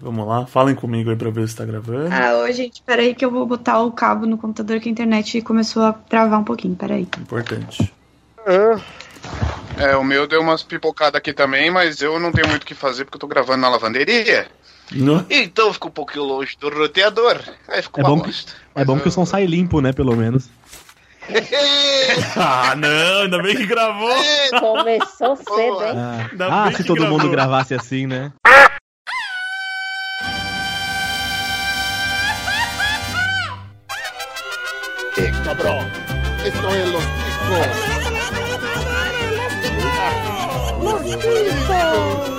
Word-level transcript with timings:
Vamos 0.00 0.26
lá, 0.26 0.46
falem 0.46 0.74
comigo 0.74 1.10
aí 1.10 1.16
pra 1.16 1.30
ver 1.30 1.46
se 1.48 1.54
tá 1.56 1.64
gravando. 1.64 2.08
Ah, 2.12 2.38
ô, 2.42 2.50
gente, 2.52 2.82
peraí 2.86 3.14
que 3.14 3.24
eu 3.24 3.30
vou 3.30 3.44
botar 3.46 3.80
o 3.80 3.92
cabo 3.92 4.24
no 4.26 4.38
computador 4.38 4.80
que 4.80 4.88
a 4.88 4.92
internet 4.92 5.42
começou 5.42 5.82
a 5.82 5.92
travar 5.92 6.40
um 6.40 6.44
pouquinho, 6.44 6.74
peraí. 6.74 7.02
Importante. 7.18 7.92
É, 9.76 9.96
o 9.96 10.02
meu 10.04 10.26
deu 10.26 10.40
umas 10.40 10.62
pipocadas 10.62 11.16
aqui 11.16 11.32
também, 11.34 11.70
mas 11.70 12.00
eu 12.00 12.18
não 12.18 12.32
tenho 12.32 12.48
muito 12.48 12.62
o 12.62 12.66
que 12.66 12.74
fazer 12.74 13.04
porque 13.04 13.16
eu 13.16 13.20
tô 13.20 13.26
gravando 13.26 13.60
na 13.60 13.68
lavanderia. 13.68 14.46
No- 14.92 15.24
Então 15.30 15.72
fica 15.72 15.86
um 15.88 15.90
pouquinho 15.90 16.24
longe 16.24 16.56
do 16.58 16.68
roteador. 16.70 17.38
Aí 17.68 17.82
fica 17.82 18.00
É 18.00 18.04
uma 18.04 18.16
bom, 18.16 18.22
que, 18.22 18.30
é 18.74 18.84
bom 18.84 18.98
que 18.98 19.08
o 19.08 19.10
som 19.12 19.24
sai 19.26 19.44
limpo, 19.46 19.80
né? 19.80 19.92
Pelo 19.92 20.16
menos. 20.16 20.48
Ah, 22.36 22.74
não, 22.76 23.22
ainda 23.22 23.40
bem 23.42 23.54
que 23.56 23.66
gravou. 23.66 24.10
Começou 24.58 25.36
cedo, 25.36 25.84
hein? 25.84 25.94
Ah, 25.96 26.64
ah, 26.66 26.72
se 26.72 26.82
todo 26.82 26.98
gravou. 26.98 27.18
mundo 27.18 27.30
gravasse 27.30 27.72
assim, 27.74 28.06
né? 28.06 28.32
Esto 36.70 36.82
es 36.82 36.92
los 36.92 37.02
chicos. 41.02 42.30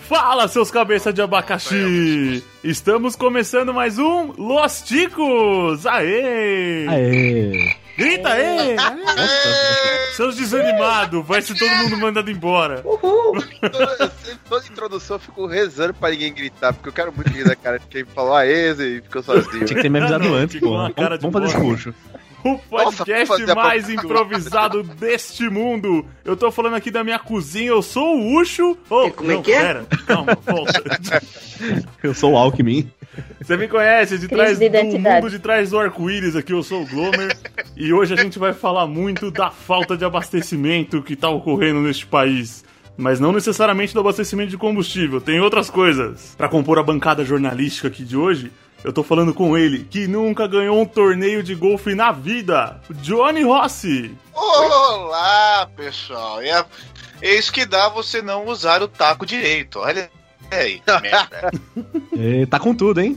Fala, 0.00 0.48
seus 0.48 0.70
cabeças 0.70 1.14
de 1.14 1.22
abacaxi! 1.22 2.42
Estamos 2.62 3.16
começando 3.16 3.72
mais 3.72 3.98
um 3.98 4.32
Los 4.36 4.82
Ticos! 4.82 5.86
Aê! 5.86 6.86
Aê! 6.88 7.81
Grita 7.96 8.30
aê! 8.30 8.76
Seus 10.16 10.36
desanimados, 10.36 11.24
vai 11.26 11.40
ser 11.40 11.56
todo 11.56 11.70
mundo 11.76 11.96
mandado 11.96 12.30
embora. 12.30 12.82
Toda, 12.82 14.12
toda 14.48 14.66
introdução 14.66 15.16
eu 15.16 15.20
fico 15.20 15.46
rezando 15.46 15.94
pra 15.94 16.10
ninguém 16.10 16.32
gritar, 16.32 16.72
porque 16.72 16.88
eu 16.88 16.92
quero 16.92 17.12
muito 17.12 17.30
rir 17.30 17.44
da 17.44 17.56
cara 17.56 17.78
de 17.78 17.86
quem 17.86 18.04
falou 18.04 18.34
a 18.34 18.46
ex 18.46 18.78
e 18.78 19.00
ficou 19.02 19.22
sozinho. 19.22 19.64
Tinha 19.64 19.76
que 19.76 19.82
ter 19.82 19.88
me 19.88 19.98
avisado 19.98 20.24
Não, 20.28 20.34
antes, 20.34 20.60
pô. 20.60 20.70
Vamos, 20.70 20.94
cara 20.94 21.16
de 21.16 21.22
vamos 21.22 21.40
fazer 21.40 21.56
esse 21.56 21.66
puxo. 21.66 21.94
O 22.44 22.58
podcast 22.58 23.40
Nossa, 23.40 23.54
mais 23.54 23.88
improvisado 23.88 24.82
deste 24.82 25.48
mundo. 25.48 26.04
Eu 26.24 26.36
tô 26.36 26.50
falando 26.50 26.74
aqui 26.74 26.90
da 26.90 27.04
minha 27.04 27.18
cozinha, 27.18 27.68
eu 27.68 27.82
sou 27.82 28.16
o 28.16 28.40
Ucho. 28.40 28.76
Oh, 28.90 29.10
Como 29.12 29.30
é 29.30 29.34
não, 29.34 29.42
que 29.42 29.52
é? 29.52 29.60
Pera, 29.60 29.86
calma, 30.06 30.36
volta. 30.44 30.82
Eu 32.02 32.12
sou 32.12 32.32
o 32.32 32.36
Alckmin. 32.36 32.90
Você 33.40 33.56
me 33.56 33.68
conhece, 33.68 34.18
de 34.18 34.28
trás 34.28 34.58
de 34.58 34.68
do 34.68 34.98
mundo 34.98 35.30
de 35.30 35.38
trás 35.38 35.70
do 35.70 35.78
arco-íris 35.78 36.34
aqui, 36.34 36.52
eu 36.52 36.62
sou 36.62 36.82
o 36.82 36.86
Glomer. 36.86 37.36
e 37.76 37.92
hoje 37.92 38.14
a 38.14 38.16
gente 38.16 38.38
vai 38.38 38.52
falar 38.52 38.86
muito 38.86 39.30
da 39.30 39.50
falta 39.50 39.96
de 39.96 40.04
abastecimento 40.04 41.02
que 41.02 41.14
tá 41.14 41.28
ocorrendo 41.28 41.80
neste 41.80 42.06
país. 42.06 42.64
Mas 42.96 43.18
não 43.18 43.32
necessariamente 43.32 43.94
do 43.94 44.00
abastecimento 44.00 44.50
de 44.50 44.58
combustível, 44.58 45.20
tem 45.20 45.40
outras 45.40 45.68
coisas. 45.68 46.34
Pra 46.36 46.48
compor 46.48 46.78
a 46.78 46.82
bancada 46.82 47.24
jornalística 47.24 47.88
aqui 47.88 48.04
de 48.04 48.16
hoje, 48.16 48.52
eu 48.84 48.92
tô 48.92 49.02
falando 49.02 49.32
com 49.32 49.56
ele, 49.56 49.84
que 49.84 50.06
nunca 50.06 50.46
ganhou 50.46 50.80
um 50.80 50.86
torneio 50.86 51.42
de 51.42 51.54
golfe 51.54 51.94
na 51.94 52.12
vida, 52.12 52.80
Johnny 52.90 53.42
Rossi. 53.42 54.14
Olá, 54.34 55.68
pessoal. 55.76 56.40
É, 56.40 56.64
é 57.20 57.34
isso 57.34 57.52
que 57.52 57.64
dá 57.64 57.88
você 57.88 58.20
não 58.20 58.46
usar 58.46 58.82
o 58.82 58.88
taco 58.88 59.24
direito. 59.24 59.78
Olha 59.78 60.10
aí. 60.54 60.80
que 60.80 61.00
merda. 61.00 61.50
E 62.12 62.46
tá 62.46 62.58
com 62.58 62.74
tudo, 62.74 63.00
hein? 63.00 63.16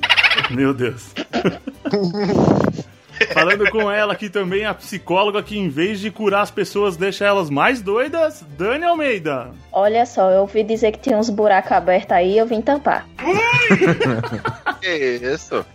Meu 0.50 0.74
Deus. 0.74 1.12
Falando 3.34 3.70
com 3.72 3.90
ela 3.90 4.14
aqui 4.14 4.30
também, 4.30 4.66
a 4.66 4.74
psicóloga 4.74 5.42
que 5.42 5.58
em 5.58 5.70
vez 5.70 6.00
de 6.00 6.12
curar 6.12 6.42
as 6.42 6.52
pessoas 6.52 6.98
deixa 6.98 7.26
elas 7.26 7.50
mais 7.50 7.82
doidas, 7.82 8.44
Dani 8.58 8.84
Almeida. 8.84 9.52
Olha 9.72 10.06
só, 10.06 10.30
eu 10.32 10.42
ouvi 10.42 10.64
dizer 10.64 10.92
que 10.92 11.00
tinha 11.00 11.18
uns 11.18 11.30
buracos 11.30 11.72
abertos 11.72 12.12
aí 12.12 12.38
eu 12.38 12.46
vim 12.46 12.62
tampar. 12.62 13.08
Que 14.82 15.20
isso? 15.34 15.66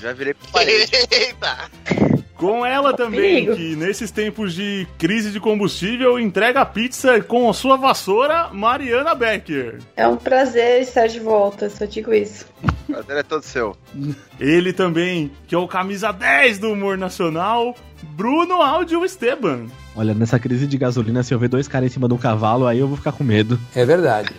Já 0.00 0.12
virei 0.12 0.34
pro 0.34 0.50
parede. 0.50 0.90
Eita! 1.10 1.70
Com 2.36 2.66
ela 2.66 2.92
também, 2.92 3.46
perigo. 3.46 3.56
que 3.56 3.74
nesses 3.76 4.10
tempos 4.10 4.52
de 4.52 4.86
crise 4.98 5.30
de 5.30 5.40
combustível 5.40 6.18
entrega 6.20 6.60
a 6.60 6.66
pizza 6.66 7.20
com 7.22 7.48
a 7.48 7.54
sua 7.54 7.76
vassoura, 7.78 8.48
Mariana 8.52 9.14
Becker. 9.14 9.78
É 9.96 10.06
um 10.06 10.16
prazer 10.16 10.82
estar 10.82 11.06
de 11.06 11.18
volta, 11.18 11.70
só 11.70 11.86
digo 11.86 12.12
isso. 12.12 12.44
O 12.88 12.92
prazer 12.92 13.16
é 13.16 13.22
todo 13.22 13.42
seu. 13.42 13.74
Ele 14.38 14.72
também, 14.72 15.30
que 15.46 15.54
é 15.54 15.58
o 15.58 15.66
camisa 15.66 16.12
10 16.12 16.58
do 16.58 16.72
humor 16.72 16.98
nacional, 16.98 17.74
Bruno 18.02 18.60
Áudio 18.60 19.02
Esteban. 19.04 19.66
Olha, 19.96 20.12
nessa 20.12 20.38
crise 20.38 20.66
de 20.66 20.76
gasolina, 20.76 21.22
se 21.22 21.32
eu 21.32 21.38
ver 21.38 21.48
dois 21.48 21.66
caras 21.66 21.90
em 21.90 21.92
cima 21.94 22.06
de 22.06 22.12
um 22.12 22.18
cavalo, 22.18 22.66
aí 22.66 22.78
eu 22.78 22.86
vou 22.86 22.98
ficar 22.98 23.12
com 23.12 23.24
medo. 23.24 23.58
É 23.74 23.84
verdade. 23.86 24.30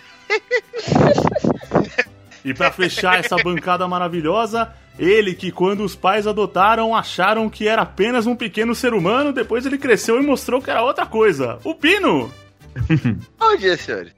E 2.46 2.54
pra 2.54 2.72
fechar 2.72 3.20
essa 3.20 3.36
bancada 3.38 3.88
maravilhosa, 3.88 4.70
ele 4.98 5.34
que 5.34 5.52
quando 5.52 5.84
os 5.84 5.96
pais 5.96 6.26
adotaram 6.28 6.96
acharam 6.96 7.50
que 7.50 7.68
era 7.68 7.82
apenas 7.84 8.26
um 8.26 8.36
pequeno 8.36 8.74
ser 8.76 8.94
humano, 8.94 9.32
depois 9.34 9.66
ele 9.66 9.78
cresceu 9.78 10.22
e 10.22 10.26
mostrou 10.26 10.62
que 10.62 10.70
era 10.72 10.82
outra 10.84 11.06
coisa. 11.06 11.60
O 11.64 11.74
Pino! 11.76 12.32
Bom 13.40 13.56
dia, 13.58 13.78
senhores. 13.78 14.14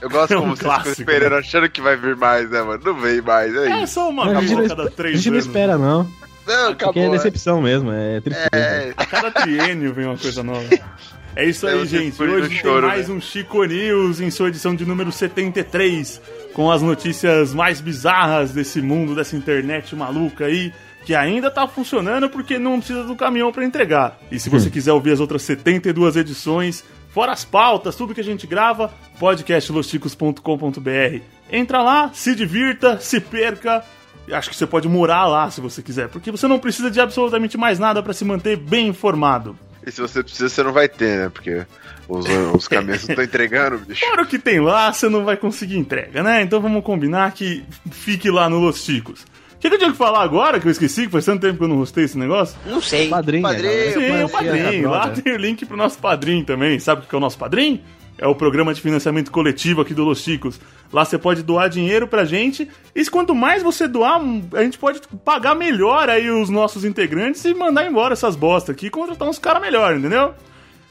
Eu 0.00 0.10
gosto 0.10 0.32
É 0.34 0.36
um 0.36 0.40
como 0.40 0.56
vocês 0.56 0.66
clássico, 0.66 0.96
ficam 0.96 1.14
esperando, 1.14 1.38
achando 1.38 1.70
que 1.70 1.80
vai 1.80 1.96
vir 1.96 2.16
mais, 2.16 2.50
né, 2.50 2.60
mano? 2.62 2.82
Não 2.84 2.94
vem 2.94 3.20
mais, 3.20 3.54
é 3.54 3.70
É 3.70 3.82
isso. 3.84 3.94
só 3.94 4.08
uma 4.10 4.24
a 4.24 4.40
gente, 4.40 4.52
a 4.54 4.56
não, 4.62 4.68
cada 4.68 4.84
a 4.84 4.90
três 4.90 5.16
gente 5.18 5.30
não 5.30 5.34
anos. 5.36 5.46
espera, 5.46 5.78
não. 5.78 6.02
Não, 6.44 6.74
Porque 6.74 6.84
é 6.84 6.88
acabou. 6.88 7.10
decepção 7.12 7.62
mesmo, 7.62 7.92
é 7.92 8.20
tristeza. 8.20 8.48
É, 8.52 8.92
A 8.96 9.06
cada 9.06 9.30
triênio 9.30 9.94
vem 9.94 10.06
uma 10.06 10.18
coisa 10.18 10.42
nova. 10.42 10.60
É 11.34 11.46
isso 11.46 11.66
aí, 11.66 11.86
gente. 11.86 12.22
Hoje 12.22 12.48
tem 12.48 12.58
choro, 12.58 12.86
mais 12.86 13.08
né? 13.08 13.14
um 13.14 13.20
Chico 13.20 13.64
News 13.64 14.20
em 14.20 14.30
sua 14.30 14.48
edição 14.48 14.74
de 14.74 14.84
número 14.84 15.10
73, 15.10 16.20
com 16.52 16.70
as 16.70 16.82
notícias 16.82 17.54
mais 17.54 17.80
bizarras 17.80 18.52
desse 18.52 18.82
mundo, 18.82 19.14
dessa 19.14 19.34
internet 19.34 19.96
maluca 19.96 20.44
aí, 20.44 20.74
que 21.06 21.14
ainda 21.14 21.50
tá 21.50 21.66
funcionando 21.66 22.28
porque 22.28 22.58
não 22.58 22.76
precisa 22.78 23.04
do 23.04 23.16
caminhão 23.16 23.50
para 23.50 23.64
entregar. 23.64 24.18
E 24.30 24.38
se 24.38 24.50
você 24.50 24.68
quiser 24.68 24.92
ouvir 24.92 25.12
as 25.12 25.20
outras 25.20 25.40
72 25.42 26.16
edições, 26.16 26.84
fora 27.08 27.32
as 27.32 27.46
pautas, 27.46 27.96
tudo 27.96 28.14
que 28.14 28.20
a 28.20 28.24
gente 28.24 28.46
grava, 28.46 28.92
podcastlosticos.com.br. 29.18 31.22
Entra 31.50 31.82
lá, 31.82 32.10
se 32.12 32.34
divirta, 32.34 33.00
se 33.00 33.20
perca. 33.20 33.82
Acho 34.30 34.50
que 34.50 34.56
você 34.56 34.66
pode 34.66 34.86
morar 34.86 35.26
lá 35.26 35.50
se 35.50 35.62
você 35.62 35.82
quiser, 35.82 36.08
porque 36.08 36.30
você 36.30 36.46
não 36.46 36.58
precisa 36.58 36.90
de 36.90 37.00
absolutamente 37.00 37.56
mais 37.56 37.78
nada 37.78 38.02
para 38.02 38.12
se 38.12 38.24
manter 38.24 38.56
bem 38.56 38.88
informado. 38.88 39.56
E 39.86 39.90
se 39.90 40.00
você 40.00 40.22
precisa, 40.22 40.48
você 40.48 40.62
não 40.62 40.72
vai 40.72 40.88
ter, 40.88 41.18
né? 41.18 41.28
Porque 41.28 41.66
os, 42.08 42.26
os 42.54 42.68
caminhões 42.68 43.02
não 43.02 43.10
estão 43.10 43.24
entregando, 43.24 43.78
bicho. 43.86 44.04
Fora 44.04 44.22
o 44.22 44.26
que 44.26 44.38
tem 44.38 44.60
lá, 44.60 44.92
você 44.92 45.08
não 45.08 45.24
vai 45.24 45.36
conseguir 45.36 45.76
entrega, 45.76 46.22
né? 46.22 46.42
Então 46.42 46.60
vamos 46.60 46.84
combinar 46.84 47.32
que 47.32 47.64
fique 47.90 48.30
lá 48.30 48.48
no 48.48 48.58
Los 48.58 48.84
Ticos. 48.84 49.22
O 49.22 49.58
que, 49.62 49.68
que 49.68 49.74
eu 49.76 49.78
tinha 49.78 49.92
que 49.92 49.96
falar 49.96 50.22
agora, 50.22 50.58
que 50.58 50.66
eu 50.66 50.72
esqueci, 50.72 51.06
que 51.06 51.12
faz 51.12 51.24
tanto 51.24 51.42
tempo 51.42 51.58
que 51.58 51.64
eu 51.64 51.68
não 51.68 51.76
rostei 51.76 52.04
esse 52.04 52.18
negócio? 52.18 52.58
Padrinho, 53.08 53.42
Padrinho, 53.42 53.72
né, 53.72 53.92
galera? 53.92 54.18
Sim, 54.18 54.24
o 54.24 54.28
padrinho. 54.28 54.90
Lá 54.90 55.10
tem 55.10 55.32
o 55.32 55.36
link 55.36 55.64
pro 55.64 55.76
nosso 55.76 55.98
padrinho 55.98 56.44
também. 56.44 56.80
Sabe 56.80 57.02
o 57.02 57.08
que 57.08 57.14
é 57.14 57.18
o 57.18 57.20
nosso 57.20 57.38
padrinho? 57.38 57.80
É 58.22 58.26
o 58.28 58.36
programa 58.36 58.72
de 58.72 58.80
financiamento 58.80 59.32
coletivo 59.32 59.80
aqui 59.80 59.92
do 59.92 60.04
Los 60.04 60.20
Chicos. 60.20 60.60
Lá 60.92 61.04
você 61.04 61.18
pode 61.18 61.42
doar 61.42 61.68
dinheiro 61.68 62.06
pra 62.06 62.24
gente. 62.24 62.68
E 62.94 63.04
quanto 63.06 63.34
mais 63.34 63.64
você 63.64 63.88
doar, 63.88 64.20
a 64.54 64.62
gente 64.62 64.78
pode 64.78 65.00
pagar 65.24 65.56
melhor 65.56 66.08
aí 66.08 66.30
os 66.30 66.48
nossos 66.48 66.84
integrantes 66.84 67.44
e 67.44 67.52
mandar 67.52 67.84
embora 67.84 68.12
essas 68.12 68.36
bosta 68.36 68.70
aqui 68.70 68.86
e 68.86 68.90
contratar 68.90 69.28
uns 69.28 69.40
caras 69.40 69.60
melhor, 69.60 69.96
entendeu? 69.96 70.34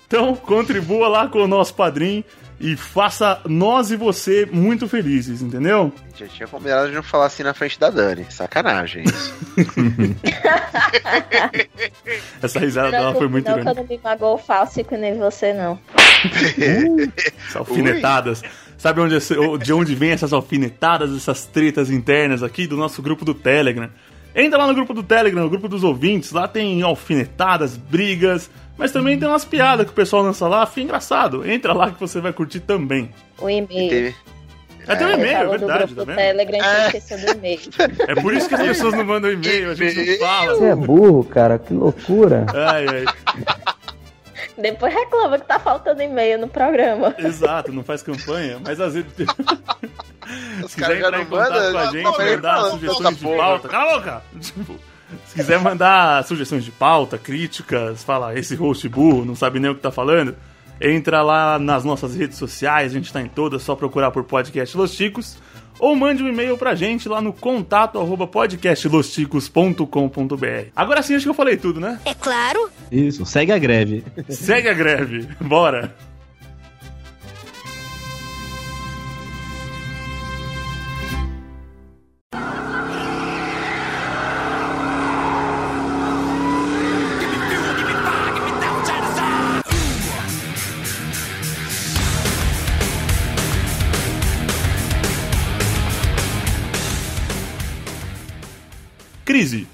Então, 0.06 0.36
contribua 0.36 1.08
lá 1.08 1.30
com 1.30 1.40
o 1.40 1.48
nosso 1.48 1.74
padrinho 1.74 2.22
e 2.62 2.78
faça 2.78 3.42
nós 3.46 3.90
e 3.90 3.96
você 3.96 4.48
muito 4.52 4.88
felizes, 4.88 5.42
entendeu? 5.42 5.92
Já 6.16 6.28
tinha 6.28 6.48
combinado 6.48 6.90
de 6.90 6.96
não 6.96 7.02
falar 7.02 7.26
assim 7.26 7.42
na 7.42 7.54
frente 7.54 7.80
da 7.80 7.90
Dani. 7.90 8.28
Sacanagem 8.30 9.04
isso. 9.04 9.34
Essa 12.42 12.60
risada 12.60 12.92
dela 12.92 13.16
foi 13.16 13.28
muito 13.28 13.48
não, 13.48 13.56
que 13.56 13.60
eu 13.60 13.64
grande. 13.64 13.80
não 13.80 13.88
me 13.88 14.00
magoou 14.04 14.38
fácil 14.38 14.86
que 14.86 14.96
nem 14.96 15.18
você, 15.18 15.54
não. 15.54 15.80
Essas 17.48 17.56
alfinetadas. 17.56 18.44
Sabe 18.78 19.02
onde, 19.02 19.18
de 19.64 19.74
onde 19.74 19.96
vem 19.96 20.12
essas 20.12 20.34
alfinetadas, 20.34 21.16
essas 21.16 21.46
tretas 21.46 21.90
internas 21.90 22.44
aqui 22.44 22.68
do 22.68 22.78
nosso 22.78 23.02
grupo 23.02 23.26
do 23.26 23.34
Telegram? 23.34 23.90
Entra 24.36 24.60
lá 24.60 24.68
no 24.68 24.74
grupo 24.74 24.94
do 24.94 25.04
Telegram, 25.04 25.44
no 25.44 25.50
grupo 25.50 25.68
dos 25.68 25.84
ouvintes. 25.84 26.32
Lá 26.32 26.48
tem 26.48 26.82
alfinetadas, 26.82 27.76
brigas, 27.76 28.50
mas 28.82 28.92
também 28.92 29.18
tem 29.20 29.28
umas 29.28 29.46
piadas 29.46 29.86
que 29.86 29.92
o 29.92 29.96
pessoal 29.96 30.24
lança 30.24 30.48
lá. 30.48 30.66
Fica 30.66 30.82
engraçado. 30.82 31.48
Entra 31.48 31.72
lá 31.72 31.92
que 31.92 32.00
você 32.00 32.20
vai 32.20 32.34
curtir 32.34 32.62
também. 32.62 33.12
O 33.40 33.48
e-mail. 33.48 34.12
Até 34.88 35.06
o 35.06 35.12
e-mail, 35.12 35.28
é 35.28 35.38
falou 35.38 35.60
do 35.60 35.68
verdade, 35.68 35.94
tá 35.94 36.02
do 36.02 36.06
vendo? 36.08 36.16
Telegram 36.18 36.60
esqueceu 36.88 37.18
do 37.20 37.32
e-mail. 37.38 37.60
É 38.08 38.16
por 38.16 38.34
isso 38.34 38.50
que 38.50 38.56
as 38.56 38.62
pessoas 38.62 38.94
não 38.96 39.06
mandam 39.06 39.32
e-mail, 39.32 39.70
a 39.70 39.76
gente 39.76 40.04
não 40.04 40.18
fala. 40.18 40.56
Você 40.56 40.66
é 40.66 40.76
burro, 40.76 41.24
cara, 41.24 41.60
que 41.60 41.72
loucura. 41.72 42.48
Ai, 42.54 42.86
ai. 42.88 43.06
Depois 44.58 44.92
reclama 44.94 45.38
que 45.40 45.46
tá 45.46 45.60
faltando 45.60 46.02
e-mail 46.02 46.40
no 46.40 46.48
programa. 46.48 47.14
Exato, 47.20 47.72
não 47.72 47.84
faz 47.84 48.02
campanha, 48.02 48.60
mas 48.66 48.80
às 48.82 48.96
vezes. 48.96 49.08
Os 50.64 50.72
Se 50.74 50.76
quiser 50.76 51.00
caras 51.00 51.00
já 51.00 51.08
entrar 51.08 51.12
não 51.12 51.22
em 51.22 51.26
contato 51.28 51.52
mandam. 51.54 51.72
com 51.72 51.78
a 51.78 51.86
gente, 51.86 52.04
não, 52.04 52.22
ele 52.22 52.36
mandar 52.36 52.62
sugestões 52.72 53.00
"Nossa, 53.02 53.16
de 53.16 53.24
porra." 53.24 53.38
pauta. 53.38 53.70
Cala 53.70 53.92
a 53.92 53.98
boca! 54.00 54.22
Tipo, 54.40 54.76
se 55.28 55.36
quiser 55.36 55.60
mandar 55.60 56.24
sugestões 56.24 56.64
de 56.64 56.72
pauta, 56.72 57.18
críticas, 57.18 58.04
fala, 58.04 58.38
esse 58.38 58.56
host 58.56 58.88
burro, 58.90 59.26
não 59.26 59.36
sabe 59.36 59.60
nem 59.60 59.72
o 59.72 59.76
que 59.76 59.82
tá 59.82 59.92
falando, 59.92 60.36
Entra 60.82 61.22
lá 61.22 61.60
nas 61.60 61.86
nossas 61.86 62.16
redes 62.16 62.40
sociais, 62.40 62.92
a 62.92 62.96
gente 62.96 63.14
tá 63.14 63.22
em 63.22 63.28
todas, 63.28 63.62
só 63.62 63.76
procurar 63.76 64.10
por 64.10 64.24
podcast 64.24 64.76
Los 64.76 64.94
Chicos. 64.94 65.38
Ou 65.80 65.96
mande 65.96 66.24
um 66.24 66.28
e-mail 66.28 66.58
pra 66.58 66.74
gente 66.74 67.08
lá 67.08 67.22
no 67.22 67.32
contato 67.32 68.00
arroba 68.00 68.26
podcastlosticos.com.br. 68.28 69.86
Agora 70.76 71.04
sim, 71.04 71.14
acho 71.16 71.26
que 71.26 71.30
eu 71.30 71.36
falei 71.36 71.58
tudo, 71.58 71.80
né? 71.80 72.00
É 72.04 72.16
claro. 72.16 72.72
Isso, 72.92 73.24
segue 73.26 73.52
a 73.52 73.60
greve. 73.60 74.04
Segue 74.30 74.70
a 74.70 74.74
greve. 74.74 75.28
Bora. 75.40 75.96
Crise. 99.32 99.66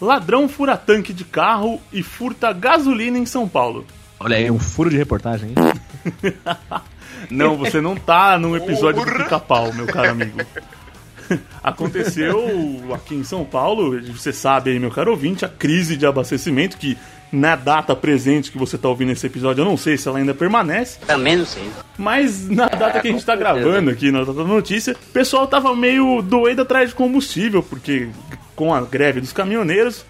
Ladrão 0.00 0.48
fura 0.48 0.76
tanque 0.76 1.12
de 1.12 1.24
carro 1.24 1.80
e 1.92 2.04
furta 2.04 2.52
gasolina 2.52 3.18
em 3.18 3.26
São 3.26 3.48
Paulo. 3.48 3.84
Olha 4.20 4.36
aí, 4.36 4.48
um 4.48 4.60
furo 4.60 4.88
de 4.88 4.96
reportagem, 4.96 5.48
hein? 5.48 5.54
Não, 7.28 7.56
você 7.56 7.80
não 7.80 7.96
tá 7.96 8.38
num 8.38 8.54
episódio 8.54 9.04
do 9.04 9.10
Pica-Pau, 9.10 9.72
meu 9.72 9.86
caro 9.86 10.10
amigo. 10.10 10.38
Aconteceu 11.64 12.94
aqui 12.94 13.16
em 13.16 13.24
São 13.24 13.44
Paulo, 13.44 14.00
você 14.12 14.32
sabe 14.32 14.70
aí, 14.70 14.78
meu 14.78 14.92
caro 14.92 15.10
ouvinte, 15.10 15.44
a 15.44 15.48
crise 15.48 15.96
de 15.96 16.06
abastecimento 16.06 16.76
que 16.76 16.96
na 17.32 17.56
data 17.56 17.96
presente 17.96 18.52
que 18.52 18.58
você 18.58 18.78
tá 18.78 18.88
ouvindo 18.88 19.10
esse 19.10 19.26
episódio, 19.26 19.62
eu 19.62 19.64
não 19.64 19.76
sei 19.76 19.96
se 19.96 20.06
ela 20.06 20.18
ainda 20.18 20.32
permanece, 20.32 21.00
Também 21.00 21.36
não 21.38 21.44
sei. 21.46 21.68
mas 21.98 22.48
na 22.48 22.68
data 22.68 23.00
que 23.00 23.08
a 23.08 23.10
gente 23.10 23.24
tá 23.24 23.34
gravando 23.34 23.90
aqui 23.90 24.12
na 24.12 24.20
data 24.20 24.34
da 24.34 24.44
notícia, 24.44 24.92
o 24.92 25.12
pessoal 25.12 25.48
tava 25.48 25.74
meio 25.74 26.22
doido 26.22 26.62
atrás 26.62 26.90
de 26.90 26.94
combustível, 26.94 27.64
porque 27.64 28.08
com 28.56 28.74
a 28.74 28.80
greve 28.80 29.20
dos 29.20 29.32
caminhoneiros, 29.32 30.04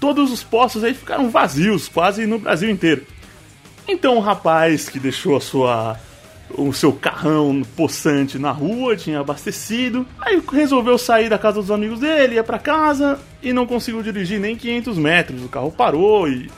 todos 0.00 0.32
os 0.32 0.42
postos 0.42 0.84
aí 0.84 0.94
ficaram 0.94 1.28
vazios, 1.28 1.88
quase 1.88 2.24
no 2.26 2.38
Brasil 2.38 2.70
inteiro. 2.70 3.04
Então 3.86 4.16
o 4.16 4.20
rapaz 4.20 4.88
que 4.88 4.98
deixou 4.98 5.36
a 5.36 5.40
sua 5.40 6.00
o 6.50 6.72
seu 6.72 6.94
carrão 6.94 7.62
possante 7.76 8.38
na 8.38 8.50
rua, 8.50 8.96
tinha 8.96 9.20
abastecido, 9.20 10.06
aí 10.18 10.42
resolveu 10.50 10.96
sair 10.96 11.28
da 11.28 11.38
casa 11.38 11.60
dos 11.60 11.70
amigos 11.70 12.00
dele, 12.00 12.36
ia 12.36 12.44
pra 12.44 12.58
casa 12.58 13.20
e 13.42 13.52
não 13.52 13.66
conseguiu 13.66 14.02
dirigir 14.02 14.40
nem 14.40 14.56
500 14.56 14.96
metros. 14.96 15.44
O 15.44 15.48
carro 15.48 15.70
parou 15.70 16.26
e 16.26 16.50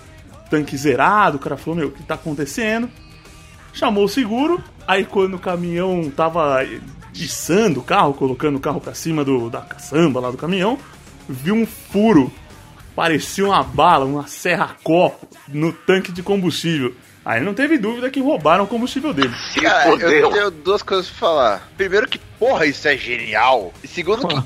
tanque 0.48 0.76
zerado, 0.76 1.38
o 1.38 1.40
cara 1.40 1.56
falou: 1.56 1.80
"Meu, 1.80 1.88
o 1.88 1.92
que 1.92 2.02
tá 2.04 2.14
acontecendo?" 2.14 2.88
Chamou 3.72 4.04
o 4.04 4.08
seguro, 4.08 4.62
aí 4.86 5.04
quando 5.04 5.34
o 5.34 5.38
caminhão 5.38 6.10
tava 6.10 6.64
içando 7.14 7.80
o 7.80 7.82
carro, 7.82 8.14
colocando 8.14 8.56
o 8.56 8.60
carro 8.60 8.80
pra 8.80 8.94
cima 8.94 9.24
do, 9.24 9.50
da 9.50 9.60
caçamba 9.60 10.20
lá 10.20 10.30
do 10.30 10.36
caminhão, 10.36 10.78
viu 11.28 11.54
um 11.54 11.66
furo. 11.66 12.32
Parecia 12.94 13.46
uma 13.46 13.62
bala, 13.62 14.04
uma 14.04 14.26
serra-copo 14.26 15.28
no 15.48 15.72
tanque 15.72 16.12
de 16.12 16.22
combustível. 16.22 16.94
Aí 17.24 17.40
não 17.40 17.54
teve 17.54 17.78
dúvida 17.78 18.10
que 18.10 18.20
roubaram 18.20 18.64
o 18.64 18.66
combustível 18.66 19.12
dele. 19.12 19.34
Cara, 19.60 19.90
eu 19.90 20.30
tenho 20.30 20.50
duas 20.50 20.82
coisas 20.82 21.08
pra 21.08 21.18
falar. 21.18 21.68
Primeiro 21.76 22.08
que, 22.08 22.18
porra, 22.18 22.66
isso 22.66 22.88
é 22.88 22.96
genial. 22.96 23.72
E 23.84 23.88
segundo 23.88 24.26
que, 24.26 24.42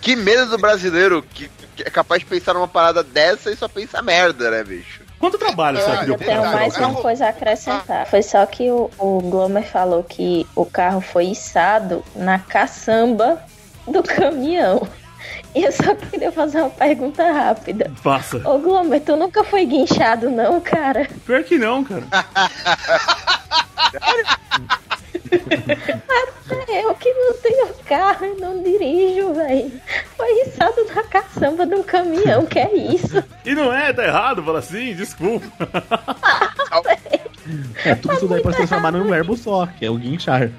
que 0.00 0.16
medo 0.16 0.46
do 0.46 0.58
brasileiro 0.58 1.22
que, 1.22 1.50
que 1.76 1.82
é 1.82 1.90
capaz 1.90 2.20
de 2.20 2.26
pensar 2.26 2.54
numa 2.54 2.68
parada 2.68 3.02
dessa 3.02 3.50
e 3.50 3.56
só 3.56 3.68
pensa 3.68 4.00
merda, 4.02 4.50
né, 4.50 4.64
bicho? 4.64 5.02
Quanto 5.18 5.38
trabalho 5.38 5.78
será 5.78 5.98
que 5.98 6.06
deu 6.06 6.14
Eu 6.14 6.18
tenho 6.18 6.42
mais 6.42 6.76
uma 6.76 6.94
coisa 6.94 7.26
a 7.26 7.28
acrescentar. 7.28 8.06
Foi 8.06 8.22
só 8.22 8.44
que 8.46 8.70
o, 8.70 8.90
o 8.98 9.20
Glomer 9.20 9.64
falou 9.64 10.02
que 10.02 10.46
o 10.54 10.66
carro 10.66 11.00
foi 11.00 11.26
içado 11.26 12.04
na 12.14 12.38
caçamba 12.38 13.42
do 13.86 14.02
caminhão. 14.02 14.86
Eu 15.64 15.70
só 15.70 15.94
queria 15.94 16.32
fazer 16.32 16.60
uma 16.60 16.70
pergunta 16.70 17.22
rápida. 17.32 17.90
Faça. 18.02 18.38
Ô 18.48 18.58
Glomer, 18.58 19.00
tu 19.00 19.16
nunca 19.16 19.44
foi 19.44 19.64
guinchado, 19.64 20.30
não, 20.30 20.60
cara? 20.60 21.08
Pior 21.24 21.44
que 21.44 21.56
não, 21.56 21.84
cara. 21.84 22.04
É, 26.68 26.84
Eu 26.84 26.94
que 26.94 27.12
não 27.12 27.32
tenho 27.34 27.68
carro 27.86 28.26
e 28.26 28.40
não 28.40 28.62
dirijo, 28.62 29.32
velho. 29.32 29.80
Foi 30.16 30.42
içado 30.42 30.84
na 30.94 31.02
caçamba 31.04 31.64
de 31.66 31.74
um 31.74 31.82
caminhão, 31.82 32.46
que 32.46 32.58
é 32.58 32.74
isso? 32.74 33.22
E 33.44 33.54
não 33.54 33.72
é, 33.72 33.92
tá 33.92 34.04
errado, 34.04 34.42
fala 34.42 34.58
assim, 34.58 34.94
desculpa. 34.94 35.46
É, 37.84 37.94
tudo 37.94 38.14
isso 38.14 38.28
daí 38.28 38.42
pode 38.42 38.56
se 38.56 38.62
transformar 38.62 38.92
num 38.92 39.08
verbo 39.08 39.36
só, 39.36 39.66
que 39.66 39.84
é 39.84 39.90
o 39.90 39.96
guinchar. 39.96 40.50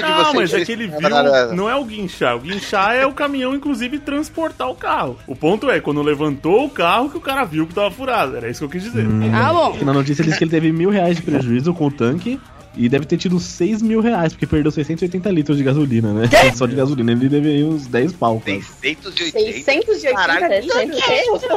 Não, 0.00 0.34
mas 0.34 0.52
é 0.52 0.64
que 0.64 0.72
ele 0.72 0.86
viu. 0.86 1.08
Não 1.54 1.68
é 1.68 1.74
o 1.74 1.84
guinchar. 1.84 2.36
O 2.36 2.40
guinchar 2.40 2.94
é 2.94 3.06
o 3.06 3.12
caminhão, 3.12 3.54
inclusive, 3.54 3.98
transportar 3.98 4.68
o 4.68 4.74
carro. 4.74 5.18
O 5.26 5.34
ponto 5.34 5.70
é, 5.70 5.80
quando 5.80 6.02
levantou 6.02 6.66
o 6.66 6.70
carro, 6.70 7.10
que 7.10 7.16
o 7.16 7.20
cara 7.20 7.44
viu 7.44 7.66
que 7.66 7.74
tava 7.74 7.90
furado. 7.90 8.36
Era 8.36 8.48
isso 8.48 8.60
que 8.60 8.64
eu 8.64 8.68
quis 8.70 8.82
dizer. 8.82 9.06
Ah, 9.34 9.52
bom. 9.52 9.78
Na 9.84 9.92
notícia 9.92 10.24
diz 10.24 10.36
que 10.36 10.44
ele 10.44 10.50
teve 10.50 10.72
mil 10.72 10.90
reais 10.90 11.16
de 11.16 11.22
prejuízo 11.22 11.72
com 11.72 11.86
o 11.86 11.90
tanque 11.90 12.40
e 12.76 12.88
deve 12.88 13.04
ter 13.06 13.16
tido 13.16 13.38
6 13.38 13.82
mil 13.82 14.00
reais, 14.00 14.32
porque 14.32 14.46
perdeu 14.46 14.70
680 14.70 15.30
litros 15.30 15.56
de 15.58 15.64
gasolina, 15.64 16.12
né? 16.12 16.28
Só 16.54 16.66
de 16.66 16.74
gasolina 16.74 17.12
ele 17.12 17.28
deve 17.28 17.48
aí 17.48 17.64
uns 17.64 17.86
10 17.86 18.12
pau. 18.14 18.40
quase. 18.40 18.62
680. 18.80 19.64
680 19.64 20.14
Caralho, 20.14 20.64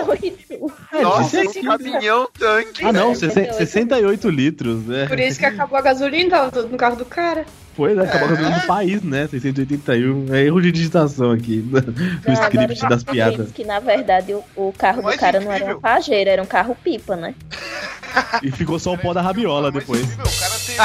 Muito. 0.06 0.74
É, 0.94 1.02
Nossa, 1.02 1.42
disse 1.42 1.60
um 1.60 1.72
aqui. 1.72 1.84
caminhão 1.84 2.30
tanque. 2.38 2.86
Ah 2.86 2.94
não, 2.94 3.14
Sim. 3.14 3.30
60 3.30 3.54
68 3.54 4.30
litros, 4.30 4.84
né? 4.86 5.06
Por 5.08 5.19
isso 5.19 5.40
que 5.40 5.46
acabou 5.46 5.78
a 5.78 5.81
gasolina, 5.81 6.30
tava 6.30 6.52
tudo 6.52 6.69
no 6.69 6.78
carro 6.78 6.96
do 6.96 7.06
cara. 7.06 7.46
Foi, 7.78 7.94
né? 7.94 8.04
Acabou 8.06 8.26
a 8.28 8.32
gasolina 8.32 8.60
do 8.60 8.66
país, 8.66 9.04
né? 9.04 9.28
681. 9.28 10.34
É 10.34 10.42
erro 10.46 10.60
de 10.60 10.72
digitação 10.72 11.32
aqui 11.32 11.62
do 11.62 11.80
Não, 11.80 12.34
script 12.34 12.56
agora 12.84 12.90
das 12.90 13.04
eu 13.06 13.14
piadas. 13.14 13.52
que 13.52 13.64
na 13.64 13.80
verdade 13.80 14.34
o, 14.34 14.44
o 14.56 14.74
carro 14.74 15.02
O 15.02 15.04
mais 15.04 15.16
do 15.16 15.20
cara 15.20 15.40
não 15.40 15.52
era 15.52 15.58
incrível- 15.60 15.78
um 15.78 15.82
pajeiro, 15.82 16.30
era 16.32 16.42
um 16.42 16.46
carro 16.48 16.76
pipa, 16.84 17.16
né? 17.16 17.36
E 18.42 18.52
ficou 18.52 18.80
só 18.80 18.94
o 18.94 18.98
pó 18.98 19.14
da 19.14 19.22
rabiola 19.22 19.72
depois. 19.72 20.02
incrível, 20.02 20.26
o 20.26 20.40
cara 20.40 20.56
tem- 20.66 20.78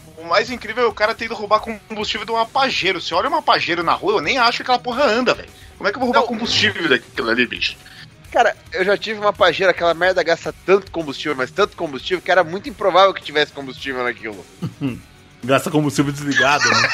O 0.18 0.24
mais 0.28 0.50
incrível 0.50 0.84
é 0.84 0.86
o 0.86 0.92
cara 0.92 1.14
tendo 1.14 1.34
roubar 1.34 1.60
combustível 1.60 2.26
de 2.26 2.30
uma 2.32 2.44
pajeiro. 2.44 3.00
Você 3.00 3.14
olha 3.14 3.28
uma 3.28 3.40
pajeiro 3.42 3.82
na 3.82 3.94
rua, 3.94 4.14
eu 4.14 4.20
nem 4.20 4.36
acho 4.38 4.58
que 4.58 4.62
aquela 4.62 4.78
porra 4.78 5.04
anda, 5.04 5.32
velho. 5.34 5.48
Como 5.78 5.88
é 5.88 5.92
que 5.92 5.96
eu 5.96 6.00
vou 6.00 6.08
roubar 6.12 6.20
Não. 6.20 6.28
combustível 6.28 6.88
daquilo 6.90 7.30
ali, 7.30 7.46
bicho? 7.46 7.74
Cara, 8.30 8.56
eu 8.72 8.84
já 8.84 8.96
tive 8.96 9.18
uma 9.18 9.32
pajeira, 9.32 9.72
aquela 9.72 9.92
merda 9.92 10.22
gasta 10.22 10.54
tanto 10.64 10.90
combustível, 10.90 11.36
mas 11.36 11.50
tanto 11.50 11.76
combustível, 11.76 12.22
que 12.22 12.30
era 12.30 12.44
muito 12.44 12.68
improvável 12.68 13.12
que 13.12 13.22
tivesse 13.22 13.52
combustível 13.52 14.04
naquilo. 14.04 14.44
Gasta 15.42 15.70
combustível 15.70 16.12
desligado, 16.12 16.68
né? 16.68 16.88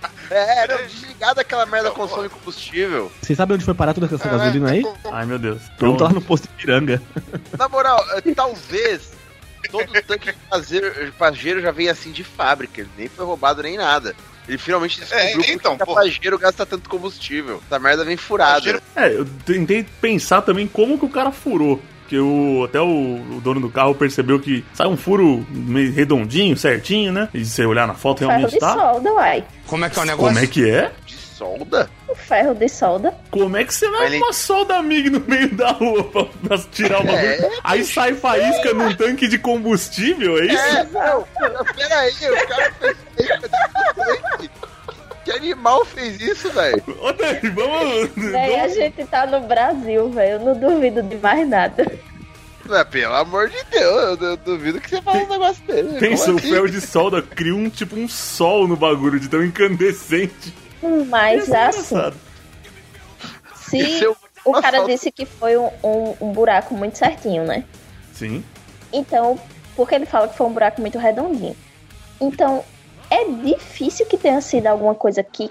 É, 0.30 0.62
era 0.62 0.78
desligada 0.78 1.42
aquela 1.42 1.66
merda 1.66 1.90
consome 1.90 2.30
combustível. 2.30 3.12
Vocês 3.20 3.36
sabem 3.36 3.56
onde 3.56 3.64
foi 3.64 3.74
parar 3.74 3.92
toda 3.92 4.06
essa 4.06 4.26
gasolina 4.26 4.70
aí? 4.70 4.82
Ai, 5.12 5.26
meu 5.26 5.38
Deus. 5.38 5.62
Pergunta 5.78 6.04
lá 6.04 6.10
no 6.10 6.22
posto 6.22 6.48
de 6.48 6.54
Piranga. 6.54 7.00
Na 7.58 7.68
moral, 7.68 8.02
eh, 8.14 8.34
talvez 8.34 9.12
todo 9.70 9.86
tanque 10.02 10.32
de 10.32 11.12
pajeiro, 11.18 11.60
já 11.60 11.70
veio 11.70 11.90
assim 11.90 12.10
de 12.10 12.24
fábrica, 12.24 12.80
ele 12.80 12.90
nem 12.96 13.08
foi 13.08 13.24
roubado 13.24 13.62
nem 13.62 13.76
nada. 13.76 14.16
Ele 14.48 14.58
finalmente 14.58 15.00
descobriu 15.00 15.26
É, 15.26 15.52
então, 15.52 15.76
porque 15.76 15.84
porra. 15.90 16.02
a 16.02 16.04
pajeiro 16.04 16.38
gasta 16.38 16.66
tanto 16.66 16.88
combustível. 16.88 17.62
Essa 17.66 17.78
merda 17.78 18.04
vem 18.04 18.16
furada. 18.16 18.82
É, 18.94 19.08
eu 19.08 19.26
tentei 19.44 19.84
pensar 20.00 20.42
também 20.42 20.66
como 20.66 20.98
que 20.98 21.04
o 21.04 21.08
cara 21.08 21.32
furou. 21.32 21.80
Porque 22.00 22.18
o, 22.18 22.64
até 22.64 22.78
o, 22.80 22.86
o 22.86 23.40
dono 23.42 23.60
do 23.60 23.70
carro 23.70 23.94
percebeu 23.94 24.38
que 24.38 24.62
sai 24.74 24.86
um 24.86 24.96
furo 24.96 25.44
meio 25.48 25.90
redondinho, 25.90 26.54
certinho, 26.54 27.10
né? 27.10 27.30
E 27.32 27.42
se 27.42 27.52
você 27.52 27.64
olhar 27.64 27.86
na 27.86 27.94
foto, 27.94 28.18
Ferro 28.18 28.30
realmente 28.30 28.52
de 28.52 28.58
tá. 28.58 28.74
solda, 28.74 29.10
uai. 29.14 29.42
Como 29.66 29.86
é 29.86 29.88
que 29.90 29.98
é 29.98 30.02
o 30.02 30.16
Como 30.16 30.38
é 30.38 30.46
que 30.46 30.70
é? 30.70 30.92
Solda? 31.36 31.90
O 32.08 32.14
ferro 32.14 32.54
de 32.54 32.68
solda. 32.68 33.12
Como 33.30 33.56
é 33.56 33.64
que 33.64 33.74
você 33.74 33.88
leva 33.88 34.04
Ele- 34.06 34.18
uma 34.18 34.32
solda 34.32 34.76
amiga 34.76 35.10
no 35.10 35.20
meio 35.26 35.52
da 35.54 35.72
rua 35.72 36.04
pra, 36.04 36.24
pra 36.24 36.58
tirar 36.70 37.00
o 37.00 37.04
bagulho? 37.04 37.26
É. 37.26 37.50
Aí 37.64 37.84
sai 37.84 38.14
faísca 38.14 38.72
num 38.72 38.94
tanque 38.94 39.26
de 39.26 39.36
combustível, 39.38 40.38
é 40.38 40.46
isso? 40.46 40.56
É, 40.56 40.84
não, 40.84 41.24
peraí, 41.76 42.12
o 42.12 42.46
cara 42.48 42.72
fez 42.74 42.96
isso. 43.18 44.50
Que 45.24 45.30
animal 45.32 45.84
fez 45.86 46.20
isso, 46.20 46.50
velho? 46.50 46.82
Ô, 47.00 47.10
Dani, 47.12 47.40
vamos. 47.50 48.10
Véi, 48.30 48.60
a 48.60 48.68
gente 48.68 49.04
tá 49.06 49.26
no 49.26 49.40
Brasil, 49.40 50.10
velho. 50.10 50.32
Eu 50.32 50.40
não 50.40 50.54
duvido 50.58 51.02
de 51.02 51.16
mais 51.16 51.48
nada. 51.48 51.90
É, 52.70 52.84
pelo 52.84 53.14
amor 53.14 53.48
de 53.50 53.62
Deus, 53.70 54.20
eu, 54.20 54.28
eu 54.30 54.36
duvido 54.38 54.80
que 54.80 54.88
você 54.90 55.02
fale 55.02 55.24
um 55.24 55.28
negócio 55.28 55.62
dele. 55.64 55.98
Pensa, 55.98 56.26
Como 56.26 56.36
o 56.36 56.40
assim? 56.40 56.50
ferro 56.50 56.68
de 56.70 56.80
solda 56.80 57.20
cria 57.22 57.54
um 57.54 57.68
tipo 57.68 57.96
um 57.96 58.08
sol 58.08 58.66
no 58.68 58.76
bagulho, 58.76 59.18
de 59.18 59.28
tão 59.28 59.42
incandescente. 59.44 60.54
Mas 61.08 61.48
é 61.48 61.66
assim, 61.66 61.94
engraçado. 61.94 62.16
se 63.56 64.04
é 64.04 64.08
o- 64.44 64.52
cara 64.52 64.68
assalto. 64.78 64.86
disse 64.90 65.10
que 65.10 65.24
foi 65.26 65.56
um, 65.56 65.70
um- 65.82 66.14
um 66.20 66.32
buraco 66.32 66.74
muito 66.74 66.98
certinho, 66.98 67.44
né? 67.44 67.64
Sim. 68.12 68.44
Então, 68.92 69.38
porque 69.74 69.94
ele 69.94 70.06
fala 70.06 70.28
que 70.28 70.36
foi 70.36 70.46
um 70.46 70.52
buraco 70.52 70.80
muito 70.80 70.98
redondinho. 70.98 71.56
Então, 72.20 72.62
é 73.10 73.24
difícil 73.24 74.06
que 74.06 74.16
tenha 74.16 74.40
sido 74.40 74.66
alguma 74.66 74.94
coisa 74.94 75.22
que 75.22 75.50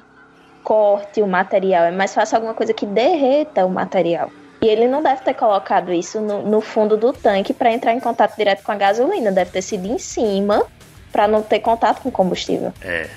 corte 0.64 1.22
o 1.22 1.28
material. 1.28 1.84
É 1.86 1.92
mais 1.92 2.14
fácil 2.14 2.38
alguma 2.38 2.54
coisa 2.54 2.74
que 2.74 2.86
derreta 2.86 3.66
o 3.66 3.70
material. 3.70 4.32
E 4.62 4.68
ele 4.68 4.88
não 4.88 5.04
deve 5.04 5.22
ter 5.24 5.34
colocado 5.34 5.92
isso 5.92 6.22
no, 6.22 6.42
no 6.44 6.62
fundo 6.62 6.96
do 6.96 7.12
tanque 7.12 7.54
para 7.54 7.70
entrar 7.74 7.94
em 7.94 8.00
contato 8.00 8.38
direto 8.38 8.64
com 8.64 8.72
a 8.72 8.76
gasolina. 8.76 9.30
Deve 9.30 9.52
ter 9.52 9.62
sido 9.62 9.86
em 9.88 9.98
cima 9.98 10.66
para 11.12 11.28
não 11.28 11.42
ter 11.42 11.60
contato 11.60 12.02
com 12.02 12.08
o 12.08 12.12
combustível. 12.12 12.72
É. 12.82 13.10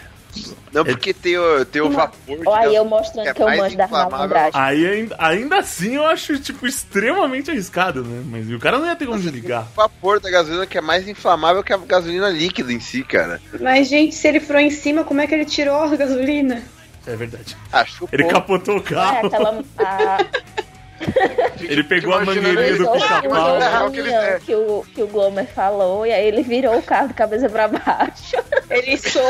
Não, 0.73 0.85
porque 0.85 1.15
tem 1.15 1.39
o, 1.39 1.65
tem 1.65 1.83
o 1.83 1.91
vapor 1.91 2.39
de 2.39 2.47
Olha 2.47 2.69
aí 2.69 2.75
eu 2.75 2.85
mostrando 2.85 3.29
é 3.29 3.35
que 3.35 3.43
eu 3.43 3.47
manjo 3.47 3.77
da 3.77 3.89
malandragem. 3.89 4.51
Aí 4.61 4.87
ainda, 4.87 5.17
ainda 5.19 5.59
assim 5.59 5.97
eu 5.97 6.07
acho, 6.07 6.39
tipo, 6.39 6.67
extremamente 6.67 7.51
arriscado, 7.51 8.05
né? 8.05 8.23
Mas 8.27 8.51
o 8.51 8.59
cara 8.59 8.79
não 8.79 8.87
ia 8.87 8.97
ter 8.97 9.07
como 9.07 9.19
desligar. 9.19 9.67
O 9.73 9.77
vapor 9.77 10.21
da 10.21 10.31
gasolina 10.31 10.67
que 10.67 10.79
é 10.79 10.81
mais 10.81 11.09
inflamável 11.09 11.63
que 11.63 11.73
a 11.73 11.79
gasolina 11.79 12.29
líquida 12.29 12.73
em 12.73 12.81
si, 12.81 13.03
cara. 13.03 13.41
Mas, 13.61 13.89
gente, 13.89 14.15
se 14.15 14.29
ele 14.29 14.41
furou 14.41 14.61
em 14.61 14.71
cima, 14.71 15.05
como 15.05 15.21
é 15.21 15.27
que 15.27 15.35
ele 15.35 15.45
tirou 15.45 15.83
a 15.83 15.97
gasolina? 15.97 16.63
É 17.07 17.15
verdade. 17.15 17.57
Acho 17.73 18.09
Ele 18.13 18.25
capotou 18.25 18.77
o 18.77 18.81
É, 18.81 18.83
carro, 18.83 19.27
aquela. 19.29 19.65
A, 19.79 20.19
ele 21.61 21.85
pegou 21.85 22.15
a 22.15 22.25
mangueirinha 22.25 22.77
do 22.77 22.91
pica-pau, 22.93 23.91
que 23.91 24.01
é. 24.01 24.41
que 24.45 24.55
o, 24.55 24.85
que 24.95 25.03
o 25.03 25.07
Glomer 25.07 25.47
falou, 25.47 26.07
e 26.07 26.13
aí 26.13 26.27
ele 26.27 26.43
virou 26.43 26.77
o 26.77 26.83
carro 26.83 27.09
de 27.09 27.15
cabeça 27.15 27.49
pra 27.49 27.69
baixo. 27.69 28.37
Ele 28.69 28.97
sou 28.97 29.23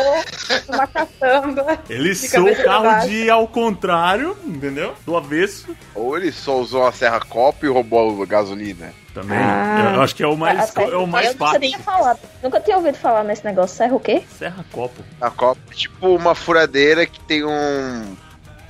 uma 0.66 0.86
caçamba. 0.86 1.78
Ele 1.90 2.14
sou 2.14 2.48
o 2.48 2.64
carro 2.64 3.06
de 3.06 3.28
ao 3.28 3.46
contrário, 3.46 4.34
entendeu? 4.46 4.94
Do 5.04 5.14
avesso. 5.14 5.76
Ou 5.94 6.16
ele 6.16 6.32
só 6.32 6.58
usou 6.58 6.86
a 6.86 6.92
serra 6.92 7.20
copo 7.20 7.66
e 7.66 7.68
roubou 7.68 8.22
a 8.22 8.26
gasolina. 8.26 8.94
Também. 9.12 9.36
Ah. 9.38 9.92
Eu 9.94 10.02
acho 10.02 10.14
que 10.14 10.22
é 10.22 10.26
o 10.26 10.36
mais, 10.36 10.74
é 10.74 10.96
o 10.96 11.06
mais 11.06 11.26
eu 11.26 11.32
nunca 11.32 11.44
fácil. 11.46 11.60
tinha 11.60 11.78
falado, 11.78 12.18
nunca 12.42 12.60
tinha 12.60 12.76
ouvido 12.76 12.96
falar 12.96 13.24
nesse 13.24 13.44
negócio. 13.44 13.76
Serra 13.76 13.94
o 13.94 14.00
quê? 14.00 14.22
Serra 14.38 14.64
copo. 14.72 15.02
A 15.20 15.30
copo 15.30 15.60
é 15.70 15.74
tipo 15.74 16.08
uma 16.08 16.34
furadeira 16.34 17.06
que 17.06 17.20
tem 17.20 17.44
um 17.44 18.16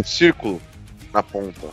círculo 0.04 0.60
na 1.12 1.22
ponta. 1.22 1.68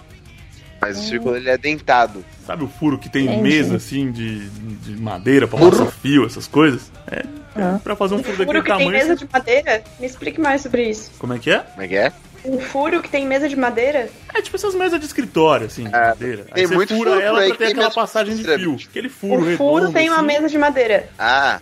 Mas 0.88 1.00
o 1.00 1.04
círculo 1.04 1.36
ele 1.36 1.50
é 1.50 1.58
dentado. 1.58 2.24
Sabe 2.46 2.63
o 2.63 2.68
furo 2.68 2.98
que 2.98 3.10
tem 3.10 3.25
Entendi. 3.25 3.42
mesa 3.42 3.75
assim 3.78 4.12
de, 4.12 4.48
de 4.50 5.02
madeira 5.02 5.48
pra 5.48 5.58
passar 5.60 5.86
fio, 5.88 6.25
essas 6.25 6.46
coisas? 6.48 6.92
É, 7.10 7.20
é 7.20 7.25
Ah. 7.63 7.80
pra 7.84 7.96
fazer 7.96 8.16
um 8.16 8.24
furo 8.24 8.38
daquele 8.38 8.46
Furo 8.48 8.63
que 8.63 8.70
tem 8.70 8.78
tamanho. 8.88 8.92
mesa 9.08 9.16
de 9.16 9.28
madeira? 9.32 9.84
Me 10.00 10.06
explique 10.06 10.40
mais 10.42 10.62
sobre 10.62 10.90
isso. 10.90 11.12
Como 11.18 11.34
é 11.34 11.40
que 11.40 11.50
é? 11.52 11.60
Como 11.60 11.82
é 11.82 11.88
que 11.88 11.96
é? 11.96 12.12
Um 12.46 12.60
furo 12.60 13.02
que 13.02 13.08
tem 13.10 13.25
mesa 13.25 13.48
de 13.48 13.56
madeira? 13.56 14.10
É 14.34 14.42
tipo 14.42 14.58
essas 14.58 14.75
mesas 14.75 15.00
de 15.00 15.06
escritório, 15.06 15.68
assim, 15.68 15.86
de 15.88 15.96
É, 15.96 16.08
madeira. 16.10 16.46
Aí 16.52 16.54
tem 16.56 16.66
você 16.68 16.75
muito 16.75 16.94
fura 16.94 17.12
furo 17.12 17.22
ela 17.24 17.40
aí 17.40 17.48
pra 17.50 17.58
ter 17.58 17.63
tem 17.68 17.74
aquela 17.74 17.92
passagem 17.92 18.36
de 18.36 18.44
de 18.44 18.56
fio. 18.58 18.78
Aquele 18.90 19.08
furo 19.08 19.34
o 19.54 19.58
furo 19.58 19.75
redondo, 19.75 19.94
tem 19.94 20.10
uma 20.10 20.18
assim. 20.18 20.28
mesa 20.28 20.50
de 20.50 20.58
madeira. 20.58 21.10
Ah. 21.18 21.62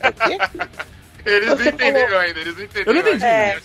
É 0.00 0.08
o 0.08 0.12
quê? 0.14 0.38
Eles 1.30 1.48
não 1.48 1.56
Você 1.56 1.68
entenderam 1.68 2.06
falou- 2.08 2.20
ainda, 2.22 2.40
eles 2.40 2.56
não 2.56 2.64
entenderam. 2.64 2.86
Eu 2.90 2.94
não 2.94 3.08
entendi. 3.10 3.24
É. 3.24 3.58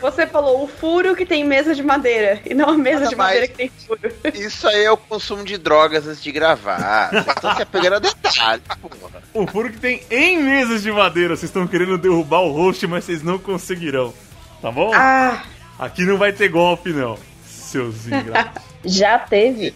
Você 0.00 0.26
falou 0.26 0.64
o 0.64 0.68
furo 0.68 1.14
que 1.16 1.26
tem 1.26 1.44
mesa 1.44 1.74
de 1.74 1.82
madeira. 1.82 2.40
E 2.44 2.54
não 2.54 2.68
a 2.70 2.76
mesa 2.78 2.98
Nada 3.00 3.10
de 3.10 3.16
madeira 3.16 3.48
que 3.48 3.54
tem 3.54 3.68
furo. 3.86 4.00
Isso 4.34 4.66
aí 4.68 4.84
é 4.84 4.90
o 4.90 4.96
consumo 4.96 5.44
de 5.44 5.58
drogas 5.58 6.06
antes 6.06 6.22
de 6.22 6.30
gravar. 6.32 7.10
Vocês 7.10 7.26
estão 7.26 7.56
se 7.56 7.62
apegando 7.62 7.96
a 7.96 7.98
detalhes, 7.98 8.62
porra. 8.80 9.22
O 9.34 9.46
furo 9.46 9.70
que 9.70 9.78
tem 9.78 10.02
em 10.10 10.42
mesas 10.42 10.82
de 10.82 10.90
madeira. 10.92 11.36
Vocês 11.36 11.50
estão 11.50 11.66
querendo 11.66 11.98
derrubar 11.98 12.40
o 12.40 12.52
host, 12.52 12.86
mas 12.86 13.04
vocês 13.04 13.22
não 13.22 13.38
conseguirão. 13.38 14.14
Tá 14.62 14.70
bom? 14.70 14.92
Ah, 14.94 15.42
Aqui 15.78 16.04
não 16.04 16.18
vai 16.18 16.30
ter 16.32 16.48
golpe, 16.48 16.90
não. 16.92 17.18
Seus 17.46 18.06
ingratos. 18.06 18.62
Já 18.84 19.18
teve. 19.18 19.74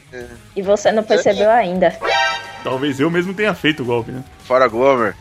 E 0.54 0.60
você 0.62 0.90
não 0.92 1.02
percebeu 1.02 1.50
ainda. 1.50 1.96
Talvez 2.62 2.98
eu 3.00 3.10
mesmo 3.10 3.32
tenha 3.34 3.54
feito 3.54 3.82
o 3.82 3.86
golpe, 3.86 4.10
né? 4.10 4.22
Fora 4.46 4.66
Glomer. 4.68 5.14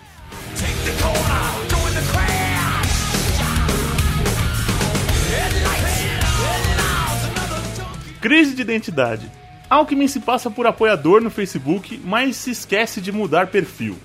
Crise 8.23 8.55
de 8.55 8.61
identidade. 8.61 9.29
Alckmin 9.69 10.07
se 10.07 10.21
passa 10.21 10.49
por 10.49 10.65
apoiador 10.65 11.19
no 11.21 11.29
Facebook, 11.29 11.99
mas 12.05 12.37
se 12.37 12.51
esquece 12.51 13.01
de 13.01 13.11
mudar 13.11 13.47
perfil. 13.47 13.97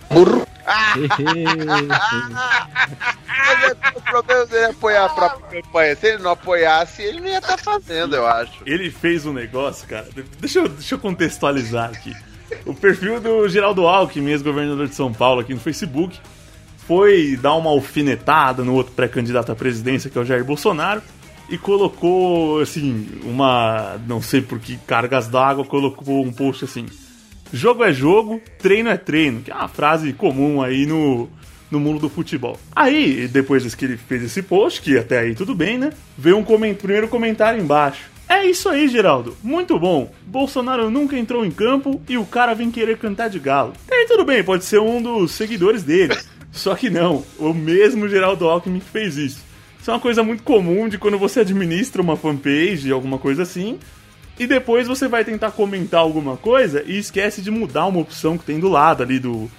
Mas 3.38 3.62
é- 3.62 3.76
o 3.94 4.02
problema 4.02 4.46
dele 4.46 4.64
é 4.64 4.70
apoiar 4.70 5.04
a 5.04 5.08
própria 5.08 5.62
campanha. 5.62 5.94
Se 5.94 6.06
ele 6.08 6.22
não 6.22 6.32
apoiasse, 6.32 7.00
ele 7.00 7.20
não 7.20 7.28
ia 7.28 7.38
estar 7.38 7.58
fazendo, 7.58 8.16
eu 8.16 8.26
acho. 8.26 8.60
Ele 8.66 8.90
fez 8.90 9.24
um 9.24 9.32
negócio, 9.32 9.86
cara. 9.86 10.08
Deixa 10.40 10.58
eu, 10.58 10.68
deixa 10.68 10.96
eu 10.96 10.98
contextualizar 10.98 11.90
aqui. 11.90 12.12
O 12.66 12.74
perfil 12.74 13.20
do 13.20 13.48
Geraldo 13.48 13.86
Alckmin, 13.86 14.32
ex-governador 14.32 14.88
de 14.88 14.96
São 14.96 15.12
Paulo, 15.12 15.42
aqui 15.42 15.54
no 15.54 15.60
Facebook, 15.60 16.18
foi 16.88 17.38
dar 17.40 17.54
uma 17.54 17.70
alfinetada 17.70 18.64
no 18.64 18.74
outro 18.74 18.92
pré-candidato 18.94 19.52
à 19.52 19.54
presidência, 19.54 20.10
que 20.10 20.18
é 20.18 20.20
o 20.20 20.24
Jair 20.24 20.44
Bolsonaro, 20.44 21.02
e 21.48 21.56
colocou, 21.56 22.60
assim, 22.60 23.06
uma. 23.24 23.98
Não 24.06 24.20
sei 24.20 24.40
por 24.40 24.58
que 24.58 24.76
cargas 24.86 25.28
d'água, 25.28 25.64
colocou 25.64 26.24
um 26.24 26.32
post 26.32 26.64
assim: 26.64 26.86
Jogo 27.52 27.82
é 27.82 27.92
jogo, 27.92 28.40
treino 28.58 28.90
é 28.90 28.96
treino, 28.96 29.40
que 29.40 29.50
é 29.50 29.54
uma 29.54 29.68
frase 29.68 30.12
comum 30.12 30.62
aí 30.62 30.84
no, 30.84 31.28
no 31.70 31.80
mundo 31.80 32.00
do 32.00 32.08
futebol. 32.10 32.58
Aí, 32.76 33.26
depois 33.26 33.74
que 33.74 33.84
ele 33.84 33.96
fez 33.96 34.22
esse 34.22 34.42
post, 34.42 34.82
que 34.82 34.98
até 34.98 35.18
aí 35.18 35.34
tudo 35.34 35.54
bem, 35.54 35.78
né? 35.78 35.92
Veio 36.16 36.36
um 36.36 36.44
coment... 36.44 36.74
primeiro 36.74 37.08
comentário 37.08 37.60
embaixo. 37.60 38.10
É 38.28 38.44
isso 38.44 38.68
aí, 38.68 38.86
Geraldo. 38.88 39.34
Muito 39.42 39.78
bom. 39.78 40.12
Bolsonaro 40.26 40.90
nunca 40.90 41.18
entrou 41.18 41.46
em 41.46 41.50
campo 41.50 42.02
e 42.06 42.18
o 42.18 42.26
cara 42.26 42.54
vem 42.54 42.70
querer 42.70 42.98
cantar 42.98 43.28
de 43.28 43.38
galo. 43.38 43.72
E 43.90 43.94
aí, 43.94 44.06
tudo 44.06 44.26
bem, 44.26 44.44
pode 44.44 44.66
ser 44.66 44.80
um 44.80 45.00
dos 45.00 45.32
seguidores 45.32 45.82
dele. 45.82 46.14
Só 46.52 46.74
que 46.74 46.90
não, 46.90 47.24
o 47.38 47.54
mesmo 47.54 48.08
Geraldo 48.08 48.46
Alckmin 48.46 48.80
fez 48.80 49.16
isso. 49.16 49.47
Isso 49.88 49.92
é 49.92 49.94
uma 49.94 50.00
coisa 50.00 50.22
muito 50.22 50.42
comum 50.42 50.86
de 50.86 50.98
quando 50.98 51.16
você 51.16 51.40
administra 51.40 52.02
uma 52.02 52.14
fanpage, 52.14 52.92
alguma 52.92 53.16
coisa 53.16 53.42
assim, 53.44 53.78
e 54.38 54.46
depois 54.46 54.86
você 54.86 55.08
vai 55.08 55.24
tentar 55.24 55.50
comentar 55.52 56.00
alguma 56.00 56.36
coisa 56.36 56.84
e 56.86 56.98
esquece 56.98 57.40
de 57.40 57.50
mudar 57.50 57.86
uma 57.86 58.00
opção 58.00 58.36
que 58.36 58.44
tem 58.44 58.60
do 58.60 58.68
lado 58.68 59.02
ali 59.02 59.18
do, 59.18 59.50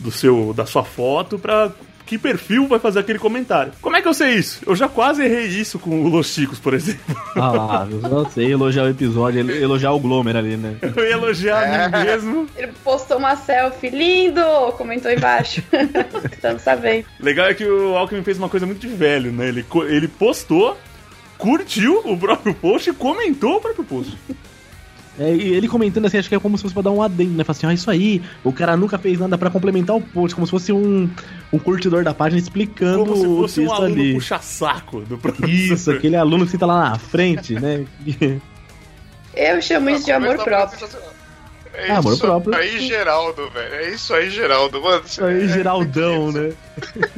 do 0.00 0.10
seu 0.10 0.54
da 0.54 0.64
sua 0.64 0.84
foto 0.84 1.38
pra 1.38 1.70
que 2.06 2.18
perfil 2.18 2.66
vai 2.68 2.78
fazer 2.78 3.00
aquele 3.00 3.18
comentário. 3.18 3.72
Como 3.80 3.96
é 3.96 4.02
que 4.02 4.08
eu 4.08 4.14
sei 4.14 4.34
isso? 4.34 4.60
Eu 4.66 4.76
já 4.76 4.88
quase 4.88 5.24
errei 5.24 5.46
isso 5.46 5.78
com 5.78 6.02
o 6.04 6.08
Los 6.08 6.28
Chicos, 6.28 6.58
por 6.58 6.74
exemplo. 6.74 7.02
Ah 7.36 7.50
lá, 7.50 7.88
eu 7.90 8.00
só 8.00 8.30
sei 8.30 8.52
elogiar 8.52 8.84
o 8.84 8.88
episódio, 8.88 9.50
elogiar 9.50 9.90
o 9.90 9.98
Glomer 9.98 10.36
ali, 10.36 10.56
né? 10.56 10.76
Eu 10.94 11.04
ia 11.04 11.12
elogiar 11.14 11.64
a 11.64 11.88
mim 11.88 12.04
mesmo. 12.04 12.46
ele 12.56 12.72
postou 12.84 13.18
uma 13.18 13.34
selfie 13.34 13.90
lindo, 13.90 14.40
comentou 14.78 15.10
embaixo. 15.10 15.60
Tentando 16.30 16.60
saber. 16.60 17.04
Legal 17.18 17.46
é 17.46 17.54
que 17.54 17.64
o 17.64 17.96
Alckmin 17.96 18.22
fez 18.22 18.38
uma 18.38 18.48
coisa 18.48 18.66
muito 18.66 18.80
de 18.80 18.86
velho, 18.86 19.32
né? 19.32 19.48
Ele, 19.48 19.66
ele 19.88 20.06
postou, 20.06 20.78
curtiu 21.36 22.02
o 22.04 22.16
próprio 22.16 22.54
post 22.54 22.88
e 22.88 22.92
comentou 22.92 23.56
o 23.56 23.60
próprio 23.60 23.84
post. 23.84 24.16
É, 25.18 25.32
e 25.32 25.54
ele 25.54 25.68
comentando 25.68 26.06
assim, 26.06 26.18
acho 26.18 26.28
que 26.28 26.34
é 26.34 26.40
como 26.40 26.56
se 26.56 26.62
fosse 26.62 26.74
pra 26.74 26.82
dar 26.82 26.90
um 26.90 27.00
adendo, 27.00 27.34
né? 27.36 27.44
Fala 27.44 27.56
assim, 27.56 27.66
ah, 27.68 27.72
isso 27.72 27.88
aí, 27.90 28.20
o 28.42 28.52
cara 28.52 28.76
nunca 28.76 28.98
fez 28.98 29.18
nada 29.20 29.38
pra 29.38 29.48
complementar 29.48 29.94
o 29.94 30.00
post, 30.00 30.34
como 30.34 30.44
se 30.46 30.50
fosse 30.50 30.72
um, 30.72 31.08
um 31.52 31.58
curtidor 31.58 32.02
da 32.02 32.12
página 32.12 32.40
explicando 32.40 33.04
Como 33.04 33.16
se 33.16 33.26
o 33.26 33.36
fosse 33.36 33.60
um 33.60 33.64
texto 33.68 33.76
aluno 33.82 33.94
ali. 34.02 34.14
puxa-saco 34.14 35.00
do 35.02 35.16
professor. 35.16 35.48
Isso, 35.48 35.90
aquele 35.92 36.16
aluno 36.16 36.44
que 36.44 36.50
senta 36.52 36.66
lá 36.66 36.90
na 36.90 36.98
frente, 36.98 37.54
né? 37.54 37.84
Eu 39.36 39.60
chamo 39.62 39.90
isso 39.90 40.04
de 40.04 40.12
amor 40.12 40.36
próprio. 40.42 40.88
É 41.74 41.90
Ah, 41.90 41.98
amor 41.98 42.12
isso 42.12 42.20
próprio. 42.22 42.54
aí, 42.56 42.86
Geraldo, 42.86 43.50
velho. 43.50 43.74
É 43.74 43.90
isso 43.90 44.14
aí, 44.14 44.30
Geraldo. 44.30 44.80
Mano, 44.80 45.02
Isso 45.04 45.24
aí, 45.24 45.48
Geraldão, 45.48 46.30
né? 46.30 46.52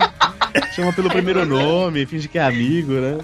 Chama 0.75 0.93
pelo 0.95 1.11
primeiro 1.11 1.45
nome, 1.45 2.07
finge 2.07 2.27
que 2.29 2.39
é 2.39 2.43
amigo, 2.43 2.93
né? 2.93 3.19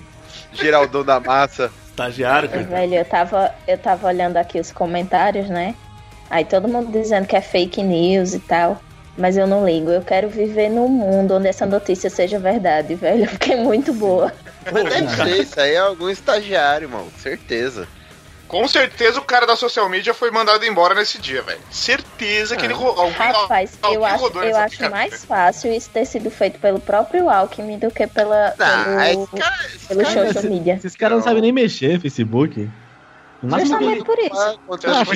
Geraldão 0.52 1.04
da 1.04 1.20
massa. 1.20 1.70
Estagiário, 1.88 2.48
cara. 2.48 2.62
velho, 2.62 2.94
eu 2.94 3.04
tava, 3.04 3.54
eu 3.68 3.76
tava 3.76 4.06
olhando 4.06 4.38
aqui 4.38 4.58
os 4.58 4.72
comentários, 4.72 5.48
né? 5.50 5.74
Aí 6.30 6.44
todo 6.44 6.66
mundo 6.66 6.90
dizendo 6.90 7.26
que 7.26 7.36
é 7.36 7.42
fake 7.42 7.82
news 7.82 8.32
e 8.32 8.38
tal. 8.38 8.80
Mas 9.16 9.36
eu 9.36 9.46
não 9.46 9.66
ligo. 9.66 9.90
Eu 9.90 10.00
quero 10.00 10.28
viver 10.28 10.70
num 10.70 10.88
mundo 10.88 11.34
onde 11.34 11.46
essa 11.46 11.66
notícia 11.66 12.08
seja 12.08 12.38
verdade, 12.38 12.94
velho. 12.96 13.28
Porque 13.28 13.52
é 13.52 13.56
muito 13.56 13.92
boa. 13.92 14.32
Mas 14.72 14.84
deve 14.84 15.08
ser, 15.14 15.42
isso 15.42 15.60
aí 15.60 15.74
é 15.74 15.78
algum 15.78 16.08
estagiário, 16.08 16.86
irmão. 16.86 17.08
Certeza. 17.18 17.86
Com 18.52 18.68
certeza 18.68 19.18
o 19.18 19.24
cara 19.24 19.46
da 19.46 19.56
social 19.56 19.88
media 19.88 20.12
foi 20.12 20.30
mandado 20.30 20.62
embora 20.66 20.94
nesse 20.94 21.18
dia, 21.18 21.40
velho. 21.42 21.58
Certeza 21.70 22.54
que 22.54 22.66
ele 22.66 22.74
ro- 22.74 22.88
alguém, 23.00 23.12
Rapaz, 23.14 23.72
eu 23.82 24.04
acho, 24.04 24.22
rodou 24.24 24.44
eu 24.44 24.54
acho 24.56 24.90
mais 24.90 25.24
fácil 25.24 25.72
isso 25.72 25.88
ter 25.88 26.04
sido 26.04 26.30
feito 26.30 26.58
pelo 26.60 26.78
próprio 26.78 27.30
Alckmin 27.30 27.78
do 27.78 27.90
que 27.90 28.06
pela, 28.06 28.52
Não, 28.58 28.84
pelo, 28.94 29.26
cara, 29.28 29.56
pelo 29.88 30.02
cara 30.02 30.26
social 30.34 30.52
media. 30.52 30.74
Esses 30.74 30.94
caras 30.94 31.16
não 31.16 31.24
sabem 31.24 31.40
nem 31.40 31.50
mexer 31.50 31.98
Facebook. 31.98 32.68
No 33.42 33.56
que 33.56 33.60
Justamente 33.64 34.04
por 34.04 34.18
isso. 34.18 34.36
Ah, 34.36 34.54
é 34.84 34.90
acho- 35.00 35.12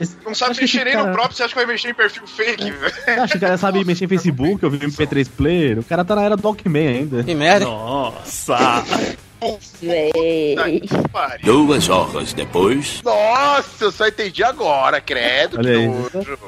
esse- 0.00 0.16
Não 0.24 0.34
sabe 0.34 0.52
acho 0.52 0.60
mexer 0.62 0.84
nem 0.84 0.94
no 0.96 1.02
cara- 1.02 1.12
próprio, 1.12 1.36
você 1.36 1.42
acha 1.44 1.52
que 1.52 1.58
vai 1.60 1.66
mexer 1.66 1.90
em 1.90 1.94
perfil 1.94 2.26
fake, 2.26 2.70
velho? 2.70 2.94
Acha 3.22 3.32
que 3.32 3.36
o 3.36 3.40
cara 3.40 3.58
sabe 3.58 3.84
mexer 3.84 4.06
em 4.06 4.08
Facebook, 4.08 4.64
ouvir 4.64 4.80
MP3 4.82 5.28
player? 5.28 5.78
O 5.78 5.84
cara 5.84 6.04
tá 6.04 6.16
na 6.16 6.22
era 6.22 6.36
do 6.36 6.48
Alckmin 6.48 6.86
ainda. 6.88 7.22
Que 7.22 7.34
merda. 7.34 7.66
Nossa! 7.66 8.56
Pariu. 11.12 11.44
Duas 11.44 11.88
horas 11.88 12.32
depois. 12.32 13.00
Nossa, 13.02 13.84
eu 13.84 13.92
só 13.92 14.06
entendi 14.08 14.42
agora, 14.42 15.00
credo, 15.00 15.58
Olha 15.58 15.70
que 15.70 15.76
aí. 15.78 15.88
nojo. 15.88 16.38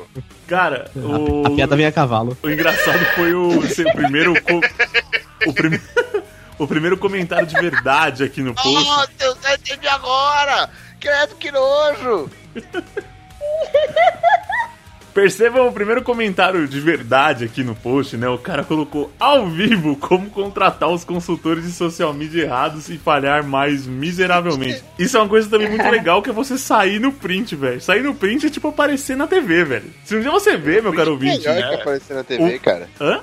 Cara, 0.46 0.90
o, 0.94 1.46
A 1.46 1.50
piada 1.50 1.76
vem 1.76 1.86
a 1.86 1.92
cavalo. 1.92 2.36
o 2.42 2.48
engraçado 2.50 3.04
foi 3.14 3.34
o, 3.34 3.62
seu 3.66 3.84
primeiro. 3.92 4.34
co- 4.42 4.60
o, 5.46 5.52
prime- 5.52 5.80
o 6.58 6.66
primeiro 6.66 6.96
comentário 6.96 7.46
de 7.46 7.54
verdade 7.60 8.22
aqui 8.24 8.40
no 8.42 8.54
post. 8.54 8.72
Nossa, 8.88 9.10
eu 9.20 9.36
só 9.42 9.54
entendi 9.54 9.88
agora! 9.88 10.70
Credo, 11.00 11.34
que 11.36 11.50
nojo! 11.52 12.30
Percebam 15.16 15.66
o 15.66 15.72
primeiro 15.72 16.02
comentário 16.02 16.68
de 16.68 16.78
verdade 16.78 17.46
aqui 17.46 17.64
no 17.64 17.74
post, 17.74 18.18
né? 18.18 18.28
O 18.28 18.36
cara 18.36 18.62
colocou 18.62 19.10
ao 19.18 19.48
vivo 19.48 19.96
como 19.96 20.28
contratar 20.28 20.90
os 20.90 21.04
consultores 21.04 21.64
de 21.64 21.72
social 21.72 22.12
media 22.12 22.42
errados 22.42 22.90
e 22.90 22.98
falhar 22.98 23.42
mais 23.42 23.86
miseravelmente. 23.86 24.84
Isso 24.98 25.16
é 25.16 25.20
uma 25.20 25.28
coisa 25.28 25.48
também 25.48 25.70
muito 25.70 25.88
legal 25.88 26.20
que 26.20 26.28
é 26.28 26.32
você 26.34 26.58
sair 26.58 27.00
no 27.00 27.10
print, 27.12 27.56
velho. 27.56 27.80
Sair 27.80 28.02
no 28.02 28.14
print 28.14 28.44
é 28.44 28.50
tipo 28.50 28.68
aparecer 28.68 29.16
na 29.16 29.26
TV, 29.26 29.64
velho. 29.64 29.90
Se 30.04 30.14
um 30.14 30.20
dia 30.20 30.30
você 30.30 30.54
vê, 30.58 30.82
meu 30.82 30.92
caro 30.92 31.12
ouvinte. 31.12 31.48
Melhor 31.48 31.70
que 31.70 31.74
aparecer 31.76 32.14
na 32.14 32.22
TV, 32.22 32.54
O- 32.56 32.60
cara. 32.60 32.86
Hã? 33.00 33.20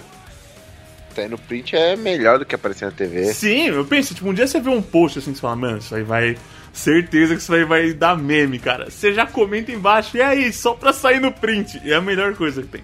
Tá 1.15 1.27
no 1.27 1.37
print 1.37 1.75
é 1.75 1.95
melhor 1.95 2.39
do 2.39 2.45
que 2.45 2.55
aparecer 2.55 2.85
na 2.85 2.91
TV. 2.91 3.25
Sim, 3.35 3.67
eu 3.67 3.85
penso, 3.85 4.15
tipo, 4.15 4.27
um 4.27 4.33
dia 4.33 4.47
você 4.47 4.59
vê 4.59 4.71
um 4.71 4.81
post 4.81 5.19
assim, 5.19 5.31
você 5.35 5.41
fala, 5.41 5.55
mano, 5.55 5.77
isso 5.77 5.93
aí 5.93 6.01
vai. 6.01 6.35
Certeza 6.73 7.35
que 7.35 7.41
isso 7.41 7.53
aí 7.53 7.63
vai 7.63 7.93
dar 7.93 8.17
meme, 8.17 8.57
cara. 8.57 8.89
Você 8.89 9.13
já 9.13 9.27
comenta 9.27 9.71
embaixo, 9.71 10.17
e 10.17 10.21
aí, 10.21 10.51
só 10.51 10.73
pra 10.73 10.91
sair 10.91 11.21
no 11.21 11.31
print. 11.31 11.79
É 11.85 11.93
a 11.93 12.01
melhor 12.01 12.35
coisa 12.35 12.63
que 12.63 12.67
tem. 12.67 12.83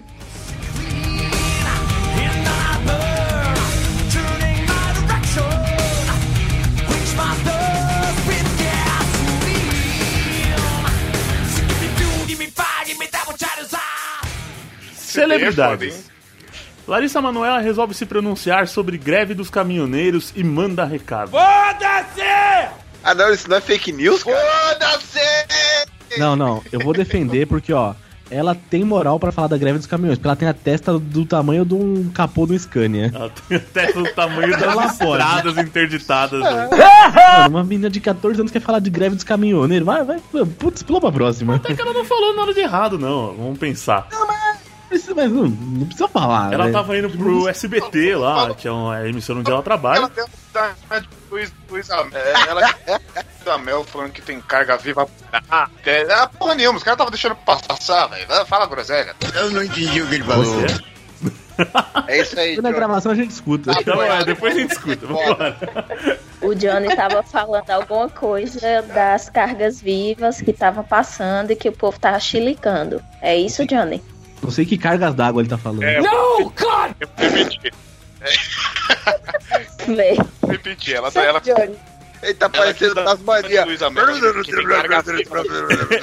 Celebridades. 14.94 16.08
Larissa 16.86 17.20
Manoela 17.20 17.60
resolve 17.60 17.94
se 17.94 18.06
pronunciar 18.06 18.68
sobre 18.68 18.96
greve 18.96 19.34
dos 19.34 19.50
caminhoneiros 19.50 20.32
e 20.36 20.42
manda 20.42 20.84
recado. 20.84 21.32
Ah, 23.02 23.14
não, 23.14 23.32
isso 23.32 23.48
não 23.48 23.56
é 23.56 23.60
fake 23.60 23.92
news, 23.92 24.22
cara? 24.22 24.36
Foda-se! 24.72 26.18
Não, 26.18 26.34
não, 26.36 26.62
eu 26.72 26.80
vou 26.80 26.92
defender 26.92 27.46
porque, 27.46 27.72
ó, 27.72 27.94
ela 28.30 28.54
tem 28.54 28.84
moral 28.84 29.18
pra 29.18 29.32
falar 29.32 29.48
da 29.48 29.56
greve 29.56 29.78
dos 29.78 29.86
caminhões, 29.86 30.18
porque 30.18 30.26
ela 30.28 30.36
tem 30.36 30.48
a 30.48 30.52
testa 30.54 30.98
do 30.98 31.24
tamanho 31.24 31.64
de 31.64 31.74
um 31.74 32.10
capô 32.14 32.46
do 32.46 32.56
Scania. 32.58 33.10
Ela 33.14 33.30
tem 33.48 33.56
até 33.56 33.90
o 33.98 34.12
tamanho 34.14 34.50
das 34.52 34.62
Ela 34.62 34.74
pode. 34.82 34.92
estradas 35.22 35.58
interditadas. 35.58 36.40
né? 36.40 36.68
Mano, 37.38 37.48
uma 37.56 37.64
menina 37.64 37.88
de 37.90 38.00
14 38.00 38.38
anos 38.40 38.52
quer 38.52 38.60
falar 38.60 38.80
de 38.80 38.90
greve 38.90 39.14
dos 39.14 39.24
caminhoneiros. 39.24 39.86
Vai, 39.86 40.04
vai, 40.04 40.20
putz, 40.58 40.82
pula 40.82 41.00
pra 41.00 41.10
próxima. 41.12 41.56
Até 41.56 41.74
que 41.74 41.80
ela 41.80 41.92
não 41.92 42.04
falou 42.04 42.36
nada 42.36 42.52
de 42.52 42.60
errado, 42.60 42.98
não. 42.98 43.34
Vamos 43.36 43.58
pensar. 43.58 44.06
Mas 44.10 44.39
mas 44.90 45.30
não, 45.30 45.48
não 45.48 45.86
precisa 45.86 46.08
falar. 46.08 46.52
Ela 46.52 46.66
né? 46.66 46.72
tava 46.72 46.98
indo 46.98 47.10
pro 47.10 47.48
SBT 47.48 48.16
lá, 48.16 48.54
que 48.54 48.66
é 48.66 48.70
uma 48.70 49.08
emissora 49.08 49.38
onde 49.38 49.48
ela 49.48 49.58
Ela 49.58 49.64
trabalha. 49.64 50.08
deu 50.08 50.26
da 50.52 50.74
Luiz, 51.30 51.52
Luiz 51.70 51.90
Amel. 51.90 52.20
É, 52.20 52.32
Ela 52.48 52.60
Luiz 52.60 53.46
Amel 53.46 53.84
falando 53.84 54.10
que 54.10 54.20
tem 54.20 54.40
carga 54.40 54.76
viva. 54.76 55.06
Ah, 55.48 55.68
é, 55.86 56.12
ah, 56.12 56.26
porra 56.26 56.54
nenhuma, 56.56 56.78
os 56.78 56.82
caras 56.82 56.96
estavam 56.96 57.10
deixando 57.10 57.36
passar, 57.36 58.08
velho. 58.08 58.26
Fala 58.46 58.66
groselha. 58.66 59.14
Eu 59.34 59.50
não 59.50 59.62
entendi 59.62 60.02
o 60.02 60.08
que 60.08 60.16
ele 60.16 60.24
Você? 60.24 60.90
É 62.08 62.20
isso 62.20 62.40
aí, 62.40 62.60
Na 62.60 62.72
gravação 62.72 63.12
a 63.12 63.14
gente 63.14 63.30
escuta. 63.30 63.72
Então, 63.78 64.02
é, 64.02 64.24
depois 64.24 64.56
a 64.56 64.58
gente 64.58 64.72
escuta. 64.72 65.06
Vambora. 65.06 65.56
O 66.40 66.54
Johnny 66.54 66.94
tava 66.96 67.22
falando 67.22 67.68
alguma 67.70 68.08
coisa 68.08 68.82
das 68.82 69.28
cargas 69.28 69.80
vivas 69.80 70.40
que 70.40 70.54
tava 70.54 70.82
passando 70.82 71.50
e 71.50 71.56
que 71.56 71.68
o 71.68 71.72
povo 71.72 72.00
tava 72.00 72.18
chilicando. 72.18 73.02
É 73.20 73.36
isso, 73.36 73.66
Johnny? 73.66 74.02
Não 74.42 74.50
sei 74.50 74.64
que 74.64 74.76
cargas 74.78 75.14
d'água 75.14 75.42
ele 75.42 75.48
tá 75.48 75.58
falando. 75.58 75.82
É, 75.82 76.00
No, 76.00 76.50
God! 76.50 76.92
eu 77.00 77.08
repeti, 77.16 77.72
Vê. 79.86 80.16
repeti. 80.48 80.94
Ela, 80.94 81.10
tá- 81.10 81.22
ela. 81.22 81.42
Ele 82.22 82.34
tá 82.34 82.50
parecendo 82.50 82.94
das 82.96 83.18
manias. 83.22 83.66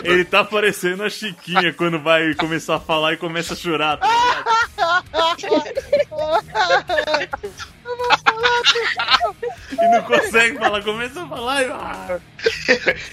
Ele 0.03 0.25
tá 0.25 0.43
parecendo 0.43 1.03
a 1.03 1.09
Chiquinha 1.09 1.71
quando 1.73 1.99
vai 2.01 2.33
começar 2.33 2.75
a 2.75 2.79
falar 2.79 3.13
e 3.13 3.17
começa 3.17 3.53
a 3.53 3.57
chorar. 3.57 3.97
tá 3.97 4.07
ligado? 5.37 6.67
e 9.71 9.87
não 9.91 10.01
consegue 10.03 10.57
falar, 10.57 10.83
começa 10.83 11.23
a 11.23 11.27
falar 11.27 11.63
e. 11.63 11.65
Ah, 11.67 12.19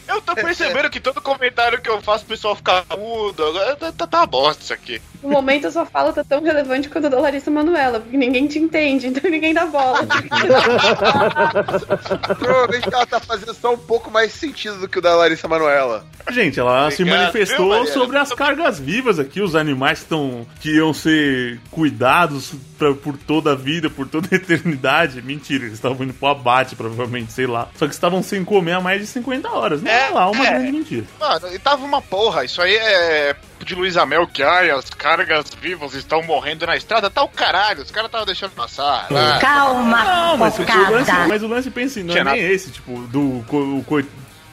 Eu 0.09 0.21
tô 0.21 0.35
percebendo 0.35 0.91
que 0.91 1.01
todo 1.01 1.21
comentário 1.21 1.81
que 1.81 1.89
eu 1.89 2.01
faço 2.03 2.25
o 2.25 2.29
pessoal 2.29 2.57
fica 2.57 2.85
mudo. 2.97 3.45
Agora 3.45 3.77
tá, 3.77 3.93
tá, 3.93 4.07
tá 4.07 4.19
uma 4.19 4.27
bosta 4.27 4.63
isso 4.63 4.73
aqui. 4.73 5.01
No 5.23 5.31
momento 5.31 5.67
a 5.67 5.71
sua 5.71 5.87
fala 5.87 6.13
tá 6.13 6.23
tão 6.23 6.43
relevante 6.43 6.89
quanto 6.89 7.07
a 7.07 7.11
da 7.11 7.19
Larissa 7.19 7.51
Manuela, 7.51 8.01
porque 8.01 8.17
ninguém 8.17 8.47
te 8.47 8.59
entende, 8.59 9.07
então 9.07 9.31
ninguém 9.31 9.55
dá 9.55 9.67
bola. 9.67 10.01
Provavelmente 12.39 12.89
ela 12.93 13.07
tá 13.07 13.21
fazendo 13.21 13.55
só 13.55 13.73
um 13.73 13.79
pouco 13.79 14.11
mais 14.11 14.33
sentido 14.33 14.79
do 14.81 14.89
que 14.89 14.99
o 14.99 15.03
da 15.03 15.15
Larissa 15.15 15.49
Manoela. 15.49 16.05
Gente, 16.31 16.59
ela 16.61 16.91
se 16.91 17.03
Obrigado, 17.03 17.21
manifestou 17.21 17.85
viu, 17.85 17.93
sobre 17.93 18.19
as 18.19 18.33
cargas 18.33 18.79
vivas 18.79 19.19
aqui, 19.19 19.41
os 19.41 19.55
animais 19.55 20.01
que, 20.01 20.05
estão, 20.05 20.47
que 20.61 20.77
iam 20.77 20.93
ser 20.93 21.59
cuidados 21.71 22.53
pra- 22.79 22.95
por 22.95 23.17
toda 23.17 23.53
a 23.53 23.55
vida, 23.55 23.91
por 23.91 24.07
toda 24.09 24.29
a 24.31 24.35
eternidade. 24.37 25.21
Mentira, 25.23 25.65
eles 25.65 25.75
estavam 25.75 26.05
indo 26.05 26.15
pro 26.15 26.29
abate, 26.29 26.77
provavelmente, 26.77 27.33
sei 27.33 27.47
lá. 27.47 27.69
Só 27.77 27.87
que 27.87 27.93
estavam 27.95 28.23
sem 28.23 28.45
comer 28.45 28.73
há 28.73 28.81
mais 28.81 29.01
de 29.01 29.07
50 29.07 29.49
horas. 29.51 29.83
Não 29.83 29.91
é, 29.91 30.07
É, 30.07 30.11
lá, 30.11 30.31
uma 30.31 30.47
é. 30.47 30.51
grande 30.51 30.73
mentira. 30.73 31.05
Mano, 31.19 31.49
e 31.55 31.59
tava 31.59 31.85
uma 31.85 32.01
porra. 32.01 32.45
Isso 32.45 32.61
aí 32.63 32.75
é 32.77 33.37
de 33.65 33.75
Luiz 33.75 33.97
Amel 33.97 34.27
que 34.27 34.43
ai, 34.43 34.71
as 34.71 34.91
cargas 34.91 35.47
vivas 35.61 35.95
estão 35.95 36.23
morrendo 36.23 36.67
na 36.67 36.77
estrada. 36.77 37.09
Tá 37.11 37.23
o 37.23 37.29
caralho, 37.29 37.83
os 37.83 37.91
caras 37.91 38.09
estavam 38.09 38.27
deixando 38.27 38.51
passar. 38.53 39.07
Ah, 39.11 39.39
Calma, 39.41 40.05
Não, 40.05 40.37
mas 40.37 40.59
o, 40.59 40.63
lance, 40.63 41.13
mas 41.29 41.43
o 41.43 41.49
lance 41.49 41.71
pensa 41.71 42.01
assim, 42.01 42.07
não 42.09 42.17
é 42.17 42.25
nem 42.25 42.41
esse, 42.51 42.71
tipo, 42.71 42.99
do. 43.09 43.45
co- 43.49 43.57
o 43.79 43.85
co- 43.85 44.03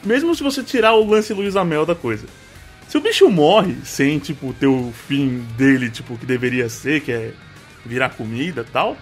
mesmo 0.03 0.33
se 0.33 0.41
você 0.41 0.63
tirar 0.63 0.93
o 0.93 1.07
lance 1.09 1.33
Luiz 1.33 1.55
Amel 1.55 1.85
da 1.85 1.93
coisa. 1.93 2.25
Se 2.91 2.97
o 2.97 3.01
bicho 3.01 3.29
morre 3.29 3.77
sem, 3.85 4.19
tipo, 4.19 4.51
ter 4.51 4.67
o 4.67 4.91
fim 5.07 5.47
dele, 5.57 5.89
tipo, 5.89 6.17
que 6.17 6.25
deveria 6.25 6.67
ser, 6.67 6.99
que 6.99 7.09
é 7.09 7.31
virar 7.85 8.09
comida 8.09 8.65
e 8.67 8.69
tal, 8.69 8.97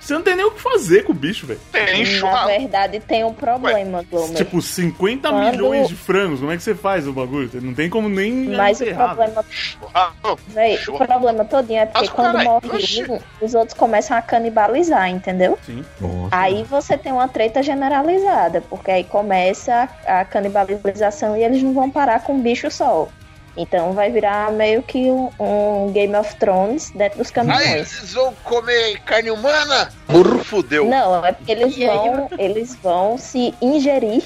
você 0.00 0.14
não 0.14 0.22
tem 0.22 0.34
nem 0.34 0.46
o 0.46 0.50
que 0.50 0.62
fazer 0.62 1.04
com 1.04 1.12
o 1.12 1.14
bicho, 1.14 1.46
velho. 1.46 1.60
tem 1.70 1.98
Na 2.00 2.04
churrasco. 2.06 2.46
verdade, 2.46 3.00
tem 3.00 3.22
um 3.22 3.34
problema, 3.34 4.02
Glomer. 4.10 4.34
Tipo, 4.34 4.62
50 4.62 5.28
Quando- 5.28 5.50
milhões 5.50 5.88
de 5.88 5.94
frangos, 5.94 6.40
como 6.40 6.52
é 6.52 6.56
que 6.56 6.62
você 6.62 6.74
faz 6.74 7.06
o 7.06 7.12
bagulho? 7.12 7.50
Não 7.60 7.74
tem 7.74 7.90
como 7.90 8.08
nem 8.08 8.32
Mas 8.48 8.80
o 8.80 8.84
velho. 8.86 8.96
problema, 8.96 9.44
churrasco. 9.50 10.38
véi, 10.48 10.78
o 10.88 11.06
problema 11.06 11.44
todinho 11.44 11.80
é 11.80 11.84
porque 11.84 12.00
Mas, 12.00 12.08
quando 12.08 12.32
caralho, 12.38 12.48
morre 12.50 12.68
oxi. 12.78 13.04
um, 13.12 13.18
os 13.42 13.54
outros 13.54 13.76
começam 13.78 14.16
a 14.16 14.22
canibalizar, 14.22 15.10
entendeu? 15.10 15.58
Sim. 15.66 15.84
Nossa. 16.00 16.28
Aí 16.34 16.62
você 16.64 16.96
tem 16.96 17.12
uma 17.12 17.28
treta 17.28 17.62
generalizada, 17.62 18.62
porque 18.62 18.90
aí 18.90 19.04
começa 19.04 19.86
a, 20.06 20.20
a 20.20 20.24
canibalização 20.24 21.36
e 21.36 21.44
eles 21.44 21.62
não 21.62 21.74
vão 21.74 21.90
parar 21.90 22.20
com 22.22 22.32
um 22.32 22.40
bicho 22.40 22.70
só. 22.70 23.06
Então 23.56 23.92
vai 23.92 24.10
virar 24.10 24.50
meio 24.52 24.82
que 24.82 25.10
um, 25.10 25.30
um 25.38 25.92
Game 25.92 26.14
of 26.16 26.34
Thrones 26.36 26.90
dentro 26.94 27.18
dos 27.18 27.28
Aí 27.28 27.32
caminhões. 27.34 27.96
eles 27.98 28.12
vão 28.12 28.34
comer 28.42 28.98
carne 29.00 29.30
humana? 29.30 29.90
Burro 30.08 30.42
fudeu. 30.42 30.86
Não, 30.88 31.24
é 31.24 31.32
porque 31.32 31.52
eles 31.52 31.76
vão, 31.76 32.28
eles 32.38 32.74
vão 32.82 33.16
se 33.16 33.54
ingerir 33.62 34.22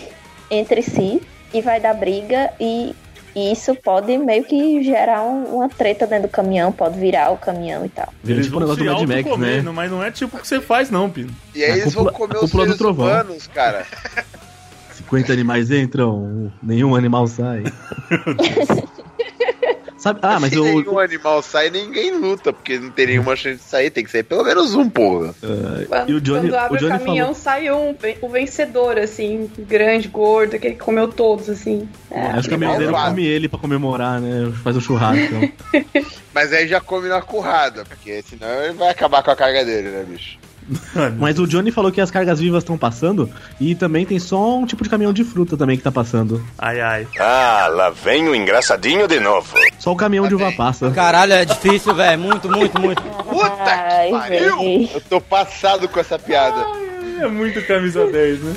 entre 0.50 0.82
si 0.82 1.20
e 1.52 1.60
vai 1.60 1.78
dar 1.80 1.94
briga 1.94 2.50
e 2.60 2.94
e 3.36 3.52
isso 3.52 3.72
pode 3.76 4.16
meio 4.18 4.42
que 4.42 4.82
gerar 4.82 5.22
um- 5.22 5.56
uma 5.56 5.68
treta 5.68 6.06
dentro 6.08 6.26
do 6.26 6.32
caminhão, 6.32 6.72
pode 6.72 6.98
virar 6.98 7.30
o 7.30 7.36
caminhão 7.36 7.84
e 7.84 7.88
tal. 7.88 8.08
Vira 8.24 8.38
Eles 8.38 8.46
tipo 8.46 8.56
o 8.56 8.60
vão 8.66 8.68
negócio 8.74 8.82
se 8.82 8.88
do 8.88 8.94
Mad 9.06 9.08
Max, 9.16 9.26
auto-comer, 9.30 9.62
né? 9.62 9.70
mas 9.70 9.90
não 9.92 10.02
é 10.02 10.10
tipo 10.10 10.36
o 10.36 10.40
que 10.40 10.48
você 10.48 10.60
faz, 10.60 10.90
não, 10.90 11.08
Pino. 11.08 11.30
E 11.54 11.62
aí 11.62 11.70
A 11.72 11.76
eles 11.76 11.94
vão 11.94 12.06
cúpula- 12.06 12.18
comer 12.26 12.40
a 12.40 12.44
os 12.44 12.50
seres 12.50 12.80
humanos, 12.80 13.46
cara. 13.46 13.86
50 14.92 15.32
animais 15.32 15.70
entram, 15.70 16.50
nenhum 16.60 16.96
animal 16.96 17.28
sai. 17.28 17.62
Sabe? 19.96 20.20
Ah, 20.22 20.38
mas 20.38 20.52
Se 20.52 20.58
o, 20.58 20.62
nenhum 20.64 20.98
animal 20.98 21.42
sai, 21.42 21.70
ninguém 21.70 22.12
luta, 22.16 22.52
porque 22.52 22.78
não 22.78 22.90
tem 22.90 23.06
nenhuma 23.08 23.34
chance 23.34 23.56
de 23.56 23.62
sair. 23.68 23.90
Tem 23.90 24.04
que 24.04 24.10
sair 24.12 24.22
pelo 24.22 24.44
menos 24.44 24.74
um, 24.74 24.88
porra. 24.88 25.34
Quando, 25.88 26.10
E 26.10 26.14
o 26.14 26.20
Johnny- 26.20 26.40
quando 26.50 26.54
abre 26.54 26.76
o 26.76 26.80
Johnny 26.80 26.94
o 26.94 26.98
caminhão, 26.98 27.34
falou- 27.34 27.34
sai 27.34 27.70
um, 27.72 27.96
o 28.22 28.28
vencedor, 28.28 28.96
assim, 28.98 29.50
grande, 29.58 30.06
gordo, 30.06 30.54
aquele 30.54 30.74
que 30.74 30.80
comeu 30.80 31.08
todos, 31.08 31.50
assim. 31.50 31.88
É, 32.12 32.20
Aí 32.30 32.38
os 32.38 32.46
caminhoneiros 32.46 32.92
malvado. 32.92 33.10
comem 33.14 33.26
ele 33.26 33.48
pra 33.48 33.58
comemorar, 33.58 34.20
né? 34.20 34.52
Faz 34.62 34.76
o 34.76 34.80
churrasco. 34.80 35.34
Mas 36.32 36.52
aí 36.52 36.68
já 36.68 36.80
come 36.80 37.08
na 37.08 37.20
currada, 37.20 37.84
porque 37.84 38.22
senão 38.22 38.62
ele 38.62 38.74
vai 38.74 38.90
acabar 38.90 39.22
com 39.24 39.30
a 39.32 39.36
carga 39.36 39.64
dele, 39.64 39.88
né, 39.88 40.04
bicho? 40.08 40.38
Mas 41.18 41.38
o 41.38 41.46
Johnny 41.46 41.70
falou 41.70 41.90
que 41.90 42.00
as 42.00 42.10
cargas 42.10 42.40
vivas 42.40 42.62
estão 42.62 42.76
passando 42.76 43.30
e 43.60 43.74
também 43.74 44.04
tem 44.04 44.18
só 44.18 44.58
um 44.58 44.66
tipo 44.66 44.84
de 44.84 44.90
caminhão 44.90 45.12
de 45.12 45.24
fruta 45.24 45.56
também 45.56 45.76
que 45.76 45.82
tá 45.82 45.92
passando. 45.92 46.44
Ai, 46.58 46.80
ai. 46.80 47.06
Ah, 47.18 47.68
lá 47.70 47.90
vem 47.90 48.28
o 48.28 48.34
engraçadinho 48.34 49.08
de 49.08 49.20
novo. 49.20 49.56
Só 49.78 49.92
o 49.92 49.96
caminhão 49.96 50.28
de 50.28 50.34
uva 50.34 50.52
passa. 50.52 50.90
Caralho, 50.90 51.32
é 51.32 51.44
difícil, 51.44 51.94
velho. 51.94 52.18
Muito, 52.18 52.50
muito, 52.50 52.80
muito. 52.80 53.02
Puta 53.02 53.52
Ai, 53.64 54.06
que 54.06 54.12
pariu! 54.12 54.90
Eu 54.94 55.00
tô 55.08 55.20
passado 55.20 55.88
com 55.88 56.00
essa 56.00 56.18
piada. 56.18 56.64
É 57.20 57.26
muito 57.26 57.60
camisa 57.66 58.06
10, 58.06 58.40
né? 58.40 58.54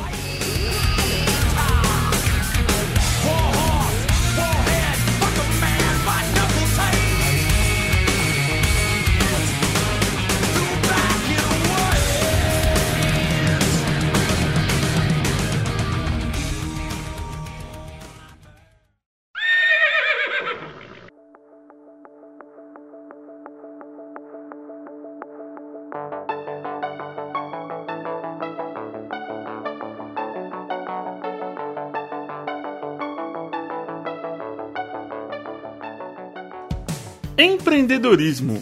Empreendedorismo. 37.43 38.61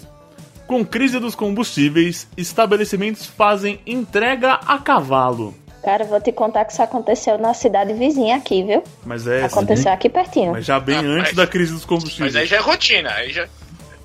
Com 0.66 0.86
crise 0.86 1.20
dos 1.20 1.36
combustíveis, 1.36 2.28
estabelecimentos 2.38 3.26
fazem 3.26 3.80
entrega 3.86 4.54
a 4.66 4.78
cavalo. 4.78 5.54
Cara, 5.84 6.04
eu 6.04 6.08
vou 6.08 6.22
te 6.22 6.32
contar 6.32 6.64
que 6.66 6.72
isso 6.74 6.82
aconteceu 6.84 7.38
na 7.38 7.54
cidade 7.54 7.94
vizinha 7.94 8.36
aqui, 8.38 8.64
viu? 8.64 8.84
Mas 9.06 9.26
é. 9.28 9.44
Aconteceu 9.44 9.92
aqui 9.92 10.08
pertinho. 10.10 10.52
Mas 10.52 10.66
já 10.66 10.80
bem 10.80 10.96
Ah, 10.98 11.00
antes 11.02 11.30
mas- 11.32 11.36
da 11.36 11.48
crise 11.48 11.74
dos 11.74 11.84
combustíveis. 11.86 12.34
Mas 12.34 12.42
aí 12.42 12.48
já 12.48 12.58
é 12.58 12.60
rotina, 12.60 13.10
aí 13.12 13.32
já. 13.34 13.48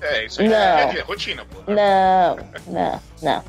É, 0.01 0.25
isso 0.25 0.41
aí 0.41 0.49
Não. 0.49 0.55
é, 0.55 0.97
é 0.97 1.01
rotina, 1.01 1.43
pô. 1.45 1.71
Não, 1.71 2.37
não, 2.67 3.01
não. 3.21 3.43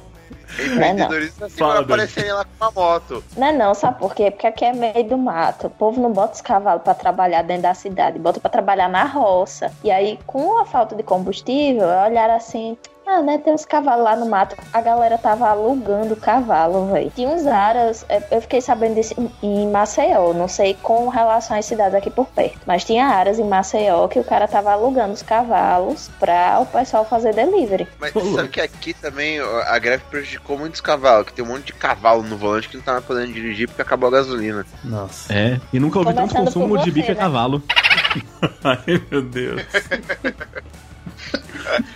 Empreendedorismo 0.59 1.47
assim 1.47 1.57
Fala, 1.57 1.81
aparecerem 1.81 2.33
lá 2.33 2.45
com 2.45 2.65
uma 2.65 2.71
moto. 2.71 3.25
Não 3.37 3.47
é 3.47 3.53
não, 3.53 3.75
sabe 3.75 3.99
por 3.99 4.15
quê? 4.15 4.31
Porque 4.31 4.47
aqui 4.47 4.65
é 4.65 4.73
meio 4.73 5.05
do 5.05 5.19
mato. 5.19 5.67
O 5.67 5.71
povo 5.71 6.01
não 6.01 6.13
bota 6.13 6.35
os 6.35 6.41
cavalos 6.41 6.83
pra 6.83 6.95
trabalhar 6.95 7.43
dentro 7.43 7.65
da 7.65 7.75
cidade, 7.75 8.19
bota 8.19 8.41
pra 8.41 8.51
trabalhar 8.51 8.89
na 8.89 9.05
roça. 9.05 9.73
E 9.83 9.91
aí, 9.91 10.19
com 10.27 10.59
a 10.59 10.65
falta 10.65 10.95
de 10.95 11.03
combustível, 11.03 11.87
olharam 11.87 12.37
assim. 12.37 12.77
Ah, 13.09 13.23
né? 13.23 13.39
Tem 13.39 13.55
uns 13.55 13.65
cavalos 13.65 14.05
lá 14.05 14.17
no 14.17 14.27
mato. 14.27 14.57
A 14.73 14.81
galera 14.81 15.17
tava 15.17 15.49
alugando 15.49 16.15
o 16.15 16.17
cavalo, 16.17 16.91
velho. 16.93 17.13
Tinha 17.15 17.29
uns 17.29 17.47
aras, 17.47 18.05
é, 18.09 18.21
eu 18.33 18.41
fiquei 18.43 18.61
sabendo 18.61 18.97
disso 18.97 19.15
em- 19.41 19.71
Maceió. 19.71 20.33
Não 20.35 20.49
sei 20.49 20.75
com 20.83 21.09
relação 21.09 21.57
às 21.57 21.65
cidades 21.67 21.95
aqui 21.95 22.11
por 22.11 22.27
perto. 22.27 22.59
Mas 22.67 22.83
tinha 22.85 23.07
aras 23.07 23.39
em 23.39 23.45
Maceió 23.45 24.09
que 24.09 24.19
o 24.19 24.25
cara 24.25 24.49
tava 24.49 24.73
alugando 24.73 25.13
os 25.13 25.23
cavalos 25.23 26.11
pra 26.19 26.59
o 26.61 26.67
pessoal 26.67 27.05
fazer 27.05 27.33
delivery. 27.33 27.87
Mas 28.01 28.13
sabe 28.13 28.49
que 28.49 28.61
aqui 28.61 28.93
também 28.93 29.39
a 29.41 29.79
greve 29.79 30.03
prejudicou 30.11 30.59
muitos 30.59 30.81
cavalos, 30.81 31.27
que 31.29 31.33
tem 31.33 31.45
um 31.45 31.49
monte 31.49 31.67
de 31.67 31.73
cavalo 31.75 32.23
no 32.25 32.37
volante 32.37 32.69
que 32.69 32.77
não 32.77 32.83
tava 32.85 33.01
podendo 33.03 33.33
dirigir 33.33 33.69
porque 33.69 33.83
acabou 33.83 34.09
a 34.09 34.13
gasolina. 34.13 34.67
Nossa. 34.83 35.33
É, 35.33 35.61
e 35.73 35.79
nunca 35.79 36.01
ouvi 36.01 36.13
tanto 36.13 36.35
consumo 36.35 36.77
de 36.79 36.85
você, 36.85 36.91
bica 36.91 37.13
a 37.13 37.15
né? 37.15 37.21
cavalo. 37.21 37.63
Ai, 38.65 39.03
meu 39.11 39.23
Deus. 39.23 39.63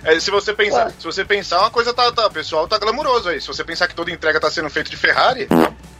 É, 0.05 0.19
se 0.19 0.31
você 0.31 0.53
pensar, 0.53 0.91
se 0.99 1.05
você 1.05 1.25
pensar, 1.25 1.61
uma 1.61 1.71
coisa 1.71 1.95
tá, 1.95 2.11
tá, 2.11 2.29
pessoal, 2.29 2.67
tá 2.67 2.79
glamuroso 2.79 3.29
aí. 3.29 3.41
Se 3.41 3.47
você 3.47 3.63
pensar 3.63 3.87
que 3.87 3.95
toda 3.95 4.11
entrega 4.11 4.41
tá 4.41 4.51
sendo 4.51 4.69
feita 4.69 4.91
de 4.91 4.97
Ferrari, 4.97 5.47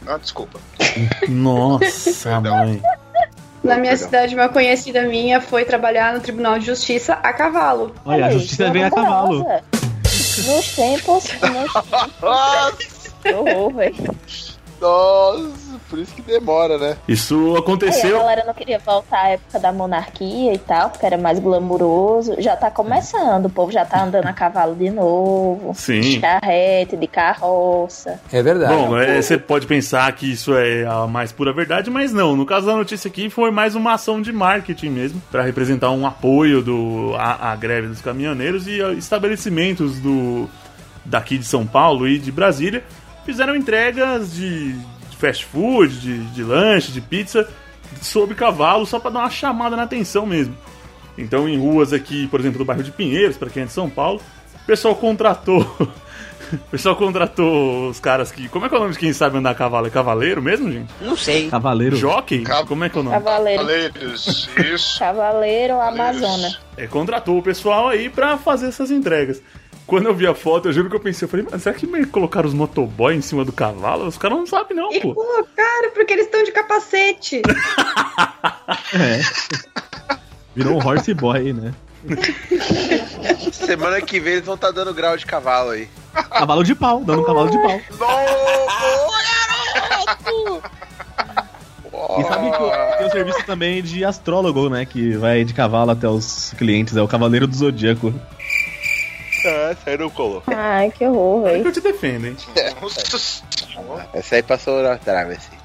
ah, 0.05 0.17
desculpa. 0.17 0.59
Nossa, 1.29 2.39
mãe. 2.41 2.81
Na 3.63 3.75
minha 3.77 3.91
Perdão. 3.91 4.05
cidade, 4.05 4.35
uma 4.35 4.49
conhecida 4.49 5.03
minha 5.03 5.39
foi 5.39 5.63
trabalhar 5.63 6.13
no 6.13 6.19
Tribunal 6.19 6.57
de 6.57 6.65
Justiça 6.65 7.13
a 7.13 7.31
cavalo. 7.31 7.93
Olha, 8.03 8.25
a 8.25 8.31
justiça 8.31 8.71
vem 8.71 8.83
a 8.83 8.89
cavalo. 8.89 9.45
Nos 10.45 10.75
tempos. 10.75 11.25
Nos... 11.41 11.73
Nossa, 12.21 12.77
Que 13.21 13.33
horror, 13.33 13.73
velho. 13.75 14.17
nossa, 14.81 15.70
por 15.91 15.99
isso 15.99 16.15
que 16.15 16.21
demora, 16.21 16.77
né? 16.77 16.95
Isso 17.05 17.35
Aí 17.49 17.55
a 17.57 17.59
aconteceu. 17.59 18.17
galera 18.17 18.45
não 18.45 18.53
queria 18.53 18.79
voltar 18.79 19.25
à 19.25 19.29
época 19.31 19.59
da 19.59 19.73
monarquia 19.73 20.53
e 20.53 20.57
tal, 20.57 20.89
porque 20.89 21.05
era 21.05 21.17
mais 21.17 21.37
glamuroso. 21.37 22.35
Já 22.39 22.55
tá 22.55 22.71
começando, 22.71 23.47
o 23.47 23.49
povo 23.49 23.73
já 23.73 23.83
tá 23.83 24.01
andando 24.01 24.25
a 24.25 24.31
cavalo 24.31 24.73
de 24.73 24.89
novo. 24.89 25.73
Sim. 25.75 25.99
De 25.99 26.21
charrete, 26.21 26.95
de 26.95 27.07
carroça. 27.07 28.21
É 28.31 28.41
verdade. 28.41 28.73
Bom, 28.73 28.97
é, 28.97 29.21
você 29.21 29.37
pode 29.37 29.67
pensar 29.67 30.09
que 30.13 30.31
isso 30.31 30.55
é 30.55 30.85
a 30.85 31.05
mais 31.07 31.33
pura 31.33 31.51
verdade, 31.51 31.89
mas 31.89 32.13
não. 32.13 32.37
No 32.37 32.45
caso 32.45 32.67
da 32.67 32.75
notícia 32.75 33.09
aqui, 33.09 33.29
foi 33.29 33.51
mais 33.51 33.75
uma 33.75 33.93
ação 33.93 34.21
de 34.21 34.31
marketing 34.31 34.91
mesmo, 34.91 35.21
para 35.29 35.43
representar 35.43 35.91
um 35.91 36.07
apoio 36.07 36.61
do, 36.61 37.13
à, 37.17 37.51
à 37.51 37.55
greve 37.57 37.89
dos 37.89 37.99
caminhoneiros 37.99 38.65
e 38.65 38.81
a 38.81 38.93
estabelecimentos 38.93 39.99
do 39.99 40.49
daqui 41.03 41.37
de 41.37 41.43
São 41.43 41.65
Paulo 41.67 42.07
e 42.07 42.17
de 42.17 42.31
Brasília 42.31 42.83
fizeram 43.25 43.55
entregas 43.55 44.33
de 44.33 44.75
fast 45.21 45.45
food, 45.45 45.99
de, 45.99 46.17
de 46.31 46.43
lanche, 46.43 46.91
de 46.91 46.99
pizza 46.99 47.47
sob 48.01 48.33
cavalo, 48.35 48.85
só 48.85 48.99
para 48.99 49.11
dar 49.11 49.19
uma 49.19 49.29
chamada 49.29 49.75
na 49.75 49.83
atenção 49.83 50.25
mesmo. 50.25 50.55
Então, 51.17 51.47
em 51.47 51.57
ruas 51.57 51.93
aqui, 51.93 52.27
por 52.27 52.39
exemplo, 52.39 52.57
do 52.57 52.65
bairro 52.65 52.83
de 52.83 52.91
Pinheiros, 52.91 53.37
para 53.37 53.49
quem 53.49 53.63
é 53.63 53.65
de 53.65 53.71
São 53.71 53.89
Paulo, 53.89 54.21
o 54.63 54.65
pessoal 54.65 54.95
contratou. 54.95 55.65
O 56.53 56.57
pessoal 56.71 56.97
contratou 56.97 57.87
os 57.89 57.97
caras 58.01 58.29
que. 58.29 58.49
Como 58.49 58.65
é 58.65 58.67
que 58.67 58.75
é 58.75 58.77
o 58.77 58.81
nome 58.81 58.91
de 58.91 58.99
quem 58.99 59.13
sabe 59.13 59.37
andar 59.37 59.51
a 59.51 59.55
cavalo? 59.55 59.87
É 59.87 59.89
cavaleiro 59.89 60.41
mesmo, 60.41 60.69
gente? 60.69 60.91
Não 60.99 61.15
sei. 61.15 61.49
Cavaleiro. 61.49 61.95
Jockey? 61.95 62.43
Cav- 62.43 62.67
Como 62.67 62.83
é 62.83 62.89
que 62.89 62.97
é 62.97 62.99
o 62.99 63.03
nome? 63.05 63.15
Cavaleiro. 63.15 63.63
Valeiros, 63.63 64.49
isso. 64.57 64.99
Cavaleiro 64.99 65.79
Amazona. 65.79 66.49
É, 66.75 66.87
contratou 66.87 67.37
o 67.37 67.41
pessoal 67.41 67.87
aí 67.87 68.09
pra 68.09 68.37
fazer 68.37 68.67
essas 68.67 68.91
entregas. 68.91 69.41
Quando 69.91 70.05
eu 70.05 70.15
vi 70.15 70.25
a 70.25 70.33
foto, 70.33 70.69
eu 70.69 70.73
juro 70.73 70.89
que 70.89 70.95
eu 70.95 71.01
pensei, 71.01 71.25
eu 71.25 71.29
falei, 71.29 71.45
mas 71.51 71.63
será 71.63 71.75
que 71.75 71.85
me 71.85 72.05
colocaram 72.05 72.47
os 72.47 72.53
motoboy 72.53 73.13
em 73.13 73.19
cima 73.19 73.43
do 73.43 73.51
cavalo? 73.51 74.07
Os 74.07 74.17
caras 74.17 74.37
não 74.37 74.47
sabem 74.47 74.77
não, 74.77 74.89
E 74.89 75.01
pô. 75.01 75.13
colocaram 75.13 75.91
porque 75.93 76.13
eles 76.13 76.27
estão 76.27 76.41
de 76.45 76.51
capacete. 76.53 77.41
É. 78.93 79.21
Virou 80.55 80.77
um 80.77 80.87
horse 80.87 81.13
boy, 81.13 81.51
né? 81.51 81.73
Semana 83.51 84.01
que 84.01 84.17
vem 84.17 84.33
eles 84.35 84.45
vão 84.45 84.55
estar 84.55 84.71
dando 84.71 84.93
grau 84.93 85.17
de 85.17 85.25
cavalo 85.25 85.71
aí. 85.71 85.89
Cavalo 86.29 86.63
de 86.63 86.73
pau, 86.73 87.03
dando 87.03 87.21
um 87.23 87.25
cavalo 87.25 87.49
de 87.49 87.57
pau. 87.61 87.81
E 92.17 92.23
sabe 92.23 92.51
que 92.51 92.97
tem 92.97 93.07
o 93.07 93.11
serviço 93.11 93.45
também 93.45 93.83
de 93.83 94.05
astrólogo, 94.05 94.69
né? 94.69 94.85
Que 94.85 95.17
vai 95.17 95.43
de 95.43 95.53
cavalo 95.53 95.91
até 95.91 96.07
os 96.07 96.53
clientes, 96.57 96.95
é 96.95 97.01
o 97.01 97.07
Cavaleiro 97.09 97.45
do 97.45 97.55
Zodíaco. 97.55 98.13
Ah, 99.45 99.71
essa 99.71 99.89
aí 99.89 99.97
não 99.97 100.09
colou. 100.09 100.43
Ai, 100.47 100.91
que 100.91 101.05
horror, 101.05 101.47
É 101.47 101.51
que 101.51 101.57
velho. 101.57 101.67
eu 101.69 101.73
te 101.73 101.81
defendo, 101.81 102.27
hein? 102.27 102.37
Senhora. 102.37 104.07
Essa 104.13 104.35
aí 104.35 104.43
passou 104.43 104.81
na 104.83 104.97
trave, 104.97 105.33
assim. 105.33 105.57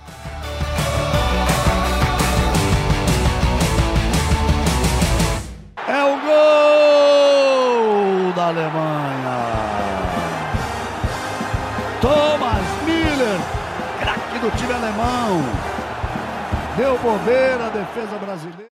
É 5.88 6.02
o 6.02 6.16
gol 6.26 8.32
da 8.32 8.46
Alemanha. 8.48 9.36
Thomas 12.00 12.66
Miller, 12.84 13.38
craque 14.00 14.38
do 14.40 14.50
time 14.56 14.72
alemão. 14.72 15.42
Deu 16.76 16.98
bobeira 16.98 17.66
a 17.66 17.70
defesa 17.70 18.18
brasileira. 18.18 18.66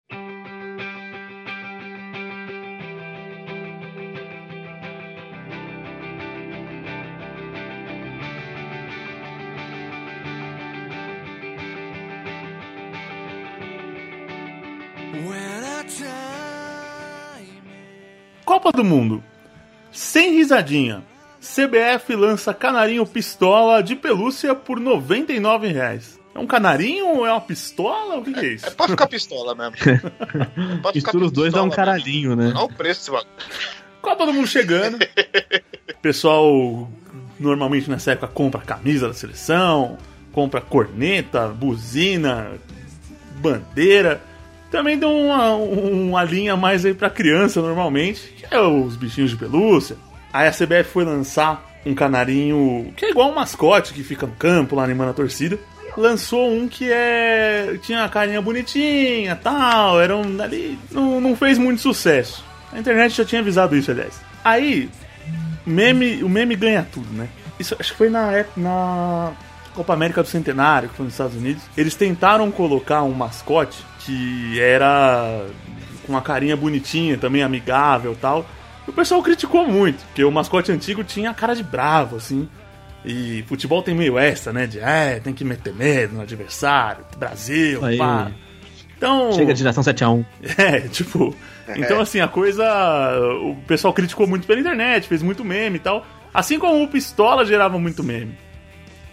Copa 18.53 18.71
do 18.71 18.85
Mundo. 18.85 19.25
Sem 19.91 20.33
risadinha. 20.35 21.03
CBF 21.41 22.15
lança 22.15 22.53
canarinho 22.53 23.07
pistola 23.07 23.83
de 23.83 23.97
pelúcia 23.97 24.55
por 24.55 24.79
99 24.79 25.69
reais. 25.69 26.21
É 26.35 26.39
um 26.39 26.47
canarinho 26.47 27.07
ou 27.17 27.27
é 27.27 27.31
uma 27.33 27.41
pistola? 27.41 28.17
O 28.17 28.23
que, 28.23 28.35
que 28.35 28.45
é 28.45 28.49
isso? 28.53 28.67
É 28.67 28.71
pra 28.71 28.89
ficar 28.89 29.07
pistola 29.07 29.55
mesmo. 29.55 29.75
É 29.81 30.77
pra 30.83 30.93
Mistura 30.95 31.25
os 31.25 31.33
dois, 31.33 31.51
dá 31.51 31.63
um 31.63 31.69
pistola 31.71 31.87
caralhinho, 31.87 32.37
né? 32.37 32.53
Olha 32.55 32.65
o 32.65 32.69
preço 32.69 33.01
desse 33.01 33.11
bagulho. 33.11 33.31
Copa 34.03 34.27
do 34.27 34.35
Mundo 34.35 34.47
chegando. 34.47 34.99
Pessoal 36.03 36.91
normalmente 37.41 37.89
nessa 37.89 38.13
época 38.13 38.29
compra 38.29 38.61
camisa 38.61 39.09
da 39.09 39.15
seleção, 39.15 39.97
compra 40.31 40.61
corneta, 40.61 41.49
buzina, 41.49 42.53
bandeira. 43.41 44.21
Também 44.73 44.99
dão 44.99 45.27
uma, 45.27 45.55
uma 45.55 46.25
linha 46.25 46.57
mais 46.57 46.87
aí 46.87 46.95
pra 46.95 47.11
criança 47.11 47.61
normalmente, 47.61 48.23
que 48.39 48.47
é 48.51 48.59
os 48.59 48.97
bichinhos 48.97 49.31
de 49.31 49.37
pelúcia. 49.37 49.97
Aí 50.33 50.49
a 50.49 50.51
CBF 50.51 50.85
foi 50.85 51.05
lançar 51.05 51.71
um 51.85 51.95
canarinho 51.95 52.91
que 52.97 53.05
é 53.05 53.11
igual 53.11 53.31
um 53.31 53.35
mascote 53.35 53.93
que 53.93 54.03
fica 54.03 54.27
no 54.27 54.33
campo 54.33 54.75
lá 54.75 54.85
animando 54.85 55.11
a 55.11 55.15
torcida. 55.15 55.59
Lançou 55.95 56.51
um 56.51 56.67
que 56.67 56.91
é. 56.91 57.79
tinha 57.83 58.03
a 58.03 58.09
carinha 58.09 58.41
bonitinha 58.41 59.37
tal, 59.37 60.01
era 60.01 60.17
um 60.17 60.41
ali. 60.41 60.79
Não, 60.91 61.21
não 61.21 61.37
fez 61.37 61.59
muito 61.59 61.83
sucesso. 61.83 62.43
A 62.73 62.79
internet 62.79 63.15
já 63.15 63.27
tinha 63.27 63.43
avisado 63.43 63.77
isso, 63.77 63.91
aliás. 63.91 64.19
Aí, 64.43 64.89
meme, 65.67 66.25
o 66.25 66.31
meme 66.31 66.57
ganha 66.57 66.89
tudo, 66.91 67.13
né? 67.13 67.29
Isso 67.61 67.77
acho 67.79 67.93
que 67.93 67.99
foi 67.99 68.09
na 68.09 68.33
época. 68.33 68.59
Na 68.59 69.33
Copa 69.75 69.93
América 69.93 70.23
do 70.23 70.29
Centenário, 70.29 70.89
que 70.89 70.97
foi 70.97 71.05
nos 71.05 71.13
Estados 71.13 71.37
Unidos. 71.37 71.63
Eles 71.77 71.95
tentaram 71.95 72.51
colocar 72.51 73.03
um 73.03 73.13
mascote 73.13 73.92
que 74.05 74.61
era 74.61 75.47
com 76.07 76.13
uma 76.13 76.23
carinha 76.23 76.57
bonitinha, 76.57 77.17
também 77.17 77.43
amigável 77.43 78.17
tal. 78.21 78.47
E 78.87 78.91
o 78.91 78.93
pessoal 78.93 79.23
criticou 79.23 79.67
muito, 79.67 80.05
porque 80.07 80.25
o 80.25 80.31
mascote 80.31 80.73
antigo 80.73 81.05
tinha 81.05 81.31
a 81.31 81.35
cara 81.35 81.55
de 81.55 81.63
bravo, 81.63 82.17
assim. 82.17 82.49
E 83.05 83.45
futebol 83.49 83.83
tem 83.83 83.95
meio 83.95 84.19
essa, 84.19 84.53
né? 84.53 84.67
De 84.67 84.79
é, 84.79 85.21
tem 85.21 85.35
que 85.35 85.45
meter 85.45 85.75
medo 85.75 86.15
no 86.15 86.23
adversário, 86.23 87.05
Brasil, 87.17 87.85
Aí. 87.85 87.99
pá. 87.99 88.31
Então. 88.97 89.33
Chega 89.33 89.53
de 89.53 89.59
geração 89.59 89.83
7x1. 89.83 90.25
É, 90.59 90.81
tipo. 90.83 91.35
Então, 91.77 92.01
assim, 92.01 92.21
a 92.21 92.29
coisa. 92.29 92.65
O 93.43 93.57
pessoal 93.67 93.93
criticou 93.93 94.27
muito 94.27 94.47
pela 94.47 94.61
internet, 94.61 95.09
fez 95.09 95.23
muito 95.23 95.45
meme 95.45 95.77
e 95.77 95.81
tal. 95.81 96.07
Assim 96.33 96.59
como 96.59 96.83
o 96.83 96.89
Pistola 96.89 97.45
gerava 97.45 97.79
muito 97.79 98.03
meme. 98.05 98.37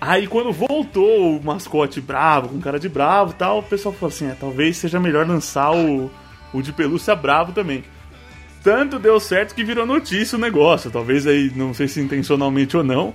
Aí, 0.02 0.28
quando 0.28 0.52
voltou 0.54 1.38
o 1.38 1.44
mascote 1.44 2.00
bravo, 2.00 2.50
com 2.50 2.60
cara 2.60 2.80
de 2.80 2.88
bravo 2.88 3.32
e 3.32 3.36
tal, 3.36 3.60
o 3.60 3.64
pessoal 3.64 3.94
falou 3.94 4.14
assim: 4.14 4.30
é, 4.30 4.36
talvez 4.40 4.78
seja 4.78 5.00
melhor 5.00 5.28
lançar 5.28 5.72
o, 5.76 6.10
o 6.54 6.62
de 6.62 6.72
pelúcia 6.72 7.16
bravo 7.16 7.52
também. 7.52 7.84
Tanto 8.64 9.00
deu 9.00 9.20
certo 9.20 9.56
que 9.56 9.64
virou 9.64 9.86
notícia 9.86 10.38
o 10.38 10.42
negócio. 10.42 10.92
Talvez 10.92 11.28
aí, 11.28 11.52
não 11.56 11.74
sei 11.74 11.88
se 11.88 12.00
intencionalmente 12.00 12.76
ou 12.76 12.84
não, 12.84 13.14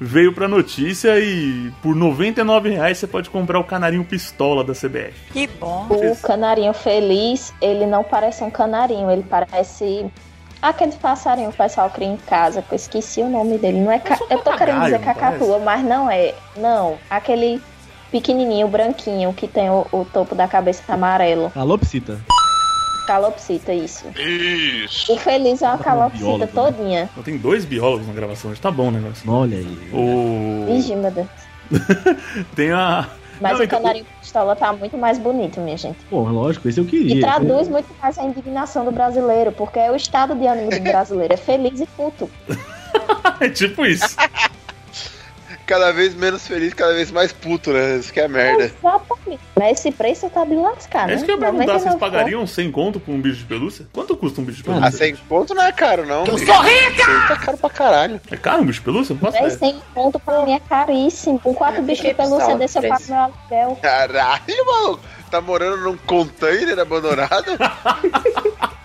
veio 0.00 0.32
pra 0.32 0.46
notícia 0.46 1.18
e 1.18 1.70
por 1.82 1.94
99 1.94 2.70
reais 2.70 2.98
você 2.98 3.06
pode 3.06 3.30
comprar 3.30 3.58
o 3.58 3.64
canarinho 3.64 4.04
pistola 4.04 4.62
da 4.62 4.72
CBF. 4.72 5.14
Que 5.32 5.46
bom. 5.46 5.86
O 5.90 6.16
canarinho 6.16 6.72
feliz, 6.72 7.52
ele 7.60 7.86
não 7.86 8.04
parece 8.04 8.44
um 8.44 8.50
canarinho, 8.50 9.10
ele 9.10 9.24
parece 9.28 10.06
aquele 10.68 10.92
passarinho 10.92 11.48
que 11.48 11.54
o 11.54 11.58
pessoal 11.58 11.90
cria 11.90 12.08
em 12.08 12.16
casa, 12.16 12.62
que 12.62 12.72
eu 12.72 12.76
esqueci 12.76 13.20
o 13.20 13.28
nome 13.28 13.58
dele. 13.58 13.80
Não 13.80 13.90
é 13.90 13.98
ca... 13.98 14.18
Eu 14.30 14.38
tô 14.38 14.56
querendo 14.56 14.84
dizer 14.84 15.00
cacatua, 15.00 15.58
mas 15.58 15.84
não 15.84 16.10
é. 16.10 16.34
Não, 16.56 16.96
aquele 17.08 17.60
pequenininho, 18.10 18.68
branquinho, 18.68 19.32
que 19.32 19.46
tem 19.46 19.70
o, 19.70 19.86
o 19.92 20.04
topo 20.04 20.34
da 20.34 20.48
cabeça 20.48 20.82
amarelo. 20.92 21.50
Calopsita. 21.50 22.18
Calopsita, 23.06 23.72
isso. 23.72 24.06
Isso. 24.16 25.12
O 25.12 25.16
feliz 25.16 25.62
é 25.62 25.68
uma 25.68 25.78
calopsita 25.78 26.24
biólogo, 26.24 26.44
né? 26.44 26.50
todinha. 26.52 27.10
Eu 27.16 27.22
tenho 27.22 27.38
dois 27.38 27.64
biólogos 27.64 28.06
na 28.06 28.12
gravação, 28.12 28.50
hoje 28.50 28.60
tá 28.60 28.70
bom 28.70 28.88
o 28.88 28.90
negócio. 28.90 29.30
Olha 29.30 29.58
aí. 29.58 29.78
O... 29.92 30.66
Ixi, 30.76 30.96
meu 30.96 31.10
Deus. 31.10 31.28
Tem 32.54 32.72
a. 32.72 33.06
Mas 33.40 33.52
Não, 33.52 33.60
o 33.60 33.64
então- 33.64 33.80
canarinho 33.80 34.06
pistola 34.20 34.56
tá 34.56 34.72
muito 34.72 34.96
mais 34.96 35.18
bonito, 35.18 35.60
minha 35.60 35.76
gente. 35.76 35.98
Pô, 36.10 36.20
lógico, 36.22 36.68
esse 36.68 36.80
eu 36.80 36.84
queria. 36.84 37.16
E 37.16 37.20
traduz 37.20 37.68
muito 37.68 37.88
mais 38.02 38.18
a 38.18 38.24
indignação 38.24 38.84
do 38.84 38.90
brasileiro, 38.90 39.52
porque 39.52 39.78
é 39.78 39.90
o 39.90 39.96
estado 39.96 40.34
de 40.34 40.46
ânimo 40.46 40.70
do 40.70 40.80
brasileiro, 40.90 41.34
é 41.34 41.36
feliz 41.36 41.80
e 41.80 41.86
puto. 41.86 42.30
É 43.38 43.50
tipo 43.50 43.84
isso. 43.84 44.16
Cada 45.66 45.92
vez 45.92 46.14
menos 46.14 46.46
feliz, 46.46 46.72
cada 46.72 46.94
vez 46.94 47.10
mais 47.10 47.32
puto, 47.32 47.72
né? 47.72 47.96
Isso 47.96 48.12
que 48.12 48.20
é 48.20 48.28
merda. 48.28 48.64
Exatamente. 48.64 49.40
Mas 49.58 49.80
esse 49.80 49.90
preço 49.90 50.30
tá 50.30 50.44
de 50.44 50.54
lascar, 50.54 51.08
né? 51.08 51.14
É 51.14 51.16
isso 51.16 51.24
que 51.24 51.30
eu 51.32 51.34
ia 51.34 51.40
perguntar, 51.40 51.72
vocês 51.72 51.84
99 51.86 51.98
pagariam 51.98 52.46
100 52.46 52.70
conto 52.70 53.00
por 53.00 53.12
um 53.12 53.20
bicho 53.20 53.38
de 53.38 53.44
pelúcia? 53.46 53.84
Quanto 53.92 54.16
custa 54.16 54.40
um 54.40 54.44
bicho 54.44 54.58
de 54.58 54.64
pelúcia? 54.64 54.86
Ah, 54.86 54.92
sem 54.92 55.16
conto 55.28 55.54
não 55.54 55.64
é 55.64 55.72
caro, 55.72 56.06
não. 56.06 56.24
Eu 56.24 56.38
sou 56.38 56.60
rica! 56.62 57.04
Tá 57.26 57.36
caro 57.36 57.58
pra 57.58 57.70
caralho. 57.70 58.20
É 58.30 58.36
caro 58.36 58.62
um 58.62 58.66
bicho 58.66 58.78
de 58.78 58.84
pelúcia? 58.84 59.16
Não 59.20 59.30
Véi, 59.32 59.40
ideia. 59.40 59.58
100 59.58 59.82
ponto 59.92 60.20
pra 60.20 60.44
mim 60.44 60.52
é 60.52 60.60
caríssimo. 60.60 61.40
Com 61.40 61.52
quatro 61.52 61.82
bichos 61.82 62.06
de 62.06 62.14
pelúcia 62.14 62.56
desse 62.56 62.78
eu 62.78 62.88
pago 62.88 63.02
meu 63.08 63.18
aluguel. 63.18 63.78
Caralho, 63.82 64.66
maluco. 64.66 65.02
Tá 65.30 65.40
morando 65.40 65.78
num 65.82 65.96
container 65.96 66.78
abandonado? 66.78 67.58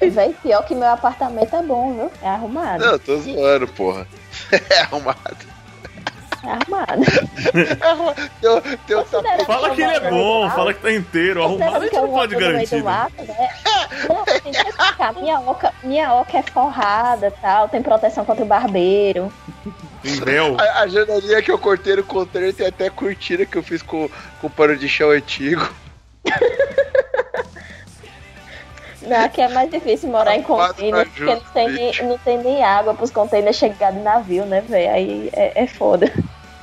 Véi, 0.00 0.36
pior 0.40 0.64
que 0.64 0.74
meu 0.76 0.88
apartamento 0.88 1.56
é 1.56 1.62
bom, 1.62 1.94
viu? 1.94 2.12
É 2.22 2.28
arrumado. 2.28 2.84
Não, 2.84 2.96
tô 2.96 3.18
zoando, 3.18 3.66
porra. 3.66 4.06
É 4.70 4.80
arrumado. 4.82 5.55
É 6.46 6.50
arrumado. 6.52 7.02
Teu, 8.40 8.62
teu 8.86 9.04
tapete. 9.04 9.44
Fala 9.44 9.74
que 9.74 9.82
ele 9.82 9.94
é 9.94 10.10
bom, 10.10 10.48
fala 10.50 10.72
que 10.72 10.80
tá 10.80 10.92
inteiro. 10.92 11.42
Arrumado 11.42 11.76
a 11.76 11.80
gente 11.80 11.94
não 11.94 12.08
pode 12.08 12.36
garantir. 12.36 12.76
né? 12.76 12.82
Mato, 12.82 13.22
né? 13.24 13.48
Não, 14.08 14.24
tem 14.24 14.40
que 14.40 14.50
explicar. 14.50 15.12
Minha 15.14 15.40
oca, 15.40 15.72
minha 15.82 16.14
oca 16.14 16.38
é 16.38 16.42
forrada 16.42 17.32
tal, 17.42 17.68
tem 17.68 17.82
proteção 17.82 18.24
contra 18.24 18.44
o 18.44 18.46
barbeiro. 18.46 19.32
Tem 20.02 20.20
véu. 20.20 20.56
A, 20.60 20.82
a 20.82 20.86
janelinha 20.86 21.42
que 21.42 21.50
eu 21.50 21.58
cortei 21.58 21.96
no 21.96 22.04
container 22.04 22.54
tem 22.54 22.68
até 22.68 22.88
cortina 22.88 23.44
que 23.44 23.56
eu 23.56 23.62
fiz 23.62 23.82
com, 23.82 24.08
com 24.40 24.48
pano 24.48 24.76
de 24.76 24.88
chão 24.88 25.10
antigo. 25.10 25.68
Não, 29.02 29.24
aqui 29.24 29.40
é 29.40 29.48
mais 29.48 29.70
difícil 29.70 30.08
morar 30.10 30.34
em 30.36 30.42
container, 30.42 31.06
porque 31.06 31.24
não 31.24 31.40
tem, 31.52 31.70
nem, 31.70 31.92
não 32.02 32.18
tem 32.18 32.38
nem 32.38 32.64
água 32.64 32.92
pros 32.92 33.10
containers 33.10 33.56
chegar 33.56 33.92
de 33.92 34.00
navio, 34.00 34.44
né, 34.46 34.60
velho? 34.60 34.92
Aí 34.92 35.30
é, 35.32 35.62
é 35.62 35.66
foda. 35.66 36.12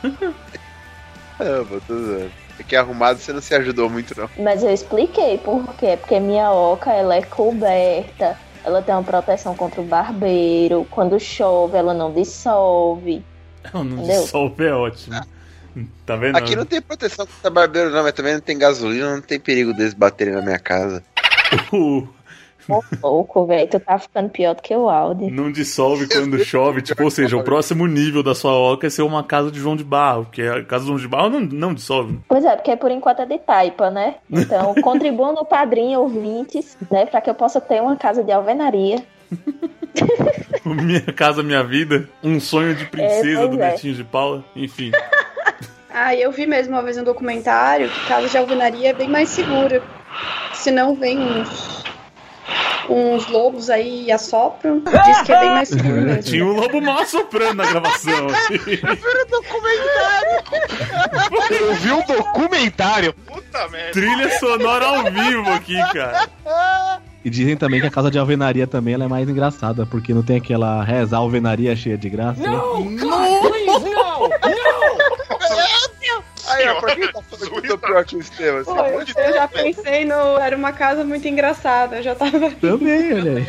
Ah, 0.03 1.65
pô, 1.67 1.79
tô 1.87 1.95
zoando. 1.95 2.31
É 2.59 2.63
que 2.63 2.75
arrumado 2.75 3.19
você 3.19 3.33
não 3.33 3.41
se 3.41 3.53
ajudou 3.55 3.89
muito, 3.89 4.13
não. 4.19 4.29
Mas 4.37 4.63
eu 4.63 4.71
expliquei 4.71 5.37
por 5.39 5.65
quê. 5.75 5.97
Porque 5.97 6.19
minha 6.19 6.51
oca, 6.51 6.91
ela 6.93 7.15
é 7.15 7.21
coberta, 7.23 8.37
ela 8.63 8.81
tem 8.81 8.93
uma 8.93 9.03
proteção 9.03 9.55
contra 9.55 9.81
o 9.81 9.83
barbeiro, 9.83 10.85
quando 10.91 11.19
chove 11.19 11.77
ela 11.77 11.93
não 11.93 12.13
dissolve. 12.13 13.23
Não, 13.73 13.83
não 13.83 13.97
Entendeu? 13.97 14.21
dissolve 14.23 14.65
é 14.65 14.73
ótimo. 14.73 15.21
Tá 16.05 16.15
vendo? 16.15 16.37
Aqui 16.37 16.55
não 16.55 16.65
tem 16.65 16.79
proteção 16.79 17.25
contra 17.25 17.49
barbeiro, 17.49 17.89
não, 17.89 18.03
mas 18.03 18.13
também 18.13 18.33
não 18.33 18.41
tem 18.41 18.57
gasolina, 18.59 19.15
não 19.15 19.21
tem 19.21 19.39
perigo 19.39 19.73
deles 19.73 19.95
baterem 19.95 20.35
na 20.35 20.41
minha 20.43 20.59
casa. 20.59 21.03
O- 21.71 22.07
Ô, 22.69 22.81
louco, 23.01 23.45
velho, 23.45 23.67
tu 23.69 23.79
tá 23.79 23.97
ficando 23.99 24.29
pior 24.29 24.55
do 24.55 24.61
que 24.61 24.75
o 24.75 24.89
Audi. 24.89 25.29
Não 25.29 25.51
dissolve 25.51 26.07
quando 26.07 26.43
chove, 26.43 26.81
tipo, 26.81 27.03
ou 27.03 27.11
seja, 27.11 27.37
o 27.37 27.43
próximo 27.43 27.85
nível 27.87 28.23
da 28.23 28.33
sua 28.33 28.53
oca 28.53 28.87
é 28.87 28.89
ser 28.89 29.01
uma 29.01 29.23
casa 29.23 29.51
de 29.51 29.59
João 29.59 29.75
de 29.75 29.83
Barro, 29.83 30.25
porque 30.25 30.41
a 30.41 30.63
casa 30.63 30.83
de 30.83 30.87
João 30.87 30.99
de 30.99 31.07
Barro 31.07 31.29
não, 31.29 31.39
não 31.41 31.73
dissolve. 31.73 32.19
Pois 32.27 32.45
é, 32.45 32.55
porque 32.55 32.75
por 32.75 32.91
enquanto 32.91 33.21
é 33.21 33.25
de 33.25 33.37
taipa, 33.37 33.89
né? 33.89 34.15
Então, 34.29 34.73
contribuam 34.81 35.33
no 35.33 35.45
padrinho, 35.45 35.99
ouvintes, 35.99 36.77
né? 36.89 37.05
Pra 37.05 37.21
que 37.21 37.29
eu 37.29 37.35
possa 37.35 37.59
ter 37.59 37.81
uma 37.81 37.95
casa 37.95 38.23
de 38.23 38.31
alvenaria. 38.31 39.03
Minha 40.65 41.01
casa, 41.01 41.43
minha 41.43 41.63
vida, 41.63 42.09
um 42.23 42.39
sonho 42.39 42.73
de 42.73 42.85
princesa 42.85 43.41
pois 43.41 43.51
do 43.51 43.61
é. 43.61 43.71
Netinho 43.71 43.93
de 43.93 44.03
Paula, 44.03 44.43
enfim. 44.55 44.91
Ah, 45.95 46.15
eu 46.15 46.31
vi 46.31 46.47
mesmo 46.47 46.73
uma 46.73 46.81
vez 46.81 46.97
um 46.97 47.03
documentário 47.03 47.87
que 47.87 48.07
casa 48.07 48.27
de 48.27 48.35
alvenaria 48.35 48.89
é 48.89 48.93
bem 48.93 49.07
mais 49.07 49.29
segura. 49.29 49.83
Senão 50.51 50.95
vem 50.95 51.19
uns, 51.19 51.83
uns 52.89 53.27
lobos 53.27 53.69
aí 53.69 54.05
e 54.05 54.11
assopram. 54.11 54.81
Diz 55.05 55.21
que 55.21 55.31
é 55.31 55.39
bem 55.39 55.49
mais 55.49 55.69
seguro 55.69 56.01
mesmo. 56.01 56.23
Tinha 56.23 56.45
um 56.45 56.53
lobo 56.53 56.81
mal 56.81 57.05
soprando 57.05 57.55
na 57.55 57.65
gravação. 57.65 58.27
Eu 61.49 61.73
vi 61.75 61.91
um 61.91 62.01
documentário. 62.05 63.13
Puta 63.13 63.67
merda. 63.69 63.91
Trilha 63.91 64.39
sonora 64.39 64.85
ao 64.85 65.03
vivo 65.03 65.49
aqui, 65.51 65.77
cara. 65.93 66.29
E 67.23 67.29
dizem 67.29 67.55
também 67.55 67.79
que 67.79 67.87
a 67.87 67.91
casa 67.91 68.11
de 68.11 68.19
alvenaria 68.19 68.67
também 68.67 68.95
ela 68.95 69.05
é 69.05 69.07
mais 69.07 69.29
engraçada, 69.29 69.85
porque 69.85 70.13
não 70.13 70.21
tem 70.21 70.35
aquela 70.37 70.83
reza 70.83 71.15
alvenaria 71.15 71.73
cheia 71.73 71.97
de 71.97 72.09
graça. 72.09 72.41
né? 72.41 72.49
Aí, 76.53 76.67
ó, 76.69 76.79
pra 76.79 76.95
quem 76.95 77.11
tá 77.11 77.21
falando 77.21 77.61
que 77.61 77.67
eu 77.67 77.77
tô 77.77 77.87
pior 77.87 78.05
que 78.05 78.15
o 78.15 78.19
Estevam? 78.19 78.61
Assim, 78.61 78.73
Pô, 78.73 78.85
eu, 78.85 79.25
eu 79.25 79.33
já 79.33 79.47
pensei 79.47 80.05
no. 80.05 80.37
Era 80.37 80.55
uma 80.55 80.71
casa 80.71 81.03
muito 81.03 81.27
engraçada. 81.27 81.97
Eu 81.97 82.03
já 82.03 82.15
tava. 82.15 82.51
Também, 82.51 83.13
olha 83.13 83.37
aí. 83.37 83.45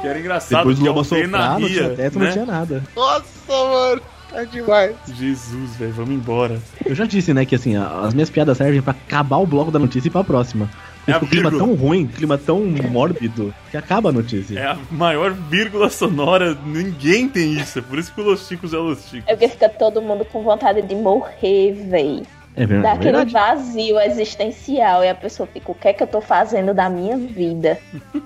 Que 0.00 0.06
era 0.06 0.18
engraçado, 0.18 0.58
Depois 0.58 0.78
que 0.78 0.84
lobo 0.84 1.00
Alpena 1.00 1.24
soprar, 1.38 1.60
não 1.60 1.68
tinha 1.68 1.90
teto, 1.90 2.18
né? 2.18 2.24
não 2.26 2.32
tinha 2.32 2.46
nada. 2.46 2.82
Nossa, 2.96 3.24
mano, 3.48 4.02
tá 4.30 4.44
demais. 4.44 4.96
Jesus, 5.14 5.76
velho, 5.76 5.92
vamos 5.92 6.14
embora. 6.14 6.58
Eu 6.84 6.94
já 6.94 7.04
disse, 7.04 7.34
né, 7.34 7.44
que 7.44 7.54
assim, 7.54 7.76
as 7.76 8.14
minhas 8.14 8.30
piadas 8.30 8.56
servem 8.56 8.80
pra 8.80 8.92
acabar 8.92 9.36
o 9.36 9.46
bloco 9.46 9.70
da 9.70 9.78
notícia 9.78 10.08
e 10.08 10.10
ir 10.10 10.12
pra 10.12 10.24
próxima. 10.24 10.68
É 11.06 11.12
a 11.12 11.18
o 11.18 11.26
clima 11.26 11.50
tão 11.50 11.74
ruim, 11.74 12.06
clima 12.06 12.38
tão 12.38 12.60
mórbido, 12.64 13.54
que 13.70 13.76
acaba 13.76 14.10
a 14.10 14.12
notícia. 14.12 14.58
É 14.58 14.66
a 14.66 14.78
maior 14.90 15.32
vírgula 15.32 15.88
sonora, 15.90 16.56
ninguém 16.66 17.28
tem 17.28 17.52
isso, 17.54 17.78
é 17.78 17.82
por 17.82 17.98
isso 17.98 18.12
que 18.14 18.20
o 18.20 18.24
Los 18.24 18.46
Chicos 18.46 18.72
é 18.74 18.76
Los 18.76 19.08
Chicos. 19.08 19.24
É 19.26 19.32
porque 19.34 19.48
fica 19.48 19.68
todo 19.68 20.02
mundo 20.02 20.24
com 20.24 20.42
vontade 20.42 20.82
de 20.82 20.94
morrer, 20.94 21.72
véi. 21.88 22.22
É 22.56 22.66
ver- 22.66 22.82
Dá 22.82 22.90
é 22.90 22.92
aquele 22.92 23.16
verdade. 23.16 23.32
vazio 23.32 23.98
existencial 24.00 25.04
e 25.04 25.08
a 25.08 25.14
pessoa 25.14 25.46
fica, 25.46 25.70
o 25.70 25.74
que 25.74 25.88
é 25.88 25.92
que 25.92 26.02
eu 26.02 26.06
tô 26.06 26.20
fazendo 26.20 26.74
da 26.74 26.88
minha 26.90 27.16
vida? 27.16 27.78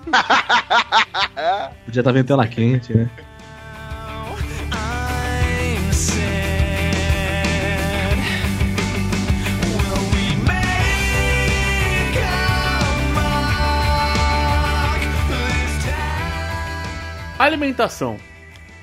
Podia 1.85 2.01
estar 2.01 2.13
vendo 2.13 2.27
tela 2.27 2.47
quente, 2.47 2.97
né? 2.97 3.09
Alimentação. 17.45 18.17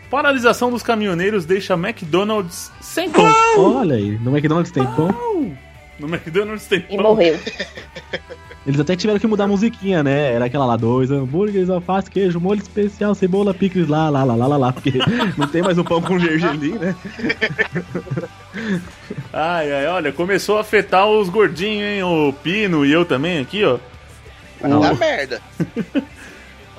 Paralisação 0.07 0.69
dos 0.69 0.83
caminhoneiros 0.83 1.45
deixa 1.45 1.73
McDonald's 1.73 2.71
sem 2.79 3.09
pão. 3.09 3.25
Olha 3.57 3.95
aí, 3.95 4.19
no 4.19 4.29
McDonald's 4.29 4.71
tem 4.71 4.85
pão. 4.85 5.57
No 5.97 6.07
McDonald's 6.07 6.67
tem 6.67 6.85
E 6.87 6.95
pão. 6.95 7.03
morreu. 7.05 7.39
Eles 8.67 8.79
até 8.79 8.95
tiveram 8.95 9.19
que 9.19 9.25
mudar 9.25 9.45
a 9.45 9.47
musiquinha, 9.47 10.03
né? 10.03 10.33
Era 10.33 10.45
aquela 10.45 10.63
lá, 10.67 10.77
dois 10.77 11.09
hambúrgueres, 11.09 11.71
alface, 11.71 12.11
queijo, 12.11 12.39
molho 12.39 12.61
especial, 12.61 13.15
cebola, 13.15 13.51
picles, 13.51 13.87
lá, 13.87 14.07
lá, 14.09 14.23
lá, 14.23 14.35
lá, 14.35 14.45
lá, 14.45 14.57
lá. 14.57 14.71
Porque 14.73 14.93
não 15.35 15.47
tem 15.47 15.63
mais 15.63 15.79
o 15.79 15.83
pão 15.83 15.99
com 15.99 16.19
gergelim, 16.19 16.77
né? 16.77 16.95
Ai, 19.33 19.73
ai, 19.73 19.87
olha, 19.87 20.11
começou 20.13 20.59
a 20.59 20.61
afetar 20.61 21.07
os 21.07 21.29
gordinhos, 21.29 21.83
hein? 21.83 22.03
O 22.03 22.31
Pino 22.31 22.85
e 22.85 22.91
eu 22.91 23.05
também 23.05 23.39
aqui, 23.39 23.65
ó. 23.65 23.79
Vai 24.61 24.69
dar 24.69 24.95
merda. 24.95 25.41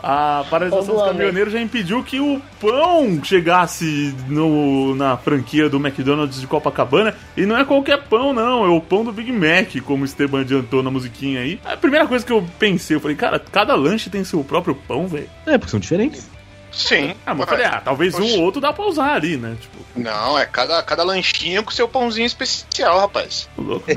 A 0.03 0.45
paralisação 0.51 0.97
dos 0.97 1.05
caminhoneiros 1.05 1.53
já 1.53 1.61
impediu 1.61 2.03
que 2.03 2.19
o 2.19 2.43
pão 2.61 3.23
chegasse 3.23 4.15
no, 4.29 4.95
na 4.97 5.17
franquia 5.17 5.69
do 5.69 5.77
McDonald's 5.77 6.41
de 6.41 6.47
Copacabana. 6.47 7.15
E 7.37 7.47
não 7.47 7.57
é 7.57 7.65
qualquer 7.65 8.03
pão, 8.05 8.33
não. 8.33 8.65
É 8.65 8.69
o 8.69 8.81
pão 8.81 9.05
do 9.05 9.13
Big 9.13 9.31
Mac, 9.31 9.81
como 9.85 10.03
o 10.03 10.05
Esteban 10.05 10.41
adiantou 10.41 10.83
na 10.83 10.91
musiquinha 10.91 11.41
aí. 11.41 11.61
A 11.65 11.77
primeira 11.77 12.07
coisa 12.07 12.27
que 12.27 12.33
eu 12.33 12.45
pensei, 12.59 12.97
eu 12.97 13.01
falei, 13.01 13.17
cara, 13.17 13.39
cada 13.39 13.75
lanche 13.75 14.11
tem 14.11 14.25
seu 14.25 14.43
próprio 14.43 14.75
pão, 14.75 15.07
velho. 15.07 15.29
É, 15.47 15.57
porque 15.57 15.71
são 15.71 15.79
diferentes. 15.79 16.29
Sim. 16.73 17.15
Ah, 17.27 17.35
mas 17.35 17.41
eu 17.41 17.47
falei, 17.47 17.67
ah, 17.67 17.81
talvez 17.85 18.15
um 18.15 18.39
ou 18.39 18.43
outro 18.43 18.61
dá 18.61 18.73
pra 18.73 18.85
usar 18.87 19.15
ali, 19.15 19.37
né? 19.37 19.57
Tipo, 19.61 19.79
Não, 19.95 20.39
é 20.39 20.47
cada, 20.47 20.83
cada 20.83 21.03
lanchinho 21.03 21.63
com 21.63 21.71
seu 21.71 21.87
pãozinho 21.87 22.27
especial, 22.27 22.99
rapaz. 23.01 23.49
tô 23.55 23.63
louco. 23.63 23.87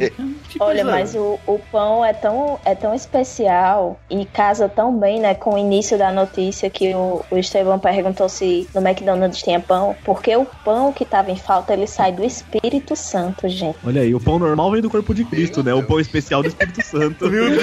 Que 0.49 0.61
Olha, 0.61 0.85
mas 0.85 1.15
o, 1.15 1.37
o 1.45 1.59
pão 1.71 2.03
é 2.05 2.13
tão, 2.13 2.59
é 2.63 2.73
tão 2.73 2.93
especial 2.93 3.99
e 4.09 4.25
casa 4.25 4.69
tão 4.69 4.97
bem, 4.97 5.19
né, 5.19 5.33
com 5.35 5.55
o 5.55 5.57
início 5.57 5.97
da 5.97 6.11
notícia 6.11 6.69
que 6.69 6.93
o, 6.95 7.25
o 7.29 7.37
Estevão 7.37 7.77
perguntou 7.77 8.29
se 8.29 8.67
no 8.73 8.81
McDonald's 8.81 9.41
tinha 9.41 9.59
pão. 9.59 9.95
Porque 10.05 10.35
o 10.35 10.45
pão 10.63 10.93
que 10.93 11.03
tava 11.03 11.31
em 11.31 11.35
falta, 11.35 11.73
ele 11.73 11.87
sai 11.87 12.11
do 12.11 12.23
Espírito 12.23 12.95
Santo, 12.95 13.49
gente. 13.49 13.77
Olha 13.85 14.01
aí, 14.01 14.15
o 14.15 14.19
pão 14.19 14.39
normal 14.39 14.71
vem 14.71 14.81
do 14.81 14.89
corpo 14.89 15.13
de 15.13 15.25
Cristo, 15.25 15.61
né? 15.63 15.73
O 15.73 15.83
pão 15.83 15.99
especial 15.99 16.41
do 16.41 16.47
Espírito 16.47 16.81
Santo. 16.85 17.29
Meu 17.29 17.49
Deus! 17.51 17.61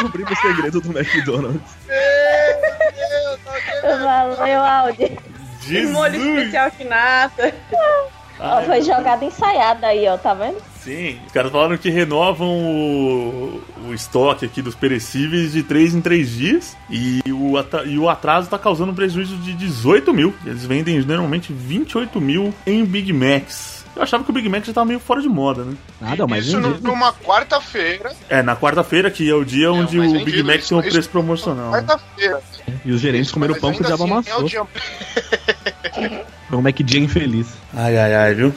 Descobrimos 0.00 0.32
o 0.32 0.36
segredo 0.36 0.80
do 0.80 0.98
McDonald's. 0.98 1.76
Valeu, 3.82 4.64
Audi. 4.64 5.18
E 5.68 5.86
molho 5.86 6.16
especial 6.16 6.70
que 6.70 6.84
nata. 6.84 7.54
Ó, 8.38 8.62
foi 8.62 8.80
jogada 8.82 9.24
ensaiada 9.24 9.88
aí, 9.88 10.08
ó, 10.08 10.16
tá 10.16 10.32
vendo? 10.32 10.56
Sim, 10.82 11.18
os 11.26 11.32
caras 11.32 11.52
falaram 11.52 11.76
que 11.76 11.90
renovam 11.90 12.48
o, 12.48 13.60
o 13.86 13.94
estoque 13.94 14.46
aqui 14.46 14.62
dos 14.62 14.74
perecíveis 14.74 15.52
de 15.52 15.62
3 15.62 15.96
em 15.96 16.00
3 16.00 16.30
dias 16.30 16.76
e 16.88 17.20
o, 17.28 17.52
e 17.86 17.98
o 17.98 18.08
atraso 18.08 18.48
tá 18.48 18.58
causando 18.58 18.92
um 18.92 18.94
prejuízo 18.94 19.36
de 19.36 19.52
18 19.52 20.14
mil. 20.14 20.34
Eles 20.46 20.64
vendem 20.64 20.98
normalmente 21.02 21.52
28 21.52 22.18
mil 22.18 22.54
em 22.66 22.82
Big 22.82 23.12
Macs. 23.12 23.79
Eu 23.96 24.02
achava 24.02 24.22
que 24.24 24.30
o 24.30 24.32
Big 24.32 24.48
Mac 24.48 24.64
já 24.64 24.72
tava 24.72 24.86
meio 24.86 25.00
fora 25.00 25.20
de 25.20 25.28
moda, 25.28 25.64
né? 25.64 25.74
Nada, 26.00 26.26
mas 26.26 26.46
Isso 26.46 26.60
vendido. 26.60 26.86
numa 26.88 27.12
quarta-feira. 27.12 28.12
É, 28.28 28.42
na 28.42 28.56
quarta-feira, 28.56 29.10
que 29.10 29.28
é 29.28 29.34
o 29.34 29.44
dia 29.44 29.70
onde 29.72 29.98
mas 29.98 30.08
o 30.10 30.12
vendido, 30.12 30.24
Big 30.24 30.42
Mac 30.42 30.58
isso- 30.60 30.68
tem 30.68 30.78
um 30.78 30.82
preço 30.82 31.10
promocional. 31.10 31.70
né? 31.72 31.78
Quarta-feira. 31.78 32.40
E 32.84 32.92
os 32.92 33.00
gerentes 33.00 33.30
comeram 33.32 33.54
pão 33.56 33.72
que 33.72 33.82
o 33.82 33.84
diabo 33.84 34.04
assim, 34.04 34.12
é 34.30 34.34
o 34.34 34.38
amassou. 34.38 34.48
dia- 34.48 34.66
Foi 36.48 36.58
um 36.58 36.62
Mac 36.62 36.76
dia 36.76 37.00
infeliz. 37.00 37.48
Ai, 37.74 37.96
ai, 37.98 38.14
ai, 38.14 38.34
viu? 38.34 38.54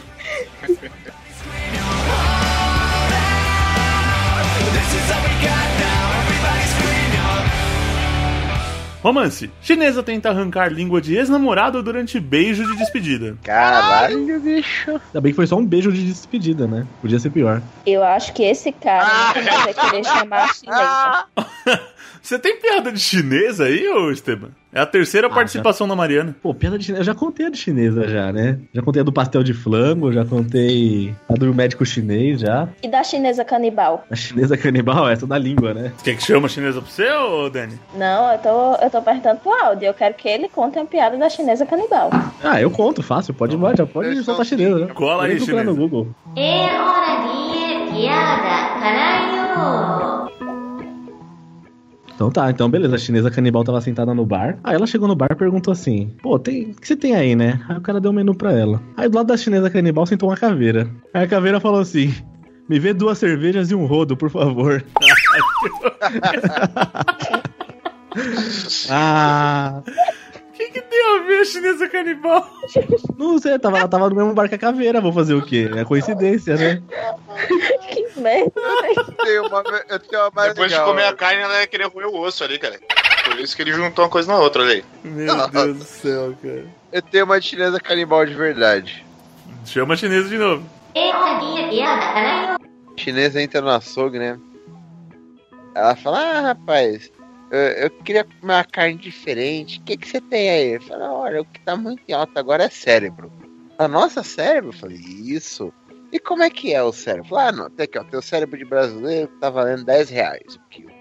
Romance. 9.04 9.52
Chinesa 9.62 10.02
tenta 10.02 10.30
arrancar 10.30 10.72
língua 10.72 11.02
de 11.02 11.18
ex-namorado 11.18 11.84
durante 11.84 12.22
beijo 12.22 12.66
de 12.66 12.78
despedida. 12.78 13.36
Caralho, 13.44 14.40
bicho. 14.40 14.92
Ainda 14.92 15.20
bem 15.20 15.34
que 15.34 15.36
foi 15.36 15.46
só 15.46 15.58
um 15.58 15.66
beijo 15.66 15.92
de 15.92 16.08
despedida, 16.08 16.66
né? 16.66 16.88
Podia 17.02 17.20
ser 17.20 17.30
pior. 17.30 17.62
Eu 17.86 18.02
acho 18.02 18.34
que 18.34 18.44
esse 18.44 18.72
cara 18.72 19.04
nunca 19.04 19.42
mais 19.42 19.64
vai 19.66 19.74
querer 19.74 20.06
chamar 20.06 20.46
a 20.46 20.54
chinesa. 20.54 21.84
Você 22.24 22.40
tem 22.40 22.58
piada 22.58 22.90
de 22.90 23.02
chinesa 23.02 23.66
aí, 23.66 23.86
ô 23.90 24.10
Esteban? 24.10 24.52
É 24.72 24.80
a 24.80 24.86
terceira 24.86 25.30
participação 25.30 25.86
da 25.86 25.94
Mariana. 25.94 26.34
Pô, 26.42 26.54
piada 26.54 26.80
de 26.80 26.86
chinesa. 26.86 27.02
Eu 27.02 27.06
já 27.06 27.14
contei 27.14 27.46
a 27.48 27.50
de 27.50 27.58
chinesa 27.58 28.08
já, 28.08 28.32
né? 28.32 28.60
Já 28.74 28.82
contei 28.82 29.02
a 29.02 29.04
do 29.04 29.12
pastel 29.12 29.44
de 29.44 29.54
flango, 29.54 30.10
já 30.10 30.24
contei 30.24 31.14
a 31.30 31.34
do 31.34 31.54
médico 31.54 31.86
chinês 31.86 32.40
já. 32.40 32.70
E 32.82 32.88
da 32.88 33.04
chinesa 33.04 33.44
canibal? 33.44 34.06
A 34.10 34.16
chinesa 34.16 34.56
canibal, 34.58 35.10
essa 35.10 35.28
da 35.28 35.38
língua, 35.38 35.74
né? 35.74 35.92
Quer 36.02 36.16
que 36.16 36.24
chama 36.24 36.48
chinesa 36.48 36.82
pra 36.82 36.90
você, 36.90 37.12
ô 37.12 37.50
Dani? 37.50 37.78
Não, 37.94 38.32
eu 38.32 38.40
tô, 38.40 38.76
eu 38.76 38.90
tô 38.90 39.02
perguntando 39.02 39.42
pro 39.42 39.52
Audi. 39.52 39.84
Eu 39.84 39.94
quero 39.94 40.14
que 40.14 40.30
ele 40.30 40.48
conte 40.48 40.80
a 40.80 40.86
piada 40.86 41.18
da 41.18 41.30
chinesa 41.30 41.66
canibal. 41.66 42.10
Ah, 42.42 42.62
eu 42.62 42.72
conto, 42.72 43.04
fácil. 43.04 43.34
Pode, 43.34 43.58
já 43.78 43.86
pode 43.86 44.24
soltar 44.24 44.46
chinesa, 44.46 44.80
né? 44.80 44.88
Cola 44.94 45.26
aí, 45.26 45.36
procurar 45.36 45.66
no 45.66 45.74
chinesa. 45.74 45.90
Google. 45.90 46.16
É 46.38 46.68
hora 46.80 47.28
de 47.28 47.92
piada, 47.92 48.80
caralho! 48.80 50.33
Então 52.16 52.30
tá, 52.32 52.50
então 52.50 52.70
beleza. 52.70 52.96
A 52.96 53.00
chinesa 53.00 53.32
canibal 53.32 53.64
tava 53.64 53.82
sentada 53.82 54.14
no 54.14 54.26
bar. 54.26 54.58
Aí 54.64 54.76
ela 54.76 54.88
chegou 54.88 55.08
no 55.08 55.16
bar 55.16 55.30
e 55.32 55.36
perguntou 55.36 55.72
assim: 55.72 56.12
Pô, 56.22 56.38
tem, 56.38 56.72
o 56.72 56.76
que 56.76 56.88
você 56.88 56.96
tem 56.96 57.16
aí, 57.16 57.36
né? 57.36 57.60
Aí 57.68 57.78
o 57.78 57.82
cara 57.82 58.00
deu 58.00 58.12
um 58.12 58.14
menu 58.14 58.36
pra 58.36 58.54
ela. 58.54 58.82
Aí 58.96 59.10
do 59.10 59.16
lado 59.16 59.28
da 59.28 59.38
chinesa 59.38 59.70
canibal 59.70 60.06
sentou 60.06 60.30
uma 60.30 60.38
caveira. 60.38 60.90
Aí 61.14 61.24
a 61.24 61.28
caveira 61.28 61.60
falou 61.60 61.80
assim: 61.80 62.14
Me 62.70 62.80
vê 62.80 62.94
duas 62.94 63.18
cervejas 63.18 63.72
e 63.72 63.76
um 63.76 63.86
rodo, 63.86 64.16
por 64.16 64.30
favor. 64.30 64.84
ah. 68.90 69.82
Que, 70.74 70.82
tem 70.82 71.16
a 71.16 71.20
ver 71.20 71.42
a 71.42 71.46
chinesa 71.46 71.88
canibal? 71.88 72.50
Não 73.18 73.38
sei, 73.38 73.60
tava, 73.60 73.78
ela 73.78 73.88
tava 73.88 74.10
no 74.10 74.16
mesmo 74.16 74.34
bar 74.34 74.50
que 74.50 74.56
a 74.56 74.58
caveira. 74.58 75.00
Vou 75.00 75.14
fazer 75.14 75.36
o 75.36 75.46
quê? 75.46 75.70
É 75.76 75.86
coincidência, 75.86 76.56
né? 76.56 76.82
que 77.90 78.20
merda. 78.20 78.52
Eu 78.96 79.06
tenho 79.14 79.48
uma, 79.48 79.64
eu 79.88 80.00
tenho 80.00 80.22
uma 80.24 80.32
mais 80.34 80.50
Depois 80.50 80.72
de 80.72 80.78
legal. 80.78 80.90
comer 80.90 81.06
a 81.06 81.14
carne, 81.14 81.42
ela 81.42 81.60
ia 81.60 81.68
querer 81.68 81.88
roer 81.88 82.08
o 82.08 82.20
osso 82.20 82.44
ali, 82.44 82.58
cara. 82.58 82.80
Por 83.26 83.40
isso 83.40 83.56
que 83.56 83.62
ele 83.62 83.72
juntou 83.72 84.04
uma 84.04 84.10
coisa 84.10 84.32
na 84.32 84.40
outra, 84.40 84.64
aí. 84.64 84.84
Meu 85.04 85.48
Deus 85.48 85.78
do 85.78 85.84
céu, 85.84 86.36
cara. 86.42 86.66
Eu 86.92 87.02
tenho 87.02 87.26
uma 87.26 87.40
de 87.40 87.48
chinesa 87.48 87.80
canibal 87.80 88.26
de 88.26 88.34
verdade. 88.34 89.06
Chama 89.66 89.94
a 89.94 89.98
chinesa 89.98 90.28
de 90.28 90.38
novo. 90.38 90.68
De 92.96 93.04
chinesa 93.04 93.42
entra 93.42 93.62
no 93.62 93.70
açougue, 93.70 94.20
né? 94.20 94.40
Ela 95.76 95.96
fala, 95.96 96.20
ah, 96.20 96.42
rapaz, 96.42 97.12
eu, 97.54 97.84
eu 97.84 97.90
queria 97.90 98.24
comer 98.24 98.54
uma 98.54 98.64
carne 98.64 98.98
diferente. 98.98 99.80
O 99.80 99.84
que, 99.84 99.96
que 99.96 100.08
você 100.08 100.20
tem 100.20 100.50
aí? 100.50 100.74
Eu 100.74 100.82
falo, 100.82 101.04
olha, 101.04 101.42
o 101.42 101.46
que 101.46 101.60
tá 101.60 101.76
muito 101.76 102.02
em 102.08 102.14
alta 102.14 102.40
agora 102.40 102.64
é 102.64 102.70
cérebro. 102.70 103.32
A 103.78 103.88
nossa 103.88 104.24
cérebro? 104.24 104.70
Eu 104.70 104.74
falei, 104.74 104.98
isso. 104.98 105.72
E 106.12 106.20
como 106.20 106.42
é 106.42 106.50
que 106.50 106.74
é 106.74 106.82
o 106.82 106.92
cérebro? 106.92 107.30
Falei, 107.30 107.48
ah, 107.48 107.52
não, 107.52 107.70
tem 107.70 107.84
aqui, 107.84 108.00
ó, 108.00 108.04
tem 108.04 108.20
o 108.20 108.24
cérebro 108.24 108.58
de 108.58 108.66
brasileiro 108.66 109.28
tá 109.40 109.52
valendo 109.52 109.86
10 109.86 110.10
reais 110.10 110.56
o 110.56 110.70
quilo. 110.70 110.92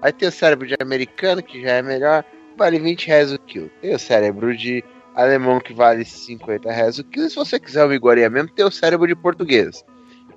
Aí 0.00 0.12
tem 0.12 0.28
o 0.28 0.32
cérebro 0.32 0.66
de 0.66 0.76
americano, 0.80 1.42
que 1.42 1.60
já 1.60 1.72
é 1.72 1.82
melhor, 1.82 2.24
vale 2.56 2.78
20 2.78 3.06
reais 3.06 3.32
o 3.32 3.38
quilo. 3.38 3.70
Tem 3.82 3.94
o 3.94 3.98
cérebro 3.98 4.56
de 4.56 4.82
alemão 5.14 5.60
que 5.60 5.74
vale 5.74 6.04
50 6.04 6.70
reais 6.72 6.98
o 6.98 7.04
quilo. 7.04 7.26
E 7.26 7.30
se 7.30 7.36
você 7.36 7.60
quiser 7.60 7.84
uma 7.84 7.94
iguaria 7.94 8.30
mesmo, 8.30 8.48
tem 8.48 8.64
o 8.64 8.70
cérebro 8.70 9.06
de 9.06 9.14
português. 9.14 9.84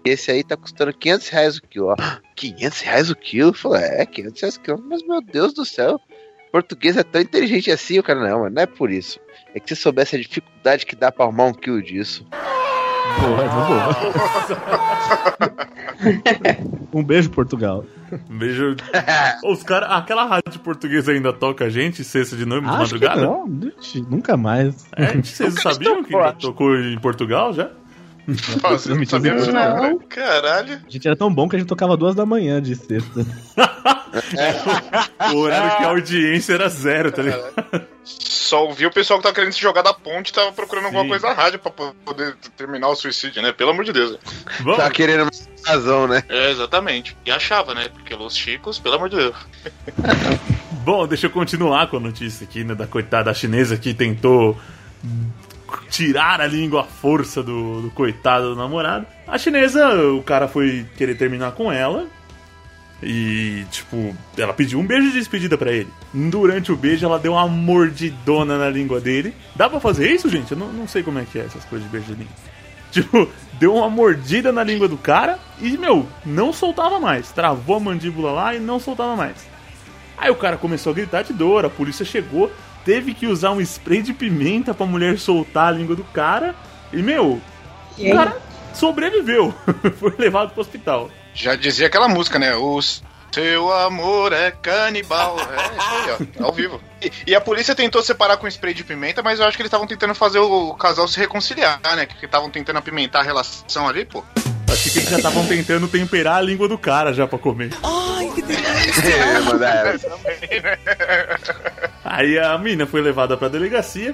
Esse 0.04 0.32
aí 0.32 0.44
tá 0.44 0.58
custando 0.58 0.94
500 0.94 1.30
reais 1.30 1.58
o 1.58 1.62
quilo. 1.62 1.88
Ó, 1.88 1.96
500 2.36 2.82
reais 2.82 3.10
o 3.10 3.16
quilo? 3.16 3.54
Falei, 3.54 3.84
é, 3.84 4.06
500 4.06 4.42
reais 4.42 4.56
o 4.56 4.60
quilo. 4.62 4.84
Mas, 4.88 5.04
meu 5.04 5.22
Deus 5.22 5.54
do 5.54 5.66
céu, 5.66 6.00
português 6.52 6.98
é 6.98 7.04
tão 7.04 7.22
inteligente 7.22 7.72
assim. 7.72 8.00
O 8.00 8.04
cara, 8.04 8.20
não, 8.20 8.42
mas 8.42 8.54
não 8.54 8.62
é 8.62 8.66
por 8.66 8.92
isso. 8.92 9.20
É 9.54 9.60
que 9.60 9.70
você 9.70 9.76
soubesse 9.76 10.16
a 10.16 10.20
dificuldade 10.20 10.86
que 10.86 10.96
dá 10.96 11.12
pra 11.12 11.26
arrumar 11.26 11.46
um 11.46 11.54
quilo 11.54 11.82
disso. 11.82 12.26
Boa, 13.20 13.48
boa. 13.48 13.96
um 16.94 17.04
beijo, 17.04 17.30
Portugal. 17.30 17.84
Um 18.30 18.38
beijo. 18.38 18.76
Os 19.44 19.64
cara, 19.64 19.88
aquela 19.98 20.26
rádio 20.26 20.60
portuguesa 20.64 21.12
ainda 21.12 21.34
toca 21.34 21.66
a 21.66 21.70
gente, 21.70 22.04
sexta 22.04 22.36
de 22.36 22.46
noite, 22.46 22.64
de 22.64 22.72
madrugada? 22.72 23.22
não, 23.22 23.48
nunca 24.10 24.38
mais. 24.38 24.88
É, 24.96 25.18
vocês 25.18 25.56
sabiam 25.62 26.04
que 26.04 26.12
já 26.12 26.32
tocou 26.34 26.76
em 26.76 26.98
Portugal 27.00 27.54
já? 27.54 27.72
Nossa, 28.64 28.90
eu 28.92 28.96
não 28.96 29.06
sabia 29.06 29.36
disso, 29.36 29.52
Não. 29.52 29.82
não. 29.82 30.00
Caralho. 30.00 30.82
A 30.88 30.90
gente 30.90 31.08
era 31.08 31.16
tão 31.16 31.34
bom 31.34 31.48
que 31.48 31.56
a 31.56 31.60
gente 31.60 31.68
tocava 31.68 31.96
duas 31.98 32.16
da 32.16 32.26
manhã 32.26 32.62
de 32.62 32.76
sexta. 32.76 33.26
O 35.34 35.38
horário 35.38 35.78
que 35.78 35.84
a 35.84 35.88
audiência 35.88 36.54
era 36.54 36.68
zero, 36.68 37.12
tá 37.14 37.22
ligado? 37.22 37.54
Só 38.04 38.66
ouvi 38.66 38.86
o 38.86 38.92
pessoal 38.92 39.20
que 39.20 39.24
tava 39.24 39.34
querendo 39.36 39.54
se 39.54 39.62
jogar 39.62 39.82
da 39.82 39.94
ponte 39.94 40.30
e 40.30 40.34
tava 40.34 40.52
procurando 40.52 40.86
alguma 40.86 41.04
Sim. 41.04 41.10
coisa 41.10 41.28
na 41.28 41.34
rádio 41.34 41.60
pra 41.60 41.72
poder 41.72 42.36
terminar 42.58 42.90
o 42.90 42.96
suicídio, 42.96 43.42
né? 43.42 43.54
Pelo 43.54 43.72
amor 43.72 43.86
de 43.86 43.94
Deus. 43.94 44.18
Vamos. 44.60 44.78
Tá 44.78 44.90
querendo 44.90 45.30
razão, 45.66 46.08
né? 46.08 46.24
É, 46.28 46.52
exatamente. 46.52 47.16
E 47.26 47.32
achava, 47.32 47.74
né? 47.74 47.88
Porque 47.88 48.14
Los 48.14 48.36
Chicos, 48.36 48.80
pelo 48.80 48.96
amor 48.96 49.08
de 49.10 49.16
Deus. 49.16 49.36
Bom, 50.84 51.08
deixa 51.08 51.28
eu 51.28 51.32
continuar 51.32 51.88
com 51.88 51.98
a 51.98 52.02
notícia 52.02 52.44
aqui, 52.44 52.64
né? 52.64 52.76
Da 52.76 52.88
coitada 52.88 53.34
chinesa 53.34 53.78
que 53.78 53.94
tentou 53.94 54.58
tirar 55.90 56.42
a 56.42 56.48
língua 56.48 56.82
à 56.82 56.84
força 56.84 57.42
do, 57.42 57.82
do 57.82 57.92
coitado 57.92 58.50
do 58.50 58.56
namorado. 58.56 59.06
A 59.28 59.38
chinesa, 59.38 59.88
o 60.12 60.22
cara 60.24 60.48
foi 60.48 60.86
querer 60.98 61.16
terminar 61.16 61.52
com 61.54 61.72
ela. 61.72 62.08
E, 63.04 63.66
tipo, 63.72 64.16
ela 64.38 64.54
pediu 64.54 64.80
um 64.80 64.86
beijo 64.86 65.08
de 65.08 65.14
despedida 65.14 65.58
pra 65.58 65.72
ele. 65.72 65.90
Durante 66.14 66.72
o 66.72 66.76
beijo, 66.76 67.06
ela 67.06 67.18
deu 67.18 67.34
uma 67.34 67.48
mordidona 67.48 68.58
na 68.58 68.70
língua 68.70 69.02
dele. 69.02 69.34
Dá 69.56 69.70
pra 69.70 69.80
fazer 69.80 70.12
isso, 70.12 70.30
gente? 70.30 70.52
Eu 70.52 70.58
não, 70.58 70.72
não 70.72 70.88
sei 70.88 71.02
como 71.02 71.18
é 71.18 71.26
que 71.26 71.40
é 71.40 71.46
essas 71.46 71.66
coisas 71.66 71.88
de 71.88 71.92
beijo 71.92 72.14
de 72.14 72.20
língua. 72.20 72.36
Tipo, 72.92 73.30
deu 73.54 73.76
uma 73.76 73.90
mordida 73.90 74.52
na 74.52 74.64
língua 74.64 74.86
do 74.86 74.98
cara 74.98 75.40
e, 75.62 75.78
meu, 75.78 76.06
não 76.26 76.52
soltava 76.52 77.00
mais. 77.00 77.32
Travou 77.32 77.78
a 77.78 77.80
mandíbula 77.80 78.34
lá 78.34 78.54
e 78.54 78.60
não 78.60 78.82
soltava 78.82 79.16
mais. 79.16 79.48
Aí 80.18 80.30
o 80.30 80.36
cara 80.36 80.58
começou 80.58 80.92
a 80.92 80.96
gritar 80.96 81.24
de 81.24 81.32
dor, 81.34 81.66
a 81.66 81.70
polícia 81.70 82.06
chegou, 82.06 82.52
teve 82.86 83.14
que 83.14 83.28
usar 83.28 83.52
um 83.52 83.62
spray 83.62 84.02
de 84.02 84.14
pimenta 84.14 84.74
pra 84.74 84.86
mulher 84.86 85.18
soltar 85.20 85.68
a 85.68 85.72
língua 85.72 85.96
do 85.96 86.04
cara. 86.06 86.56
E, 86.92 87.02
meu, 87.02 87.42
E 87.98 88.12
o 88.12 88.16
cara 88.16 88.38
sobreviveu. 88.74 89.54
Foi 90.00 90.14
levado 90.18 90.52
pro 90.52 90.62
hospital. 90.62 91.10
Já 91.34 91.56
dizia 91.56 91.88
aquela 91.88 92.08
música, 92.10 92.38
né? 92.38 92.56
Os 92.56 93.04
Seu 93.32 93.72
amor 93.72 94.34
é 94.34 94.52
canibal. 94.52 95.38
É 95.40 95.78
isso 95.78 95.90
aí, 95.90 96.28
ó. 96.40 96.46
Ao 96.46 96.52
vivo. 96.52 96.82
E, 97.02 97.12
e 97.28 97.36
a 97.36 97.42
polícia 97.42 97.74
tentou 97.74 98.04
separar 98.04 98.38
com 98.38 98.48
spray 98.48 98.74
de 98.74 98.84
pimenta, 98.84 99.24
mas 99.24 99.40
eu 99.40 99.46
acho 99.46 99.56
que 99.56 99.62
eles 99.62 99.70
estavam 99.70 99.88
tentando 99.88 100.14
fazer 100.14 100.40
o 100.40 100.74
casal 100.74 101.08
se 101.08 101.18
reconciliar, 101.18 101.80
né? 101.96 102.06
Que 102.06 102.26
estavam 102.26 102.50
tentando 102.50 102.78
apimentar 102.78 103.22
a 103.22 103.24
relação 103.24 103.88
ali, 103.88 104.06
pô. 104.06 104.24
Acho 104.72 104.92
que 104.92 105.00
eles 105.00 105.10
já 105.10 105.18
estavam 105.18 105.46
tentando 105.46 105.88
temperar 105.88 106.38
a 106.38 106.42
língua 106.42 106.68
do 106.68 106.78
cara 106.78 107.14
já 107.14 107.28
pra 107.28 107.38
comer. 107.38 107.72
Ai, 107.84 108.32
que 108.34 108.42
delícia! 108.42 109.04
Aí 112.04 112.38
a 112.40 112.58
menina 112.58 112.86
foi 112.86 113.02
levada 113.02 113.36
pra 113.38 113.48
delegacia. 113.48 114.14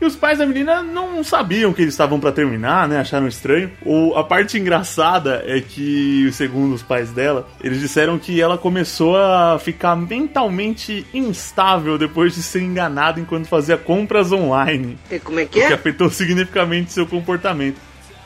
E 0.00 0.04
os 0.04 0.14
pais 0.14 0.38
da 0.38 0.46
menina 0.46 0.80
não 0.80 1.24
sabiam 1.24 1.72
que 1.72 1.82
eles 1.82 1.92
estavam 1.92 2.20
pra 2.20 2.30
terminar, 2.30 2.86
né? 2.86 3.00
Acharam 3.00 3.26
estranho. 3.26 3.68
O, 3.84 4.14
a 4.16 4.22
parte 4.22 4.56
engraçada 4.56 5.42
é 5.44 5.60
que, 5.60 6.30
segundo 6.32 6.72
os 6.72 6.82
pais 6.84 7.10
dela, 7.10 7.48
eles 7.64 7.80
disseram 7.80 8.16
que 8.16 8.40
ela 8.40 8.56
começou 8.56 9.16
a 9.16 9.58
ficar 9.58 9.96
mentalmente 9.96 11.04
instável 11.12 11.98
depois 11.98 12.36
de 12.36 12.44
ser 12.44 12.62
enganada 12.62 13.18
enquanto 13.18 13.48
fazia 13.48 13.76
compras 13.76 14.30
online. 14.30 14.96
E 15.10 15.18
como 15.18 15.40
é 15.40 15.44
que 15.46 15.58
O 15.58 15.66
que 15.66 15.72
é? 15.72 15.74
afetou 15.74 16.08
significativamente 16.10 16.92
seu 16.92 17.04
comportamento. 17.04 17.76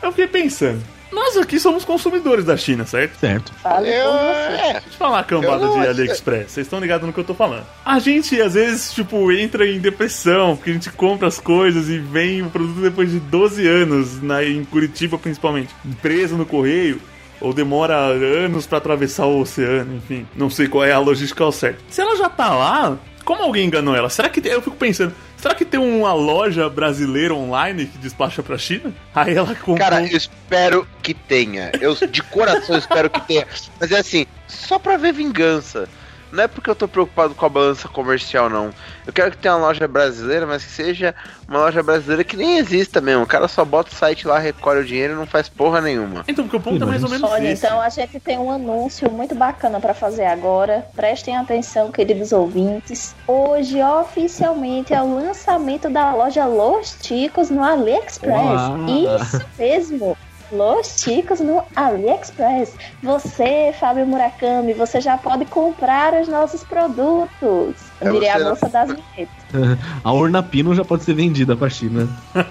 Eu 0.03 0.11
fiquei 0.11 0.27
pensando, 0.27 0.83
nós 1.13 1.37
aqui 1.37 1.59
somos 1.61 1.85
consumidores 1.85 2.45
da 2.45 2.57
China, 2.57 2.85
certo? 2.87 3.19
Certo. 3.19 3.53
Fale 3.63 3.89
Eu, 3.89 4.05
por 4.11 4.19
você. 4.19 4.61
é, 4.61 4.73
Deixa 4.73 4.89
eu 4.89 4.93
falar 4.99 5.19
a 5.21 5.25
cambada 5.25 5.69
de 5.69 5.87
AliExpress. 5.87 6.51
Vocês 6.53 6.67
estão 6.67 6.81
ligados 6.81 7.07
no 7.07 7.13
que 7.13 7.21
eu 7.21 7.25
tô 7.25 7.35
falando. 7.35 7.67
A 7.85 7.99
gente, 7.99 8.41
às 8.41 8.55
vezes, 8.55 8.93
tipo, 8.93 9.31
entra 9.33 9.67
em 9.67 9.79
depressão, 9.79 10.57
porque 10.57 10.71
a 10.71 10.75
gente 10.75 10.91
compra 10.91 11.29
as 11.29 11.39
coisas 11.39 11.89
e 11.89 11.99
vem 11.99 12.43
o 12.43 12.51
produto 12.51 12.81
depois 12.81 13.11
de 13.11 13.19
12 13.21 13.67
anos, 13.67 14.23
na, 14.23 14.43
em 14.45 14.65
Curitiba 14.65 15.19
principalmente, 15.19 15.75
preso 16.01 16.37
no 16.37 16.47
correio. 16.47 17.01
Ou 17.41 17.53
demora 17.53 17.97
anos 17.97 18.67
pra 18.67 18.79
atravessar 18.79 19.27
o 19.27 19.41
oceano, 19.41 19.97
enfim. 19.97 20.25
Não 20.37 20.49
sei 20.49 20.69
qual 20.69 20.85
é 20.85 20.93
a 20.93 21.01
logística 21.01 21.43
ao 21.43 21.51
certo. 21.51 21.83
Se 21.91 22.01
ela 22.01 22.15
já 22.17 22.29
tá 22.29 22.55
lá, 22.55 22.97
como 23.23 23.43
alguém 23.43 23.67
enganou 23.67 23.95
ela? 23.95 24.11
Será 24.11 24.29
que. 24.29 24.47
Eu 24.47 24.61
fico 24.61 24.77
pensando, 24.77 25.15
será 25.37 25.55
que 25.55 25.65
tem 25.65 25.81
uma 25.81 26.13
loja 26.13 26.69
brasileira 26.69 27.35
online 27.35 27.87
que 27.87 27.99
despacha 27.99 28.43
pra 28.43 28.59
China? 28.59 28.93
Aí 29.15 29.35
ela 29.35 29.55
comprou. 29.55 29.79
Cara, 29.79 30.03
eu 30.03 30.17
espero 30.17 30.87
que 31.03 31.15
tenha. 31.15 31.73
Eu 31.81 31.95
de 31.95 32.23
coração 32.23 32.77
espero 32.77 33.09
que 33.09 33.21
tenha. 33.21 33.47
Mas 33.81 33.93
é 33.93 33.99
assim, 33.99 34.27
só 34.47 34.79
pra 34.79 34.97
ver 34.97 35.13
vingança. 35.13 35.89
Não 36.33 36.45
é 36.45 36.49
porque 36.49 36.71
eu 36.71 36.75
tô 36.75 36.89
preocupado 36.89 37.35
com 37.35 37.45
a 37.45 37.49
balança 37.49 37.87
comercial, 37.89 38.49
não. 38.49 38.71
Eu 39.07 39.13
quero 39.13 39.31
que 39.31 39.37
tenha 39.37 39.55
uma 39.55 39.67
loja 39.67 39.87
brasileira, 39.87 40.47
mas 40.47 40.65
que 40.65 40.71
seja 40.71 41.15
uma 41.47 41.59
loja 41.59 41.83
brasileira 41.83 42.25
que 42.25 42.37
nem 42.39 42.57
exista 42.57 43.03
mesmo. 43.03 43.25
O 43.25 43.27
cara 43.27 43.47
só 43.47 43.65
bota 43.67 43.93
o 43.93 43.95
site 43.95 44.27
lá, 44.27 44.39
recolhe 44.39 44.81
o 44.81 44.85
dinheiro 44.85 45.13
e 45.13 45.17
não 45.17 45.27
faz 45.27 45.51
porra 45.51 45.83
nenhuma. 45.83 46.25
Então, 46.27 46.45
porque 46.45 46.57
o 46.57 46.61
ponto 46.61 46.83
é 46.83 46.87
mais 46.87 47.05
ou 47.05 47.11
menos 47.11 47.31
Olha, 47.31 47.51
esse. 47.51 47.67
então 47.67 47.79
a 47.79 47.89
gente 47.91 48.19
tem 48.19 48.39
um 48.39 48.51
anúncio 48.51 49.11
muito 49.11 49.35
bacana 49.35 49.79
para 49.79 49.93
fazer 49.93 50.25
agora. 50.25 50.87
Prestem 50.97 51.37
atenção, 51.37 51.93
queridos 51.93 52.33
ouvintes. 52.33 53.15
Hoje, 53.29 53.83
oficialmente, 53.83 54.95
é 54.95 55.03
o 55.03 55.15
lançamento 55.15 55.91
da 55.91 56.15
loja 56.15 56.47
Los 56.47 56.97
Ticos 57.03 57.51
no 57.51 57.63
AliExpress. 57.63 58.33
Uau. 58.33 58.87
Isso 58.89 59.45
mesmo. 59.59 60.17
Los 60.53 60.97
Ticos 60.97 61.41
no 61.41 61.65
AliExpress. 61.75 62.75
Você, 63.03 63.75
Fábio 63.81 64.07
Murakami, 64.07 64.75
você 64.75 65.01
já 65.01 65.17
pode 65.17 65.47
comprar 65.47 66.13
os 66.15 66.29
nossos 66.29 66.63
produtos. 66.63 67.77
É 68.01 68.09
Eu 68.09 68.13
virei 68.13 68.29
a 68.29 68.39
né? 68.39 68.45
moça 68.51 68.69
das 68.69 68.89
vinhetas. 68.89 69.43
A 70.05 70.13
urna 70.13 70.43
pino 70.43 70.75
já 70.75 70.85
pode 70.85 71.05
ser 71.05 71.15
vendida 71.15 71.57
pra 71.57 71.69
China. 71.69 72.09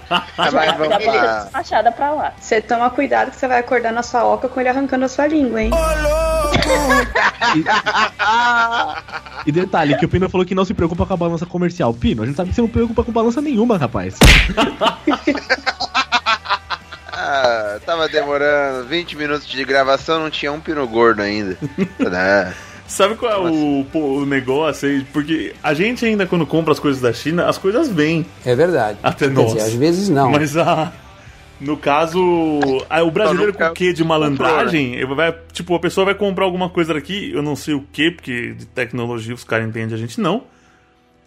Ah, 0.08 0.24
Já 0.36 0.72
vamos 0.72 0.88
pode 0.88 1.04
ser 1.04 1.20
despachada 1.20 1.92
pra 1.92 2.10
lá. 2.12 2.32
Você 2.38 2.60
toma 2.60 2.90
cuidado 2.90 3.30
que 3.30 3.36
você 3.36 3.48
vai 3.48 3.58
acordar 3.58 3.92
na 3.92 4.02
sua 4.02 4.24
oca 4.24 4.48
com 4.48 4.60
ele 4.60 4.68
arrancando 4.68 5.04
a 5.04 5.08
sua 5.08 5.26
língua, 5.26 5.62
hein? 5.62 5.70
E 9.44 9.50
detalhe, 9.50 9.96
que 9.96 10.04
o 10.04 10.08
Pino 10.08 10.28
falou 10.30 10.46
que 10.46 10.54
não 10.54 10.64
se 10.64 10.72
preocupa 10.72 11.04
com 11.04 11.14
a 11.14 11.16
balança 11.16 11.44
comercial. 11.44 11.92
Pino, 11.92 12.22
a 12.22 12.26
gente 12.26 12.36
sabe 12.36 12.50
que 12.50 12.54
você 12.54 12.60
não 12.60 12.68
se 12.68 12.72
preocupa 12.72 13.02
com 13.02 13.10
balança 13.10 13.42
nenhuma, 13.42 13.76
rapaz. 13.76 14.14
Ah, 17.24 17.78
tava 17.86 18.08
demorando 18.08 18.86
20 18.88 19.16
minutos 19.16 19.46
de 19.46 19.64
gravação, 19.64 20.20
não 20.20 20.30
tinha 20.30 20.50
um 20.52 20.60
pino 20.60 20.86
gordo 20.88 21.22
ainda. 21.22 21.56
Ah, 22.06 22.52
Sabe 22.86 23.14
qual 23.14 23.32
é 23.32 23.50
o, 23.50 23.86
pô, 23.90 23.98
o 24.18 24.26
negócio 24.26 24.86
aí? 24.88 25.02
Porque 25.14 25.54
a 25.62 25.72
gente 25.72 26.04
ainda, 26.04 26.26
quando 26.26 26.44
compra 26.46 26.72
as 26.72 26.80
coisas 26.80 27.00
da 27.00 27.10
China, 27.12 27.46
as 27.48 27.56
coisas 27.56 27.88
vêm 27.88 28.26
É 28.44 28.54
verdade. 28.54 28.98
até 29.02 29.28
Quer 29.28 29.32
nós. 29.34 29.46
dizer, 29.54 29.60
às 29.60 29.72
vezes 29.74 30.08
não. 30.10 30.30
Mas 30.30 30.56
a. 30.58 30.92
No 31.58 31.76
caso, 31.76 32.20
a- 32.90 33.02
o 33.04 33.10
brasileiro 33.10 33.54
com 33.54 33.64
o 33.64 33.72
quê 33.72 33.92
de 33.92 34.02
malandragem, 34.04 34.94
ele 34.96 35.14
vai, 35.14 35.32
tipo, 35.52 35.74
a 35.74 35.78
pessoa 35.78 36.04
vai 36.06 36.14
comprar 36.14 36.44
alguma 36.44 36.68
coisa 36.68 36.92
daqui, 36.92 37.30
eu 37.32 37.40
não 37.40 37.54
sei 37.54 37.72
o 37.72 37.84
que, 37.92 38.10
porque 38.10 38.52
de 38.52 38.66
tecnologia 38.66 39.32
os 39.32 39.44
caras 39.44 39.68
entendem, 39.68 39.94
a 39.94 39.98
gente 39.98 40.20
não. 40.20 40.42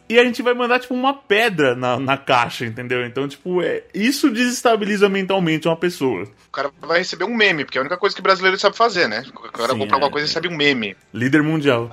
E 0.08 0.20
a 0.20 0.24
gente 0.24 0.42
vai 0.42 0.54
mandar, 0.54 0.80
tipo, 0.80 0.94
uma 0.94 1.14
pedra 1.14 1.76
na, 1.76 2.00
na 2.00 2.18
caixa, 2.18 2.66
entendeu? 2.66 3.06
Então, 3.06 3.28
tipo, 3.28 3.62
é, 3.62 3.84
isso 3.94 4.30
desestabiliza 4.30 5.10
mentalmente 5.10 5.68
uma 5.68 5.76
pessoa. 5.76 6.24
O 6.48 6.52
cara 6.52 6.72
vai 6.82 7.00
receber 7.00 7.26
um 7.26 7.36
meme, 7.36 7.66
porque 7.66 7.78
é 7.78 7.80
a 7.80 7.82
única 7.82 7.98
coisa 7.98 8.16
que 8.16 8.22
o 8.22 8.24
brasileiro 8.24 8.58
sabe 8.60 8.78
fazer, 8.78 9.08
né? 9.08 9.24
O 9.34 9.52
cara 9.52 9.74
Sim, 9.74 9.80
comprar 9.80 9.96
é. 9.96 9.98
alguma 9.98 10.12
coisa 10.12 10.26
e 10.26 10.30
recebe 10.30 10.48
um 10.48 10.56
meme. 10.56 10.96
Líder 11.14 11.42
mundial. 11.42 11.92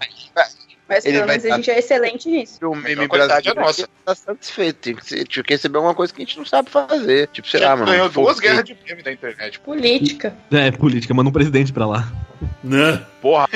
Mas 0.94 1.04
Ele 1.04 1.14
pelo 1.14 1.26
vai 1.26 1.38
menos 1.38 1.52
a 1.52 1.56
gente 1.56 1.70
é 1.70 1.78
excelente 1.78 2.28
nisso. 2.28 2.58
o 2.66 2.74
meme 2.76 3.04
a 3.04 3.08
qualidade 3.08 3.48
é 3.48 3.54
brasileiro 3.54 3.90
nossa. 4.06 4.22
tá 4.24 4.32
satisfeito. 4.32 4.76
Tem 4.76 4.94
que, 4.94 5.06
ser, 5.06 5.26
tinha 5.26 5.42
que 5.42 5.54
receber 5.54 5.76
alguma 5.78 5.94
coisa 5.94 6.12
que 6.12 6.22
a 6.22 6.24
gente 6.24 6.36
não 6.38 6.44
sabe 6.44 6.70
fazer. 6.70 7.28
Tipo, 7.28 7.48
sei 7.48 7.60
lá, 7.60 7.74
mano. 7.76 7.90
ganhou 7.90 8.08
duas 8.08 8.38
guerras 8.38 8.64
de 8.64 8.76
meme 8.86 9.02
da 9.02 9.12
internet. 9.12 9.58
Política. 9.60 10.36
É, 10.50 10.70
política, 10.70 11.14
manda 11.14 11.30
um 11.30 11.32
presidente 11.32 11.72
pra 11.72 11.86
lá. 11.86 12.12
Né? 12.62 13.00
Porra. 13.20 13.48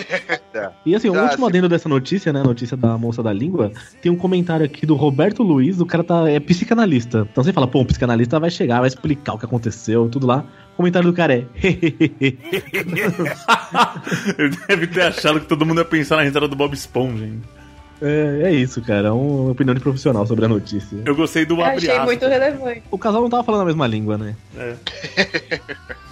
E 0.84 0.94
assim, 0.94 1.08
o 1.08 1.12
Tá, 1.12 1.22
último 1.24 1.44
se- 1.46 1.50
adendo 1.50 1.68
dessa 1.68 1.88
notícia, 1.88 2.32
né? 2.32 2.42
Notícia 2.42 2.76
da 2.76 2.96
moça 2.96 3.22
da 3.22 3.32
língua, 3.32 3.72
tem 4.00 4.10
um 4.10 4.16
comentário 4.16 4.64
aqui 4.64 4.86
do 4.86 4.94
Roberto 4.94 5.42
Luiz, 5.42 5.80
o 5.80 5.86
cara 5.86 6.02
tá, 6.04 6.28
é 6.30 6.38
psicanalista. 6.40 7.26
Então 7.30 7.42
você 7.42 7.52
fala, 7.52 7.66
pô, 7.66 7.80
um 7.80 7.84
psicanalista 7.84 8.38
vai 8.38 8.50
chegar, 8.50 8.78
vai 8.78 8.88
explicar 8.88 9.34
o 9.34 9.38
que 9.38 9.44
aconteceu, 9.44 10.08
tudo 10.08 10.26
lá. 10.26 10.44
Comentário 10.76 11.08
do 11.10 11.14
cara 11.14 11.34
é. 11.34 11.44
Ele 14.38 14.56
deve 14.68 14.86
ter 14.88 15.02
achado 15.02 15.40
que 15.40 15.46
todo 15.46 15.64
mundo 15.64 15.78
ia 15.80 15.84
pensar 15.84 16.16
na 16.16 16.22
risada 16.22 16.46
do 16.46 16.54
Bob 16.56 16.74
Esponja. 16.74 17.24
hein? 17.24 17.40
é, 18.02 18.42
é 18.44 18.52
isso, 18.52 18.82
cara. 18.82 19.08
É 19.08 19.10
uma 19.10 19.52
opinião 19.52 19.74
de 19.74 19.80
profissional 19.80 20.26
sobre 20.26 20.44
a 20.44 20.48
notícia. 20.48 20.98
Eu 21.04 21.16
gostei 21.16 21.46
do 21.46 21.54
Eu 21.54 21.64
abre 21.64 21.76
achei 21.78 21.90
aspas. 21.90 22.04
muito 22.06 22.26
relevante. 22.26 22.82
O 22.90 22.98
casal 22.98 23.22
não 23.22 23.30
tava 23.30 23.44
falando 23.44 23.62
a 23.62 23.66
mesma 23.66 23.86
língua, 23.86 24.18
né? 24.18 24.36
É. 24.56 24.74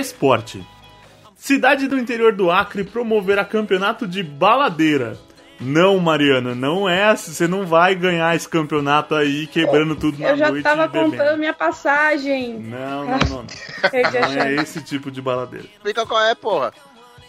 Esporte. 0.00 0.64
Cidade 1.36 1.86
do 1.88 1.98
interior 1.98 2.32
do 2.34 2.50
Acre 2.50 2.84
promoverá 2.84 3.44
campeonato 3.44 4.06
de 4.06 4.22
baladeira. 4.22 5.16
Não, 5.60 5.98
Mariana, 5.98 6.54
não 6.54 6.88
é. 6.88 7.04
assim, 7.10 7.32
Você 7.32 7.46
não 7.46 7.66
vai 7.66 7.94
ganhar 7.94 8.34
esse 8.34 8.48
campeonato 8.48 9.14
aí 9.14 9.46
quebrando 9.46 9.94
tudo 9.94 10.18
na 10.18 10.30
Eu 10.30 10.36
já 10.38 10.48
noite 10.48 10.62
tava 10.62 10.86
bebendo. 10.88 11.10
comprando 11.10 11.38
minha 11.38 11.52
passagem. 11.52 12.58
Não, 12.58 13.04
não, 13.04 13.18
não. 13.18 13.18
não. 13.28 13.44
Não 14.36 14.42
é 14.42 14.54
esse 14.54 14.82
tipo 14.82 15.10
de 15.10 15.20
baladeira. 15.20 15.66
Explica 15.66 16.06
qual 16.06 16.22
é, 16.22 16.34
porra. 16.34 16.72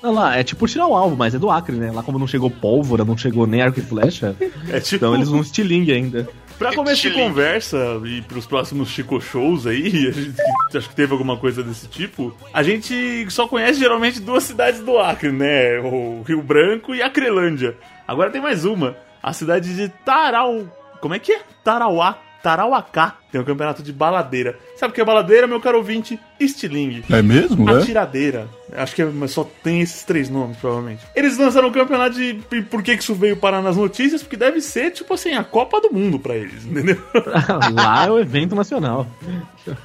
Olha 0.04 0.12
lá, 0.14 0.38
é 0.38 0.44
tipo 0.44 0.66
tirar 0.68 0.88
o 0.88 0.96
alvo, 0.96 1.16
mas 1.16 1.36
é 1.36 1.40
do 1.40 1.52
Acre, 1.52 1.76
né? 1.76 1.92
Lá 1.92 2.02
como 2.02 2.18
não 2.18 2.26
chegou 2.26 2.50
pólvora, 2.50 3.06
não 3.06 3.16
chegou 3.18 3.46
nem 3.46 3.62
arco 3.62 3.80
e 3.80 3.84
flecha, 3.84 4.36
É 4.70 4.80
tipo. 4.80 4.96
então 4.96 5.14
eles 5.14 5.30
vão 5.30 5.42
estilingue 5.42 5.92
ainda. 5.94 6.28
Pra 6.62 6.76
começo 6.76 7.02
de 7.02 7.12
conversa 7.12 7.78
e 8.06 8.22
pros 8.22 8.46
próximos 8.46 8.90
Chico 8.90 9.20
Shows 9.20 9.66
aí, 9.66 10.12
gente 10.14 10.78
acho 10.78 10.90
que 10.90 10.96
teve 10.96 11.12
alguma 11.12 11.36
coisa 11.36 11.64
desse 11.64 11.88
tipo, 11.88 12.38
a 12.54 12.62
gente 12.62 13.26
só 13.32 13.48
conhece 13.48 13.80
geralmente 13.80 14.20
duas 14.20 14.44
cidades 14.44 14.80
do 14.82 15.00
Acre, 15.00 15.32
né? 15.32 15.80
O 15.80 16.22
Rio 16.22 16.42
Branco 16.44 16.94
e 16.94 17.02
a 17.02 17.10
Crelândia. 17.10 17.76
Agora 18.08 18.30
tem 18.30 18.40
mais 18.40 18.64
uma, 18.64 18.96
a 19.24 19.34
cidade 19.34 19.76
de 19.76 19.90
Tarau... 20.06 20.66
Como 21.00 21.16
é 21.16 21.20
que 21.20 21.32
é? 21.32 21.42
Tarauá. 21.64 22.20
Tarauacá 22.42 23.16
tem 23.32 23.40
um 23.40 23.46
campeonato 23.46 23.82
de 23.82 23.94
baladeira. 23.94 24.58
Sabe 24.76 24.92
o 24.92 24.94
que 24.96 25.00
é 25.00 25.06
baladeira, 25.06 25.48
meu 25.48 25.62
caro 25.62 25.78
ouvinte? 25.78 26.20
Estilingue. 26.40 27.06
É 27.10 27.22
mesmo, 27.22 27.70
é? 27.70 27.78
Atiradeira. 27.82 28.48
Acho 28.74 28.94
que 28.96 29.02
é- 29.02 29.28
só 29.28 29.48
tem 29.64 29.80
esses 29.80 30.04
três 30.04 30.30
nomes, 30.30 30.58
provavelmente. 30.58 31.02
Eles 31.16 31.38
lançaram 31.38 31.70
um 31.70 31.72
campeonato 31.72 32.16
de. 32.16 32.42
e 32.52 32.62
Por 32.64 32.82
que 32.84 32.98
que 32.98 33.04
isso 33.04 33.16
veio 33.16 33.38
parar 33.38 33.62
nas 33.62 33.78
notícias? 33.78 34.22
Porque 34.22 34.36
deve 34.36 34.60
ser, 34.60 34.92
tipo 34.92 35.14
assim, 35.14 35.34
a 35.34 35.44
Copa 35.44 35.80
do 35.80 35.94
Mundo 35.94 36.20
pra 36.20 36.36
eles, 36.36 36.66
entendeu? 36.66 36.98
Lá 37.74 38.06
é 38.06 38.12
o 38.12 38.20
evento 38.20 38.56
nacional. 38.56 39.08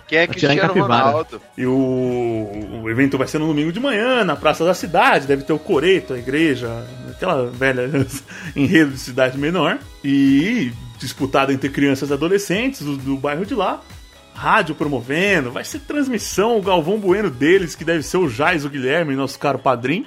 Quem 0.09 0.19
é 0.21 0.27
Cristiano 0.27 0.61
capivara. 0.61 1.05
Ronaldo? 1.05 1.41
E 1.57 1.67
o, 1.67 2.81
o 2.83 2.91
evento 2.91 3.17
vai 3.19 3.29
ser 3.29 3.39
no 3.39 3.47
domingo 3.47 3.71
de 3.71 3.79
manhã, 3.81 4.25
na 4.25 4.35
Praça 4.35 4.65
da 4.65 4.75
Cidade. 4.75 5.27
Deve 5.27 5.43
ter 5.45 5.53
o 5.53 5.59
Coreto, 5.59 6.15
a 6.15 6.19
igreja, 6.19 6.69
aquela 7.11 7.47
velha 7.51 7.89
enredo 8.57 8.91
de 8.93 8.99
cidade 8.99 9.39
menor. 9.39 9.79
E 10.03 10.73
disputada 10.99 11.53
entre 11.53 11.69
crianças 11.69 12.11
e 12.11 12.13
adolescentes 12.13 12.83
do, 12.83 12.97
do 12.97 13.17
bairro 13.17 13.45
de 13.47 13.55
lá. 13.55 13.83
Rádio 14.35 14.75
promovendo, 14.75 15.51
vai 15.51 15.65
ser 15.65 15.79
transmissão, 15.81 16.59
o 16.59 16.63
Galvão 16.63 16.99
Bueno 16.99 17.31
deles, 17.31 17.75
que 17.75 17.85
deve 17.85 18.03
ser 18.03 18.19
o 18.19 18.29
Jais, 18.29 18.67
o 18.67 18.69
Guilherme, 18.69 19.17
nosso 19.17 19.39
caro 19.39 19.59
padrinho. 19.59 20.07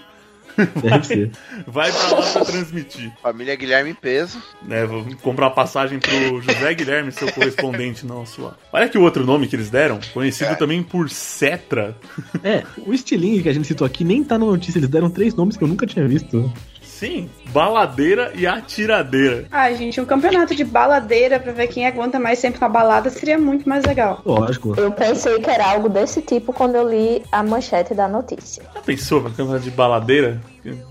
Deve 0.82 1.06
ser. 1.06 1.32
Vai 1.66 1.92
pra 1.92 2.20
lá 2.20 2.32
pra 2.32 2.46
transmitir. 2.46 3.12
Família 3.22 3.56
Guilherme 3.56 3.92
em 3.92 3.94
peso. 3.94 4.42
né? 4.62 4.86
Vou 4.86 5.06
comprar 5.22 5.48
uma 5.48 5.54
passagem 5.54 6.00
pro 6.00 6.42
José 6.42 6.74
Guilherme, 6.74 7.12
seu 7.12 7.32
correspondente 7.32 8.06
nosso 8.06 8.42
lá. 8.42 8.58
Olha 8.74 8.90
que 8.90 8.98
o 8.98 9.02
outro 9.02 9.26
nome 9.26 9.48
que 9.48 9.56
eles 9.56 9.70
deram, 9.70 10.00
conhecido 10.14 10.56
também 10.58 10.84
por 10.84 11.10
Cetra. 11.10 11.96
É, 12.44 12.64
o 12.86 12.94
estilingue 12.94 13.44
que 13.44 13.50
a 13.50 13.54
gente 13.54 13.68
citou 13.68 13.88
aqui 13.88 14.04
nem 14.04 14.24
tá 14.24 14.38
na 14.38 14.46
notícia. 14.46 14.80
Eles 14.80 14.90
deram 14.90 15.10
três 15.10 15.34
nomes 15.34 15.56
que 15.56 15.64
eu 15.64 15.68
nunca 15.68 15.88
tinha 15.88 16.08
visto. 16.08 16.52
Sim, 17.00 17.30
baladeira 17.54 18.34
e 18.36 18.45
atiradeira. 18.45 19.45
Ai, 19.50 19.74
gente, 19.78 20.02
um 20.02 20.06
campeonato 20.06 20.54
de 20.54 20.66
baladeira 20.66 21.39
pra 21.39 21.54
ver 21.54 21.68
quem 21.68 21.88
aguenta 21.88 22.20
mais 22.20 22.41
tempo 22.41 22.58
na 22.60 22.68
balada 22.68 23.10
seria 23.10 23.38
muito 23.38 23.70
mais 23.70 23.86
legal. 23.86 24.22
Lógico. 24.26 24.74
Eu 24.78 24.91
pensei 24.91 25.39
que 25.39 25.50
era 25.50 25.72
algo 25.72 25.88
desse 25.88 26.22
tipo 26.22 26.52
quando 26.52 26.76
eu 26.76 26.89
li 26.89 27.24
a 27.32 27.41
manchete 27.41 27.93
da 27.93 28.06
notícia. 28.06 28.64
Já 28.76 28.82
pensou, 28.82 29.22
vai 29.22 29.32
campeonato 29.32 29.64
de 29.64 29.72
baladeira? 29.72 30.41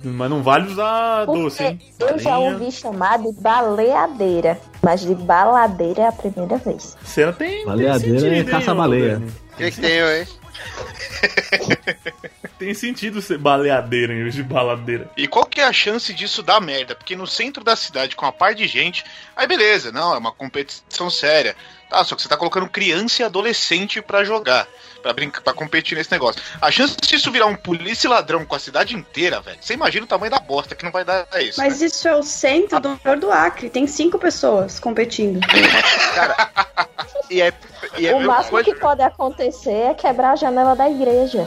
Mas 0.03 0.31
não 0.31 0.43
vale 0.43 0.69
usar 0.69 1.27
doce, 1.27 1.63
hein? 1.63 1.79
Porque 1.99 2.15
eu 2.15 2.19
já 2.19 2.39
ouvi 2.39 2.73
chamar 2.73 3.19
de 3.19 3.31
baleadeira, 3.33 4.59
mas 4.83 5.03
de 5.03 5.15
baladeira 5.15 6.05
é 6.05 6.07
a 6.07 6.13
primeira 6.13 6.57
vez. 6.57 6.97
Cena 7.05 7.35
tem. 7.35 7.67
Baleadeira 7.67 8.01
tem 8.01 8.31
é 8.31 8.35
sentido, 8.35 8.35
hein, 8.35 8.45
caça-baleia. 8.47 9.23
O 9.53 9.57
que, 9.59 9.71
que 9.73 9.81
tem 9.81 9.91
eu, 9.91 10.17
hein? 10.17 10.27
Tem 12.59 12.75
sentido 12.75 13.23
ser 13.23 13.39
baleadeira 13.39 14.13
em 14.13 14.23
vez 14.23 14.35
de 14.35 14.43
baladeira. 14.43 15.11
E 15.17 15.29
qual 15.29 15.45
que 15.45 15.61
é 15.61 15.65
a 15.65 15.73
chance 15.73 16.13
disso 16.13 16.43
dar 16.43 16.61
merda? 16.61 16.95
Porque 16.95 17.15
no 17.15 17.27
centro 17.27 17.63
da 17.63 17.77
cidade, 17.77 18.17
com 18.17 18.27
a 18.27 18.33
par 18.33 18.55
de 18.55 18.67
gente, 18.67 19.05
aí 19.37 19.47
beleza, 19.47 19.93
não, 19.93 20.15
é 20.15 20.19
uma 20.19 20.33
competição 20.33 21.09
séria. 21.09 21.55
Tá, 21.89 22.05
só 22.05 22.15
que 22.15 22.23
você 22.23 22.29
tá 22.29 22.37
colocando 22.37 22.69
criança 22.69 23.23
e 23.23 23.25
adolescente 23.25 24.03
pra 24.03 24.23
jogar, 24.23 24.67
pra 25.03 25.13
brincar, 25.15 25.41
para 25.41 25.55
competir 25.55 25.97
nesse 25.97 26.11
negócio. 26.13 26.41
A 26.61 26.71
chance 26.71 26.95
disso 27.01 27.31
virar 27.33 27.47
um 27.47 27.55
polícia 27.55 28.07
e 28.07 28.11
ladrão 28.11 28.45
com 28.45 28.55
a 28.55 28.59
cidade 28.59 28.95
inteira, 28.95 29.41
velho. 29.41 29.57
Você 29.61 29.73
imagina 29.73 30.05
o 30.05 30.09
tamanho 30.09 30.31
da 30.31 30.39
bosta 30.39 30.75
que 30.75 30.85
não 30.85 30.93
vai 30.93 31.03
dar 31.05 31.27
isso. 31.41 31.59
Mas 31.59 31.81
isso 31.81 32.07
é 32.07 32.15
o 32.15 32.23
centro 32.23 32.79
do 32.79 32.91
interior 32.93 33.19
do 33.19 33.33
Acre. 33.33 33.71
Tem 33.71 33.87
cinco 33.87 34.19
pessoas 34.19 34.79
competindo. 34.79 35.41
E 37.31 37.43
é, 37.43 37.53
e 37.99 38.07
é 38.07 38.15
o 38.15 38.21
máximo 38.21 38.53
coisa- 38.53 38.73
que 38.73 38.81
pode 38.81 39.03
acontecer 39.03 39.71
é 39.91 39.95
quebrar 39.95 40.31
a 40.33 40.37
janela 40.37 40.75
da 40.75 40.89
igreja. 40.89 41.47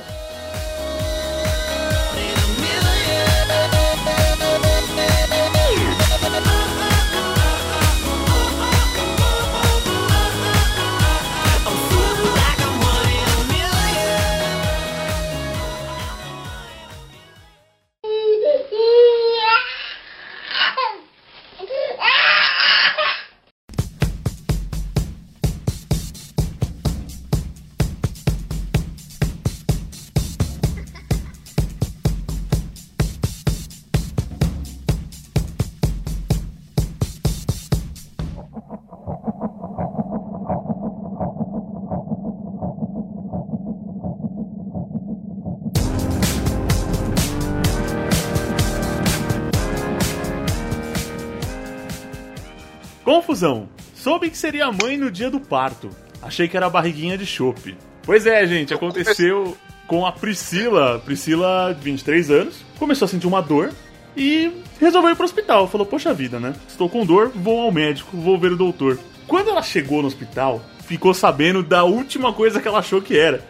Soube 54.21 54.29
que 54.29 54.37
seria 54.37 54.71
mãe 54.71 54.97
no 54.97 55.09
dia 55.09 55.31
do 55.31 55.39
parto. 55.39 55.89
Achei 56.21 56.47
que 56.47 56.55
era 56.55 56.69
barriguinha 56.69 57.17
de 57.17 57.25
chope. 57.25 57.75
Pois 58.03 58.27
é, 58.27 58.45
gente, 58.45 58.71
aconteceu 58.71 59.57
com 59.87 60.05
a 60.05 60.11
Priscila. 60.11 61.01
Priscila, 61.03 61.73
23 61.81 62.29
anos, 62.29 62.63
começou 62.77 63.07
a 63.07 63.09
sentir 63.09 63.25
uma 63.25 63.41
dor 63.41 63.71
e 64.15 64.61
resolveu 64.79 65.09
ir 65.09 65.15
pro 65.15 65.25
hospital. 65.25 65.67
Falou: 65.67 65.87
Poxa 65.87 66.13
vida, 66.13 66.39
né? 66.39 66.53
Estou 66.67 66.87
com 66.87 67.03
dor, 67.03 67.31
vou 67.33 67.61
ao 67.61 67.71
médico, 67.71 68.15
vou 68.15 68.37
ver 68.37 68.51
o 68.51 68.57
doutor. 68.57 68.99
Quando 69.25 69.49
ela 69.49 69.63
chegou 69.63 70.03
no 70.03 70.07
hospital, 70.07 70.61
ficou 70.85 71.15
sabendo 71.15 71.63
da 71.63 71.83
última 71.83 72.31
coisa 72.31 72.61
que 72.61 72.67
ela 72.67 72.77
achou 72.77 73.01
que 73.01 73.17
era. 73.17 73.43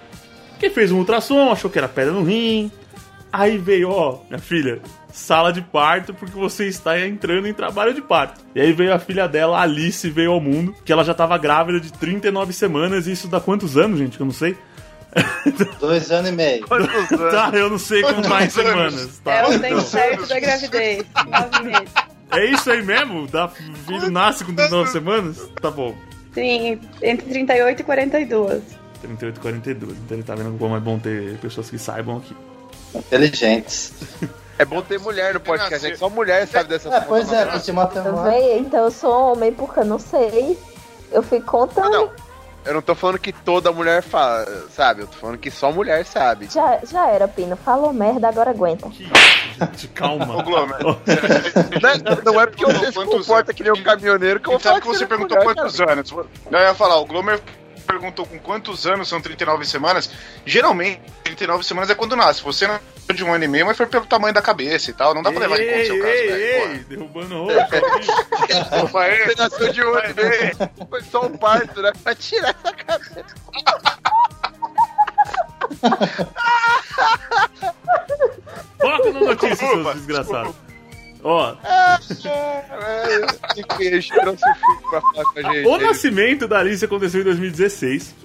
Que 0.57 0.69
fez 0.69 0.89
um 0.89 0.99
ultrassom, 0.99 1.51
achou 1.51 1.69
que 1.69 1.79
era 1.79 1.89
pedra 1.89 2.13
no 2.13 2.23
rim. 2.23 2.71
Aí 3.29 3.57
veio, 3.57 3.89
ó, 3.89 4.21
minha 4.29 4.39
filha, 4.39 4.81
sala 5.11 5.51
de 5.51 5.61
parto 5.61 6.13
porque 6.13 6.37
você 6.37 6.67
está 6.67 6.99
entrando 6.99 7.47
em 7.47 7.53
trabalho 7.53 7.93
de 7.93 8.01
parto. 8.01 8.41
E 8.55 8.61
aí 8.61 8.71
veio 8.73 8.93
a 8.93 8.99
filha 8.99 9.27
dela, 9.27 9.59
Alice, 9.61 10.09
veio 10.09 10.31
ao 10.31 10.41
mundo, 10.41 10.75
que 10.85 10.91
ela 10.91 11.03
já 11.03 11.13
tava 11.13 11.37
grávida 11.37 11.79
de 11.79 11.91
39 11.93 12.53
semanas, 12.53 13.07
e 13.07 13.11
isso 13.11 13.27
dá 13.27 13.39
quantos 13.39 13.77
anos, 13.77 13.99
gente? 13.99 14.17
Que 14.17 14.23
eu 14.23 14.27
não 14.27 14.33
sei. 14.33 14.57
Dois 15.79 16.09
anos 16.11 16.29
e 16.29 16.33
meio. 16.33 16.65
tá, 17.31 17.51
eu 17.53 17.69
não 17.69 17.77
sei 17.77 18.01
como 18.01 18.27
mais 18.27 18.53
semanas. 18.53 19.19
Tá, 19.23 19.33
É 19.33 19.47
o 19.47 19.59
tempo 19.59 19.81
certo 19.81 20.27
da 20.27 20.39
gravidez. 20.39 21.05
Nove 21.27 21.63
meses. 21.65 21.93
É 22.31 22.45
isso 22.45 22.71
aí 22.71 22.81
mesmo? 22.81 23.27
Da 23.27 23.49
filho 23.49 24.09
nasce 24.09 24.45
com 24.45 24.53
39 24.55 24.89
semanas? 24.89 25.49
Tá 25.61 25.69
bom. 25.69 25.93
Sim, 26.33 26.79
entre 27.01 27.25
38 27.29 27.81
e 27.81 27.83
42. 27.83 28.63
38 29.01 29.37
e 29.37 29.39
42. 29.41 29.97
Então 29.97 30.17
ele 30.17 30.23
tá 30.23 30.33
vendo 30.33 30.57
como 30.57 30.77
é 30.77 30.79
bom 30.79 30.97
ter 30.97 31.37
pessoas 31.39 31.69
que 31.69 31.77
saibam 31.77 32.17
aqui. 32.17 32.33
Inteligentes. 32.95 33.93
É 34.59 34.65
bom 34.65 34.81
ter 34.81 34.99
mulher 34.99 35.33
no 35.33 35.39
podcast, 35.39 35.83
né? 35.83 35.91
Que 35.91 35.97
só 35.97 36.09
mulher 36.09 36.47
sabe 36.47 36.69
dessas 36.69 36.91
É, 36.93 37.01
pois 37.01 37.31
é, 37.31 37.45
curti 37.45 37.71
matemática. 37.71 38.29
Véi, 38.29 38.59
então 38.59 38.83
eu 38.85 38.91
sou 38.91 39.31
homem 39.33 39.51
porque 39.51 39.79
eu 39.79 39.85
não 39.85 39.99
sei. 39.99 40.57
Eu 41.11 41.23
fui 41.23 41.41
contando. 41.41 42.11
Eu 42.63 42.75
não 42.75 42.81
tô 42.81 42.93
falando 42.93 43.17
que 43.17 43.33
toda 43.33 43.71
mulher 43.71 44.03
fala, 44.03 44.45
sabe? 44.69 45.01
Eu 45.01 45.07
tô 45.07 45.17
falando 45.17 45.39
que 45.39 45.49
só 45.49 45.71
mulher 45.71 46.05
sabe. 46.05 46.47
Já, 46.51 46.79
já 46.83 47.07
era, 47.09 47.27
Pino. 47.27 47.55
Falou 47.55 47.91
merda, 47.91 48.27
agora 48.27 48.51
aguenta. 48.51 48.87
Gente, 48.91 49.87
calma. 49.87 50.37
Ô, 50.37 50.43
Glomer. 50.43 50.77
Não, 50.83 50.99
não 52.33 52.39
é 52.41 52.45
porque 52.45 52.63
você 52.63 52.91
se 52.91 53.05
comporta 53.05 53.51
que 53.51 53.63
nem 53.63 53.71
um 53.71 53.81
caminhoneiro 53.81 54.39
que 54.39 54.47
eu 54.47 54.51
vou 54.51 54.59
Sabe 54.59 54.79
falar 54.79 54.81
que 54.81 54.87
você 54.87 54.99
não 54.99 55.05
é 55.05 55.09
perguntou 55.09 55.37
mulher, 55.37 55.55
quantos 55.55 55.77
cara. 55.77 55.93
anos? 55.93 56.11
Eu 56.11 56.59
ia 56.59 56.75
falar, 56.75 56.99
o 56.99 57.05
Glomer 57.05 57.41
perguntou 57.81 58.25
com 58.25 58.39
quantos 58.39 58.85
anos 58.87 59.07
são 59.07 59.21
39 59.21 59.65
semanas. 59.65 60.09
Geralmente, 60.45 61.01
39 61.23 61.63
semanas 61.63 61.89
é 61.89 61.95
quando 61.95 62.15
nasce. 62.15 62.41
Você 62.43 62.67
não 62.67 62.79
é 63.07 63.13
de 63.13 63.23
um 63.23 63.33
ano 63.33 63.43
e 63.43 63.47
meio, 63.47 63.65
mas 63.65 63.77
foi 63.77 63.85
pelo 63.85 64.05
tamanho 64.05 64.33
da 64.33 64.41
cabeça 64.41 64.89
e 64.89 64.93
tal. 64.93 65.13
Não 65.13 65.21
dá 65.21 65.31
pra 65.31 65.41
levar 65.41 65.59
em 65.59 65.67
conta 65.67 65.81
o 65.81 65.85
seu 65.85 65.97
caso, 65.97 66.07
ei, 66.07 66.27
velho. 66.27 66.71
ei, 66.71 66.77
derrubando 66.79 67.37
roupa. 67.43 67.69
Opa, 68.83 69.07
ei. 69.07 69.25
Você 69.25 69.35
nasceu 69.35 69.73
de 69.73 69.81
outro, 69.83 70.15
né? 70.15 70.51
Foi 70.89 71.01
só 71.03 71.25
um 71.25 71.37
parto, 71.37 71.81
né? 71.81 71.91
Pra 72.03 72.15
tirar 72.15 72.55
essa 72.63 72.73
cabeça. 72.73 73.25
Foca 78.79 79.11
no 79.11 79.25
notícia, 79.25 79.55
seus 79.55 79.95
desgraçados. 79.95 80.70
Ó, 81.23 81.55
trouxe 85.63 85.77
o 85.77 85.77
com 85.77 85.77
nascimento 85.87 86.47
da 86.47 86.59
Alice 86.59 86.83
aconteceu 86.83 87.21
em 87.21 87.25
2016. 87.25 88.15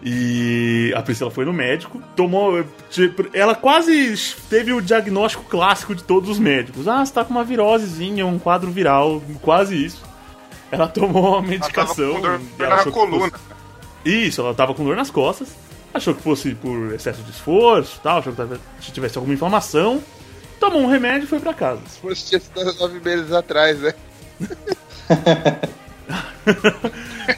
E 0.00 0.92
a 0.96 1.02
Priscila 1.02 1.28
foi 1.30 1.44
no 1.44 1.52
médico, 1.52 2.00
tomou. 2.14 2.64
tipo, 2.88 3.26
Ela 3.32 3.56
quase 3.56 4.14
teve 4.48 4.72
o 4.72 4.80
diagnóstico 4.80 5.42
clássico 5.44 5.92
de 5.94 6.04
todos 6.04 6.30
os 6.30 6.38
médicos. 6.38 6.86
Ah, 6.86 7.04
você 7.04 7.12
tá 7.12 7.24
com 7.24 7.32
uma 7.32 7.42
virosezinha, 7.42 8.24
um 8.24 8.38
quadro 8.38 8.70
viral, 8.70 9.20
quase 9.42 9.84
isso. 9.84 10.00
Ela 10.70 10.86
tomou 10.86 11.30
uma 11.32 11.42
medicação. 11.42 12.14
com 12.14 12.20
dor 12.20 12.40
e 12.58 12.62
ela 12.62 12.76
na 12.76 12.84
coluna. 12.92 13.30
fosse- 13.30 13.42
Isso, 14.04 14.40
ela 14.40 14.54
tava 14.54 14.72
com 14.72 14.84
dor 14.84 14.94
nas 14.94 15.10
costas. 15.10 15.48
Achou 15.92 16.14
que 16.14 16.22
fosse 16.22 16.54
por 16.54 16.94
excesso 16.94 17.20
de 17.22 17.30
esforço 17.30 17.98
tal, 18.00 18.18
achou 18.18 18.32
que 18.32 18.36
tava- 18.36 18.60
se 18.80 18.92
tivesse 18.92 19.18
alguma 19.18 19.34
inflamação. 19.34 20.00
Tomou 20.58 20.82
um 20.82 20.86
remédio 20.86 21.24
e 21.24 21.28
foi 21.28 21.40
pra 21.40 21.54
casa. 21.54 21.80
Se 21.88 22.00
fosse 22.00 22.26
tinha 22.26 22.40
nove 22.78 23.00
meses 23.00 23.32
atrás, 23.32 23.78
né? 23.80 23.94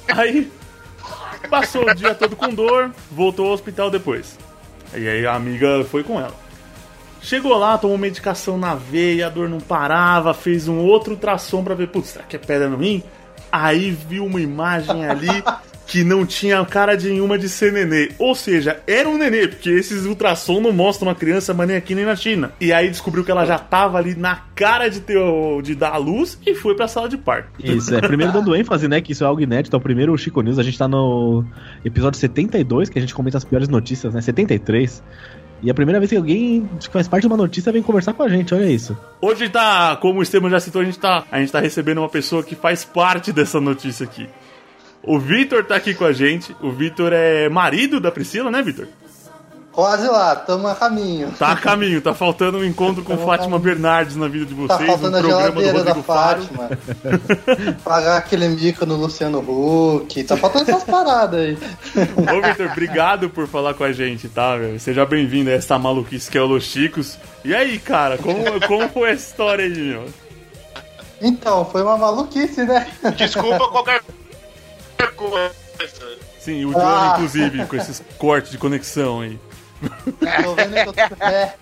Aí 0.08 0.50
passou 1.48 1.88
o 1.88 1.94
dia 1.94 2.14
todo 2.14 2.36
com 2.36 2.48
dor, 2.48 2.92
voltou 3.10 3.46
ao 3.46 3.52
hospital 3.52 3.90
depois. 3.90 4.38
E 4.94 5.08
aí 5.08 5.26
a 5.26 5.34
amiga 5.34 5.84
foi 5.84 6.02
com 6.02 6.18
ela. 6.18 6.34
Chegou 7.22 7.56
lá, 7.56 7.76
tomou 7.76 7.98
medicação 7.98 8.56
na 8.56 8.74
veia, 8.74 9.26
a 9.26 9.30
dor 9.30 9.48
não 9.48 9.60
parava, 9.60 10.32
fez 10.32 10.68
um 10.68 10.78
outro 10.78 11.12
ultrassom 11.12 11.62
pra 11.62 11.74
ver, 11.74 11.88
putz, 11.88 12.10
será 12.10 12.24
que 12.24 12.34
é 12.34 12.38
pedra 12.38 12.68
no 12.68 12.78
rim? 12.78 13.02
Aí 13.52 13.90
viu 13.90 14.24
uma 14.24 14.40
imagem 14.40 15.06
ali 15.06 15.28
que 15.90 16.04
não 16.04 16.24
tinha 16.24 16.64
cara 16.64 16.94
de 16.94 17.08
nenhuma 17.10 17.36
de 17.36 17.48
ser 17.48 17.72
nenê. 17.72 18.12
Ou 18.16 18.32
seja, 18.32 18.80
era 18.86 19.08
um 19.08 19.18
nenê, 19.18 19.48
porque 19.48 19.70
esses 19.70 20.06
ultrassom 20.06 20.60
não 20.60 20.72
mostram 20.72 21.08
uma 21.08 21.16
criança, 21.16 21.52
mas 21.52 21.66
nem 21.66 21.76
aqui 21.76 21.96
nem 21.96 22.04
na 22.04 22.14
China. 22.14 22.52
E 22.60 22.72
aí 22.72 22.88
descobriu 22.88 23.24
que 23.24 23.30
ela 23.32 23.44
já 23.44 23.58
tava 23.58 23.98
ali 23.98 24.14
na 24.14 24.36
cara 24.54 24.88
de, 24.88 25.00
ter, 25.00 25.18
de 25.64 25.74
dar 25.74 25.90
a 25.90 25.96
luz 25.96 26.38
e 26.46 26.54
foi 26.54 26.76
pra 26.76 26.86
sala 26.86 27.08
de 27.08 27.18
parto. 27.18 27.50
Isso, 27.58 27.92
é. 27.92 28.00
Primeiro 28.00 28.32
dando 28.32 28.54
ênfase, 28.54 28.86
né? 28.86 29.00
Que 29.00 29.10
isso 29.10 29.24
é 29.24 29.26
algo 29.26 29.40
inédito. 29.40 29.74
É 29.74 29.78
o 29.78 29.82
primeiro 29.82 30.16
Chico 30.16 30.40
News. 30.42 30.60
A 30.60 30.62
gente 30.62 30.78
tá 30.78 30.86
no 30.86 31.44
episódio 31.84 32.20
72, 32.20 32.88
que 32.88 32.96
a 32.96 33.00
gente 33.00 33.12
comenta 33.12 33.38
as 33.38 33.44
piores 33.44 33.68
notícias, 33.68 34.14
né? 34.14 34.20
73. 34.20 35.02
E 35.62 35.68
é 35.68 35.72
a 35.72 35.74
primeira 35.74 35.98
vez 35.98 36.10
que 36.10 36.16
alguém 36.16 36.70
que 36.78 36.88
faz 36.88 37.06
parte 37.06 37.22
de 37.22 37.26
uma 37.26 37.36
notícia 37.36 37.72
vem 37.72 37.82
conversar 37.82 38.14
com 38.14 38.22
a 38.22 38.28
gente, 38.28 38.54
olha 38.54 38.70
isso. 38.70 38.96
Hoje 39.20 39.48
tá, 39.48 39.96
como 39.96 40.20
o 40.20 40.22
Esteban 40.22 40.48
já 40.48 40.58
citou, 40.58 40.80
a 40.80 40.84
gente 40.84 40.98
tá, 40.98 41.24
a 41.30 41.38
gente 41.38 41.52
tá 41.52 41.60
recebendo 41.60 41.98
uma 41.98 42.08
pessoa 42.08 42.42
que 42.42 42.54
faz 42.54 42.84
parte 42.84 43.32
dessa 43.32 43.60
notícia 43.60 44.04
aqui. 44.04 44.26
O 45.02 45.18
Vitor 45.18 45.64
tá 45.64 45.76
aqui 45.76 45.94
com 45.94 46.04
a 46.04 46.12
gente. 46.12 46.54
O 46.60 46.70
Vitor 46.70 47.12
é 47.12 47.48
marido 47.48 48.00
da 48.00 48.10
Priscila, 48.10 48.50
né, 48.50 48.62
Vitor? 48.62 48.86
Quase 49.72 50.06
lá, 50.08 50.34
tamo 50.34 50.66
a 50.66 50.74
caminho. 50.74 51.30
Tá 51.38 51.52
a 51.52 51.56
caminho, 51.56 52.02
tá 52.02 52.12
faltando 52.12 52.58
um 52.58 52.64
encontro 52.64 53.04
com 53.04 53.14
Tamo 53.14 53.22
a 53.22 53.26
Fátima 53.26 53.56
caminho. 53.56 53.62
Bernardes 53.62 54.16
na 54.16 54.26
vida 54.26 54.44
de 54.44 54.54
Tá 54.66 54.76
vocês, 54.76 54.90
faltando 54.90 55.16
um 55.16 55.20
a 55.20 55.22
programa 55.22 55.52
do 55.52 55.60
geladeira 55.60 55.94
da. 55.94 56.02
Fátima. 56.02 56.70
Pagar 57.84 58.16
aquele 58.16 58.48
mico 58.48 58.84
no 58.84 58.96
Luciano 58.96 59.38
Huck. 59.38 60.24
Tá 60.24 60.36
faltando 60.36 60.70
essas 60.70 60.82
paradas 60.82 61.40
aí. 61.40 61.58
Ô, 62.16 62.48
Vitor, 62.48 62.66
obrigado 62.72 63.30
por 63.30 63.46
falar 63.46 63.74
com 63.74 63.84
a 63.84 63.92
gente, 63.92 64.28
tá, 64.28 64.56
velho? 64.56 64.78
Seja 64.80 65.06
bem-vindo 65.06 65.50
a 65.50 65.52
essa 65.52 65.78
maluquice 65.78 66.28
que 66.28 66.36
é 66.36 66.42
o 66.42 66.46
Los 66.46 66.64
Chicos. 66.64 67.16
E 67.44 67.54
aí, 67.54 67.78
cara, 67.78 68.18
como, 68.18 68.42
como 68.66 68.88
foi 68.88 69.10
essa 69.10 69.30
história 69.30 69.64
aí, 69.64 69.72
meu? 69.72 70.06
Então, 71.22 71.64
foi 71.64 71.82
uma 71.82 71.96
maluquice, 71.96 72.64
né? 72.64 72.88
Desculpa 73.16 73.68
qualquer 73.68 74.02
coisa. 75.08 75.52
Sim, 76.38 76.64
o 76.64 76.72
Johnny, 76.72 76.84
Ah. 76.84 77.12
inclusive, 77.16 77.66
com 77.66 77.76
esses 77.76 78.02
cortes 78.18 78.50
de 78.50 78.58
conexão 78.58 79.20
aí. 79.20 79.38
Tô 80.42 80.54
vendo 80.54 80.72
que 80.74 80.88
eu 80.88 80.92
tô... 81.16 81.24
É, 81.24 81.54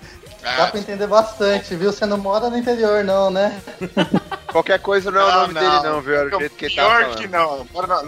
dá 0.57 0.67
pra 0.69 0.81
entender 0.81 1.07
bastante, 1.07 1.75
viu? 1.77 1.93
Você 1.93 2.05
não 2.07 2.19
mora 2.19 2.49
no 2.51 2.57
interior, 2.57 3.05
não, 3.05 3.31
né? 3.31 3.61
Qualquer 4.51 4.79
coisa 4.81 5.11
não 5.11 5.21
é 5.21 5.25
o 5.25 5.41
nome 5.43 5.55
dele, 5.55 5.81
não, 5.83 6.01
viu? 6.01 6.15
Era 6.15 6.37
o 6.37 6.41
jeito 6.41 6.55
que 6.57 6.65
ele 6.67 6.75
tava 6.75 6.97
Pior 7.05 7.17
que 7.17 7.29
não. 7.29 7.65
Bora 7.73 7.87
na- 7.87 8.05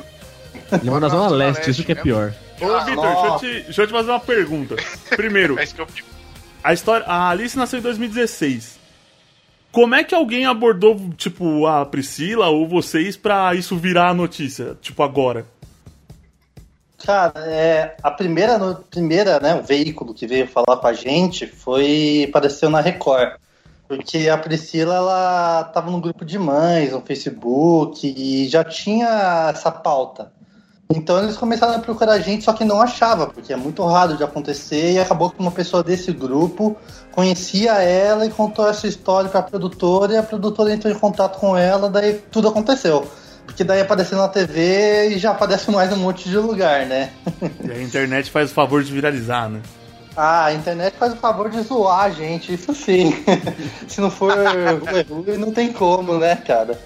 Ele 0.78 0.90
mora 0.90 1.00
na 1.00 1.08
Zona 1.08 1.28
Leste, 1.36 1.70
isso 1.70 1.84
que 1.84 1.92
é 1.92 1.96
pior. 1.96 2.32
Ô, 2.60 2.80
Vitor, 2.84 3.06
deixa, 3.06 3.26
eu 3.26 3.38
te- 3.38 3.62
deixa 3.64 3.82
eu 3.82 3.86
te 3.86 3.92
fazer 3.92 4.10
uma 4.10 4.20
pergunta. 4.20 4.76
Primeiro, 5.16 5.58
É 5.58 5.66
a 6.62 6.72
história. 6.74 7.06
A 7.06 7.30
Alice 7.30 7.56
nasceu 7.56 7.78
em 7.78 7.82
2016. 7.82 8.79
Como 9.72 9.94
é 9.94 10.02
que 10.02 10.14
alguém 10.14 10.46
abordou, 10.46 10.98
tipo, 11.16 11.66
a 11.66 11.86
Priscila 11.86 12.48
ou 12.48 12.66
vocês 12.66 13.16
pra 13.16 13.54
isso 13.54 13.76
virar 13.76 14.14
notícia? 14.14 14.76
Tipo, 14.80 15.02
agora? 15.02 15.46
Cara, 16.98 17.32
é, 17.46 17.96
a 18.02 18.10
primeira, 18.10 18.58
primeira, 18.90 19.40
né, 19.40 19.54
o 19.54 19.62
veículo 19.62 20.12
que 20.12 20.26
veio 20.26 20.46
falar 20.46 20.76
com 20.76 20.86
a 20.86 20.92
gente 20.92 21.46
foi 21.46 22.26
apareceu 22.28 22.68
na 22.68 22.80
Record. 22.80 23.38
Porque 23.88 24.28
a 24.28 24.38
Priscila, 24.38 24.94
ela 24.94 25.64
tava 25.64 25.90
num 25.90 26.00
grupo 26.00 26.24
de 26.24 26.38
mães 26.38 26.92
no 26.92 27.00
Facebook 27.00 28.06
e 28.06 28.48
já 28.48 28.62
tinha 28.62 29.50
essa 29.52 29.70
pauta. 29.70 30.32
Então 30.92 31.22
eles 31.22 31.36
começaram 31.36 31.76
a 31.76 31.78
procurar 31.78 32.14
a 32.14 32.18
gente, 32.18 32.44
só 32.44 32.52
que 32.52 32.64
não 32.64 32.80
achava, 32.80 33.28
porque 33.28 33.52
é 33.52 33.56
muito 33.56 33.84
raro 33.84 34.16
de 34.16 34.24
acontecer, 34.24 34.92
e 34.92 34.98
acabou 34.98 35.30
que 35.30 35.38
uma 35.38 35.52
pessoa 35.52 35.84
desse 35.84 36.12
grupo 36.12 36.76
conhecia 37.12 37.74
ela 37.74 38.26
e 38.26 38.30
contou 38.30 38.68
essa 38.68 38.88
história 38.88 39.30
pra 39.30 39.40
produtora, 39.40 40.14
e 40.14 40.16
a 40.16 40.22
produtora 40.22 40.72
entrou 40.72 40.92
em 40.92 40.98
contato 40.98 41.38
com 41.38 41.56
ela, 41.56 41.88
daí 41.88 42.14
tudo 42.30 42.48
aconteceu. 42.48 43.06
Porque 43.46 43.62
daí 43.62 43.80
apareceu 43.80 44.18
na 44.18 44.28
TV 44.28 45.10
e 45.10 45.18
já 45.18 45.30
aparece 45.30 45.70
mais 45.72 45.92
um 45.92 45.96
monte 45.96 46.28
de 46.28 46.36
lugar, 46.36 46.86
né? 46.86 47.10
E 47.64 47.70
a 47.70 47.80
internet 47.80 48.30
faz 48.30 48.50
o 48.50 48.54
favor 48.54 48.82
de 48.82 48.92
viralizar, 48.92 49.48
né? 49.48 49.60
Ah, 50.16 50.46
a 50.46 50.52
internet 50.52 50.96
faz 50.98 51.12
o 51.12 51.16
favor 51.16 51.48
de 51.48 51.60
zoar 51.62 52.00
a 52.00 52.10
gente, 52.10 52.52
isso 52.52 52.74
sim. 52.74 53.14
Se 53.86 54.00
não 54.00 54.10
for 54.10 54.32
ruim, 55.08 55.38
não 55.38 55.52
tem 55.52 55.72
como, 55.72 56.18
né, 56.18 56.34
cara? 56.34 56.80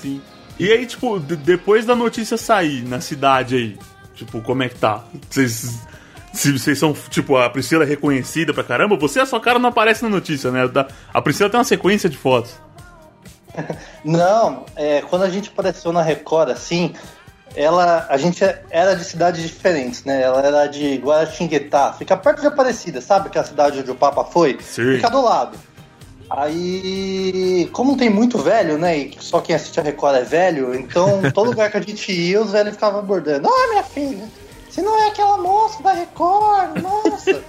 Sim. 0.00 0.22
E 0.58 0.72
aí, 0.72 0.86
tipo, 0.86 1.18
de- 1.20 1.36
depois 1.36 1.86
da 1.86 1.94
notícia 1.94 2.36
sair 2.36 2.82
na 2.86 3.00
cidade 3.00 3.54
aí, 3.56 3.78
tipo, 4.14 4.40
como 4.42 4.62
é 4.62 4.68
que 4.68 4.76
tá? 4.76 5.04
Vocês. 5.30 5.78
Se 6.32 6.52
vocês 6.52 6.78
são, 6.78 6.92
tipo, 7.08 7.36
a 7.36 7.48
Priscila 7.48 7.84
é 7.84 7.86
reconhecida 7.86 8.52
pra 8.52 8.62
caramba, 8.62 8.96
você, 8.96 9.18
a 9.18 9.26
sua 9.26 9.40
cara 9.40 9.58
não 9.58 9.70
aparece 9.70 10.02
na 10.02 10.08
notícia, 10.10 10.50
né? 10.50 10.60
A 11.12 11.22
Priscila 11.22 11.48
tem 11.48 11.58
uma 11.58 11.64
sequência 11.64 12.08
de 12.08 12.16
fotos. 12.18 12.52
Não, 14.04 14.64
é, 14.76 15.00
quando 15.02 15.22
a 15.22 15.30
gente 15.30 15.48
apareceu 15.48 15.92
na 15.92 16.02
Record, 16.02 16.50
assim, 16.50 16.94
ela, 17.56 18.06
a 18.08 18.16
gente 18.16 18.44
era 18.70 18.94
de 18.94 19.04
cidades 19.04 19.42
diferentes, 19.42 20.04
né? 20.04 20.22
Ela 20.22 20.40
era 20.46 20.66
de 20.66 20.96
Guaratinguetá, 20.96 21.92
fica 21.94 22.16
perto 22.16 22.40
de 22.40 22.46
Aparecida, 22.46 23.00
sabe? 23.00 23.30
Que 23.30 23.38
é 23.38 23.40
a 23.40 23.44
cidade 23.44 23.80
onde 23.80 23.90
o 23.90 23.94
Papa 23.94 24.24
foi? 24.24 24.58
Sim. 24.60 24.96
Fica 24.96 25.08
do 25.10 25.20
lado. 25.22 25.58
Aí, 26.30 27.68
como 27.72 27.96
tem 27.96 28.10
muito 28.10 28.38
velho, 28.38 28.76
né? 28.76 28.96
E 28.98 29.16
só 29.18 29.40
quem 29.40 29.56
assiste 29.56 29.80
a 29.80 29.82
Record 29.82 30.16
é 30.16 30.22
velho, 30.24 30.74
então 30.74 31.22
todo 31.32 31.50
lugar 31.50 31.70
que 31.70 31.78
a 31.78 31.80
gente 31.80 32.12
ia, 32.12 32.40
os 32.40 32.52
velhos 32.52 32.74
ficavam 32.74 33.00
abordando. 33.00 33.48
Ah, 33.48 33.68
minha 33.70 33.82
filha, 33.82 34.28
se 34.68 34.82
não 34.82 34.98
é 35.02 35.08
aquela 35.08 35.38
moça 35.38 35.82
da 35.82 35.92
Record, 35.92 36.82
nossa. 36.82 37.30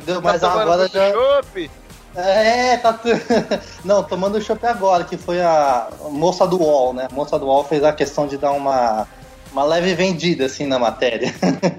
Entendeu? 0.00 0.22
Mas 0.22 0.40
Tá 0.40 0.48
tomando 0.50 0.62
agora 0.62 0.88
já. 0.88 1.12
chopp? 1.12 1.70
É, 2.14 2.76
tá. 2.76 2.98
Não, 3.84 4.02
tomando 4.02 4.36
o 4.36 4.40
chopp 4.40 4.66
agora, 4.66 5.04
que 5.04 5.16
foi 5.16 5.40
a 5.40 5.88
moça 6.10 6.46
do 6.46 6.60
UOL, 6.60 6.92
né? 6.92 7.08
A 7.10 7.14
moça 7.14 7.38
do 7.38 7.46
UOL 7.46 7.64
fez 7.64 7.82
a 7.84 7.92
questão 7.92 8.26
de 8.26 8.36
dar 8.36 8.50
uma, 8.52 9.06
uma 9.50 9.64
leve 9.64 9.94
vendida, 9.94 10.44
assim, 10.44 10.66
na 10.66 10.78
matéria. 10.78 11.32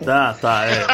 Tá, 0.04 0.34
tá, 0.42 0.66
é. 0.66 0.86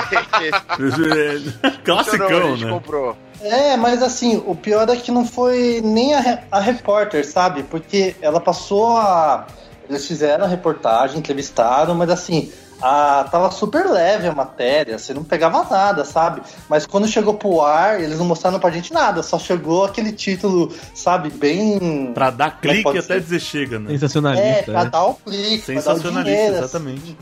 Classicão, 1.85 2.27
a 2.27 2.47
gente 2.51 2.65
né? 2.65 2.71
comprou. 2.71 3.15
É, 3.41 3.77
mas 3.77 4.03
assim, 4.03 4.41
o 4.45 4.55
pior 4.55 4.89
é 4.89 4.95
que 4.95 5.11
não 5.11 5.25
foi 5.25 5.81
nem 5.83 6.13
a, 6.13 6.43
a 6.51 6.59
repórter, 6.59 7.25
sabe? 7.25 7.63
Porque 7.63 8.15
ela 8.21 8.39
passou 8.39 8.97
a. 8.97 9.47
Eles 9.89 10.05
fizeram 10.05 10.45
a 10.45 10.47
reportagem, 10.47 11.17
entrevistaram, 11.17 11.95
mas 11.95 12.09
assim, 12.09 12.51
a, 12.81 13.25
tava 13.29 13.49
super 13.51 13.85
leve 13.89 14.27
a 14.27 14.33
matéria, 14.33 14.99
você 14.99 15.13
não 15.13 15.23
pegava 15.23 15.63
nada, 15.69 16.05
sabe? 16.05 16.41
Mas 16.69 16.85
quando 16.85 17.07
chegou 17.07 17.33
pro 17.33 17.61
ar, 17.61 18.01
eles 18.01 18.19
não 18.19 18.25
mostraram 18.25 18.59
pra 18.59 18.69
gente 18.69 18.93
nada, 18.93 19.23
só 19.23 19.39
chegou 19.39 19.85
aquele 19.85 20.11
título, 20.11 20.71
sabe, 20.93 21.29
bem. 21.29 22.11
Pra 22.13 22.29
dar 22.29 22.47
é 22.47 22.51
que 22.51 22.57
clique 22.59 22.89
até 22.89 23.01
ser? 23.01 23.21
dizer 23.21 23.39
chega, 23.39 23.79
né? 23.79 23.89
É, 23.89 23.93
Sensacionalista. 23.93 24.71
pra 24.71 24.83
né? 24.83 24.89
dar 24.89 25.05
o 25.05 25.13
clique, 25.15 25.65
pra 25.65 25.73
dar 25.73 25.79
o 25.79 25.83
Sensacionalista, 25.83 26.23
dinheiro, 26.23 26.55
assim. 26.55 26.63
exatamente. 26.63 27.17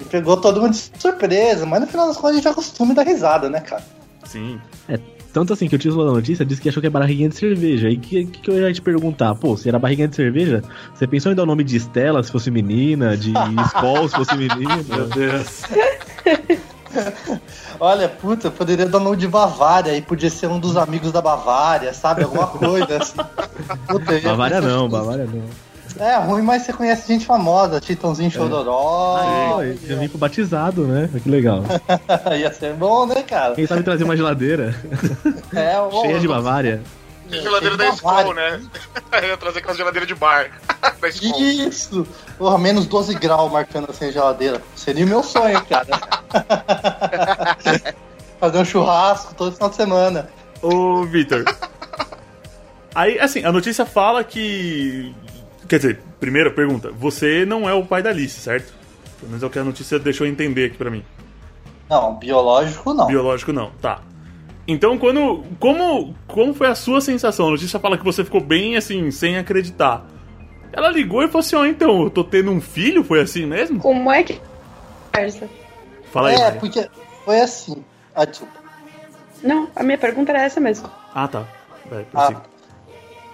E 0.00 0.04
pegou 0.04 0.36
todo 0.36 0.60
mundo 0.60 0.72
de 0.72 0.90
surpresa, 0.98 1.66
mas 1.66 1.80
no 1.80 1.86
final 1.86 2.06
das 2.06 2.16
contas 2.16 2.30
a 2.30 2.34
gente 2.34 2.44
já 2.44 2.54
costuma 2.54 2.94
dar 2.94 3.02
risada, 3.02 3.50
né, 3.50 3.60
cara? 3.60 3.84
Sim. 4.24 4.60
É, 4.88 4.98
tanto 5.38 5.52
assim 5.52 5.68
que 5.68 5.76
o 5.76 5.78
título 5.78 6.04
da 6.04 6.10
notícia 6.10 6.44
disse 6.44 6.60
que 6.60 6.68
achou 6.68 6.80
que 6.80 6.88
é 6.88 6.90
barriguinha 6.90 7.28
de 7.28 7.36
cerveja. 7.36 7.88
E 7.88 7.96
que, 7.96 8.24
que, 8.24 8.40
que 8.40 8.50
eu 8.50 8.58
ia 8.60 8.72
te 8.72 8.82
perguntar? 8.82 9.36
Pô, 9.36 9.56
se 9.56 9.68
era 9.68 9.78
barriguinha 9.78 10.08
de 10.08 10.16
cerveja, 10.16 10.64
você 10.92 11.06
pensou 11.06 11.30
em 11.30 11.34
dar 11.36 11.44
o 11.44 11.46
nome 11.46 11.62
de 11.62 11.76
Estela 11.76 12.20
se 12.24 12.32
fosse 12.32 12.50
menina, 12.50 13.16
de 13.16 13.32
Skol 13.68 14.08
se 14.08 14.16
fosse 14.16 14.34
menina? 14.36 14.76
Meu 14.88 15.06
Deus. 15.06 15.62
Olha, 17.78 18.08
puta, 18.08 18.50
poderia 18.50 18.86
dar 18.86 18.98
o 18.98 19.04
nome 19.04 19.16
de 19.16 19.28
Bavária 19.28 19.96
e 19.96 20.02
podia 20.02 20.28
ser 20.30 20.48
um 20.48 20.58
dos 20.58 20.76
amigos 20.76 21.12
da 21.12 21.20
Bavária, 21.22 21.92
sabe? 21.94 22.24
Alguma 22.24 22.48
coisa 22.48 22.96
assim. 22.96 23.18
Puta, 23.86 24.14
ia- 24.14 24.22
Bavária 24.30 24.60
não, 24.60 24.88
Bavária 24.88 25.24
não. 25.26 25.67
É 25.98 26.16
ruim, 26.16 26.42
mas 26.42 26.62
você 26.62 26.72
conhece 26.72 27.08
gente 27.08 27.26
famosa, 27.26 27.80
Titãozinho 27.80 28.30
Chororó. 28.30 29.56
Oh, 29.58 29.86
já 29.86 29.96
vim 29.96 30.08
pro 30.08 30.18
batizado, 30.18 30.86
né? 30.86 31.08
Que 31.22 31.28
legal. 31.28 31.64
Ia 32.38 32.52
ser 32.52 32.74
bom, 32.74 33.06
né, 33.06 33.22
cara? 33.22 33.54
Quem 33.54 33.66
sabe 33.66 33.82
trazer 33.82 34.04
uma 34.04 34.16
geladeira 34.16 34.74
É, 35.54 35.78
ô, 35.80 35.90
cheia 36.02 36.20
de 36.20 36.28
Bavária. 36.28 36.80
Geladeira 37.30 37.76
da 37.76 37.88
Skol, 37.90 38.32
né? 38.32 38.62
Eu 39.12 39.28
ia 39.28 39.36
trazer 39.36 39.58
aquela 39.58 39.74
geladeira 39.74 40.06
de 40.06 40.14
bar. 40.14 40.50
da 41.00 41.08
Skol. 41.08 41.40
Isso! 41.40 42.06
Porra, 42.38 42.56
menos 42.56 42.86
12 42.86 43.14
graus 43.16 43.52
marcando 43.52 43.90
assim 43.90 44.06
a 44.06 44.12
geladeira. 44.12 44.62
Seria 44.74 45.04
o 45.04 45.08
meu 45.08 45.22
sonho, 45.22 45.62
cara. 45.66 45.86
Fazer 48.40 48.58
um 48.58 48.64
churrasco 48.64 49.34
todo 49.34 49.52
final 49.52 49.68
de 49.68 49.76
semana. 49.76 50.30
Ô, 50.62 51.04
Vitor. 51.04 51.44
Aí, 52.94 53.18
assim, 53.20 53.44
a 53.44 53.52
notícia 53.52 53.84
fala 53.84 54.24
que. 54.24 55.14
Quer 55.68 55.76
dizer, 55.76 56.00
primeira 56.18 56.50
pergunta: 56.50 56.90
você 56.90 57.44
não 57.44 57.68
é 57.68 57.74
o 57.74 57.84
pai 57.84 58.02
da 58.02 58.10
Alice, 58.10 58.40
certo? 58.40 58.72
Pelo 59.18 59.30
menos 59.30 59.42
é 59.42 59.46
o 59.46 59.50
que 59.50 59.58
a 59.58 59.64
notícia 59.64 59.98
deixou 59.98 60.26
entender 60.26 60.66
aqui 60.66 60.76
pra 60.78 60.90
mim. 60.90 61.04
Não, 61.88 62.14
biológico 62.16 62.94
não. 62.94 63.06
Biológico 63.06 63.52
não, 63.52 63.70
tá. 63.80 64.00
Então, 64.66 64.98
quando. 64.98 65.44
Como, 65.58 66.14
como 66.26 66.54
foi 66.54 66.68
a 66.68 66.74
sua 66.74 67.00
sensação? 67.00 67.48
A 67.48 67.50
notícia 67.50 67.78
fala 67.80 67.96
que 67.98 68.04
você 68.04 68.24
ficou 68.24 68.40
bem 68.40 68.76
assim, 68.76 69.10
sem 69.10 69.38
acreditar. 69.38 70.06
Ela 70.72 70.88
ligou 70.90 71.22
e 71.22 71.26
falou 71.28 71.40
assim: 71.40 71.56
Ó, 71.56 71.64
então, 71.64 72.02
eu 72.02 72.10
tô 72.10 72.22
tendo 72.22 72.50
um 72.50 72.60
filho? 72.60 73.02
Foi 73.02 73.20
assim 73.20 73.46
mesmo? 73.46 73.80
Como 73.80 74.10
é 74.12 74.22
que. 74.22 74.40
conversa? 75.12 75.48
Fala 76.12 76.28
aí. 76.28 76.34
É, 76.34 76.38
Maria. 76.44 76.60
porque 76.60 76.88
foi 77.24 77.40
assim. 77.40 77.84
Ah, 78.14 78.24
desculpa. 78.24 78.58
Não, 79.42 79.68
a 79.74 79.82
minha 79.82 79.98
pergunta 79.98 80.32
era 80.32 80.42
essa 80.42 80.60
mesmo. 80.60 80.90
Ah, 81.14 81.28
tá. 81.28 81.44
Vai, 81.90 82.06
Ah, 82.14 82.42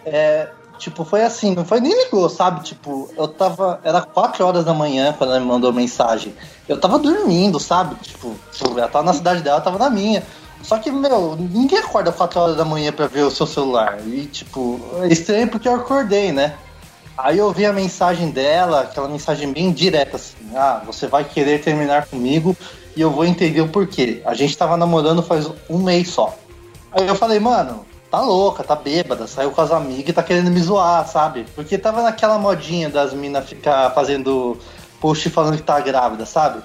é, 0.05 0.49
Tipo, 0.79 1.05
foi 1.05 1.23
assim, 1.23 1.55
não 1.55 1.65
foi 1.65 1.81
nem 1.81 1.93
ligou, 2.05 2.29
sabe? 2.29 2.63
Tipo, 2.63 3.09
eu 3.17 3.29
tava. 3.29 3.81
Era 3.83 4.03
4 4.03 4.45
horas 4.45 4.65
da 4.65 4.75
manhã 4.75 5.15
quando 5.17 5.31
ela 5.31 5.41
me 5.41 5.47
mandou 5.47 5.73
mensagem. 5.73 6.35
Eu 6.69 6.79
tava 6.79 6.99
dormindo, 6.99 7.59
sabe? 7.61 7.95
Tipo, 7.97 8.35
ela 8.77 8.89
tava 8.89 9.05
na 9.05 9.13
cidade 9.13 9.43
dela, 9.43 9.59
eu 9.59 9.65
tava 9.65 9.79
na 9.79 9.89
minha. 9.89 10.23
Só 10.63 10.79
que, 10.79 10.91
meu, 10.91 11.37
ninguém 11.37 11.79
acorda 11.79 12.11
4 12.11 12.41
horas 12.41 12.57
da 12.57 12.65
manhã 12.65 12.93
pra 12.93 13.07
ver 13.07 13.23
o 13.23 13.31
seu 13.31 13.47
celular. 13.47 13.99
E, 14.07 14.27
tipo, 14.27 14.81
é 15.03 15.09
estranho 15.09 15.49
porque 15.49 15.69
eu 15.69 15.75
acordei, 15.75 16.33
né? 16.33 16.55
Aí 17.17 17.39
eu 17.39 17.53
vi 17.53 17.65
a 17.65 17.73
mensagem 17.73 18.31
dela, 18.31 18.81
aquela 18.81 19.09
mensagem 19.09 19.53
bem 19.53 19.71
direta, 19.73 20.17
assim: 20.17 20.35
Ah, 20.55 20.83
você 20.85 21.07
vai 21.07 21.23
querer 21.23 21.63
terminar 21.63 22.07
comigo 22.07 22.57
e 22.97 23.01
eu 23.01 23.11
vou 23.11 23.25
entender 23.25 23.61
o 23.61 23.69
porquê. 23.69 24.21
A 24.25 24.35
gente 24.35 24.57
tava 24.57 24.77
namorando 24.77 25.23
faz 25.23 25.49
um 25.69 25.79
mês 25.79 26.09
só. 26.09 26.35
Aí 26.93 27.07
eu 27.07 27.15
falei, 27.15 27.39
mano, 27.41 27.85
tá 28.15 28.21
louca, 28.21 28.63
tá 28.63 28.77
bêbada, 28.77 29.27
saiu 29.27 29.51
com 29.51 29.61
as 29.61 29.73
amigas 29.73 30.11
e 30.11 30.13
tá 30.13 30.23
querendo 30.23 30.49
me 30.49 30.61
zoar, 30.61 31.07
sabe? 31.09 31.45
Porque 31.57 31.77
tava 31.77 32.01
naquela 32.01 32.39
modinha 32.39 32.89
das 32.89 33.13
minas 33.13 33.49
ficar 33.49 33.91
fazendo 33.91 34.57
post 35.01 35.29
falando 35.31 35.57
que 35.57 35.65
tá 35.65 35.81
grávida, 35.81 36.25
sabe? 36.25 36.63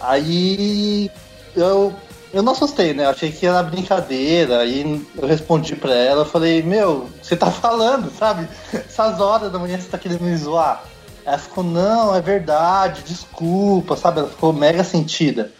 Aí 0.00 1.08
eu, 1.54 1.94
eu 2.32 2.42
não 2.42 2.52
assustei, 2.52 2.92
né? 2.92 3.04
Eu 3.04 3.10
achei 3.10 3.30
que 3.30 3.46
era 3.46 3.62
brincadeira. 3.62 4.58
Aí 4.58 5.06
eu 5.16 5.28
respondi 5.28 5.76
pra 5.76 5.94
ela, 5.94 6.22
eu 6.22 6.26
falei, 6.26 6.60
meu, 6.60 7.08
você 7.22 7.36
tá 7.36 7.46
falando, 7.52 8.10
sabe? 8.10 8.48
Essas 8.72 9.20
horas 9.20 9.52
da 9.52 9.60
manhã 9.60 9.78
você 9.78 9.88
tá 9.88 9.96
querendo 9.96 10.22
me 10.22 10.36
zoar. 10.36 10.82
Ela 11.24 11.38
ficou, 11.38 11.62
não, 11.62 12.12
é 12.12 12.20
verdade, 12.20 13.02
desculpa, 13.04 13.96
sabe? 13.96 14.18
Ela 14.18 14.28
ficou 14.28 14.52
mega 14.52 14.82
sentida. 14.82 15.52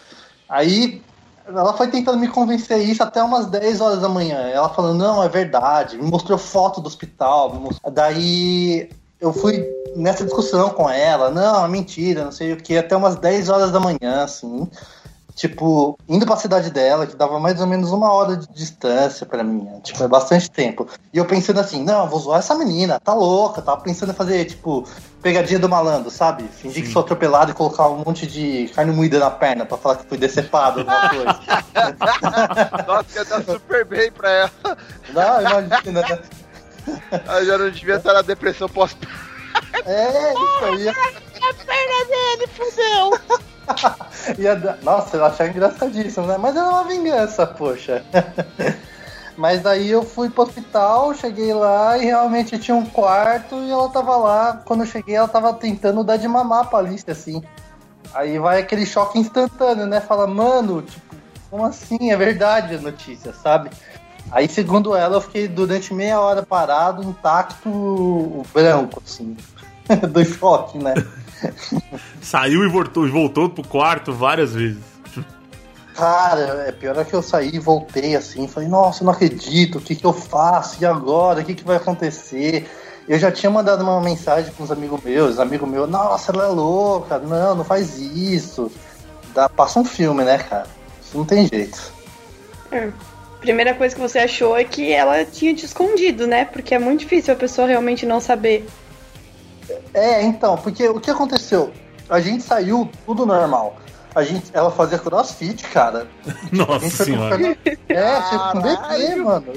Aí 0.49 1.01
ela 1.47 1.73
foi 1.73 1.87
tentando 1.89 2.17
me 2.17 2.27
convencer 2.27 2.79
isso 2.79 3.03
até 3.03 3.21
umas 3.21 3.45
10 3.47 3.81
horas 3.81 4.01
da 4.01 4.09
manhã. 4.09 4.37
Ela 4.49 4.69
falando, 4.69 4.97
não, 4.97 5.23
é 5.23 5.29
verdade. 5.29 5.97
Me 5.97 6.09
mostrou 6.09 6.37
foto 6.37 6.81
do 6.81 6.87
hospital. 6.87 7.53
Mostrou... 7.53 7.91
Daí 7.91 8.89
eu 9.19 9.31
fui 9.31 9.65
nessa 9.95 10.23
discussão 10.23 10.69
com 10.69 10.89
ela. 10.89 11.29
Não, 11.29 11.65
é 11.65 11.67
mentira, 11.67 12.25
não 12.25 12.31
sei 12.31 12.53
o 12.53 12.57
que. 12.57 12.77
Até 12.77 12.95
umas 12.95 13.15
10 13.15 13.49
horas 13.49 13.71
da 13.71 13.79
manhã, 13.79 14.23
assim. 14.23 14.69
Tipo, 15.35 15.99
indo 16.07 16.25
pra 16.25 16.37
cidade 16.37 16.71
dela, 16.71 17.05
que 17.05 17.13
dava 17.13 17.37
mais 17.41 17.59
ou 17.59 17.67
menos 17.67 17.91
uma 17.91 18.09
hora 18.13 18.37
de 18.37 18.47
distância 18.53 19.25
pra 19.25 19.43
mim. 19.43 19.63
né? 19.65 19.81
Tipo, 19.83 20.01
é 20.01 20.07
bastante 20.07 20.49
tempo. 20.49 20.87
E 21.13 21.17
eu 21.17 21.25
pensando 21.25 21.59
assim, 21.59 21.83
não, 21.83 22.07
vou 22.07 22.19
zoar 22.21 22.39
essa 22.39 22.55
menina, 22.55 23.01
tá 23.01 23.13
louca. 23.13 23.61
Tava 23.61 23.81
pensando 23.81 24.11
em 24.13 24.15
fazer, 24.15 24.45
tipo, 24.45 24.87
pegadinha 25.21 25.59
do 25.59 25.67
malandro, 25.67 26.09
sabe? 26.09 26.45
Fingir 26.47 26.83
que 26.85 26.89
sou 26.89 27.01
atropelado 27.01 27.51
e 27.51 27.53
colocar 27.53 27.89
um 27.89 27.97
monte 28.05 28.25
de 28.25 28.71
carne 28.73 28.93
moída 28.93 29.19
na 29.19 29.29
perna 29.29 29.65
pra 29.65 29.77
falar 29.77 29.97
que 29.97 30.07
fui 30.07 30.17
decepado, 30.17 30.79
alguma 30.79 31.09
coisa. 31.09 31.39
Nossa, 32.87 33.19
ia 33.19 33.25
dar 33.25 33.43
super 33.43 33.83
bem 33.85 34.09
pra 34.13 34.31
ela. 34.31 34.51
Não, 35.09 35.41
imagina, 35.41 36.01
né? 36.01 36.19
Ela 37.27 37.43
já 37.43 37.57
não 37.57 37.69
devia 37.71 37.95
estar 37.95 38.13
na 38.13 38.21
depressão 38.21 38.69
pós 38.69 38.95
É, 39.85 40.33
isso 40.33 40.65
aí. 40.65 40.87
A 40.87 40.93
perna 41.65 42.05
dele, 42.07 42.47
fudeu. 42.55 43.39
Nossa, 44.83 45.17
eu 45.17 45.25
achava 45.25 45.49
engraçadíssimo, 45.49 46.27
né? 46.27 46.37
Mas 46.37 46.55
era 46.55 46.69
uma 46.69 46.83
vingança, 46.83 47.45
poxa. 47.45 48.03
Mas 49.37 49.61
daí 49.61 49.89
eu 49.89 50.01
fui 50.03 50.29
pro 50.29 50.43
hospital, 50.43 51.13
cheguei 51.13 51.53
lá 51.53 51.97
e 51.97 52.05
realmente 52.05 52.57
tinha 52.57 52.75
um 52.75 52.85
quarto 52.85 53.55
e 53.55 53.69
ela 53.69 53.89
tava 53.89 54.15
lá. 54.15 54.61
Quando 54.65 54.81
eu 54.81 54.87
cheguei, 54.87 55.15
ela 55.15 55.27
tava 55.27 55.53
tentando 55.53 56.03
dar 56.03 56.17
de 56.17 56.27
mamar 56.27 56.69
pra 56.69 56.79
Alice, 56.79 57.03
assim. 57.09 57.43
Aí 58.13 58.39
vai 58.39 58.61
aquele 58.61 58.85
choque 58.85 59.19
instantâneo, 59.19 59.85
né? 59.85 59.99
Fala, 59.99 60.25
mano, 60.25 60.81
tipo, 60.83 61.15
como 61.49 61.65
assim? 61.65 62.11
É 62.11 62.15
verdade 62.15 62.75
a 62.75 62.79
notícia, 62.79 63.33
sabe? 63.33 63.69
Aí, 64.31 64.47
segundo 64.47 64.95
ela, 64.95 65.17
eu 65.17 65.21
fiquei 65.21 65.47
durante 65.47 65.93
meia 65.93 66.19
hora 66.19 66.41
parado, 66.43 67.03
intacto, 67.03 68.43
branco, 68.53 69.01
assim, 69.05 69.37
do 70.09 70.25
choque, 70.25 70.77
né? 70.77 70.93
Saiu 72.21 72.63
e 72.63 72.67
voltou, 72.67 73.09
voltou 73.09 73.49
pro 73.49 73.67
quarto 73.67 74.13
várias 74.13 74.53
vezes. 74.53 74.95
Cara, 75.95 76.65
é 76.67 76.73
pior 76.73 76.97
é 76.97 77.05
que 77.05 77.13
eu 77.13 77.21
saí 77.21 77.51
e 77.53 77.59
voltei 77.59 78.17
assim, 78.17 78.49
falei, 78.49 78.67
nossa, 78.67 79.01
eu 79.01 79.05
não 79.05 79.13
acredito, 79.13 79.77
o 79.77 79.81
que, 79.81 79.95
que 79.95 80.05
eu 80.05 80.11
faço? 80.11 80.75
E 80.81 80.85
agora? 80.85 81.39
O 81.39 81.45
que, 81.45 81.55
que 81.55 81.63
vai 81.63 81.77
acontecer? 81.77 82.69
Eu 83.07 83.17
já 83.17 83.31
tinha 83.31 83.49
mandado 83.49 83.81
uma 83.81 84.01
mensagem 84.01 84.51
com 84.53 84.63
uns 84.63 84.71
amigos 84.71 85.01
meus, 85.01 85.39
amigo 85.39 85.65
meu, 85.65 85.87
nossa, 85.87 86.33
ela 86.33 86.45
é 86.45 86.47
louca, 86.47 87.17
não, 87.19 87.55
não 87.55 87.63
faz 87.63 87.97
isso. 87.97 88.69
Dá, 89.33 89.47
passa 89.47 89.79
um 89.79 89.85
filme, 89.85 90.23
né, 90.23 90.37
cara? 90.37 90.67
Isso 91.01 91.17
não 91.17 91.23
tem 91.23 91.47
jeito. 91.47 91.93
É. 92.71 92.89
Primeira 93.39 93.73
coisa 93.73 93.95
que 93.95 94.01
você 94.01 94.19
achou 94.19 94.57
é 94.57 94.63
que 94.63 94.91
ela 94.91 95.23
tinha 95.23 95.53
te 95.53 95.65
escondido, 95.65 96.25
né? 96.25 96.45
Porque 96.45 96.73
é 96.73 96.79
muito 96.79 97.01
difícil 97.01 97.33
a 97.33 97.37
pessoa 97.37 97.67
realmente 97.67 98.05
não 98.05 98.19
saber. 98.19 98.67
É, 99.93 100.21
então, 100.23 100.57
porque 100.57 100.87
o 100.87 100.99
que 100.99 101.09
aconteceu? 101.11 101.71
A 102.09 102.19
gente 102.19 102.43
saiu 102.43 102.89
tudo 103.05 103.25
normal. 103.25 103.75
A 104.13 104.23
gente, 104.23 104.49
ela 104.53 104.71
fazia 104.71 104.97
crossfit, 104.97 105.63
cara. 105.67 106.07
A 106.51 106.55
Nossa 106.55 106.79
gente 106.79 106.95
foi 106.95 107.05
senhora. 107.05 107.57
É, 107.89 108.21
com 108.51 108.61
bebê, 108.61 109.15
mano. 109.15 109.53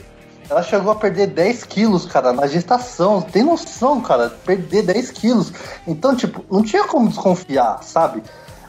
Ela 0.51 0.63
chegou 0.63 0.91
a 0.91 0.95
perder 0.95 1.27
10 1.29 1.65
quilos, 1.65 2.07
cara, 2.07 2.33
na 2.33 2.47
gestação. 2.47 3.21
Tem 3.21 3.43
noção, 3.43 4.01
cara? 4.01 4.31
Perder 4.31 4.83
10 4.83 5.11
quilos. 5.11 5.53
Então, 5.87 6.17
tipo, 6.17 6.43
não 6.51 6.63
tinha 6.63 6.85
como 6.85 7.09
desconfiar, 7.09 7.83
sabe? 7.83 8.23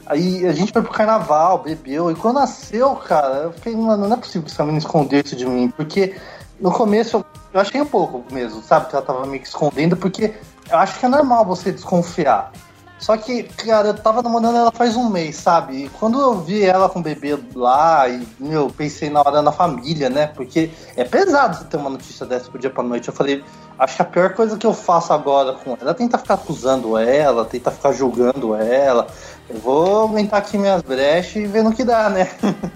Aí 0.06 0.46
a 0.46 0.52
gente 0.52 0.74
foi 0.74 0.82
pro 0.82 0.92
carnaval, 0.92 1.60
bebeu. 1.60 2.12
E 2.12 2.16
quando 2.16 2.36
nasceu, 2.36 2.94
cara, 2.96 3.36
eu 3.46 3.54
fiquei, 3.54 3.76
mano, 3.76 4.08
não 4.08 4.16
é 4.16 4.20
possível 4.20 4.44
que 4.44 4.52
essa 4.52 4.64
menina 4.64 4.80
escondeu 4.80 5.22
isso 5.24 5.36
de 5.36 5.46
mim. 5.46 5.70
Porque 5.70 6.16
no 6.60 6.72
começo 6.72 7.18
eu- 7.18 7.26
eu 7.54 7.62
achei 7.62 7.80
um 7.80 7.86
pouco 7.86 8.24
mesmo, 8.32 8.62
sabe? 8.62 8.88
Que 8.90 8.96
ela 8.96 9.06
tava 9.06 9.26
meio 9.26 9.42
que 9.42 9.48
escondendo, 9.48 9.96
porque 9.96 10.34
eu 10.70 10.78
acho 10.78 11.00
que 11.00 11.06
é 11.06 11.10
normal 11.10 11.46
você 11.46 11.72
desconfiar. 11.72 12.52
Só 13.00 13.16
que, 13.16 13.44
cara, 13.44 13.88
eu 13.88 13.94
tava 13.94 14.22
namorando 14.22 14.58
ela 14.58 14.72
faz 14.74 14.98
um 14.98 15.10
mês, 15.10 15.38
sabe? 15.38 15.86
E 15.86 15.90
quando 15.90 16.20
eu 16.20 16.42
vi 16.42 16.64
ela 16.64 16.90
com 16.90 17.00
o 17.00 17.02
bebê 17.02 17.38
lá, 17.56 18.10
e, 18.10 18.28
meu, 18.38 18.70
pensei 18.70 19.10
na 19.10 19.22
hora 19.22 19.42
na 19.42 19.54
família, 19.54 20.10
né? 20.10 20.28
Porque 20.28 20.70
é 20.98 21.06
pesado 21.06 21.56
você 21.56 21.64
ter 21.64 21.78
uma 21.78 21.90
notícia 21.90 22.26
dessa 22.26 22.52
pro 22.52 22.60
dia 22.60 22.70
pra 22.70 22.84
noite. 22.84 23.08
Eu 23.08 23.14
falei, 23.14 23.42
acho 23.80 23.96
que 23.96 24.02
a 24.02 24.06
pior 24.06 24.34
coisa 24.34 24.58
que 24.58 24.68
eu 24.68 24.74
faço 24.74 25.14
agora 25.14 25.54
com 25.54 25.78
ela 25.80 25.92
é 25.92 25.94
tentar 25.94 26.18
ficar 26.18 26.34
acusando 26.34 26.98
ela, 26.98 27.46
tentar 27.46 27.72
ficar 27.72 27.94
julgando 27.94 28.54
ela. 28.54 29.08
Eu 29.50 29.60
vou 29.60 30.04
aguentar 30.04 30.40
aqui 30.40 30.58
minhas 30.58 30.82
brechas 30.82 31.38
e 31.38 31.48
ver 31.48 31.64
no 31.64 31.74
que 31.74 31.86
dá, 31.86 32.10
né? 32.10 32.30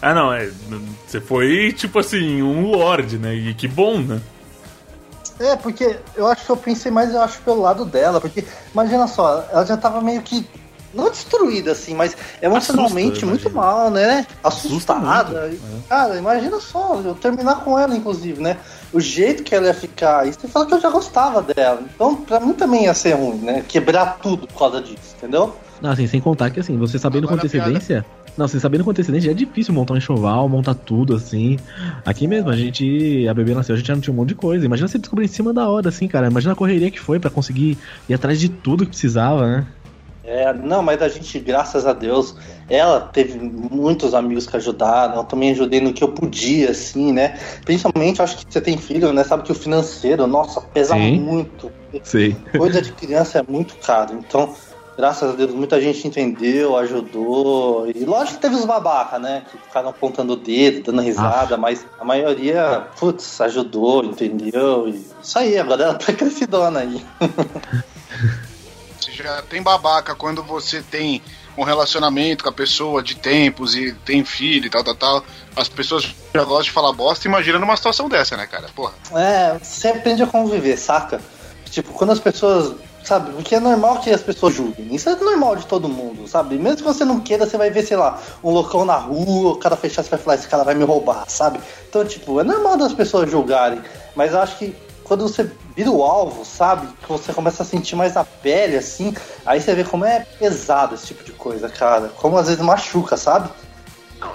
Ah, 0.00 0.14
não, 0.14 0.32
é. 0.32 0.48
Você 1.04 1.20
foi, 1.20 1.72
tipo 1.72 1.98
assim, 1.98 2.40
um 2.40 2.70
lord, 2.70 3.18
né? 3.18 3.34
E 3.34 3.52
que 3.52 3.66
bom, 3.66 3.98
né? 3.98 4.20
É, 5.40 5.56
porque 5.56 5.98
eu 6.16 6.26
acho 6.26 6.44
que 6.44 6.50
eu 6.50 6.56
pensei 6.56 6.90
mais, 6.90 7.12
eu 7.12 7.20
acho, 7.20 7.40
pelo 7.42 7.62
lado 7.62 7.84
dela, 7.84 8.20
porque 8.20 8.44
imagina 8.72 9.06
só, 9.06 9.44
ela 9.50 9.64
já 9.64 9.76
tava 9.76 10.00
meio 10.00 10.22
que. 10.22 10.46
Não 10.94 11.10
destruída, 11.10 11.72
assim, 11.72 11.94
mas 11.94 12.16
emocionalmente 12.40 13.18
Assusta, 13.18 13.26
muito 13.26 13.50
mal, 13.50 13.90
né? 13.90 14.26
Assusta 14.42 14.94
Assustada. 14.94 15.40
muito, 15.42 15.54
é. 15.54 15.58
Cara, 15.86 16.16
imagina 16.16 16.58
só, 16.60 16.98
eu 17.04 17.14
terminar 17.14 17.56
com 17.62 17.78
ela, 17.78 17.94
inclusive, 17.94 18.40
né? 18.40 18.56
O 18.90 18.98
jeito 18.98 19.42
que 19.42 19.54
ela 19.54 19.66
ia 19.66 19.74
ficar. 19.74 20.26
E 20.26 20.32
você 20.32 20.48
fala 20.48 20.64
que 20.64 20.72
eu 20.72 20.80
já 20.80 20.88
gostava 20.88 21.42
dela. 21.42 21.82
Então, 21.94 22.16
pra 22.16 22.40
mim 22.40 22.54
também 22.54 22.84
ia 22.84 22.94
ser 22.94 23.12
ruim, 23.12 23.36
né? 23.36 23.62
Quebrar 23.68 24.18
tudo 24.22 24.46
por 24.46 24.58
causa 24.58 24.80
disso, 24.80 25.14
entendeu? 25.18 25.54
Não, 25.82 25.90
assim, 25.90 26.06
sem 26.06 26.22
contar 26.22 26.50
que 26.50 26.60
assim, 26.60 26.78
você 26.78 26.98
sabendo 26.98 27.28
com 27.28 27.34
Agora 27.34 27.46
a 27.46 27.50
piada. 27.50 28.04
Não, 28.38 28.46
você 28.46 28.60
sabendo 28.60 28.84
com 28.84 28.90
antecedência 28.92 29.32
é 29.32 29.34
difícil 29.34 29.74
montar 29.74 29.94
um 29.94 29.96
enxoval, 29.96 30.48
montar 30.48 30.74
tudo, 30.74 31.16
assim. 31.16 31.58
Aqui 32.06 32.28
mesmo, 32.28 32.48
a 32.48 32.56
gente. 32.56 33.26
A 33.26 33.34
bebê 33.34 33.52
nasceu, 33.52 33.74
a 33.74 33.78
gente 33.78 33.88
já 33.88 33.94
não 33.96 34.00
tinha 34.00 34.14
um 34.14 34.16
monte 34.16 34.28
de 34.28 34.36
coisa. 34.36 34.64
Imagina 34.64 34.86
você 34.86 34.96
descobrir 34.96 35.24
em 35.24 35.28
cima 35.28 35.52
da 35.52 35.68
hora, 35.68 35.88
assim, 35.88 36.06
cara. 36.06 36.28
Imagina 36.28 36.52
a 36.52 36.56
correria 36.56 36.88
que 36.88 37.00
foi 37.00 37.18
pra 37.18 37.30
conseguir 37.30 37.76
ir 38.08 38.14
atrás 38.14 38.38
de 38.38 38.48
tudo 38.48 38.84
que 38.84 38.90
precisava, 38.90 39.44
né? 39.44 39.66
É, 40.22 40.52
não, 40.52 40.82
mas 40.82 41.02
a 41.02 41.08
gente, 41.08 41.40
graças 41.40 41.84
a 41.84 41.92
Deus, 41.92 42.36
ela 42.68 43.00
teve 43.00 43.38
muitos 43.40 44.14
amigos 44.14 44.46
que 44.46 44.56
ajudaram, 44.56 45.16
eu 45.16 45.24
também 45.24 45.50
ajudei 45.50 45.80
no 45.80 45.92
que 45.92 46.04
eu 46.04 46.08
podia, 46.08 46.70
assim, 46.70 47.12
né? 47.12 47.38
Principalmente, 47.64 48.22
acho 48.22 48.36
que 48.36 48.44
você 48.48 48.60
tem 48.60 48.76
filho, 48.76 49.12
né? 49.12 49.24
Sabe 49.24 49.42
que 49.42 49.50
o 49.50 49.54
financeiro, 49.54 50.26
nossa, 50.26 50.60
pesa 50.60 50.94
Sim. 50.94 51.18
muito. 51.18 51.72
Sei. 52.04 52.36
Coisa 52.56 52.82
de 52.82 52.92
criança 52.92 53.38
é 53.38 53.50
muito 53.50 53.74
caro. 53.78 54.14
Então, 54.14 54.54
graças 54.98 55.30
a 55.30 55.32
Deus, 55.32 55.52
muita 55.52 55.80
gente 55.80 56.08
entendeu, 56.08 56.76
ajudou. 56.76 57.88
E 57.88 58.04
lógico 58.04 58.34
que 58.34 58.42
teve 58.42 58.56
os 58.56 58.64
babaca, 58.64 59.16
né? 59.16 59.44
Que 59.48 59.56
ficaram 59.56 59.90
apontando 59.90 60.32
o 60.32 60.36
dedo, 60.36 60.90
dando 60.90 61.02
risada, 61.02 61.56
mas 61.56 61.86
a 62.00 62.04
maioria, 62.04 62.88
putz, 62.98 63.40
ajudou, 63.40 64.04
entendeu? 64.04 64.88
E 64.88 65.06
isso 65.22 65.38
aí, 65.38 65.56
agora 65.56 65.84
ela 65.84 65.94
tá 65.94 66.12
crescidona 66.12 66.80
aí. 66.80 67.06
Você 69.00 69.12
já 69.12 69.40
tem 69.42 69.62
babaca 69.62 70.16
quando 70.16 70.42
você 70.42 70.82
tem 70.82 71.22
um 71.56 71.62
relacionamento 71.62 72.42
com 72.42 72.50
a 72.50 72.52
pessoa 72.52 73.00
de 73.00 73.14
tempos 73.14 73.76
e 73.76 73.92
tem 74.04 74.24
filho 74.24 74.66
e 74.66 74.70
tal, 74.70 74.82
tal, 74.82 74.94
tal. 74.96 75.24
As 75.54 75.68
pessoas 75.68 76.12
já 76.34 76.42
gostam 76.42 76.62
de 76.64 76.70
falar 76.72 76.92
bosta, 76.92 77.28
imagina 77.28 77.58
numa 77.60 77.76
situação 77.76 78.08
dessa, 78.08 78.36
né, 78.36 78.48
cara? 78.48 78.68
Porra. 78.74 78.94
É, 79.14 79.58
você 79.60 79.88
aprende 79.88 80.24
a 80.24 80.26
conviver, 80.26 80.76
saca? 80.76 81.20
Tipo, 81.70 81.92
quando 81.92 82.10
as 82.10 82.20
pessoas. 82.20 82.74
Sabe, 83.08 83.32
porque 83.32 83.54
é 83.54 83.60
normal 83.60 84.00
que 84.00 84.10
as 84.10 84.20
pessoas 84.20 84.54
julguem. 84.54 84.94
Isso 84.94 85.08
é 85.08 85.16
normal 85.16 85.56
de 85.56 85.64
todo 85.64 85.88
mundo, 85.88 86.28
sabe? 86.28 86.58
Mesmo 86.58 86.76
que 86.76 86.82
você 86.82 87.06
não 87.06 87.20
queira, 87.20 87.46
você 87.46 87.56
vai 87.56 87.70
ver, 87.70 87.82
sei 87.86 87.96
lá, 87.96 88.20
um 88.44 88.50
loucão 88.50 88.84
na 88.84 88.96
rua, 88.96 89.52
o 89.52 89.56
cara 89.56 89.78
fechar, 89.78 90.02
você 90.02 90.10
vai 90.10 90.18
falar, 90.18 90.34
esse 90.34 90.46
cara 90.46 90.62
vai 90.62 90.74
me 90.74 90.84
roubar, 90.84 91.24
sabe? 91.26 91.58
Então, 91.88 92.04
tipo, 92.04 92.38
é 92.38 92.44
normal 92.44 92.76
das 92.76 92.92
pessoas 92.92 93.30
julgarem. 93.30 93.80
Mas 94.14 94.34
eu 94.34 94.40
acho 94.40 94.58
que 94.58 94.76
quando 95.04 95.22
você 95.22 95.50
vira 95.74 95.90
o 95.90 96.02
alvo, 96.02 96.44
sabe? 96.44 96.86
Que 97.00 97.08
você 97.08 97.32
começa 97.32 97.62
a 97.62 97.66
sentir 97.66 97.96
mais 97.96 98.14
a 98.14 98.24
pele, 98.24 98.76
assim, 98.76 99.14
aí 99.46 99.58
você 99.58 99.74
vê 99.74 99.84
como 99.84 100.04
é 100.04 100.26
pesado 100.38 100.94
esse 100.94 101.06
tipo 101.06 101.24
de 101.24 101.32
coisa, 101.32 101.66
cara. 101.70 102.08
Como 102.14 102.36
às 102.36 102.48
vezes 102.48 102.62
machuca, 102.62 103.16
sabe? 103.16 103.48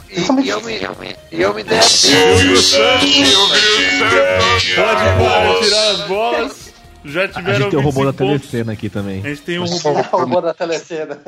E, 0.09 0.19
e 0.19 0.25
eu 0.49 0.63
me, 0.63 1.15
e 1.31 1.41
eu 1.43 1.53
me 1.53 1.63
dei 1.63 1.77
a 1.77 1.81
Pode 4.75 5.03
parar, 5.19 5.59
tirar 5.61 5.91
as 5.91 6.01
bolas. 6.07 6.72
Já 7.05 7.25
A 7.25 7.27
tiveram 7.27 7.57
gente 7.59 7.69
tem 7.71 7.79
o 7.79 7.81
robô 7.81 8.05
da 8.05 8.11
25 8.11 8.17
pontos. 8.31 8.49
telecena 8.49 8.71
aqui 8.73 8.89
também. 8.89 9.21
A 9.23 9.29
gente 9.29 9.41
tem 9.41 9.59
um 9.59 9.65
robô. 9.65 9.89
o 10.17 10.19
robô 10.21 10.41
da 10.41 10.53
telecena. 10.53 11.19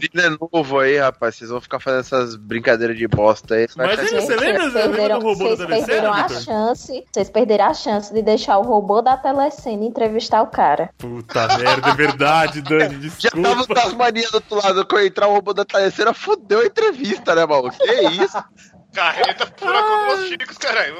Filho 0.00 0.24
é 0.26 0.30
novo 0.52 0.78
aí, 0.80 0.98
rapaz. 0.98 1.36
Vocês 1.36 1.50
vão 1.50 1.60
ficar 1.60 1.78
fazendo 1.80 2.00
essas 2.00 2.34
brincadeiras 2.36 2.96
de 2.98 3.06
bosta 3.06 3.54
aí. 3.54 3.66
Mas 3.76 3.98
ele- 3.98 4.08
que- 4.08 4.20
você 4.20 4.36
lembra, 4.36 4.70
Vocês 4.70 4.84
perderam, 4.86 5.18
do 5.20 5.24
robô 5.26 5.44
vocês 5.44 5.58
da 5.58 5.66
perderam 5.66 5.86
telecena, 5.86 6.10
a 6.10 6.26
Vitor? 6.28 6.42
chance. 6.42 7.04
Vocês 7.12 7.30
perderam 7.30 7.64
a 7.66 7.74
chance 7.74 8.12
de 8.12 8.22
deixar 8.22 8.58
o 8.58 8.62
robô 8.62 9.00
da 9.00 9.16
telecena 9.16 9.84
entrevistar 9.84 10.42
o 10.42 10.48
cara. 10.48 10.90
Puta 10.98 11.46
merda, 11.58 11.88
é 11.90 11.94
verdade, 11.94 12.60
Dani. 12.62 13.10
Já 13.18 13.30
tava 13.30 13.42
Desculpa. 13.56 13.74
com 13.80 13.86
as 13.88 13.94
manias 13.94 14.30
do 14.30 14.34
outro 14.36 14.56
lado. 14.56 14.86
Quando 14.86 15.04
entrar 15.06 15.28
o 15.28 15.32
robô 15.34 15.52
da 15.54 15.64
telecena, 15.64 16.12
fudeu 16.12 16.60
a 16.60 16.66
entrevista, 16.66 17.34
né, 17.34 17.46
mano? 17.46 17.70
Que 17.70 17.92
isso? 18.24 18.36
Carreta 18.92 19.44
pura 19.46 19.82
como 19.82 20.14
os 20.14 20.28
chicos, 20.28 20.56
caralho. 20.56 20.94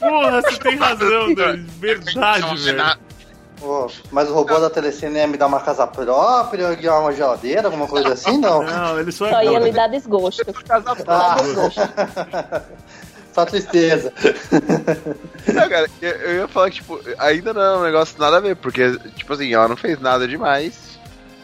Porra, 0.00 0.40
você 0.40 0.58
tem 0.58 0.74
razão, 0.76 1.34
Dani. 1.34 1.66
Verdade, 1.78 2.56
velho. 2.56 2.98
Mas 4.10 4.28
o 4.28 4.34
robô 4.34 4.58
da 4.58 4.68
telecena 4.70 5.18
ia 5.18 5.26
me 5.26 5.36
dar 5.36 5.46
uma 5.46 5.60
casa 5.60 5.86
própria, 5.86 6.78
ia 6.80 6.94
uma 6.94 7.12
geladeira, 7.12 7.66
alguma 7.68 7.86
coisa 7.86 8.12
assim, 8.12 8.36
não? 8.40 8.62
Não, 8.62 9.00
ele 9.00 9.10
só 9.12 9.28
Só 9.30 9.42
ia 9.42 9.56
é. 9.58 9.60
lhe 9.60 9.72
dar 9.72 9.88
desgosto. 9.88 10.44
Ah. 11.08 11.36
Só 13.32 13.44
tristeza. 13.44 14.12
Não, 15.52 15.68
cara, 15.68 15.86
eu, 16.00 16.10
eu 16.10 16.36
ia 16.40 16.48
falar 16.48 16.70
que, 16.70 16.76
tipo, 16.76 16.98
ainda 17.18 17.52
não 17.52 17.60
é 17.60 17.76
um 17.76 17.82
negócio 17.82 18.18
nada 18.18 18.38
a 18.38 18.40
ver, 18.40 18.56
porque, 18.56 18.98
tipo 19.14 19.30
assim, 19.34 19.52
ela 19.52 19.68
não 19.68 19.76
fez 19.76 20.00
nada 20.00 20.26
demais, 20.26 20.98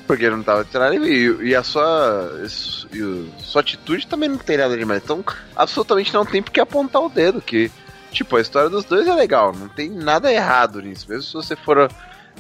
porque 0.07 0.31
não 0.31 0.43
tava 0.43 0.65
tirando 0.65 1.07
e, 1.07 1.51
e 1.51 1.55
a 1.55 1.63
sua. 1.63 2.33
E 2.93 3.03
o- 3.03 3.29
sua 3.41 3.61
atitude 3.61 4.07
também 4.07 4.31
não 4.31 4.39
tem 4.39 4.57
nada 4.57 4.75
demais. 4.77 5.03
Então, 5.05 5.23
absolutamente 5.55 6.15
não 6.15 6.25
tem 6.25 6.43
porque 6.43 6.61
apontar 6.61 7.03
o 7.03 7.11
dedo, 7.11 7.43
que, 7.43 7.71
tipo, 8.13 8.37
a 8.37 8.41
história 8.41 8.69
dos 8.69 8.85
dois 8.85 9.07
é 9.07 9.15
legal, 9.15 9.53
não 9.53 9.69
tem 9.69 9.91
nada 9.91 10.33
errado 10.33 10.81
nisso. 10.81 11.07
Mesmo 11.09 11.23
se 11.23 11.33
você 11.33 11.57
for. 11.57 11.91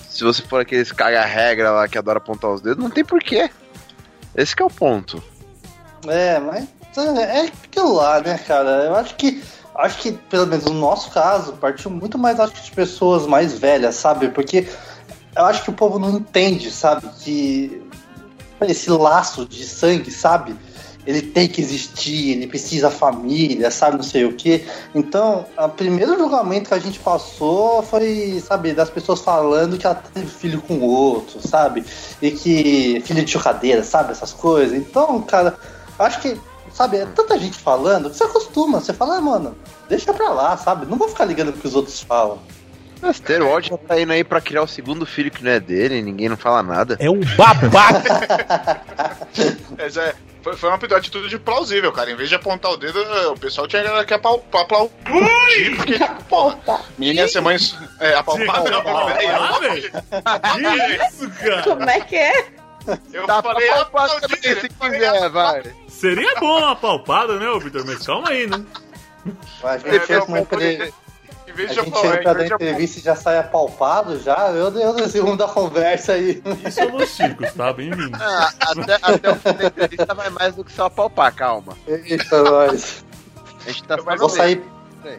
Se 0.09 0.25
você 0.25 0.43
for 0.43 0.61
aqueles 0.61 0.91
caga-regra 0.91 1.71
lá 1.71 1.89
que 1.89 1.99
adora 1.99 2.19
apontar 2.19 2.51
os 2.51 2.61
dedos, 2.61 2.83
não 2.83 2.91
tem 2.91 3.05
porquê. 3.05 3.51
Esse 4.35 4.55
é 4.59 4.65
o 4.65 4.71
ponto. 4.71 5.23
É, 6.07 6.39
mas 6.39 6.67
é 6.97 7.41
é 7.41 7.53
aquilo 7.65 7.95
lá, 7.95 8.21
né, 8.21 8.39
cara? 8.39 8.85
Eu 8.85 8.97
acho 8.97 9.15
que. 9.17 9.43
Acho 9.75 9.99
que, 9.99 10.13
pelo 10.13 10.47
menos 10.47 10.67
no 10.67 10.75
nosso 10.75 11.11
caso, 11.11 11.55
partiu 11.55 11.91
muito 11.91 12.19
mais 12.19 12.39
acho 12.39 12.53
que 12.53 12.63
de 12.63 12.73
pessoas 12.73 13.27
mais 13.27 13.59
velhas, 13.59 13.95
sabe? 13.95 14.29
Porque 14.29 14.69
eu 15.35 15.45
acho 15.47 15.65
que 15.65 15.71
o 15.71 15.73
povo 15.73 15.99
não 15.99 16.11
entende, 16.11 16.71
sabe? 16.71 17.09
Que 17.21 17.83
esse 18.61 18.91
laço 18.91 19.47
de 19.47 19.65
sangue, 19.65 20.11
sabe? 20.11 20.55
Ele 21.07 21.21
tem 21.21 21.49
que 21.49 21.61
existir, 21.61 22.31
ele 22.31 22.47
precisa 22.47 22.89
da 22.89 22.91
família, 22.91 23.71
sabe? 23.71 23.97
Não 23.97 24.05
sei 24.05 24.25
o 24.25 24.35
quê. 24.35 24.65
Então, 24.95 25.45
o 25.59 25.69
primeiro 25.69 26.17
julgamento 26.17 26.69
que 26.69 26.75
a 26.75 26.79
gente 26.79 27.01
passou 27.01 27.83
foi, 27.83 28.41
sabe, 28.47 28.73
das 28.73 28.89
pessoas 28.89 29.21
falando 29.21 29.77
que 29.77 29.85
ela 29.85 29.97
teve 29.97 30.29
filho 30.29 30.61
com 30.63 30.81
outro, 30.81 31.41
sabe? 31.47 31.85
E 32.21 32.31
que 32.31 33.03
filho 33.05 33.25
de 33.25 33.31
chocadeira, 33.31 33.83
sabe? 33.83 34.13
Essas 34.13 34.33
coisas. 34.33 34.77
Então, 34.77 35.21
cara, 35.23 35.59
acho 35.99 36.21
que, 36.21 36.41
sabe, 36.73 36.99
é 36.99 37.07
tanta 37.07 37.39
gente 37.39 37.59
falando 37.59 38.09
que 38.09 38.17
você 38.17 38.25
acostuma. 38.25 38.81
Você 38.81 38.93
fala, 38.93 39.17
ah, 39.17 39.21
mano, 39.21 39.57
deixa 39.89 40.15
pra 40.15 40.29
lá, 40.31 40.57
sabe? 40.57 40.87
Não 40.87 40.97
vou 40.97 41.09
ficar 41.09 41.25
ligando 41.25 41.53
pro 41.53 41.63
que 41.63 41.69
os 41.69 41.75
outros 41.75 42.01
falam. 42.01 42.39
Odd 43.03 43.69
já 43.69 43.77
tá 43.77 44.01
indo 44.01 44.13
aí 44.13 44.23
pra 44.23 44.41
criar 44.41 44.63
o 44.63 44.67
segundo 44.69 45.05
filho 45.05 45.31
que 45.31 45.43
não 45.43 45.51
é 45.51 45.59
dele, 45.59 46.01
ninguém 46.01 46.29
não 46.29 46.37
fala 46.37 46.63
nada. 46.63 46.97
É 47.01 47.11
um 47.11 47.21
babaca! 47.37 48.81
Mas 49.77 49.97
é, 49.99 50.15
foi, 50.43 50.57
foi 50.57 50.69
uma 50.69 50.79
atitude 50.99 51.29
de 51.29 51.39
plausível, 51.39 51.93
cara. 51.93 52.11
Em 52.11 52.17
vez 52.17 52.29
de 52.29 52.35
apontar 52.35 52.71
o 52.73 52.77
dedo, 52.77 52.99
o 53.33 53.39
pessoal 53.39 53.67
tinha 53.67 54.05
que 54.05 54.15
aplaudir, 54.15 55.77
porque, 55.77 55.99
tipo, 55.99 56.25
porra, 56.25 56.81
menina 56.99 57.23
ia 57.23 57.29
ser 57.29 57.41
mãe. 57.41 57.57
É, 58.01 58.15
apalpar 58.15 58.65
não, 58.65 58.83
Ah. 60.25 60.41
Que 60.41 61.07
isso, 61.07 61.31
cara? 61.31 61.63
Como 61.63 61.91
é 61.91 62.01
que 62.01 62.17
é? 62.17 62.47
Eu 63.13 63.27
Dá 63.27 63.41
falei 63.43 63.69
aplaudir, 63.71 64.61
se 64.61 64.69
falei 64.69 64.69
quiser, 64.69 65.29
vai. 65.31 65.63
Seria 65.89 66.35
bom 66.41 66.59
uma 66.59 66.75
palpada, 66.75 67.39
né, 67.39 67.49
ô 67.49 67.61
Vitor? 67.61 67.85
Mas 67.87 68.05
calma 68.05 68.29
aí, 68.31 68.47
né? 68.49 68.65
A 69.63 69.79
gente 69.79 69.97
É, 69.97 70.01
fez 70.01 70.25
Em 71.53 71.55
vez 71.55 71.71
A 71.71 71.75
de 71.75 71.81
gente 71.81 71.89
aplaudir, 71.89 72.19
entra 72.19 72.35
da 72.35 72.47
entrevista 72.47 72.99
e 72.99 73.03
já 73.03 73.15
sai 73.15 73.39
apalpado 73.39 74.19
já. 74.19 74.51
Eu 74.51 74.71
dei 74.71 74.87
o 74.87 75.09
segundo 75.09 75.37
da 75.37 75.49
conversa 75.49 76.15
aí. 76.15 76.43
Isso 76.67 76.81
é 76.81 76.85
Los 76.87 77.11
Chicos, 77.11 77.53
tá? 77.53 77.73
Bem-vindo. 77.73 78.17
Ah, 78.19 78.53
até, 78.61 78.99
até 79.03 79.31
o 79.31 79.37
fim 79.37 79.53
da 79.53 79.67
entrevista 79.67 80.15
vai 80.15 80.31
mais 80.31 80.55
do 80.55 80.65
que 80.65 80.73
só 80.73 80.89
palpar, 80.89 81.35
calma. 81.35 81.77
Eita, 81.87 82.43
nós. 82.43 83.05
A 83.67 83.71
gente 83.71 83.85
tá 83.85 83.97
Vou 83.97 84.29
sair, 84.29 84.63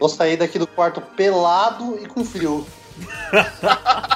vou 0.00 0.08
sair 0.08 0.36
daqui 0.36 0.58
do 0.58 0.66
quarto 0.66 1.00
pelado 1.00 1.98
e 2.02 2.06
com 2.06 2.24
frio. 2.24 2.66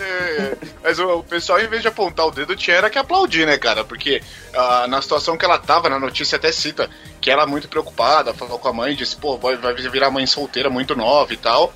É, 0.00 0.56
mas 0.82 0.98
o, 0.98 1.18
o 1.18 1.22
pessoal, 1.22 1.60
em 1.60 1.68
vez 1.68 1.82
de 1.82 1.88
apontar 1.88 2.26
o 2.26 2.30
dedo, 2.30 2.56
tinha 2.56 2.76
era 2.76 2.88
que 2.88 2.98
aplaudir, 2.98 3.46
né, 3.46 3.58
cara? 3.58 3.84
Porque 3.84 4.22
ah, 4.54 4.86
na 4.88 5.02
situação 5.02 5.36
que 5.36 5.44
ela 5.44 5.58
tava, 5.58 5.90
na 5.90 5.98
notícia 5.98 6.36
até 6.36 6.50
cita 6.50 6.88
que 7.20 7.30
ela 7.30 7.46
muito 7.46 7.68
preocupada, 7.68 8.32
falou 8.32 8.58
com 8.58 8.68
a 8.68 8.72
mãe, 8.72 8.94
disse, 8.94 9.16
pô, 9.16 9.36
vai, 9.36 9.56
vai 9.56 9.74
virar 9.74 10.10
mãe 10.10 10.26
solteira 10.26 10.70
muito 10.70 10.96
nova 10.96 11.32
e 11.34 11.36
tal. 11.36 11.72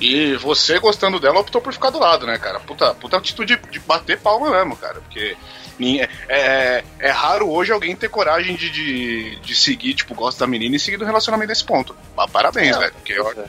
E 0.00 0.34
você, 0.36 0.78
gostando 0.78 1.20
dela, 1.20 1.40
optou 1.40 1.60
por 1.60 1.72
ficar 1.72 1.90
do 1.90 1.98
lado, 1.98 2.26
né, 2.26 2.38
cara? 2.38 2.60
Puta, 2.60 2.94
puta 2.94 3.16
atitude 3.16 3.60
de 3.70 3.78
bater 3.80 4.18
palma 4.18 4.50
mesmo, 4.50 4.76
cara. 4.76 5.00
Porque 5.00 5.36
é, 5.80 6.08
é, 6.28 6.84
é 6.98 7.10
raro 7.10 7.50
hoje 7.50 7.72
alguém 7.72 7.96
ter 7.96 8.08
coragem 8.08 8.54
de, 8.56 8.70
de, 8.70 9.36
de 9.36 9.54
seguir, 9.56 9.94
tipo, 9.94 10.14
gosta 10.14 10.40
da 10.40 10.46
menina 10.46 10.76
e 10.76 10.80
seguir 10.80 10.96
do 10.96 11.04
relacionamento 11.04 11.48
nesse 11.48 11.64
ponto. 11.64 11.96
Mas 12.16 12.30
parabéns, 12.30 12.76
velho. 12.76 12.92
Porque 12.92 13.12
eu, 13.12 13.46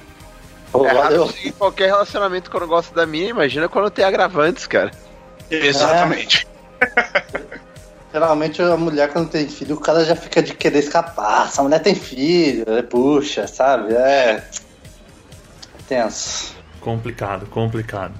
Pô, 0.77 0.85
É 0.85 0.91
raro 0.91 1.33
em 1.43 1.51
qualquer 1.51 1.87
relacionamento 1.87 2.51
quando 2.51 2.67
gosta 2.67 2.93
da 2.93 3.05
minha, 3.05 3.29
imagina 3.29 3.69
quando 3.69 3.89
tem 3.89 4.05
agravantes, 4.05 4.67
cara. 4.67 4.91
Exatamente. 5.49 6.47
Geralmente 8.11 8.61
a 8.61 8.77
mulher 8.77 9.11
quando 9.11 9.29
tem 9.29 9.47
filho, 9.47 9.75
o 9.75 9.79
cara 9.79 10.05
já 10.05 10.15
fica 10.15 10.41
de 10.41 10.53
querer 10.53 10.79
escapar. 10.79 11.47
Essa 11.47 11.61
mulher 11.61 11.79
tem 11.79 11.95
filho, 11.95 12.63
é, 12.67 12.81
puxa, 12.81 13.47
sabe? 13.47 13.93
É. 13.93 14.43
Tenso. 15.87 16.55
Complicado, 16.79 17.45
complicado. 17.47 18.13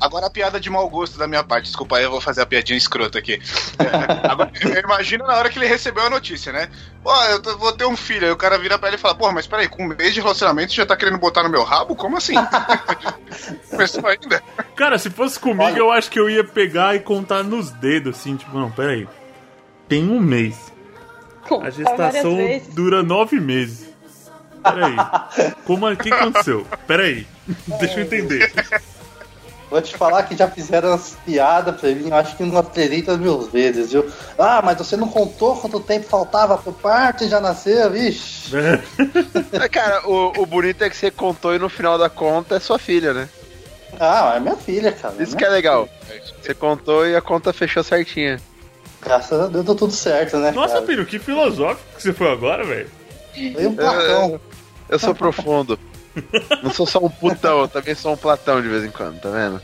Agora 0.00 0.26
a 0.26 0.30
piada 0.30 0.60
de 0.60 0.68
mau 0.68 0.88
gosto 0.90 1.18
da 1.18 1.26
minha 1.26 1.42
parte, 1.42 1.66
desculpa 1.66 1.96
aí, 1.96 2.04
eu 2.04 2.10
vou 2.10 2.20
fazer 2.20 2.42
a 2.42 2.46
piadinha 2.46 2.76
escrota 2.76 3.18
aqui. 3.18 3.40
É, 3.78 4.28
agora, 4.28 4.50
na 5.26 5.34
hora 5.34 5.48
que 5.48 5.58
ele 5.58 5.66
recebeu 5.66 6.04
a 6.04 6.10
notícia, 6.10 6.52
né? 6.52 6.68
Pô, 7.02 7.10
eu 7.30 7.40
tô- 7.40 7.56
vou 7.56 7.72
ter 7.72 7.86
um 7.86 7.96
filho, 7.96 8.26
aí 8.26 8.32
o 8.32 8.36
cara 8.36 8.58
vira 8.58 8.78
pra 8.78 8.88
ele 8.88 8.96
e 8.96 9.00
fala, 9.00 9.14
porra, 9.14 9.32
mas 9.32 9.46
peraí, 9.46 9.68
com 9.68 9.84
um 9.84 9.88
mês 9.88 10.12
de 10.12 10.20
relacionamento 10.20 10.72
você 10.72 10.76
já 10.76 10.86
tá 10.86 10.96
querendo 10.96 11.16
botar 11.18 11.42
no 11.42 11.48
meu 11.48 11.62
rabo? 11.62 11.94
Como 11.96 12.16
assim? 12.16 12.34
Começou 13.70 14.06
ainda? 14.06 14.42
Cara, 14.76 14.98
se 14.98 15.10
fosse 15.10 15.38
comigo, 15.38 15.76
eu 15.78 15.90
acho 15.90 16.10
que 16.10 16.18
eu 16.18 16.28
ia 16.28 16.44
pegar 16.44 16.94
e 16.94 17.00
contar 17.00 17.42
nos 17.42 17.70
dedos, 17.70 18.16
assim, 18.18 18.36
tipo, 18.36 18.56
não, 18.58 18.70
peraí. 18.70 19.08
Tem 19.88 20.08
um 20.08 20.20
mês. 20.20 20.72
A 21.62 21.70
gestação 21.70 22.36
dura 22.72 23.02
nove 23.02 23.38
meses. 23.38 23.88
Peraí. 24.62 25.52
Como 25.66 25.86
é 25.88 25.94
que 25.94 26.12
aconteceu? 26.12 26.66
Peraí. 26.86 27.26
Deixa 27.78 28.00
eu 28.00 28.04
entender. 28.04 28.50
Vou 29.70 29.80
te 29.80 29.96
falar 29.96 30.22
que 30.24 30.36
já 30.36 30.48
fizeram 30.48 30.92
as 30.92 31.16
piadas 31.24 31.80
pra 31.80 31.90
mim, 31.90 32.08
eu 32.08 32.14
acho 32.14 32.36
que 32.36 32.42
umas 32.42 32.68
300 32.68 33.18
mil 33.18 33.40
vezes, 33.40 33.92
viu? 33.92 34.06
Ah, 34.38 34.62
mas 34.62 34.78
você 34.78 34.96
não 34.96 35.08
contou 35.08 35.56
quanto 35.56 35.80
tempo 35.80 36.06
faltava 36.06 36.56
pro 36.58 36.72
parto 36.72 37.24
e 37.24 37.28
já 37.28 37.40
nasceu, 37.40 37.90
vixe. 37.90 38.52
Mas, 39.52 39.68
cara, 39.72 40.06
o, 40.08 40.42
o 40.42 40.46
bonito 40.46 40.82
é 40.82 40.90
que 40.90 40.96
você 40.96 41.10
contou 41.10 41.54
e 41.54 41.58
no 41.58 41.68
final 41.68 41.98
da 41.98 42.08
conta 42.08 42.56
é 42.56 42.60
sua 42.60 42.78
filha, 42.78 43.12
né? 43.12 43.28
Ah, 43.98 44.34
é 44.36 44.40
minha 44.40 44.56
filha, 44.56 44.92
cara. 44.92 45.14
Isso 45.14 45.36
minha 45.36 45.38
que 45.38 45.44
é 45.44 45.48
legal. 45.48 45.88
Você 46.42 46.54
contou 46.54 47.06
e 47.06 47.16
a 47.16 47.20
conta 47.20 47.52
fechou 47.52 47.82
certinha. 47.82 48.40
Graças 49.00 49.38
a 49.38 49.46
Deus 49.46 49.64
deu 49.64 49.74
tudo 49.74 49.92
certo, 49.92 50.38
né? 50.38 50.50
Nossa, 50.52 50.74
cara? 50.74 50.86
filho, 50.86 51.06
que 51.06 51.18
filosófico 51.18 51.96
que 51.96 52.02
você 52.02 52.12
foi 52.12 52.30
agora, 52.30 52.64
velho. 52.64 52.90
Veio 53.34 53.70
um 53.70 53.76
placão. 53.76 54.40
Eu 54.88 54.98
sou 54.98 55.14
profundo. 55.14 55.78
Não 56.62 56.72
sou 56.72 56.86
só 56.86 56.98
um 56.98 57.08
putão, 57.10 57.60
eu 57.60 57.68
também 57.68 57.94
sou 57.94 58.12
um 58.12 58.16
platão 58.16 58.60
de 58.62 58.68
vez 58.68 58.84
em 58.84 58.90
quando, 58.90 59.20
tá 59.20 59.30
vendo? 59.30 59.60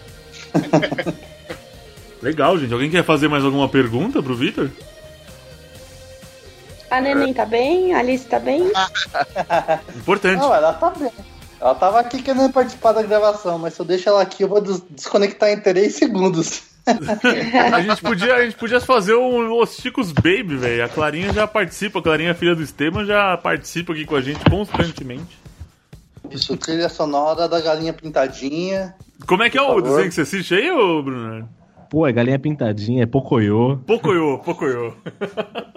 Legal, 2.22 2.58
gente. 2.58 2.72
Alguém 2.72 2.90
quer 2.90 3.04
fazer 3.04 3.28
mais 3.28 3.44
alguma 3.44 3.68
pergunta 3.68 4.22
pro 4.22 4.34
Vitor? 4.34 4.68
A 6.90 7.00
neném 7.00 7.32
tá 7.32 7.46
bem? 7.46 7.94
A 7.94 7.98
Alice 8.00 8.26
tá 8.26 8.38
bem? 8.38 8.70
Importante. 9.96 10.40
Não, 10.40 10.52
ela 10.52 10.72
tá 10.72 10.90
bem. 10.90 11.10
Ela 11.60 11.74
tava 11.74 12.00
aqui 12.00 12.20
querendo 12.22 12.50
participar 12.52 12.92
da 12.92 13.02
gravação, 13.02 13.58
mas 13.58 13.74
se 13.74 13.80
eu 13.80 13.86
deixo 13.86 14.08
ela 14.08 14.22
aqui, 14.22 14.42
eu 14.42 14.48
vou 14.48 14.60
des- 14.60 14.82
desconectar 14.90 15.50
em 15.50 15.60
3 15.60 15.94
segundos. 15.94 16.62
A 17.72 17.80
gente 17.82 18.00
podia, 18.00 18.34
a 18.34 18.42
gente 18.44 18.56
podia 18.56 18.80
fazer 18.80 19.14
um 19.14 19.52
Os 19.60 19.76
Chicos 19.76 20.10
Baby, 20.10 20.56
velho. 20.56 20.84
A 20.84 20.88
Clarinha 20.88 21.32
já 21.32 21.46
participa, 21.46 21.98
a 21.98 22.02
Clarinha, 22.02 22.34
filha 22.34 22.54
do 22.56 22.62
Esteban, 22.62 23.04
já 23.04 23.36
participa 23.36 23.92
aqui 23.92 24.04
com 24.06 24.16
a 24.16 24.20
gente 24.20 24.40
constantemente. 24.48 25.38
Isso, 26.30 26.56
trilha 26.56 26.88
sonora 26.88 27.48
da 27.48 27.60
galinha 27.60 27.92
pintadinha. 27.92 28.94
Como 29.26 29.42
é 29.42 29.50
que 29.50 29.58
é 29.58 29.62
o 29.62 29.80
desenho 29.80 30.08
que 30.08 30.14
você 30.14 30.20
assiste 30.22 30.54
aí, 30.54 30.70
ô 30.70 31.02
Bruno? 31.02 31.48
Pô, 31.90 32.06
é 32.06 32.12
galinha 32.12 32.38
pintadinha, 32.38 33.02
é 33.02 33.06
pocoyo. 33.06 33.82
Pocoyo, 33.84 34.38
Pocoyo. 34.44 34.96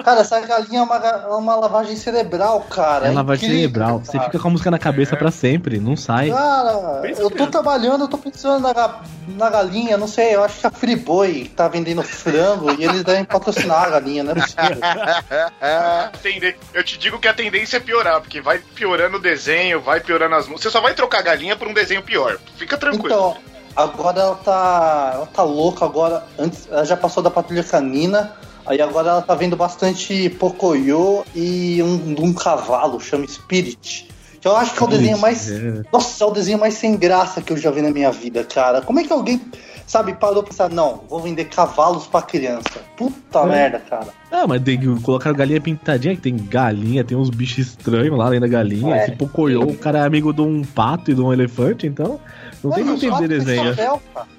Cara, 0.03 0.21
essa 0.21 0.39
galinha 0.41 0.81
é 0.81 0.83
uma, 0.83 0.95
é 0.95 1.27
uma 1.29 1.55
lavagem 1.55 1.95
cerebral, 1.95 2.61
cara. 2.69 3.07
É 3.07 3.11
lavagem 3.11 3.49
incrível, 3.49 3.71
cerebral. 3.71 3.99
Você 3.99 4.11
cara. 4.11 4.25
fica 4.25 4.37
com 4.37 4.47
a 4.47 4.51
música 4.51 4.69
na 4.69 4.77
cabeça 4.77 5.17
pra 5.17 5.31
sempre, 5.31 5.79
não 5.79 5.95
sai. 5.95 6.29
Cara, 6.29 7.01
eu 7.17 7.31
tô 7.31 7.47
trabalhando, 7.47 8.03
eu 8.03 8.07
tô 8.07 8.19
pensando 8.19 8.61
na, 8.61 9.01
na 9.29 9.49
galinha, 9.49 9.97
não 9.97 10.07
sei, 10.07 10.35
eu 10.35 10.43
acho 10.43 10.59
que 10.59 10.67
a 10.67 10.69
Friboi 10.69 11.51
tá 11.55 11.67
vendendo 11.67 12.03
frango 12.03 12.69
e 12.79 12.83
eles 12.83 13.03
devem 13.03 13.25
patrocinar 13.25 13.81
a 13.81 13.89
galinha, 13.89 14.23
não 14.23 14.33
é 14.33 14.35
possível. 14.35 14.77
Eu 16.73 16.83
te 16.83 16.97
digo 16.97 17.19
que 17.19 17.27
a 17.27 17.33
tendência 17.33 17.77
é 17.77 17.79
piorar, 17.79 18.19
porque 18.21 18.41
vai 18.41 18.59
piorando 18.59 19.17
o 19.17 19.21
desenho, 19.21 19.81
vai 19.81 19.99
piorando 19.99 20.35
as 20.35 20.47
músicas. 20.47 20.63
Você 20.63 20.69
só 20.69 20.81
vai 20.81 20.93
trocar 20.93 21.19
a 21.19 21.23
galinha 21.23 21.55
por 21.55 21.67
um 21.67 21.73
desenho 21.73 22.01
pior. 22.01 22.37
Fica 22.57 22.77
tranquilo. 22.77 23.05
Então, 23.07 23.37
agora 23.75 24.21
ela 24.21 24.35
tá. 24.35 25.11
Ela 25.15 25.25
tá 25.25 25.43
louca 25.43 25.85
agora. 25.85 26.23
Antes, 26.37 26.67
ela 26.69 26.85
já 26.85 26.97
passou 26.97 27.21
da 27.21 27.29
patrulha 27.29 27.63
canina. 27.63 28.33
Aí 28.65 28.81
agora 28.81 29.09
ela 29.09 29.21
tá 29.21 29.35
vendo 29.35 29.57
bastante 29.57 30.29
Pocoyo 30.29 31.25
e 31.35 31.83
um, 31.83 32.15
um 32.23 32.33
cavalo, 32.33 32.99
chama 32.99 33.27
Spirit. 33.27 34.07
Que 34.39 34.47
eu 34.47 34.55
acho 34.55 34.73
que 34.73 34.83
é 34.83 34.85
o 34.85 34.89
desenho 34.89 35.17
mais. 35.17 35.49
Nossa, 35.91 36.23
é 36.23 36.27
o 36.27 36.31
desenho 36.31 36.59
mais 36.59 36.73
sem 36.75 36.97
graça 36.97 37.41
que 37.41 37.51
eu 37.51 37.57
já 37.57 37.71
vi 37.71 37.81
na 37.81 37.91
minha 37.91 38.11
vida, 38.11 38.43
cara. 38.43 38.81
Como 38.81 38.99
é 38.99 39.03
que 39.03 39.11
alguém, 39.11 39.41
sabe, 39.87 40.13
parou 40.13 40.43
pra 40.43 40.51
pensar, 40.51 40.69
não, 40.69 41.03
vou 41.09 41.19
vender 41.21 41.45
cavalos 41.45 42.07
pra 42.07 42.21
criança. 42.21 42.81
Puta 42.97 43.39
É. 43.39 43.45
merda, 43.45 43.79
cara. 43.79 44.07
Ah, 44.31 44.45
mas 44.47 44.61
tem 44.61 44.79
que 44.79 45.01
colocar 45.01 45.31
galinha 45.33 45.61
pintadinha, 45.61 46.15
que 46.15 46.21
tem 46.21 46.35
galinha, 46.35 47.03
tem 47.03 47.17
uns 47.17 47.29
bichos 47.29 47.59
estranhos 47.67 48.17
lá 48.17 48.25
além 48.25 48.39
da 48.39 48.47
galinha. 48.47 48.95
É. 48.95 49.03
Esse 49.03 49.11
pocoyo, 49.13 49.61
o 49.61 49.77
cara 49.77 49.99
é 49.99 50.01
amigo 50.03 50.33
de 50.33 50.41
um 50.41 50.63
pato 50.63 51.11
e 51.11 51.13
de 51.13 51.21
um 51.21 51.31
elefante, 51.31 51.85
então 51.87 52.19
não 52.63 52.71
tem 52.71 52.83
como 52.83 52.95
entender 52.95 53.27
desenho. 53.27 53.75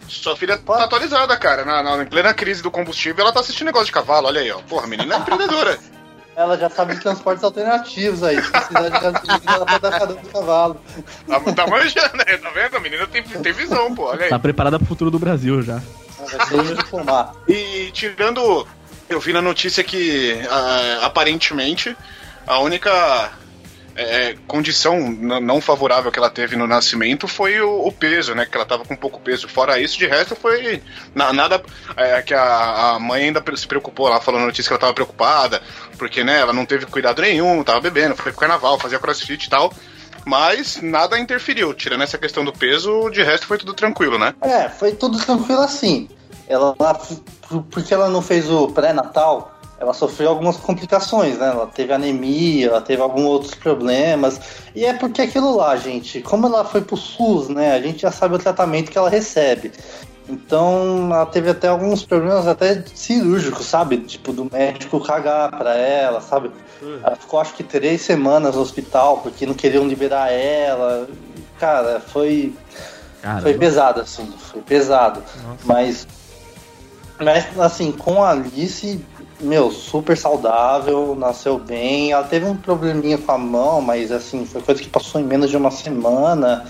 Sua 0.08 0.36
filha 0.36 0.58
tá 0.58 0.84
atualizada, 0.84 1.36
cara. 1.36 1.64
Na, 1.64 1.82
na- 1.82 2.02
em 2.02 2.06
plena 2.06 2.34
crise 2.34 2.62
do 2.62 2.70
combustível, 2.70 3.22
ela 3.24 3.32
tá 3.32 3.40
assistindo 3.40 3.66
negócio 3.66 3.86
de 3.86 3.92
cavalo. 3.92 4.26
Olha 4.26 4.40
aí, 4.40 4.50
ó. 4.50 4.58
Porra, 4.68 4.84
a 4.84 4.86
menina 4.86 5.14
é 5.14 5.18
empreendedora. 5.18 5.78
Ela 6.36 6.58
já 6.58 6.68
sabe 6.68 6.94
de 6.94 7.00
transportes 7.00 7.44
alternativos 7.44 8.22
aí. 8.22 8.42
Se 8.42 8.50
precisar 8.50 8.82
de 8.82 8.90
gasolina, 8.90 9.40
ela 9.46 9.66
pode 9.66 9.80
dar 9.80 9.98
cada 9.98 10.14
do 10.14 10.28
cavalo. 10.28 10.80
Tá, 11.26 11.40
tá 11.40 11.66
manjando, 11.66 12.16
né? 12.16 12.36
Tá 12.36 12.50
vendo? 12.50 12.76
A 12.76 12.80
menina 12.80 13.06
tem, 13.06 13.22
tem 13.22 13.52
visão, 13.52 13.94
pô. 13.94 14.06
Olha 14.06 14.24
aí. 14.24 14.30
Tá 14.30 14.38
preparada 14.38 14.78
pro 14.78 14.88
futuro 14.88 15.10
do 15.10 15.18
Brasil 15.18 15.62
já. 15.62 15.80
E 17.48 17.90
tirando. 17.92 18.66
Eu 19.08 19.20
vi 19.20 19.32
na 19.32 19.42
notícia 19.42 19.84
que 19.84 20.40
ah, 20.50 21.00
aparentemente 21.02 21.96
a 22.46 22.58
única 22.58 23.30
é, 23.96 24.34
condição 24.46 24.98
n- 24.98 25.40
não 25.40 25.60
favorável 25.60 26.10
que 26.10 26.18
ela 26.18 26.30
teve 26.30 26.56
no 26.56 26.66
nascimento 26.66 27.28
foi 27.28 27.60
o, 27.60 27.86
o 27.86 27.92
peso, 27.92 28.34
né? 28.34 28.44
Que 28.46 28.56
ela 28.56 28.66
tava 28.66 28.84
com 28.84 28.96
pouco 28.96 29.20
peso. 29.20 29.48
Fora 29.48 29.78
isso, 29.78 29.98
de 29.98 30.06
resto 30.06 30.34
foi 30.34 30.82
na- 31.14 31.32
nada. 31.32 31.62
É, 31.96 32.20
que 32.22 32.34
a, 32.34 32.92
a 32.94 32.98
mãe 32.98 33.24
ainda 33.24 33.42
se 33.56 33.66
preocupou 33.66 34.08
lá, 34.08 34.20
falando 34.20 34.40
na 34.42 34.46
notícia 34.46 34.68
que 34.68 34.72
ela 34.72 34.80
tava 34.80 34.94
preocupada, 34.94 35.62
porque 35.98 36.24
né, 36.24 36.40
ela 36.40 36.52
não 36.52 36.66
teve 36.66 36.86
cuidado 36.86 37.22
nenhum, 37.22 37.62
tava 37.62 37.80
bebendo, 37.80 38.16
foi 38.16 38.32
pro 38.32 38.40
carnaval, 38.40 38.78
fazia 38.78 38.98
crossfit 38.98 39.46
e 39.46 39.50
tal. 39.50 39.72
Mas 40.26 40.80
nada 40.80 41.18
interferiu, 41.18 41.74
tirando 41.74 42.02
essa 42.02 42.16
questão 42.16 42.44
do 42.44 42.52
peso, 42.52 43.10
de 43.10 43.22
resto 43.22 43.46
foi 43.46 43.58
tudo 43.58 43.74
tranquilo, 43.74 44.18
né? 44.18 44.34
É, 44.40 44.68
foi 44.70 44.92
tudo 44.92 45.18
tranquilo 45.18 45.60
assim. 45.60 46.08
Ela, 46.48 46.74
por- 46.74 47.62
porque 47.70 47.92
ela 47.94 48.08
não 48.08 48.20
fez 48.22 48.50
o 48.50 48.68
pré-natal, 48.68 49.53
ela 49.78 49.92
sofreu 49.92 50.30
algumas 50.30 50.56
complicações, 50.56 51.38
né? 51.38 51.48
Ela 51.48 51.66
teve 51.66 51.92
anemia, 51.92 52.68
ela 52.68 52.80
teve 52.80 53.02
alguns 53.02 53.24
outros 53.24 53.54
problemas. 53.54 54.40
E 54.74 54.84
é 54.84 54.94
porque 54.94 55.22
aquilo 55.22 55.56
lá, 55.56 55.76
gente, 55.76 56.20
como 56.22 56.46
ela 56.46 56.64
foi 56.64 56.80
pro 56.80 56.96
SUS, 56.96 57.48
né? 57.48 57.72
A 57.72 57.80
gente 57.80 58.02
já 58.02 58.10
sabe 58.10 58.34
o 58.36 58.38
tratamento 58.38 58.90
que 58.90 58.98
ela 58.98 59.10
recebe. 59.10 59.72
Então, 60.28 61.10
ela 61.12 61.26
teve 61.26 61.50
até 61.50 61.68
alguns 61.68 62.04
problemas 62.04 62.46
até 62.46 62.82
cirúrgicos, 62.94 63.66
sabe? 63.66 63.98
Tipo, 63.98 64.32
do 64.32 64.48
médico 64.50 64.98
cagar 65.00 65.50
pra 65.50 65.76
ela, 65.76 66.20
sabe? 66.20 66.50
Ela 67.02 67.16
ficou 67.16 67.40
acho 67.40 67.54
que 67.54 67.62
três 67.62 68.00
semanas 68.00 68.54
no 68.54 68.62
hospital 68.62 69.18
porque 69.18 69.44
não 69.44 69.54
queriam 69.54 69.86
liberar 69.86 70.32
ela. 70.32 71.08
Cara, 71.58 72.00
foi. 72.00 72.54
Caramba. 73.20 73.42
Foi 73.42 73.54
pesado, 73.54 74.00
assim, 74.00 74.32
foi 74.38 74.62
pesado. 74.62 75.22
Mas. 75.64 76.06
Mas, 77.18 77.46
assim, 77.60 77.92
com 77.92 78.24
a 78.24 78.30
Alice, 78.30 79.04
meu, 79.40 79.70
super 79.70 80.16
saudável, 80.16 81.14
nasceu 81.18 81.58
bem. 81.58 82.12
Ela 82.12 82.24
teve 82.24 82.46
um 82.46 82.56
probleminha 82.56 83.18
com 83.18 83.32
a 83.32 83.38
mão, 83.38 83.80
mas, 83.80 84.10
assim, 84.12 84.44
foi 84.46 84.60
coisa 84.62 84.80
que 84.82 84.88
passou 84.88 85.20
em 85.20 85.24
menos 85.24 85.50
de 85.50 85.56
uma 85.56 85.70
semana. 85.70 86.64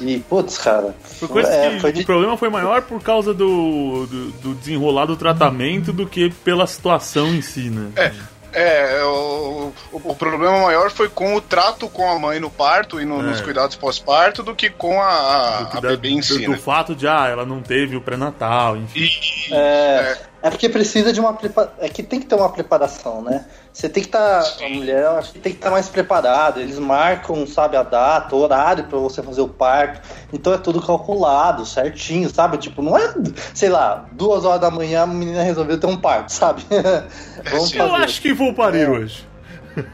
E, 0.00 0.18
putz, 0.20 0.58
cara. 0.58 0.94
Foi 1.02 1.26
coisa 1.28 1.50
é, 1.50 1.70
que 1.70 1.80
foi 1.80 1.90
o 1.90 2.04
problema 2.06 2.36
foi 2.36 2.48
maior 2.48 2.82
por 2.82 3.02
causa 3.02 3.34
do, 3.34 4.06
do, 4.06 4.30
do 4.30 4.54
desenrolar 4.54 5.06
do 5.06 5.16
tratamento 5.16 5.92
do 5.92 6.06
que 6.06 6.30
pela 6.30 6.66
situação 6.68 7.26
em 7.34 7.42
si, 7.42 7.68
né? 7.68 8.12
É, 8.52 9.02
o, 9.04 9.72
o, 9.92 10.00
o 10.12 10.14
problema 10.16 10.58
maior 10.62 10.90
foi 10.90 11.08
com 11.08 11.34
o 11.34 11.40
trato 11.40 11.86
com 11.88 12.08
a 12.10 12.18
mãe 12.18 12.40
no 12.40 12.48
parto 12.48 12.98
e 13.00 13.04
no- 13.04 13.20
É. 13.20 13.22
nos 13.24 13.40
cuidados 13.42 13.76
pós-parto 13.76 14.42
do 14.42 14.54
que 14.54 14.70
com 14.70 15.02
a, 15.02 15.68
a 15.74 15.80
Da- 15.80 15.90
bebê 15.90 16.08
em 16.10 16.22
si, 16.22 16.38
do, 16.38 16.44
do 16.46 16.50
né? 16.52 16.56
fato 16.56 16.94
de, 16.94 17.06
ah, 17.06 17.26
ela 17.28 17.44
não 17.44 17.60
teve 17.60 17.94
o 17.94 18.00
pré-natal, 18.00 18.76
enfim. 18.76 19.06
É, 19.52 20.16
é 20.42 20.50
porque 20.50 20.68
precisa 20.68 21.12
de 21.12 21.20
uma 21.20 21.32
preparação. 21.34 21.74
É 21.80 21.88
que 21.88 22.02
tem 22.02 22.20
que 22.20 22.26
ter 22.26 22.34
uma 22.36 22.48
preparação, 22.50 23.22
né? 23.22 23.44
Você 23.72 23.88
tem 23.88 24.02
que 24.02 24.08
estar. 24.08 24.40
a 24.40 24.68
mulher, 24.68 25.04
eu 25.04 25.18
acho 25.18 25.32
que 25.32 25.38
tem 25.38 25.52
que 25.52 25.58
estar 25.58 25.70
mais 25.70 25.88
preparada. 25.88 26.60
Eles 26.60 26.78
marcam, 26.78 27.46
sabe, 27.46 27.76
a 27.76 27.82
data, 27.82 28.34
o 28.36 28.40
horário 28.40 28.84
pra 28.84 28.98
você 28.98 29.22
fazer 29.22 29.40
o 29.40 29.48
parto. 29.48 30.00
Então 30.32 30.52
é 30.52 30.58
tudo 30.58 30.80
calculado, 30.80 31.64
certinho, 31.66 32.28
sabe? 32.28 32.58
Tipo, 32.58 32.82
não 32.82 32.96
é, 32.96 33.14
sei 33.54 33.68
lá, 33.68 34.06
duas 34.12 34.44
horas 34.44 34.60
da 34.60 34.70
manhã 34.70 35.02
a 35.02 35.06
menina 35.06 35.42
resolveu 35.42 35.78
ter 35.78 35.86
um 35.86 35.96
parto, 35.96 36.32
sabe? 36.32 36.64
Vamos 37.50 37.72
Eu 37.74 37.88
fazer. 37.88 38.04
acho 38.04 38.22
que 38.22 38.32
vou 38.32 38.54
parir 38.54 38.88
hoje. 38.88 39.26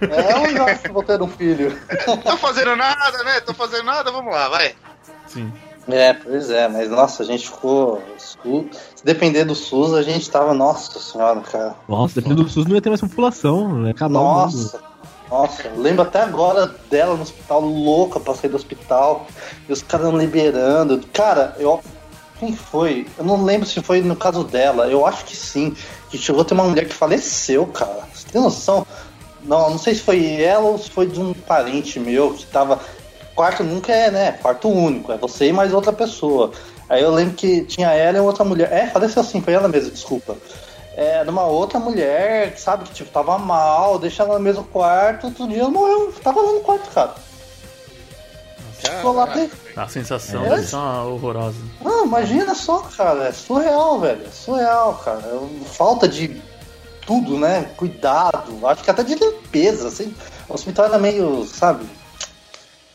É, 0.00 0.56
eu 0.58 0.64
acho 0.66 0.82
que 0.82 0.92
vou 0.92 1.02
ter 1.02 1.20
um 1.20 1.28
filho. 1.28 1.78
Tô 2.24 2.36
fazendo 2.38 2.74
nada, 2.76 3.22
né? 3.24 3.40
Tô 3.40 3.52
fazendo 3.52 3.84
nada, 3.84 4.10
vamos 4.10 4.32
lá, 4.32 4.48
vai. 4.48 4.74
Sim. 5.26 5.52
É, 5.88 6.14
pois 6.14 6.50
é, 6.50 6.66
mas 6.68 6.90
nossa, 6.90 7.22
a 7.22 7.26
gente 7.26 7.48
ficou. 7.48 8.02
Se 8.18 9.04
depender 9.04 9.44
do 9.44 9.54
SUS, 9.54 9.92
a 9.94 10.02
gente 10.02 10.30
tava. 10.30 10.54
Nossa 10.54 10.98
senhora, 10.98 11.40
cara. 11.40 11.74
Nossa, 11.88 12.14
dependendo 12.14 12.44
do 12.44 12.48
SUS 12.48 12.66
não 12.66 12.74
ia 12.74 12.80
ter 12.80 12.88
mais 12.88 13.00
população, 13.00 13.80
né? 13.80 13.90
Acabar 13.90 14.18
mundo. 14.18 14.24
Nossa, 14.24 14.80
nossa, 15.30 15.68
eu 15.68 15.80
lembro 15.80 16.02
até 16.02 16.22
agora 16.22 16.66
dela 16.90 17.16
no 17.16 17.22
hospital, 17.22 17.60
louca 17.60 18.20
pra 18.20 18.34
sair 18.34 18.50
do 18.50 18.56
hospital, 18.56 19.26
e 19.68 19.72
os 19.72 19.82
caras 19.82 20.06
não 20.06 20.18
liberando. 20.18 21.00
Cara, 21.12 21.56
eu. 21.58 21.82
Quem 22.38 22.54
foi? 22.54 23.06
Eu 23.16 23.24
não 23.24 23.44
lembro 23.44 23.66
se 23.66 23.80
foi 23.80 24.00
no 24.00 24.16
caso 24.16 24.42
dela, 24.44 24.86
eu 24.86 25.06
acho 25.06 25.24
que 25.24 25.36
sim. 25.36 25.74
Que 26.10 26.18
chegou 26.18 26.42
a 26.42 26.44
ter 26.44 26.54
uma 26.54 26.64
mulher 26.64 26.86
que 26.86 26.94
faleceu, 26.94 27.66
cara. 27.66 28.06
Você 28.12 28.28
tem 28.28 28.40
noção? 28.40 28.86
Não, 29.44 29.70
não 29.70 29.78
sei 29.78 29.94
se 29.94 30.00
foi 30.00 30.40
ela 30.40 30.64
ou 30.64 30.78
se 30.78 30.90
foi 30.90 31.06
de 31.06 31.20
um 31.20 31.32
parente 31.32 32.00
meu 32.00 32.34
que 32.34 32.46
tava. 32.46 32.80
Quarto 33.34 33.64
nunca 33.64 33.92
é, 33.92 34.10
né? 34.10 34.32
Quarto 34.32 34.68
único, 34.68 35.12
é 35.12 35.16
você 35.16 35.48
e 35.48 35.52
mais 35.52 35.72
outra 35.72 35.92
pessoa. 35.92 36.52
Aí 36.88 37.02
eu 37.02 37.10
lembro 37.10 37.34
que 37.34 37.64
tinha 37.64 37.90
ela 37.90 38.18
e 38.18 38.20
outra 38.20 38.44
mulher. 38.44 38.72
É, 38.72 38.86
faleceu 38.86 39.24
sim, 39.24 39.40
foi 39.40 39.54
ela 39.54 39.68
mesma, 39.68 39.90
desculpa. 39.90 40.36
É, 40.96 41.24
numa 41.24 41.42
outra 41.44 41.80
mulher, 41.80 42.56
sabe, 42.56 42.84
que 42.84 42.92
tipo, 42.92 43.10
tava 43.10 43.36
mal, 43.36 43.98
deixa 43.98 44.22
ela 44.22 44.34
no 44.34 44.44
mesmo 44.44 44.62
quarto, 44.64 45.26
outro 45.26 45.48
dia 45.48 45.60
ela 45.60 45.70
morreu, 45.70 46.12
tava 46.22 46.40
lá 46.40 46.52
no 46.52 46.60
quarto, 46.60 46.88
cara. 46.90 47.14
Ficou 48.78 49.12
lá 49.12 49.26
pra... 49.26 49.48
A 49.76 49.88
sensação 49.88 50.44
É. 50.44 50.60
uma 50.72 51.04
horrorosa. 51.04 51.56
Não, 51.80 52.04
imagina 52.04 52.54
só, 52.54 52.78
cara, 52.96 53.24
é 53.24 53.32
surreal, 53.32 53.98
velho, 53.98 54.24
é 54.26 54.30
surreal, 54.30 54.94
cara. 55.04 55.22
É 55.22 55.64
Falta 55.64 56.06
de 56.06 56.40
tudo, 57.04 57.38
né? 57.38 57.70
Cuidado, 57.76 58.64
acho 58.66 58.84
que 58.84 58.90
até 58.90 59.02
de 59.02 59.14
limpeza, 59.14 59.88
assim. 59.88 60.14
O 60.48 60.54
hospital 60.54 60.86
era 60.86 60.98
meio, 60.98 61.44
sabe? 61.44 61.86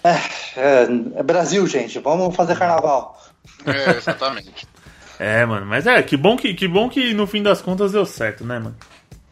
É, 0.03 0.15
é, 0.59 0.87
é 1.17 1.23
Brasil, 1.23 1.65
gente, 1.67 1.99
vamos 1.99 2.35
fazer 2.35 2.57
carnaval. 2.57 3.19
É, 3.65 3.97
exatamente. 3.97 4.67
É, 5.21 5.45
mano, 5.45 5.65
mas 5.65 5.85
é, 5.85 6.01
que 6.01 6.15
bom 6.15 6.37
que, 6.37 6.53
que 6.53 6.65
bom 6.65 6.87
que 6.87 7.13
no 7.13 7.27
fim 7.27 7.43
das 7.43 7.61
contas 7.61 7.91
deu 7.91 8.05
certo, 8.05 8.45
né, 8.45 8.57
mano? 8.57 8.77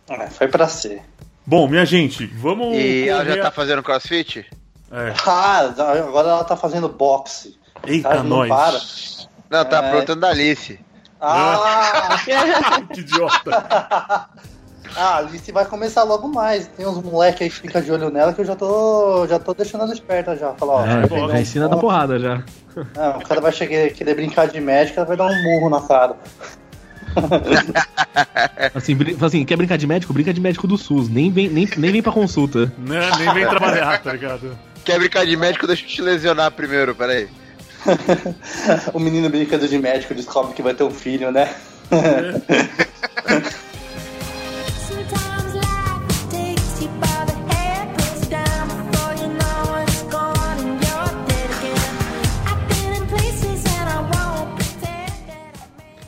É, 0.09 0.27
foi 0.27 0.49
pra 0.49 0.67
ser. 0.67 1.01
Bom, 1.45 1.65
minha 1.65 1.85
gente, 1.85 2.25
vamos. 2.27 2.75
E 2.75 3.07
ela 3.07 3.23
já 3.23 3.41
tá 3.43 3.51
fazendo 3.51 3.81
crossfit? 3.81 4.45
É. 4.91 5.13
Ah, 5.25 5.59
agora 6.05 6.27
ela 6.27 6.43
tá 6.43 6.57
fazendo 6.57 6.89
boxe. 6.89 7.57
Eita, 7.85 8.15
não 8.21 8.45
nós. 8.45 8.49
para. 8.49 8.79
Não, 9.49 9.69
tá 9.69 9.77
É. 9.77 9.91
perguntando 9.91 10.19
da 10.19 10.29
Alice. 10.31 10.77
Ah! 11.21 12.17
que 12.93 12.99
idiota. 12.99 14.27
Ah, 14.95 15.15
a 15.15 15.17
Alice 15.17 15.51
vai 15.51 15.65
começar 15.65 16.03
logo 16.03 16.27
mais. 16.27 16.67
Tem 16.67 16.85
uns 16.85 17.01
moleques 17.01 17.41
aí 17.41 17.49
que 17.49 17.55
ficam 17.55 17.81
de 17.81 17.91
olho 17.91 18.09
nela 18.09 18.33
que 18.33 18.41
eu 18.41 18.45
já 18.45 18.55
tô, 18.55 19.27
já 19.27 19.39
tô 19.39 19.53
deixando 19.53 19.83
ela 19.83 19.93
esperta 19.93 20.35
já. 20.35 20.53
Falar, 20.53 20.73
ó, 20.73 20.85
É, 20.85 21.31
já 21.31 21.41
ensina 21.41 21.69
da 21.69 21.77
porrada 21.77 22.19
já. 22.19 22.43
É, 22.95 23.09
o 23.09 23.21
cara 23.21 23.41
vai 23.41 23.51
chegar, 23.51 23.89
querer 23.89 24.15
brincar 24.15 24.47
de 24.47 24.59
médico, 24.59 24.99
ela 24.99 25.07
vai 25.07 25.17
dar 25.17 25.25
um 25.25 25.43
murro 25.43 25.69
na 25.69 25.81
cara. 25.81 26.15
Assim, 28.75 28.95
assim, 29.21 29.45
quer 29.45 29.55
brincar 29.55 29.77
de 29.77 29.87
médico? 29.87 30.13
Brinca 30.13 30.33
de 30.33 30.41
médico 30.41 30.67
do 30.67 30.77
SUS. 30.77 31.09
Nem 31.09 31.31
vem, 31.31 31.49
nem, 31.49 31.67
nem 31.77 31.91
vem 31.91 32.03
pra 32.03 32.11
consulta. 32.11 32.71
Né, 32.77 33.09
nem 33.17 33.33
vem 33.33 33.47
trabalhar, 33.47 34.01
tá 34.01 34.13
ligado? 34.13 34.57
Quer 34.83 34.99
brincar 34.99 35.25
de 35.25 35.35
médico? 35.35 35.65
Deixa 35.65 35.83
eu 35.83 35.87
te 35.87 36.01
lesionar 36.01 36.51
primeiro, 36.51 36.93
peraí. 36.93 37.27
o 38.93 38.99
menino 38.99 39.29
brincando 39.29 39.67
de 39.67 39.79
médico 39.79 40.13
descobre 40.13 40.53
que 40.53 40.61
vai 40.61 40.73
ter 40.73 40.83
um 40.83 40.91
filho, 40.91 41.31
né? 41.31 41.53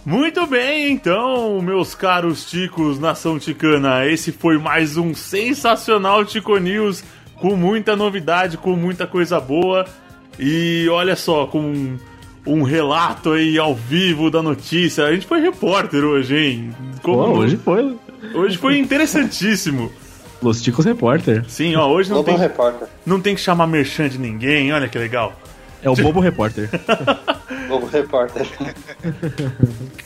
Muito 0.10 0.47
bem, 0.47 0.91
então, 0.91 1.62
meus 1.62 1.93
caros 1.93 2.43
ticos, 2.43 2.97
nação 2.97 3.38
ticana, 3.38 4.07
esse 4.07 4.32
foi 4.32 4.57
mais 4.57 4.97
um 4.97 5.14
sensacional 5.14 6.26
Tico 6.26 6.57
News, 6.57 7.03
com 7.36 7.55
muita 7.55 7.95
novidade, 7.95 8.57
com 8.57 8.72
muita 8.72 9.05
coisa 9.05 9.39
boa. 9.39 9.86
E 10.39 10.88
olha 10.89 11.16
só, 11.16 11.45
com 11.45 11.60
um, 11.62 11.99
um 12.43 12.64
relato 12.64 13.34
aí 13.34 13.60
ao 13.60 13.76
vivo 13.76 14.32
da 14.32 14.41
notícia. 14.41 15.05
A 15.05 15.14
gente 15.14 15.28
foi 15.28 15.41
repórter 15.41 16.03
hoje, 16.03 16.36
hein? 16.36 16.76
Pô, 17.03 17.14
hoje 17.14 17.55
foi. 17.57 17.95
Hoje 18.34 18.57
foi 18.57 18.80
interessantíssimo. 18.80 19.91
Los 20.41 20.60
Ticos 20.60 20.86
Repórter. 20.86 21.45
Sim, 21.47 21.76
ó, 21.76 21.88
hoje 21.88 22.10
não 22.10 22.24
tem, 22.24 22.36
repórter. 22.36 22.88
não 23.05 23.22
tem 23.22 23.36
que 23.36 23.41
chamar 23.41 23.68
merchan 23.68 24.10
de 24.10 24.18
ninguém, 24.18 24.74
olha 24.74 24.88
que 24.88 24.97
legal. 24.97 25.39
É 25.82 25.89
o 25.89 25.95
Bobo 25.95 26.19
Repórter. 26.19 26.69
Lobo 27.69 27.86
repórter. 27.86 28.47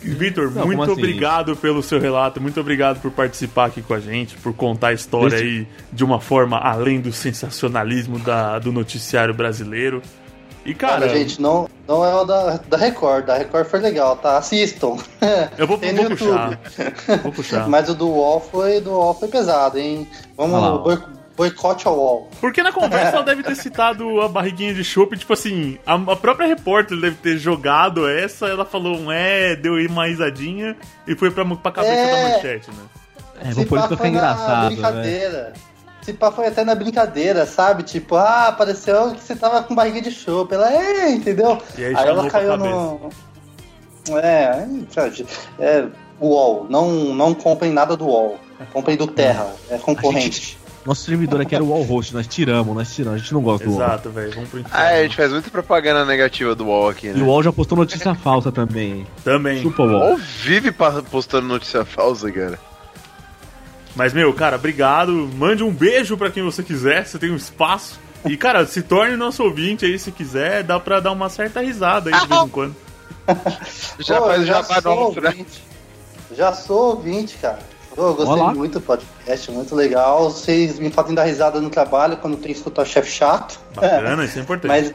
Vitor, 0.02 0.52
muito 0.66 0.84
assim? 0.84 0.92
obrigado 0.92 1.56
pelo 1.56 1.82
seu 1.82 2.00
relato, 2.00 2.42
muito 2.42 2.60
obrigado 2.60 3.00
por 3.02 3.10
participar 3.12 3.66
aqui 3.68 3.82
com 3.82 3.94
a 3.94 4.00
gente, 4.00 4.36
por 4.38 4.54
contar 4.54 4.90
a 4.90 4.94
história 4.94 5.36
Este- 5.36 5.46
aí 5.48 5.68
de 5.92 6.04
uma 6.04 6.20
forma 6.20 6.58
além 6.58 7.00
do 7.00 7.14
sensacionalismo 7.14 8.20
da, 8.20 8.60
do 8.60 8.72
noticiário 8.72 9.34
brasileiro. 9.34 10.02
E 10.66 10.74
cara, 10.74 11.08
Cara, 11.08 11.10
gente, 11.18 11.42
não, 11.42 11.70
não 11.88 12.06
é 12.06 12.16
o 12.16 12.24
da, 12.24 12.58
da 12.70 12.78
Record. 12.78 13.26
Da 13.26 13.38
Record 13.38 13.66
foi 13.66 13.80
legal, 13.82 14.16
tá? 14.16 14.38
Assistam. 14.38 14.96
eu 15.58 15.68
vou, 15.68 15.78
vou 15.78 16.06
puxar. 16.10 16.60
Vou 17.22 17.32
puxar. 17.34 17.68
Mas 17.68 17.90
o 17.90 17.94
do 17.94 18.08
UOL 18.08 18.40
foi, 18.40 18.80
do 18.80 18.92
UOL 18.92 19.14
foi 19.14 19.28
pesado, 19.28 19.78
hein? 19.78 20.08
Vamos 20.38 20.82
boi- 20.82 21.04
boicote 21.36 21.88
ao 21.88 21.98
UOL. 21.98 22.30
Porque 22.40 22.62
na 22.62 22.72
conversa 22.72 23.16
ela 23.16 23.24
deve 23.24 23.44
ter 23.44 23.56
citado 23.56 24.22
a 24.22 24.28
barriguinha 24.28 24.74
de 24.74 24.84
chopp, 24.84 25.18
tipo 25.18 25.34
assim, 25.34 25.78
a, 25.86 25.96
a 25.96 26.16
própria 26.16 26.48
repórter 26.48 27.00
deve 27.00 27.16
ter 27.18 27.38
jogado 27.38 28.08
essa, 28.08 28.48
ela 28.48 28.66
falou 28.66 28.98
um 28.98 29.12
é, 29.12 29.56
deu 29.56 29.76
aí 29.76 29.88
uma 29.88 30.08
risadinha 30.08 30.76
e 31.08 31.16
foi 31.16 31.32
pra, 31.32 31.44
pra 31.46 31.72
cabeça 31.72 31.94
É. 31.94 32.12
da 32.12 32.30
manchete, 32.36 32.70
né? 32.70 32.84
É, 33.42 33.52
vou 33.52 33.66
por 33.66 33.80
isso 33.80 33.88
que 33.90 33.98
foi 33.98 34.08
engraçado, 34.10 34.64
né? 34.64 34.76
brincadeira. 34.76 35.54
Se 36.02 36.14
pá 36.14 36.32
foi 36.32 36.48
até 36.48 36.66
na 36.66 36.76
brincadeira, 36.76 37.46
sabe? 37.46 37.84
Tipo, 37.84 38.18
ah, 38.18 38.54
pareceu 38.58 39.12
que 39.12 39.22
você 39.22 39.36
tava 39.36 39.64
com 39.64 39.74
barriga 39.74 40.02
de 40.02 40.12
chope. 40.12 40.54
Ela, 40.54 40.72
é, 40.72 41.10
entendeu? 41.12 41.58
E 41.78 41.86
aí 41.86 41.96
aí 41.96 42.08
ela 42.08 42.30
caiu 42.30 42.58
no. 42.58 43.10
É, 44.22 44.68
é, 45.60 45.88
UOL. 46.20 46.68
Não, 46.70 46.90
não 47.16 47.34
comprem 47.34 47.72
nada 47.72 47.96
do 47.96 48.06
UOL. 48.06 48.38
Comprem 48.74 48.98
do 48.98 49.08
Terra. 49.08 49.48
É 49.70 49.78
concorrente. 49.78 50.58
Nosso 50.86 51.06
servidor 51.06 51.40
aqui 51.40 51.56
era 51.56 51.64
o 51.64 51.70
Wall 51.70 51.84
Host, 51.84 52.14
nós 52.14 52.28
tiramos, 52.28 52.76
nós 52.76 52.94
tiramos, 52.94 53.16
a 53.16 53.18
gente 53.22 53.34
não 53.34 53.42
gosta 53.42 53.66
do 53.66 53.72
UOL. 53.72 53.82
Exato, 53.82 54.10
velho, 54.10 54.32
vamos 54.34 54.50
pro 54.50 54.60
inferno. 54.60 54.78
Ah, 54.78 54.90
a 54.90 55.04
gente 55.04 55.16
faz 55.16 55.32
muita 55.32 55.50
propaganda 55.50 56.04
negativa 56.04 56.54
do 56.54 56.66
UOL 56.66 56.90
aqui, 56.90 57.08
E 57.08 57.12
o 57.12 57.18
né? 57.18 57.24
UOL 57.24 57.42
já 57.42 57.54
postou 57.54 57.78
notícia 57.78 58.14
falsa 58.14 58.52
também. 58.52 59.08
Também. 59.24 59.62
Chupa 59.62 59.84
o 59.84 59.86
O. 59.88 59.92
UOL 59.92 60.18
vive 60.18 60.74
postando 61.10 61.48
notícia 61.48 61.86
falsa, 61.86 62.30
cara. 62.32 62.60
Mas, 63.96 64.12
meu, 64.12 64.34
cara, 64.34 64.56
obrigado. 64.58 65.12
Mande 65.36 65.64
um 65.64 65.72
beijo 65.72 66.18
pra 66.18 66.30
quem 66.32 66.44
você 66.44 66.62
quiser, 66.64 67.06
você 67.06 67.18
tem 67.18 67.32
um 67.32 67.36
espaço. 67.36 68.00
E, 68.26 68.36
cara, 68.36 68.66
se 68.66 68.82
torne 68.82 69.16
nosso 69.16 69.44
ouvinte 69.44 69.86
aí 69.86 69.98
se 70.00 70.12
quiser, 70.12 70.64
dá 70.64 70.80
pra 70.80 71.00
dar 71.00 71.12
uma 71.12 71.30
certa 71.30 71.62
risada 71.62 72.10
aí 72.10 72.20
de 72.22 72.28
vez 72.28 72.42
em 72.42 72.50
quando. 72.50 72.76
Já 74.00 74.20
Pô, 74.20 74.28
faz 74.28 74.42
o 74.42 74.46
jabá 74.46 74.82
sou 74.82 74.96
nosso, 74.96 75.22
né? 75.22 75.30
ouvinte. 75.30 75.64
Já 76.36 76.54
sou 76.54 76.96
ouvinte, 76.96 77.38
cara. 77.38 77.60
Eu 77.96 78.16
gostei 78.16 78.34
Olá. 78.34 78.54
muito 78.54 78.80
do 78.80 78.82
podcast, 78.82 79.52
muito 79.52 79.76
legal. 79.76 80.30
Vocês 80.30 80.80
me 80.80 80.90
fazem 80.90 81.14
dar 81.14 81.24
risada 81.26 81.62
no 81.62 81.70
trabalho 81.70 82.18
quando 82.18 82.38
tem 82.38 82.52
que 82.52 82.58
escutar 82.58 82.82
o 82.82 82.86
chefe 82.86 83.12
chato. 83.12 83.60
Bacana, 83.76 84.26
isso 84.26 84.40
é 84.40 84.42
importante. 84.44 84.68
Mas, 84.68 84.94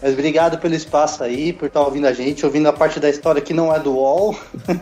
mas 0.00 0.12
obrigado 0.12 0.58
pelo 0.58 0.74
espaço 0.74 1.24
aí, 1.24 1.52
por 1.52 1.66
estar 1.66 1.80
ouvindo 1.80 2.06
a 2.06 2.12
gente, 2.12 2.46
ouvindo 2.46 2.68
a 2.68 2.72
parte 2.72 3.00
da 3.00 3.10
história 3.10 3.42
que 3.42 3.52
não 3.52 3.74
é 3.74 3.80
do 3.80 3.92
UOL, 3.92 4.36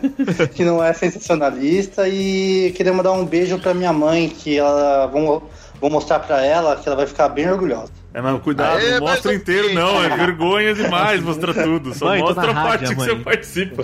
que 0.53 0.63
não 0.63 0.83
é 0.83 0.93
sensacionalista. 0.93 2.07
E 2.07 2.71
queria 2.75 2.93
mandar 2.93 3.11
um 3.13 3.25
beijo 3.25 3.57
pra 3.59 3.73
minha 3.73 3.91
mãe, 3.91 4.29
que 4.29 4.59
ela. 4.59 5.07
Vou, 5.07 5.43
vou 5.81 5.89
mostrar 5.89 6.19
pra 6.19 6.45
ela 6.45 6.75
que 6.77 6.87
ela 6.87 6.95
vai 6.95 7.05
ficar 7.07 7.27
bem 7.27 7.49
orgulhosa. 7.51 7.91
É, 8.13 8.21
mas 8.21 8.41
cuidado, 8.41 8.77
Aê, 8.77 8.91
não 8.99 9.07
mostra 9.07 9.33
inteiro 9.33 9.73
não, 9.73 10.03
é 10.03 10.09
vergonha 10.15 10.73
demais 10.75 11.21
mostrar 11.21 11.53
tudo. 11.63 11.93
Só 11.93 12.05
Mãe, 12.07 12.19
mostra 12.21 12.53
na 12.53 12.61
a 12.61 12.63
parte 12.67 12.83
rádio, 12.85 12.89
que 12.89 12.95
mãe. 12.95 13.07
você 13.09 13.15
participa. 13.23 13.83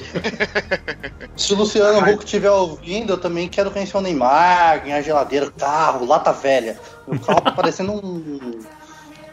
Se 1.36 1.54
o 1.54 1.56
Luciano 1.58 2.00
Huck 2.00 2.24
estiver 2.26 2.52
ouvindo, 2.52 3.14
eu 3.14 3.18
também 3.18 3.48
quero 3.48 3.72
conhecer 3.72 3.96
o 3.98 4.02
Neymar, 4.02 4.84
ganhar 4.84 5.02
geladeira, 5.02 5.50
carro, 5.58 6.06
lata 6.06 6.32
velha. 6.34 6.78
O 7.08 7.18
carro 7.20 7.42
tá 7.42 7.52
parecendo 7.52 7.94
um. 7.94 8.60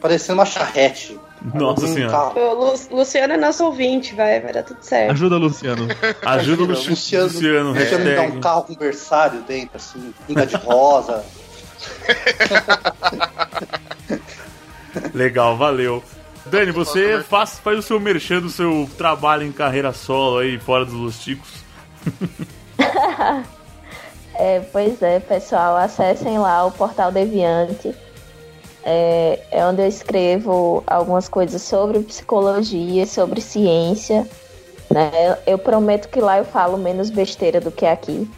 parecendo 0.00 0.38
uma 0.38 0.46
charrete. 0.46 1.18
Nossa 1.54 1.86
senhora. 1.86 2.12
carro. 2.12 2.54
Lu- 2.54 2.98
Luciano 2.98 3.32
é 3.34 3.36
nosso 3.36 3.64
ouvinte, 3.64 4.14
vai, 4.14 4.40
vai 4.40 4.52
dar 4.52 4.62
tudo 4.62 4.78
certo. 4.82 5.10
Ajuda, 5.10 5.36
Luciano. 5.36 5.88
Ajuda 6.24 6.62
o 6.62 6.66
Luciano, 6.66 6.90
Luciano, 6.94 7.26
Luciano 7.26 7.72
Luciano 7.72 8.04
me 8.04 8.14
dá 8.14 8.22
um 8.22 8.40
carro 8.40 8.62
com 8.62 8.74
berçário 8.74 9.40
dentro, 9.42 9.76
assim, 9.76 10.14
pinga 10.26 10.46
de 10.46 10.56
rosa. 10.56 11.24
Legal, 15.14 15.56
valeu. 15.56 16.02
Dani, 16.46 16.72
você 16.72 17.22
faz, 17.22 17.58
faz 17.58 17.78
o 17.78 17.82
seu 17.82 17.98
merchan 17.98 18.40
do 18.40 18.50
seu 18.50 18.88
trabalho 18.98 19.44
em 19.44 19.52
carreira 19.52 19.92
solo 19.92 20.38
aí, 20.38 20.58
fora 20.58 20.84
dos 20.84 20.94
Los 20.94 21.18
Ticos. 21.18 21.64
É, 24.36 24.60
pois 24.72 25.00
é, 25.00 25.20
pessoal, 25.20 25.76
acessem 25.76 26.38
lá 26.38 26.66
o 26.66 26.72
Portal 26.72 27.12
Deviante. 27.12 27.94
É, 28.84 29.40
é 29.50 29.64
onde 29.64 29.80
eu 29.80 29.86
escrevo 29.86 30.82
algumas 30.86 31.28
coisas 31.28 31.62
sobre 31.62 32.00
psicologia, 32.00 33.06
sobre 33.06 33.40
ciência. 33.40 34.28
Né? 34.90 35.38
Eu 35.46 35.56
prometo 35.56 36.08
que 36.08 36.20
lá 36.20 36.38
eu 36.38 36.44
falo 36.44 36.76
menos 36.76 37.10
besteira 37.10 37.60
do 37.60 37.70
que 37.70 37.86
aqui. 37.86 38.28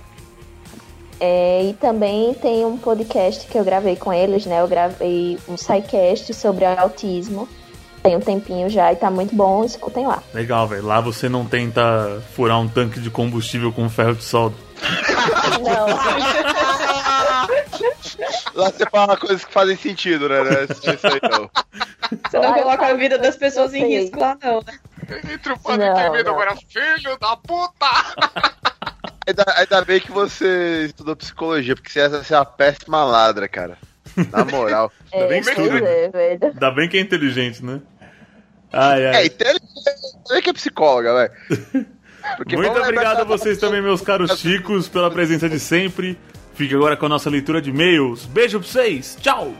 É, 1.18 1.64
e 1.64 1.72
também 1.74 2.34
tem 2.34 2.64
um 2.64 2.76
podcast 2.76 3.46
que 3.46 3.58
eu 3.58 3.64
gravei 3.64 3.96
com 3.96 4.12
eles, 4.12 4.44
né? 4.44 4.60
Eu 4.60 4.68
gravei 4.68 5.38
um 5.48 5.56
sidecast 5.56 6.32
sobre 6.34 6.64
autismo. 6.64 7.48
Tem 8.02 8.14
um 8.14 8.20
tempinho 8.20 8.68
já 8.68 8.92
e 8.92 8.96
tá 8.96 9.10
muito 9.10 9.34
bom, 9.34 9.64
escutem 9.64 10.06
lá. 10.06 10.22
Legal, 10.32 10.68
velho. 10.68 10.84
Lá 10.84 11.00
você 11.00 11.28
não 11.28 11.44
tenta 11.44 12.22
furar 12.34 12.60
um 12.60 12.68
tanque 12.68 13.00
de 13.00 13.10
combustível 13.10 13.72
com 13.72 13.88
ferro 13.88 14.14
de 14.14 14.22
solda. 14.22 14.54
Não, 15.64 15.86
Lá 18.54 18.70
você 18.70 18.86
fala 18.86 19.16
coisas 19.16 19.44
que 19.44 19.52
fazem 19.52 19.76
sentido, 19.76 20.28
né? 20.28 20.42
Não 20.42 20.50
é 20.52 20.64
isso 20.64 21.06
aí, 21.06 21.20
não. 21.30 21.50
Você 22.30 22.38
não 22.38 22.54
coloca 22.54 22.86
a 22.86 22.94
vida 22.94 23.18
das 23.18 23.36
pessoas 23.36 23.74
em 23.74 23.86
risco 23.86 24.18
lá, 24.18 24.36
não, 24.42 24.60
né? 24.62 24.78
Entre 25.32 25.52
o 25.52 25.58
pano 25.58 25.82
e 25.82 25.88
agora, 25.88 26.54
filho 26.56 27.18
da 27.18 27.36
puta! 27.36 27.86
Ainda, 29.26 29.44
ainda 29.56 29.84
bem 29.84 30.00
que 30.00 30.12
você 30.12 30.84
estudou 30.86 31.16
psicologia, 31.16 31.74
porque 31.74 31.90
você 31.90 31.98
ia 32.00 32.22
ser 32.22 32.34
uma 32.34 32.44
péssima 32.44 33.04
ladra, 33.04 33.48
cara. 33.48 33.76
Na 34.32 34.44
moral. 34.46 34.92
Ainda 35.12 35.26
bem 35.26 35.38
é, 35.38 35.42
que 35.42 35.50
estuda. 35.50 35.78
é. 35.84 36.38
Ainda 36.42 36.70
bem 36.70 36.88
que 36.88 36.96
é 36.96 37.00
inteligente, 37.00 37.64
né? 37.64 37.80
Ai, 38.72 39.03
É, 39.03 39.16
ai. 39.16 39.26
inteligente. 39.26 39.62
Ainda 40.30 40.42
que 40.42 40.50
é 40.50 40.53
psicóloga, 40.53 41.14
velho. 41.14 41.86
Muito 42.57 42.80
obrigado 42.80 43.20
a 43.20 43.24
vocês 43.24 43.58
também, 43.58 43.80
meus 43.82 44.00
caros 44.00 44.38
chicos, 44.38 44.88
pela 44.88 45.11
presença 45.11 45.48
de 45.48 45.58
sempre. 45.61 46.18
Fique 46.54 46.74
agora 46.74 46.96
com 46.96 47.07
a 47.07 47.08
nossa 47.08 47.28
leitura 47.30 47.61
de 47.61 47.70
e-mails. 47.70 48.24
Beijo 48.26 48.58
pra 48.61 48.68
vocês. 48.68 49.16
Tchau! 49.20 49.53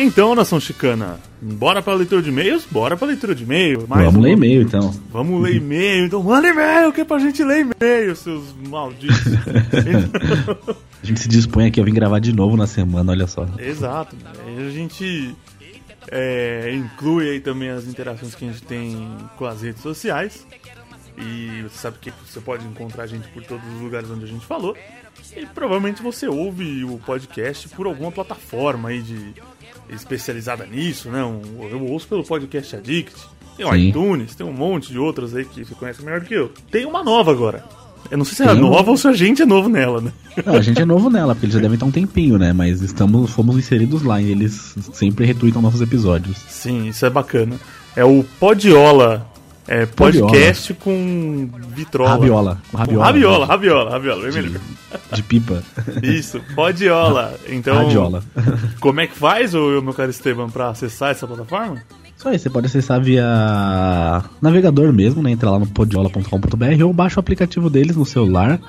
Bem, 0.00 0.06
então, 0.08 0.34
nação 0.34 0.58
chicana. 0.58 1.18
Bora 1.40 1.82
pra 1.82 1.94
leitura 1.94 2.22
de 2.22 2.30
e-mails? 2.30 2.64
Bora 2.70 2.96
pra 2.96 3.06
leitura 3.06 3.34
de 3.34 3.44
e-mail. 3.44 3.86
Mais 3.86 4.04
Vamos 4.04 4.18
um- 4.20 4.22
ler 4.22 4.32
e-mail 4.32 4.62
então. 4.62 4.94
Vamos 5.12 5.42
ler 5.42 5.56
e-mail, 5.56 6.06
então 6.06 6.22
manda 6.22 6.48
e-mail, 6.48 6.92
que 6.92 7.02
é 7.02 7.04
pra 7.04 7.18
gente 7.18 7.42
ler 7.44 7.66
e-mail, 7.66 8.16
seus 8.16 8.54
malditos. 8.68 9.16
A 11.02 11.06
gente 11.06 11.20
se 11.20 11.28
dispõe 11.28 11.66
aqui 11.66 11.80
a 11.80 11.84
vir 11.84 11.92
gravar 11.92 12.18
de 12.18 12.30
novo 12.30 12.58
na 12.58 12.66
semana, 12.66 13.12
olha 13.12 13.26
só. 13.26 13.46
Exato. 13.58 14.14
Aí 14.46 14.66
a 14.66 14.70
gente 14.70 15.34
é, 16.10 16.74
inclui 16.74 17.30
aí 17.30 17.40
também 17.40 17.70
as 17.70 17.86
interações 17.86 18.34
que 18.34 18.44
a 18.44 18.48
gente 18.48 18.62
tem 18.64 19.08
com 19.38 19.46
as 19.46 19.62
redes 19.62 19.80
sociais. 19.82 20.46
E 21.16 21.62
você 21.62 21.78
sabe 21.78 21.96
que 22.02 22.12
você 22.26 22.38
pode 22.40 22.66
encontrar 22.66 23.04
a 23.04 23.06
gente 23.06 23.26
por 23.28 23.42
todos 23.42 23.64
os 23.76 23.80
lugares 23.80 24.10
onde 24.10 24.24
a 24.24 24.28
gente 24.28 24.44
falou. 24.44 24.76
E 25.34 25.46
provavelmente 25.46 26.02
você 26.02 26.28
ouve 26.28 26.84
o 26.84 26.98
podcast 26.98 27.66
por 27.70 27.86
alguma 27.86 28.12
plataforma 28.12 28.90
aí 28.90 29.00
de 29.00 29.32
especializada 29.94 30.66
nisso, 30.66 31.08
né? 31.10 31.22
Um- 31.24 31.68
Eu 31.70 31.84
ouço 31.86 32.06
pelo 32.08 32.24
Podcast 32.24 32.76
Addict. 32.76 33.14
Tem 33.56 33.66
o 33.66 33.72
Sim. 33.72 33.88
iTunes, 33.88 34.34
tem 34.34 34.46
um 34.46 34.52
monte 34.52 34.90
de 34.90 34.98
outras 34.98 35.34
aí 35.34 35.44
que 35.44 35.64
você 35.64 35.74
conhece 35.74 36.02
melhor 36.02 36.20
do 36.20 36.26
que 36.26 36.34
eu. 36.34 36.50
Tem 36.70 36.86
uma 36.86 37.02
nova 37.04 37.30
agora. 37.30 37.64
Eu 38.10 38.16
não 38.16 38.24
sei 38.24 38.36
se 38.36 38.42
é 38.42 38.46
Tem 38.46 38.60
nova 38.60 38.90
ou 38.90 38.96
se 38.96 39.06
a 39.06 39.12
gente 39.12 39.42
é 39.42 39.46
novo 39.46 39.68
nela, 39.68 40.00
né? 40.00 40.10
Não, 40.46 40.54
a 40.54 40.62
gente 40.62 40.80
é 40.80 40.84
novo 40.86 41.10
nela, 41.10 41.34
porque 41.34 41.44
eles 41.46 41.54
já 41.54 41.60
devem 41.60 41.74
estar 41.74 41.84
um 41.86 41.90
tempinho, 41.90 42.38
né? 42.38 42.52
Mas 42.52 42.80
estamos, 42.80 43.30
fomos 43.30 43.58
inseridos 43.58 44.02
lá 44.02 44.20
e 44.22 44.30
eles 44.30 44.74
sempre 44.94 45.26
retweetam 45.26 45.60
nossos 45.60 45.82
episódios. 45.82 46.38
Sim, 46.48 46.86
isso 46.88 47.04
é 47.04 47.10
bacana. 47.10 47.56
É 47.94 48.04
o 48.04 48.24
Podiola. 48.40 49.29
É 49.70 49.86
podcast 49.86 50.74
com 50.74 51.48
vitrola. 51.68 52.10
Rabiola. 52.10 52.62
Rabiola. 52.74 53.06
rabiola, 53.06 53.46
rabiola, 53.46 53.90
rabiola, 53.92 54.32
melhor. 54.32 54.60
De 55.12 55.22
pipa. 55.22 55.62
Isso, 56.02 56.40
Podiola. 56.56 57.38
Então, 57.48 57.76
Radiola. 57.76 58.24
como 58.80 59.00
é 59.00 59.06
que 59.06 59.16
faz, 59.16 59.54
ô, 59.54 59.80
meu 59.80 59.94
caro 59.94 60.10
Esteban, 60.10 60.50
pra 60.50 60.70
acessar 60.70 61.12
essa 61.12 61.24
plataforma? 61.24 61.80
Isso 62.18 62.28
aí, 62.28 62.36
você 62.36 62.50
pode 62.50 62.66
acessar 62.66 63.00
via 63.00 64.24
navegador 64.42 64.92
mesmo, 64.92 65.22
né? 65.22 65.30
Entra 65.30 65.48
lá 65.48 65.60
no 65.60 65.68
podiola.com.br 65.68 66.84
ou 66.84 66.92
baixa 66.92 67.18
o 67.18 67.20
aplicativo 67.20 67.70
deles 67.70 67.94
no 67.94 68.04
celular 68.04 68.60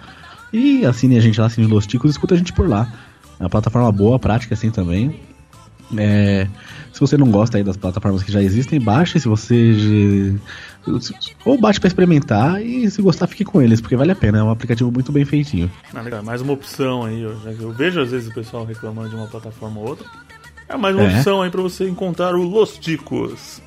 e 0.54 0.86
assine 0.86 1.18
a 1.18 1.20
gente 1.20 1.42
lá, 1.42 1.48
assine 1.48 1.66
Los 1.66 1.88
Ticos 1.88 2.12
e 2.12 2.14
escuta 2.14 2.36
a 2.36 2.38
gente 2.38 2.54
por 2.54 2.70
lá. 2.70 2.94
É 3.40 3.44
uma 3.44 3.50
plataforma 3.50 3.92
boa, 3.92 4.20
prática 4.20 4.54
assim 4.54 4.70
também. 4.70 5.20
É, 5.98 6.48
se 6.94 7.00
você 7.00 7.18
não 7.18 7.30
gosta 7.30 7.58
aí 7.58 7.64
das 7.64 7.78
plataformas 7.78 8.24
que 8.24 8.32
já 8.32 8.42
existem, 8.42 8.80
baixe. 8.80 9.20
Se 9.20 9.28
você. 9.28 10.34
Ou 11.46 11.60
baixe 11.60 11.80
pra 11.80 11.88
experimentar 11.88 12.62
e 12.66 12.90
se 12.90 13.02
gostar, 13.02 13.28
fique 13.28 13.44
com 13.46 13.62
eles, 13.62 13.82
porque 13.82 13.96
vale 13.96 14.12
a 14.12 14.16
pena. 14.16 14.40
É 14.40 14.44
um 14.44 14.50
aplicativo 14.50 14.92
muito 14.92 15.12
bem 15.12 15.26
feitinho. 15.26 15.70
Ah, 15.94 16.02
legal, 16.02 16.24
mais 16.24 16.42
uma 16.42 16.54
opção 16.54 17.04
aí, 17.06 17.26
que 17.58 17.64
eu 17.64 17.72
vejo 17.72 18.00
às 18.02 18.12
vezes 18.12 18.30
o 18.30 18.34
pessoal 18.34 18.66
reclamando 18.66 19.10
de 19.10 19.16
uma 19.16 19.28
plataforma 19.28 19.80
ou 19.80 19.90
outra. 19.90 20.08
É 20.68 20.78
mais 20.78 20.96
uma 20.96 21.04
É. 21.04 21.18
opção 21.18 21.42
aí 21.42 21.50
pra 21.52 21.62
você 21.62 21.88
encontrar 21.88 22.34
o 22.36 22.42
Los 22.44 22.78
Ticos. 22.78 23.62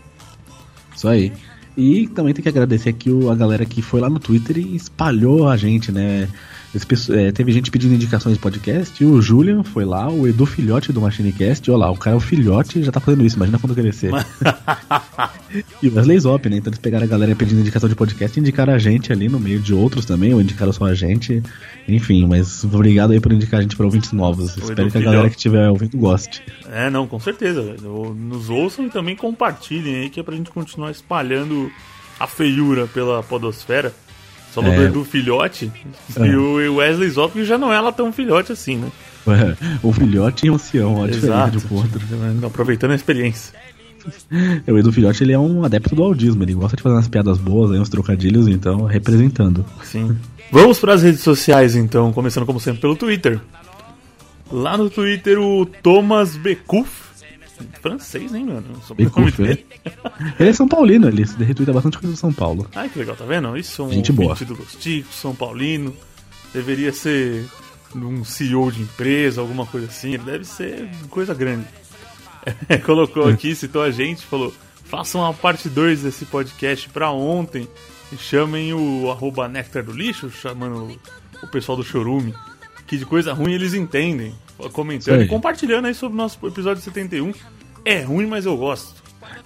Isso 0.96 1.08
aí. 1.08 1.32
E 1.76 2.06
também 2.08 2.32
tem 2.32 2.42
que 2.42 2.48
agradecer 2.48 2.90
aqui 2.90 3.10
a 3.30 3.34
galera 3.34 3.64
que 3.64 3.82
foi 3.82 4.00
lá 4.00 4.08
no 4.08 4.20
Twitter 4.20 4.58
e 4.58 4.76
espalhou 4.76 5.48
a 5.48 5.56
gente, 5.56 5.90
né? 5.90 6.28
É, 7.10 7.30
teve 7.30 7.52
gente 7.52 7.70
pedindo 7.70 7.94
indicações 7.94 8.34
de 8.34 8.40
podcast, 8.40 9.04
o 9.04 9.22
Julian 9.22 9.62
foi 9.62 9.84
lá, 9.84 10.08
o 10.08 10.26
Edu 10.26 10.44
Filhote 10.44 10.92
do 10.92 11.00
MachineCast, 11.00 11.70
olha 11.70 11.78
lá, 11.78 11.90
o 11.92 11.96
cara 11.96 12.16
é 12.16 12.18
o 12.18 12.20
filhote 12.20 12.82
já 12.82 12.90
tá 12.90 12.98
fazendo 12.98 13.24
isso, 13.24 13.36
imagina 13.36 13.60
quando 13.60 13.76
crescer. 13.76 14.10
e 15.82 15.88
o 15.88 15.94
Wesley 15.94 16.18
Zop, 16.18 16.48
né? 16.48 16.56
Então 16.56 16.70
eles 16.70 16.78
pegaram 16.78 17.04
a 17.04 17.08
galera 17.08 17.34
pedindo 17.36 17.60
indicação 17.60 17.88
de 17.88 17.94
podcast 17.94 18.38
e 18.38 18.40
indicaram 18.40 18.72
a 18.72 18.78
gente 18.78 19.12
ali 19.12 19.28
no 19.28 19.38
meio 19.38 19.60
de 19.60 19.74
outros 19.74 20.04
também, 20.04 20.32
ou 20.34 20.40
indicaram 20.40 20.72
só 20.72 20.84
a 20.86 20.94
gente. 20.94 21.42
Enfim, 21.88 22.26
mas 22.26 22.64
obrigado 22.64 23.12
aí 23.12 23.20
por 23.20 23.32
indicar 23.32 23.60
a 23.60 23.62
gente 23.62 23.76
pra 23.76 23.84
ouvintes 23.84 24.12
novos. 24.12 24.56
Espero 24.56 24.90
que 24.90 24.98
a 24.98 25.00
galera 25.00 25.28
que 25.28 25.36
estiver 25.36 25.68
ouvindo 25.68 25.96
goste. 25.96 26.42
É, 26.72 26.88
não, 26.90 27.06
com 27.06 27.20
certeza. 27.20 27.76
Nos 27.82 28.50
ouçam 28.50 28.86
e 28.86 28.90
também 28.90 29.14
compartilhem 29.16 29.96
aí, 29.96 30.10
que 30.10 30.20
é 30.20 30.22
pra 30.22 30.34
gente 30.36 30.50
continuar 30.50 30.90
espalhando 30.90 31.70
a 32.18 32.26
feiura 32.26 32.86
pela 32.86 33.22
podosfera. 33.22 33.92
Só 34.52 34.60
do 34.62 34.68
É. 34.68 34.84
Edu 34.84 35.04
Filhote. 35.04 35.70
É. 36.16 36.26
E 36.26 36.36
o 36.36 36.76
Wesley 36.76 37.10
Zop 37.10 37.44
já 37.44 37.58
não 37.58 37.72
é 37.72 37.80
lá 37.80 37.90
tão 37.90 38.12
filhote 38.12 38.52
assim, 38.52 38.76
né? 38.76 38.88
o 39.82 39.92
filhote 39.92 40.46
e 40.46 40.50
o 40.50 40.54
ancião, 40.54 40.96
ó, 40.96 41.06
diferente 41.06 41.56
Exato. 41.56 41.58
de 41.58 41.74
um 41.74 41.76
outro. 41.76 42.00
Aproveitando 42.46 42.92
a 42.92 42.94
experiência. 42.94 43.52
É, 44.66 44.72
O 44.72 44.78
Edu 44.78 44.92
Filhote 44.92 45.22
ele 45.22 45.32
é 45.32 45.38
um 45.38 45.64
adepto 45.64 45.94
do 45.94 46.02
audismo, 46.02 46.42
ele 46.42 46.54
gosta 46.54 46.76
de 46.76 46.82
fazer 46.82 46.94
umas 46.94 47.08
piadas 47.08 47.38
boas, 47.38 47.70
aí, 47.70 47.78
uns 47.78 47.88
trocadilhos, 47.88 48.48
então 48.48 48.84
representando. 48.84 49.64
Sim. 49.82 50.16
Vamos 50.50 50.78
para 50.78 50.94
as 50.94 51.02
redes 51.02 51.20
sociais 51.20 51.74
então, 51.74 52.12
começando 52.12 52.46
como 52.46 52.60
sempre 52.60 52.80
pelo 52.80 52.96
Twitter. 52.96 53.40
Lá 54.50 54.76
no 54.76 54.90
Twitter 54.90 55.38
o 55.40 55.66
Thomas 55.66 56.36
Becouf. 56.36 57.04
Francês, 57.80 58.34
hein, 58.34 58.46
mano? 58.46 58.64
Sobrenome 58.86 59.26
Becouf, 59.26 59.42
dele. 59.42 59.66
Ele 60.38 60.48
é 60.48 60.52
São 60.52 60.66
Paulino, 60.66 61.08
ele 61.08 61.26
se 61.26 61.42
retuita 61.42 61.72
bastante 61.72 61.98
coisa 61.98 62.14
do 62.14 62.18
São 62.18 62.32
Paulo. 62.32 62.66
Ai, 62.74 62.88
que 62.88 62.98
legal, 62.98 63.14
tá 63.14 63.24
vendo? 63.24 63.56
Isso 63.56 63.82
é 63.82 63.84
um 63.84 63.92
Gente 63.92 64.12
boa. 64.12 64.34
do 64.34 64.54
Los 64.54 64.74
Ticos, 64.74 65.14
São 65.14 65.34
Paulino. 65.34 65.94
Deveria 66.52 66.92
ser 66.92 67.44
um 67.94 68.24
CEO 68.24 68.70
de 68.72 68.82
empresa, 68.82 69.40
alguma 69.40 69.66
coisa 69.66 69.86
assim. 69.86 70.14
Ele 70.14 70.24
deve 70.24 70.44
ser 70.44 70.88
coisa 71.10 71.34
grande. 71.34 71.64
Colocou 72.84 73.28
aqui, 73.28 73.54
citou 73.54 73.82
a 73.82 73.90
gente, 73.90 74.24
falou: 74.24 74.52
façam 74.84 75.24
a 75.24 75.32
parte 75.32 75.68
2 75.68 76.02
desse 76.02 76.24
podcast 76.26 76.88
pra 76.88 77.10
ontem 77.10 77.68
e 78.12 78.16
chamem 78.16 78.72
o 78.72 79.10
arroba 79.10 79.48
Nectar 79.48 79.82
do 79.82 79.92
Lixo, 79.92 80.30
chamando 80.30 80.98
o 81.42 81.46
pessoal 81.48 81.76
do 81.76 81.84
Chorume, 81.84 82.34
que 82.86 82.96
de 82.96 83.04
coisa 83.04 83.32
ruim 83.32 83.52
eles 83.52 83.74
entendem. 83.74 84.34
Comentando 84.72 85.20
e 85.20 85.26
compartilhando 85.26 85.86
aí 85.86 85.94
sobre 85.94 86.14
o 86.14 86.16
nosso 86.16 86.38
episódio 86.46 86.80
71. 86.80 87.32
É 87.84 88.02
ruim, 88.02 88.26
mas 88.26 88.46
eu 88.46 88.56
gosto. 88.56 89.02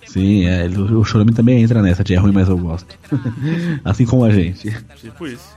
Sim, 0.06 0.46
é, 0.46 0.66
o 0.66 1.04
Chorome 1.04 1.32
também 1.32 1.62
entra 1.62 1.82
nessa, 1.82 2.04
de 2.04 2.14
é 2.14 2.18
ruim, 2.18 2.32
mas 2.32 2.48
eu 2.48 2.58
gosto. 2.58 2.98
assim 3.84 4.04
como 4.04 4.24
a 4.24 4.30
gente. 4.30 4.70
Tipo 4.96 5.26
isso. 5.26 5.56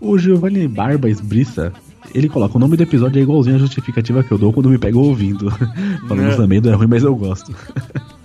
O 0.00 0.18
Giovanni 0.18 0.66
Barba 0.68 1.08
Esbriça, 1.08 1.72
ele 2.14 2.28
coloca 2.28 2.56
o 2.56 2.60
nome 2.60 2.76
do 2.76 2.82
episódio 2.82 3.18
é 3.18 3.22
igualzinho 3.22 3.56
à 3.56 3.58
justificativa 3.58 4.22
que 4.22 4.32
eu 4.32 4.38
dou 4.38 4.52
quando 4.52 4.68
me 4.68 4.78
pego 4.78 4.98
ouvindo. 5.00 5.50
Falando 6.08 6.32
É. 6.32 6.36
também 6.36 6.60
do 6.60 6.68
é 6.70 6.74
ruim, 6.74 6.86
mas 6.88 7.02
eu 7.02 7.14
gosto. 7.16 7.54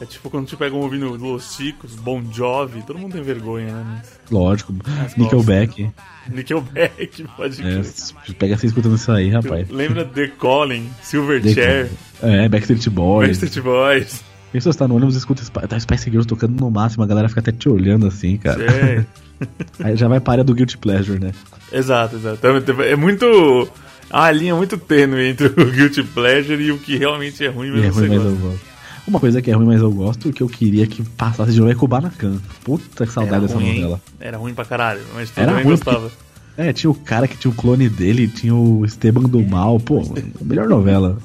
É 0.00 0.04
tipo 0.04 0.28
quando 0.28 0.48
te 0.48 0.56
pegam 0.56 0.80
ouvindo 0.80 1.10
Los 1.14 1.54
Chicos, 1.54 1.94
Bon 1.94 2.20
Jovi, 2.32 2.82
todo 2.82 2.98
mundo 2.98 3.12
tem 3.12 3.22
vergonha, 3.22 3.72
né? 3.72 4.02
Lógico. 4.32 4.74
Mas 4.84 5.14
Nickelback. 5.14 5.90
Nickelback, 6.28 7.22
pode 7.36 7.62
É, 7.62 7.80
crer. 7.80 8.34
pega 8.36 8.58
você 8.58 8.66
escutando 8.66 8.96
isso 8.96 9.12
aí, 9.12 9.30
rapaz. 9.30 9.68
Lembra 9.70 10.04
The 10.04 10.26
Calling, 10.40 10.90
Silverchair, 11.02 11.88
É, 12.20 12.48
Backstreet 12.48 12.88
Boys. 12.90 13.38
Backstreet 13.38 13.62
Boys. 13.64 14.24
Pessoas 14.52 14.76
tá 14.76 14.86
no 14.86 14.96
ônibus 14.96 15.14
e 15.14 15.18
escuta 15.18 15.42
tá 15.66 15.80
Spice 15.80 16.04
Girls 16.04 16.28
tocando 16.28 16.60
no 16.60 16.70
máximo, 16.70 17.02
a 17.02 17.06
galera 17.06 17.28
fica 17.28 17.40
até 17.40 17.50
te 17.50 17.68
olhando 17.68 18.06
assim, 18.06 18.36
cara. 18.36 18.58
Aí 19.82 19.96
já 19.96 20.06
vai 20.06 20.20
para 20.20 20.42
a 20.42 20.44
do 20.44 20.54
Guilty 20.54 20.76
Pleasure, 20.76 21.18
né? 21.18 21.32
Exato, 21.72 22.16
exato. 22.16 22.46
É 22.82 22.94
muito. 22.94 23.26
uma 24.12 24.30
linha 24.30 24.54
muito 24.54 24.76
tênue 24.76 25.30
entre 25.30 25.46
o 25.46 25.70
Guilty 25.72 26.02
Pleasure 26.02 26.62
e 26.62 26.70
o 26.70 26.78
que 26.78 26.98
realmente 26.98 27.42
é 27.42 27.48
ruim, 27.48 27.70
mas 27.70 27.84
é 27.84 27.90
você 27.90 28.06
ruim, 28.06 28.18
mas 28.18 28.26
eu 28.26 28.36
gosto. 28.36 28.72
Uma 29.08 29.18
coisa 29.18 29.42
que 29.42 29.50
é 29.50 29.54
ruim, 29.54 29.66
mas 29.66 29.80
eu 29.80 29.90
gosto, 29.90 30.28
e 30.28 30.32
que 30.32 30.42
eu 30.42 30.48
queria 30.48 30.86
que 30.86 31.02
passasse 31.02 31.52
de 31.52 31.58
novo 31.58 31.72
é 31.72 31.74
Kubanacan. 31.74 32.38
Puta 32.62 33.04
que 33.04 33.12
saudade 33.12 33.36
Era 33.36 33.46
dessa 33.46 33.54
ruim, 33.54 33.80
novela. 33.80 34.00
Era 34.20 34.36
ruim 34.36 34.54
pra 34.54 34.64
caralho, 34.64 35.00
mas 35.14 35.32
Era 35.34 35.48
também 35.48 35.64
ruim 35.64 35.72
gostava. 35.72 36.12
É, 36.56 36.72
tinha 36.72 36.90
o 36.90 36.94
cara 36.94 37.26
que 37.26 37.36
tinha 37.36 37.50
o 37.50 37.54
clone 37.54 37.88
dele, 37.88 38.28
tinha 38.28 38.54
o 38.54 38.84
Esteban 38.84 39.22
do 39.22 39.40
Mal, 39.40 39.80
pô, 39.80 40.02
melhor 40.40 40.68
novela. 40.68 41.18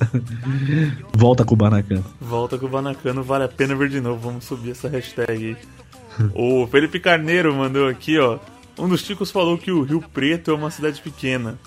Volta 1.14 1.44
Kubanacan. 1.46 2.02
Volta 2.22 2.58
com 2.58 2.66
o 2.66 2.70
Banacano, 2.70 3.24
vale 3.24 3.44
a 3.44 3.50
pena 3.50 3.76
ver 3.76 3.90
de 3.90 4.00
novo. 4.00 4.20
Vamos 4.20 4.46
subir 4.46 4.72
essa 4.72 4.88
hashtag 4.88 5.32
aí. 5.32 5.58
o 6.34 6.66
Felipe 6.68 7.00
Carneiro 7.00 7.54
mandou 7.54 7.88
aqui, 7.88 8.18
ó. 8.18 8.40
Um 8.78 8.88
dos 8.88 9.04
ticos 9.04 9.32
falou 9.32 9.58
que 9.58 9.72
o 9.72 9.82
Rio 9.82 10.02
Preto 10.02 10.52
é 10.52 10.54
uma 10.54 10.72
cidade 10.72 11.02
pequena. 11.02 11.58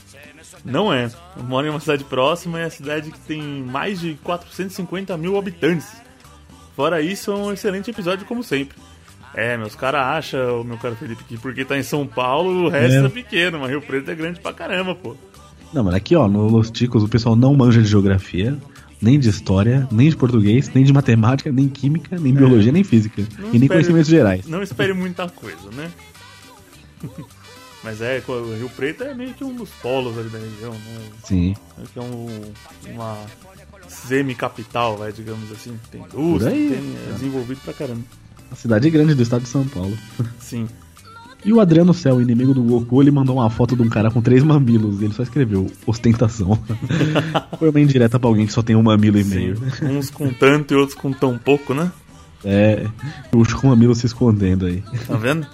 Não 0.65 0.93
é. 0.93 1.11
Eu 1.37 1.45
moro 1.45 1.67
em 1.67 1.71
uma 1.71 1.81
cidade 1.81 2.05
próxima 2.05 2.59
e 2.59 2.63
é 2.63 2.65
a 2.67 2.71
cidade 2.71 3.11
que 3.11 3.21
tem 3.21 3.43
mais 3.43 4.01
de 4.01 4.15
450 4.23 5.17
mil 5.17 5.37
habitantes. 5.37 5.89
Fora 6.77 7.01
isso, 7.03 7.31
é 7.31 7.35
um 7.35 7.53
excelente 7.53 7.91
episódio, 7.91 8.27
como 8.27 8.43
sempre. 8.43 8.77
É, 9.35 9.57
meus 9.57 9.75
caras 9.77 10.01
acham, 10.01 10.61
o 10.61 10.65
meu 10.65 10.77
caro 10.79 10.97
Felipe, 10.97 11.23
que 11.25 11.39
porque 11.39 11.65
tá 11.65 11.79
em 11.79 11.83
São 11.83 12.07
Paulo, 12.07 12.65
o 12.67 12.69
resto 12.69 12.97
É. 13.03 13.07
é 13.07 13.09
pequeno, 13.09 13.61
mas 13.61 13.71
Rio 13.71 13.81
Preto 13.83 14.11
é 14.11 14.15
grande 14.15 14.41
pra 14.41 14.53
caramba, 14.53 14.95
pô. 14.95 15.17
Não, 15.73 15.85
mas 15.85 15.95
aqui, 15.95 16.17
ó, 16.17 16.27
no 16.29 16.49
Los 16.49 16.71
Ticos 16.71 17.03
o 17.05 17.09
pessoal 17.09 17.37
não 17.37 17.55
manja 17.55 17.81
de 17.81 17.89
geografia, 17.89 18.59
nem 19.01 19.19
de 19.21 19.29
história, 19.29 19.87
nem 19.93 20.11
de 20.11 20.17
português, 20.17 20.69
nem 20.75 20.83
de 20.85 20.93
matemática, 20.93 21.53
nem 21.53 21.69
química, 21.69 22.19
nem 22.19 22.35
biologia, 22.35 22.73
nem 22.73 22.83
física. 22.83 23.23
Não 23.39 23.47
e 23.49 23.51
nem 23.53 23.55
espere- 23.55 23.69
conhecimentos 23.69 24.09
gerais. 24.09 24.47
Não 24.47 24.63
espere 24.63 24.93
muita 24.93 25.29
coisa, 25.29 25.71
né? 25.77 25.91
Mas 27.83 28.03
é, 28.03 28.23
o 28.29 28.55
Rio 28.57 28.69
Preto 28.77 29.05
é 29.05 29.15
meio 29.15 29.33
que 29.33 29.43
um 29.43 29.55
dos 29.55 29.71
polos 29.81 30.19
ali 30.19 30.29
da 30.29 30.39
região, 30.39 30.73
né? 30.73 31.01
Sim. 31.25 31.57
É 31.97 32.01
um, 32.01 32.53
uma 32.93 33.17
semi-capital, 33.89 34.99
digamos 35.15 35.51
assim. 35.53 35.79
Tem 35.91 36.01
indústria, 36.03 36.53
aí, 36.53 36.69
tem, 36.69 36.79
é 36.79 36.99
cara. 37.05 37.13
desenvolvido 37.15 37.61
pra 37.65 37.73
caramba. 37.73 38.03
A 38.51 38.55
cidade 38.55 38.91
grande 38.91 39.15
do 39.15 39.23
estado 39.23 39.43
de 39.43 39.49
São 39.49 39.67
Paulo. 39.67 39.97
Sim. 40.39 40.67
E 41.45 41.53
o 41.53 41.61
Adriano 41.61 41.95
Cell, 41.95 42.21
inimigo 42.21 42.53
do 42.53 42.63
Goku, 42.63 43.01
ele 43.01 43.11
mandou 43.11 43.37
uma 43.37 43.49
foto 43.49 43.75
de 43.75 43.83
um 43.83 43.89
cara 43.89 44.11
com 44.11 44.21
três 44.21 44.43
mamilos. 44.43 45.01
E 45.01 45.05
ele 45.05 45.15
só 45.15 45.23
escreveu 45.23 45.67
ostentação. 45.87 46.59
Foi 47.59 47.71
uma 47.71 47.81
indireta 47.81 48.19
pra 48.19 48.29
alguém 48.29 48.47
que 48.47 48.53
só 48.53 48.63
tem 48.63 48.77
um 48.77 48.83
mamilo 48.83 49.19
e 49.19 49.25
meio. 49.25 49.57
Uns 49.83 50.11
com 50.11 50.31
tanto 50.33 50.75
e 50.75 50.77
outros 50.77 50.97
com 50.99 51.13
tão 51.13 51.39
pouco, 51.39 51.73
né? 51.73 51.91
É, 52.45 52.87
o 53.33 53.39
último 53.39 53.61
com 53.61 53.69
mamilo 53.69 53.95
se 53.95 54.07
escondendo 54.07 54.67
aí. 54.67 54.83
Tá 55.07 55.17
vendo? 55.17 55.47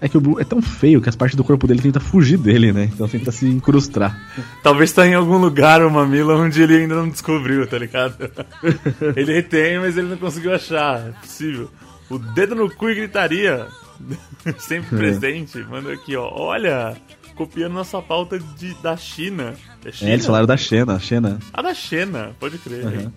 É 0.00 0.08
que 0.08 0.18
o 0.18 0.20
Blue 0.20 0.38
é 0.38 0.44
tão 0.44 0.60
feio 0.60 1.00
que 1.00 1.08
as 1.08 1.16
partes 1.16 1.34
do 1.34 1.42
corpo 1.42 1.66
dele 1.66 1.80
tentam 1.80 2.02
fugir 2.02 2.36
dele, 2.36 2.72
né? 2.72 2.90
Então 2.92 3.08
tenta 3.08 3.32
se 3.32 3.46
incrustar. 3.46 4.14
Talvez 4.62 4.92
tá 4.92 5.06
em 5.06 5.14
algum 5.14 5.38
lugar 5.38 5.82
o 5.82 5.90
mamilo 5.90 6.36
onde 6.38 6.60
ele 6.60 6.76
ainda 6.76 6.94
não 6.94 7.08
descobriu, 7.08 7.66
tá 7.66 7.78
ligado? 7.78 8.30
ele 9.16 9.42
tem, 9.42 9.78
mas 9.78 9.96
ele 9.96 10.08
não 10.08 10.18
conseguiu 10.18 10.54
achar. 10.54 11.08
É 11.08 11.12
possível. 11.22 11.70
O 12.14 12.18
dedo 12.18 12.54
no 12.54 12.70
cu 12.74 12.88
e 12.90 12.94
gritaria. 12.94 13.66
Sempre 14.58 14.94
É. 14.94 14.98
presente. 14.98 15.58
Manda 15.58 15.92
aqui, 15.92 16.16
ó. 16.16 16.28
Olha, 16.32 16.96
copiando 17.34 17.72
nossa 17.72 18.00
pauta 18.02 18.38
de, 18.38 18.74
da 18.74 18.96
China. 18.96 19.54
É, 19.84 19.92
China? 19.92 20.10
É, 20.10 20.14
eles 20.14 20.26
falaram 20.26 20.46
da 20.46 20.56
Xena, 20.56 20.98
Xena. 21.00 21.38
Ah, 21.52 21.62
da 21.62 21.74
Xena, 21.74 22.34
pode 22.38 22.58
crer. 22.58 22.84
Uhum. 22.84 23.12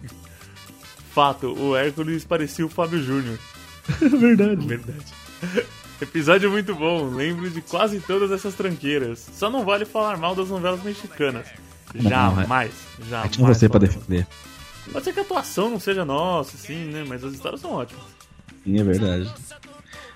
Fato, 1.13 1.47
o 1.59 1.75
Hércules 1.75 2.23
parecia 2.25 2.65
o 2.65 2.69
Fábio 2.69 3.01
Júnior. 3.01 3.37
Verdade. 3.99 4.67
Verdade. 4.67 5.05
Episódio 5.99 6.51
muito 6.51 6.75
bom, 6.75 7.09
lembro 7.09 7.49
de 7.49 7.59
quase 7.61 7.99
todas 7.99 8.31
essas 8.31 8.53
tranqueiras. 8.53 9.27
Só 9.33 9.49
não 9.49 9.65
vale 9.65 9.83
falar 9.85 10.15
mal 10.17 10.35
das 10.35 10.49
novelas 10.49 10.83
mexicanas. 10.83 11.47
Não, 11.95 12.09
Jamais, 12.09 12.51
Aí 12.51 13.09
jamais. 13.09 13.31
tinha 13.31 13.47
você 13.47 13.67
pra 13.67 13.79
defender. 13.79 14.27
Pode 14.91 15.05
ser 15.05 15.13
que 15.13 15.19
a 15.19 15.23
atuação 15.23 15.69
não 15.71 15.79
seja 15.79 16.05
nossa, 16.05 16.55
assim, 16.55 16.85
né? 16.85 17.03
Mas 17.07 17.23
as 17.23 17.33
histórias 17.33 17.61
são 17.61 17.71
ótimas. 17.71 18.03
Sim, 18.67 18.79
é 18.79 18.83
verdade. 18.83 19.33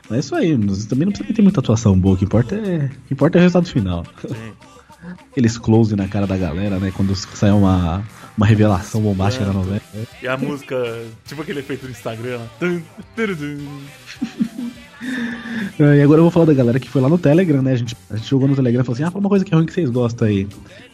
Mas 0.09 0.17
é 0.17 0.19
isso 0.19 0.35
aí, 0.35 0.57
também 0.89 1.05
não 1.05 1.13
precisa 1.13 1.33
ter 1.33 1.41
muita 1.41 1.61
atuação 1.61 1.97
boa, 1.97 2.15
o 2.15 2.17
que 2.17 2.25
importa 2.25 2.55
é, 2.55 2.85
o 2.85 3.07
que 3.07 3.13
importa 3.13 3.37
é 3.37 3.39
o 3.39 3.41
resultado 3.43 3.71
final. 3.71 4.05
Sim. 4.27 4.51
Aqueles 5.31 5.57
close 5.57 5.95
na 5.95 6.07
cara 6.07 6.27
da 6.27 6.37
galera, 6.37 6.77
né? 6.79 6.91
Quando 6.95 7.15
sai 7.15 7.51
uma, 7.51 8.03
uma 8.37 8.45
revelação 8.45 9.01
bombástica 9.01 9.45
na 9.45 9.53
novela. 9.53 9.81
E 10.21 10.27
a 10.27 10.37
música, 10.37 10.75
tipo 11.25 11.41
aquele 11.41 11.61
efeito 11.61 11.85
do 11.85 11.91
Instagram. 11.91 12.39
lá. 12.39 12.47
É, 15.79 15.97
E 15.97 16.01
agora 16.01 16.19
eu 16.19 16.23
vou 16.23 16.31
falar 16.31 16.45
da 16.45 16.53
galera 16.53 16.79
que 16.79 16.89
foi 16.89 17.01
lá 17.01 17.09
no 17.09 17.17
Telegram, 17.17 17.61
né? 17.61 17.71
A 17.71 17.75
gente, 17.75 17.95
a 18.09 18.15
gente 18.15 18.29
jogou 18.29 18.47
no 18.47 18.55
Telegram 18.55 18.81
e 18.81 18.85
falou 18.85 18.93
assim: 18.95 19.03
ah, 19.03 19.09
fala 19.11 19.23
uma 19.23 19.29
coisa 19.29 19.43
que 19.43 19.53
é 19.53 19.57
ruim 19.57 19.65
que 19.65 19.73
vocês 19.73 19.89
gostam 19.89 20.27
aí. 20.27 20.47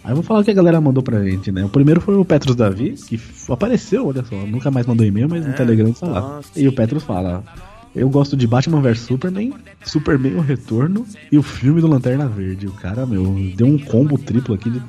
Aí 0.04 0.12
eu 0.12 0.16
vou 0.16 0.24
falar 0.24 0.40
o 0.40 0.44
que 0.44 0.52
a 0.52 0.54
galera 0.54 0.80
mandou 0.80 1.04
pra 1.04 1.24
gente, 1.24 1.52
né? 1.52 1.66
O 1.66 1.70
primeiro 1.70 2.00
foi 2.00 2.16
o 2.16 2.24
Petrus 2.24 2.56
Davi, 2.56 2.92
que 2.94 3.20
apareceu, 3.50 4.08
olha 4.08 4.24
só, 4.24 4.36
nunca 4.36 4.72
mais 4.72 4.86
mandou 4.86 5.06
e-mail, 5.06 5.28
mas 5.30 5.46
no 5.46 5.52
É, 5.52 5.56
Telegram 5.56 5.92
tá 5.92 6.08
lá. 6.08 6.40
E 6.56 6.68
o 6.68 6.74
Petrus 6.74 7.04
fala: 7.04 7.44
eu 7.96 8.10
gosto 8.10 8.38
de 8.38 8.46
Batman 8.48 8.80
vs 8.82 9.00
Superman, 9.00 9.54
Superman 9.84 10.36
o 10.36 10.42
Retorno 10.42 11.06
e 11.32 11.38
o 11.38 11.44
filme 11.44 11.82
do 11.82 11.88
Lanterna 11.88 12.28
Verde. 12.28 12.68
O 12.68 12.72
cara, 12.74 13.06
meu, 13.06 13.24
deu 13.56 13.68
um 13.68 13.78
combo 13.78 14.18
triplo 14.18 14.54
aqui 14.56 14.70
de 14.70 14.82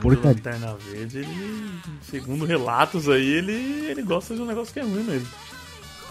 porcaria. 0.00 0.36
Lanterna 0.36 0.74
Verde, 0.90 1.18
ele, 1.18 1.28
segundo 2.02 2.44
relatos 2.44 3.08
aí, 3.08 3.26
ele, 3.26 3.52
ele 3.88 4.02
gosta 4.02 4.34
de 4.34 4.40
um 4.40 4.46
negócio 4.46 4.72
que 4.72 4.80
é 4.80 4.84
ruim 4.84 5.02
mesmo. 5.02 5.26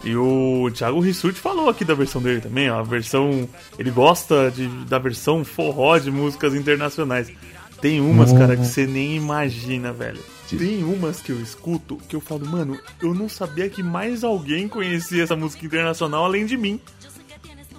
E 0.04 0.16
o 0.16 0.70
Thiago 0.74 1.00
Rissuti 1.00 1.40
falou 1.40 1.70
aqui 1.70 1.86
da 1.86 1.94
versão 1.94 2.22
dele 2.22 2.42
também, 2.42 2.70
ó, 2.70 2.80
a 2.80 2.84
versão. 2.84 3.48
Ele 3.80 3.90
gosta 3.92 4.52
de, 4.52 4.68
da 4.86 5.00
versão 5.00 5.44
forró 5.46 5.98
de 5.98 6.12
músicas 6.12 6.54
internacionais. 6.54 7.32
Tem 7.80 8.00
umas, 8.02 8.32
Oh. 8.32 8.38
cara, 8.38 8.56
que 8.58 8.66
você 8.66 8.86
nem 8.86 9.16
imagina, 9.16 9.92
velho. 9.94 10.20
Tem 10.50 10.84
umas 10.84 11.20
que 11.20 11.32
eu 11.32 11.42
escuto 11.42 11.98
que 12.08 12.16
eu 12.16 12.22
falo, 12.22 12.46
mano, 12.46 12.78
eu 13.02 13.14
não 13.14 13.28
sabia 13.28 13.68
que 13.70 13.82
mais 13.82 14.24
alguém 14.24 14.68
conhecia 14.68 15.24
essa 15.24 15.36
música 15.36 15.66
internacional 15.66 16.26
além 16.26 16.46
de 16.46 16.56
mim. 16.58 16.80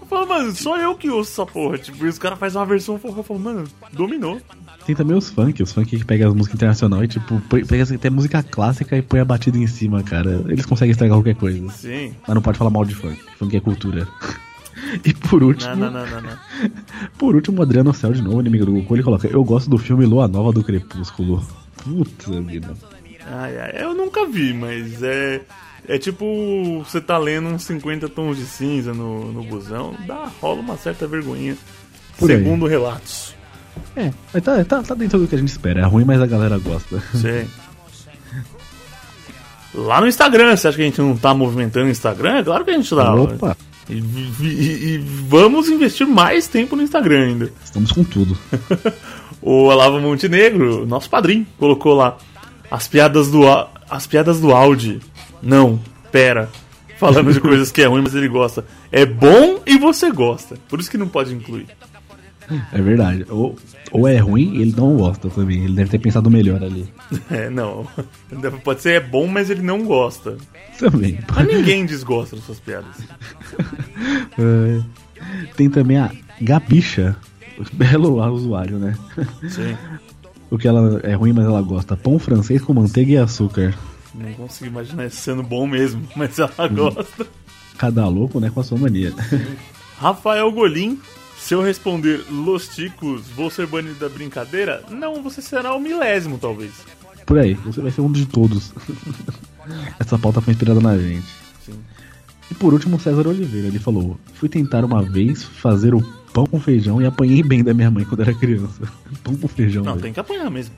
Eu 0.04 0.08
falo, 0.08 0.28
mano, 0.28 0.52
só 0.54 0.78
eu 0.78 0.94
que 0.94 1.08
ouço 1.08 1.32
essa 1.32 1.50
porra. 1.50 1.78
Tipo, 1.78 2.04
e 2.04 2.08
os 2.08 2.18
caras 2.18 2.38
fazem 2.38 2.60
uma 2.60 2.66
versão 2.66 2.98
forró, 2.98 3.20
eu 3.20 3.22
falo, 3.22 3.40
mano, 3.40 3.64
dominou. 3.92 4.40
Tem 4.84 4.94
também 4.94 5.16
os 5.16 5.30
funk, 5.30 5.62
os 5.62 5.72
funk 5.72 5.96
que 5.96 6.04
pegam 6.04 6.28
as 6.28 6.34
músicas 6.34 6.56
internacionais 6.56 7.04
e, 7.04 7.08
tipo, 7.08 7.40
pega 7.66 7.94
até 7.94 8.10
música 8.10 8.42
clássica 8.42 8.96
e 8.96 9.02
põe 9.02 9.20
a 9.20 9.24
batida 9.24 9.56
em 9.56 9.66
cima, 9.66 10.02
cara. 10.02 10.44
Eles 10.46 10.66
conseguem 10.66 10.90
estragar 10.90 11.16
qualquer 11.16 11.34
coisa. 11.34 11.70
Sim. 11.70 12.14
Mas 12.26 12.34
não 12.34 12.42
pode 12.42 12.58
falar 12.58 12.70
mal 12.70 12.84
de 12.84 12.94
funk. 12.94 13.18
Funk 13.38 13.56
é 13.56 13.60
cultura. 13.60 14.06
E 15.04 15.14
por 15.14 15.42
último, 15.42 15.74
Não, 15.76 15.90
não, 15.90 16.04
não, 16.04 16.10
não, 16.10 16.20
não. 16.20 16.38
por 17.16 17.34
último, 17.34 17.58
o 17.58 17.62
Adriano 17.62 17.94
Céu, 17.94 18.12
de 18.12 18.20
novo, 18.20 18.40
inimigo 18.40 18.66
do 18.66 18.72
Goku, 18.72 18.94
ele 18.94 19.02
coloca: 19.02 19.26
Eu 19.26 19.42
gosto 19.42 19.70
do 19.70 19.78
filme 19.78 20.04
Lua 20.04 20.28
Nova 20.28 20.52
do 20.52 20.62
Crepúsculo. 20.62 21.44
Puta 21.82 22.40
vida. 22.42 22.74
Ai, 23.26 23.56
ai, 23.56 23.82
eu 23.82 23.94
nunca 23.94 24.26
vi, 24.26 24.52
mas 24.52 25.02
é. 25.02 25.42
É 25.86 25.98
tipo, 25.98 26.82
você 26.82 27.00
tá 27.00 27.18
lendo 27.18 27.48
uns 27.48 27.64
50 27.64 28.08
tons 28.08 28.38
de 28.38 28.44
cinza 28.46 28.94
no, 28.94 29.30
no 29.32 29.42
busão, 29.44 29.94
dá, 30.06 30.30
rola 30.40 30.60
uma 30.60 30.76
certa 30.76 31.06
vergonha. 31.06 31.56
Por 32.18 32.30
aí. 32.30 32.38
segundo 32.38 32.66
relatos. 32.66 33.34
É, 33.96 34.12
mas 34.32 34.42
tá, 34.42 34.64
tá, 34.64 34.82
tá 34.82 34.94
dentro 34.94 35.18
do 35.18 35.26
que 35.28 35.34
a 35.34 35.38
gente 35.38 35.48
espera. 35.50 35.80
É 35.80 35.84
ruim, 35.84 36.04
mas 36.04 36.20
a 36.22 36.26
galera 36.26 36.58
gosta. 36.58 37.02
Sim. 37.14 37.46
Lá 39.74 40.00
no 40.00 40.06
Instagram, 40.06 40.56
você 40.56 40.68
acha 40.68 40.76
que 40.76 40.82
a 40.82 40.86
gente 40.86 41.00
não 41.00 41.16
tá 41.16 41.34
movimentando 41.34 41.86
o 41.86 41.90
Instagram? 41.90 42.36
É 42.38 42.44
claro 42.44 42.64
que 42.64 42.70
a 42.70 42.74
gente 42.74 42.88
tá. 42.94 43.12
Opa, 43.14 43.56
E, 43.90 43.94
e- 43.94 44.94
e 44.94 44.98
vamos 45.28 45.68
investir 45.68 46.06
mais 46.06 46.46
tempo 46.46 46.76
no 46.76 46.82
Instagram 46.82 47.24
ainda. 47.26 47.52
estamos 47.64 47.92
com 47.92 48.04
tudo. 48.04 48.36
O 49.46 49.64
Olavo 49.64 50.00
Montenegro, 50.00 50.86
nosso 50.86 51.10
padrinho, 51.10 51.46
colocou 51.58 51.92
lá 51.92 52.16
as 52.70 52.88
piadas 52.88 53.30
do 53.30 53.42
as 53.90 54.06
piadas 54.06 54.40
do 54.40 54.52
Audi. 54.52 55.00
Não, 55.44 55.80
pera. 56.10 56.48
Falando 56.98 57.32
de 57.32 57.40
coisas 57.40 57.70
que 57.70 57.82
é 57.82 57.86
ruim, 57.86 58.02
mas 58.02 58.14
ele 58.14 58.28
gosta. 58.28 58.64
É 58.90 59.04
bom 59.04 59.60
e 59.66 59.76
você 59.78 60.10
gosta. 60.10 60.56
Por 60.68 60.80
isso 60.80 60.90
que 60.90 60.96
não 60.96 61.08
pode 61.08 61.34
incluir. 61.34 61.66
É 62.72 62.80
verdade. 62.80 63.26
Ou, 63.28 63.56
ou 63.90 64.06
é 64.06 64.18
ruim 64.18 64.54
e 64.54 64.62
ele 64.62 64.74
não 64.76 64.96
gosta 64.96 65.28
também. 65.28 65.64
Ele 65.64 65.74
deve 65.74 65.90
ter 65.90 65.98
pensado 65.98 66.30
melhor 66.30 66.62
ali. 66.62 66.88
É, 67.30 67.48
não. 67.50 67.86
Pode 68.62 68.82
ser 68.82 68.92
é 68.92 69.00
bom, 69.00 69.26
mas 69.26 69.50
ele 69.50 69.62
não 69.62 69.84
gosta. 69.84 70.36
Também. 70.78 71.18
Mas 71.34 71.46
ninguém 71.46 71.86
desgosta 71.86 72.36
das 72.36 72.44
suas 72.44 72.60
piadas. 72.60 72.96
É, 74.36 74.80
Tem 75.56 75.70
também 75.70 75.96
a 75.96 76.10
Gabicha. 76.40 77.16
Belo 77.72 78.20
usuário, 78.32 78.78
né? 78.78 78.96
Sim. 79.48 79.76
O 80.50 80.58
que 80.58 80.66
ela 80.66 81.00
é 81.04 81.14
ruim, 81.14 81.32
mas 81.32 81.44
ela 81.44 81.62
gosta. 81.62 81.96
Pão 81.96 82.18
francês 82.18 82.60
com 82.60 82.74
manteiga 82.74 83.12
e 83.12 83.16
açúcar. 83.16 83.72
Não 84.14 84.32
consigo 84.34 84.66
imaginar 84.70 85.06
isso 85.06 85.16
sendo 85.16 85.42
bom 85.42 85.66
mesmo, 85.66 86.06
mas 86.16 86.38
ela 86.38 86.52
Uhum. 86.58 86.74
gosta. 86.74 87.26
Cada 87.76 88.06
louco, 88.06 88.38
né? 88.40 88.50
Com 88.50 88.60
a 88.60 88.64
sua 88.64 88.78
mania. 88.78 89.12
Rafael 89.98 90.50
Golim, 90.52 91.00
se 91.38 91.54
eu 91.54 91.62
responder 91.62 92.24
Los 92.30 92.68
Ticos, 92.68 93.26
vou 93.34 93.50
ser 93.50 93.66
banido 93.66 93.94
da 93.96 94.08
brincadeira? 94.08 94.82
Não, 94.90 95.22
você 95.22 95.42
será 95.42 95.74
o 95.74 95.80
milésimo, 95.80 96.38
talvez. 96.38 96.72
Por 97.26 97.38
aí, 97.38 97.54
você 97.54 97.80
vai 97.80 97.90
ser 97.90 98.00
um 98.02 98.12
de 98.12 98.26
todos. 98.26 98.72
Essa 99.98 100.18
pauta 100.18 100.40
foi 100.40 100.52
inspirada 100.52 100.80
na 100.80 100.96
gente. 100.98 101.26
Sim. 101.64 101.74
E 102.50 102.54
por 102.54 102.72
último, 102.74 103.00
César 103.00 103.26
Oliveira. 103.26 103.68
Ele 103.68 103.78
falou: 103.78 104.18
Fui 104.34 104.48
tentar 104.48 104.84
uma 104.84 105.02
vez 105.02 105.42
fazer 105.42 105.94
o 105.94 106.02
pão 106.32 106.46
com 106.46 106.60
feijão 106.60 107.00
e 107.00 107.06
apanhei 107.06 107.42
bem 107.42 107.64
da 107.64 107.72
minha 107.72 107.90
mãe 107.90 108.04
quando 108.04 108.20
era 108.20 108.34
criança. 108.34 108.82
Pão 109.22 109.34
com 109.36 109.48
feijão. 109.48 109.82
Não, 109.84 109.92
velho. 109.92 110.02
tem 110.02 110.12
que 110.12 110.20
apanhar 110.20 110.50
mesmo. 110.50 110.74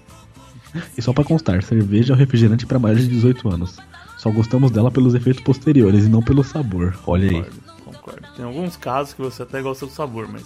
E 0.97 1.03
só 1.03 1.13
pra 1.13 1.25
constar, 1.25 1.63
cerveja 1.63 2.13
é 2.13 2.17
um 2.17 2.19
refrigerante 2.19 2.67
para 2.67 2.79
maiores 2.79 3.05
de 3.09 3.15
18 3.15 3.49
anos. 3.53 3.77
Só 4.19 4.31
gostamos 4.31 4.71
dela 4.71 4.91
pelos 4.91 5.15
efeitos 5.15 5.43
posteriores 5.43 6.05
e 6.07 6.09
não 6.09 6.23
pelo 6.23 6.43
sabor. 6.43 6.97
Olha 7.07 7.29
aí. 7.29 7.43
Concordo, 7.43 7.63
concordo. 7.85 8.27
Tem 8.37 8.45
alguns 8.45 8.77
casos 8.77 9.13
que 9.15 9.21
você 9.23 9.43
até 9.43 9.61
gosta 9.63 9.87
do 9.87 9.93
sabor, 9.93 10.27
mas 10.31 10.43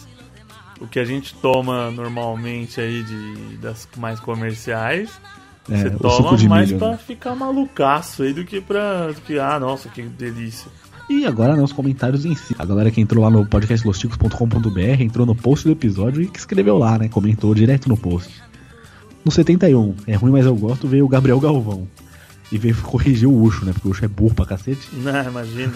o 0.81 0.86
que 0.86 0.98
a 0.98 1.05
gente 1.05 1.35
toma 1.36 1.90
normalmente 1.90 2.81
aí 2.81 3.02
de 3.02 3.57
das 3.59 3.89
mais 3.97 4.19
comerciais, 4.20 5.11
É, 5.70 5.77
você 5.85 5.90
toma 5.90 6.36
mais 6.48 6.69
milho, 6.69 6.78
pra 6.78 6.90
né? 6.93 6.97
ficar 6.98 7.35
malucaço 7.35 8.23
aí 8.23 8.32
do 8.32 8.44
que 8.44 8.61
pra. 8.61 9.09
Do 9.09 9.20
que, 9.20 9.39
ah, 9.39 9.59
nossa, 9.61 9.89
que 9.89 10.02
delícia. 10.02 10.70
E 11.09 11.27
agora 11.27 11.57
nos 11.57 11.73
comentários 11.73 12.24
em 12.24 12.35
si. 12.36 12.55
A 12.59 12.65
galera 12.65 12.90
que 12.90 13.01
entrou 13.01 13.23
lá 13.24 13.31
no 13.31 13.44
podcastlosticos.com.br 13.44 15.01
entrou 15.02 15.27
no 15.27 15.35
post 15.35 15.65
do 15.66 15.73
episódio 15.73 16.23
e 16.23 16.27
que 16.28 16.39
escreveu 16.39 16.78
lá, 16.78 16.98
né? 16.98 17.09
Comentou 17.09 17.55
direto 17.55 17.89
no 17.89 17.97
post. 17.97 18.31
No 19.24 19.30
71, 19.30 19.94
é 20.06 20.14
ruim, 20.14 20.32
mas 20.32 20.47
eu 20.47 20.55
gosto, 20.55 20.88
veio 20.88 21.05
o 21.05 21.09
Gabriel 21.09 21.40
Galvão. 21.40 21.86
E 22.51 22.59
veio 22.59 22.74
corrigir 22.76 23.28
o 23.28 23.42
Ucho, 23.42 23.64
né? 23.64 23.72
Porque 23.72 23.86
o 23.86 23.90
Ucho 23.90 24.05
é 24.05 24.09
burro 24.09 24.34
pra 24.34 24.47
cacete. 24.47 24.88
Não, 24.97 25.24
imagina. 25.24 25.72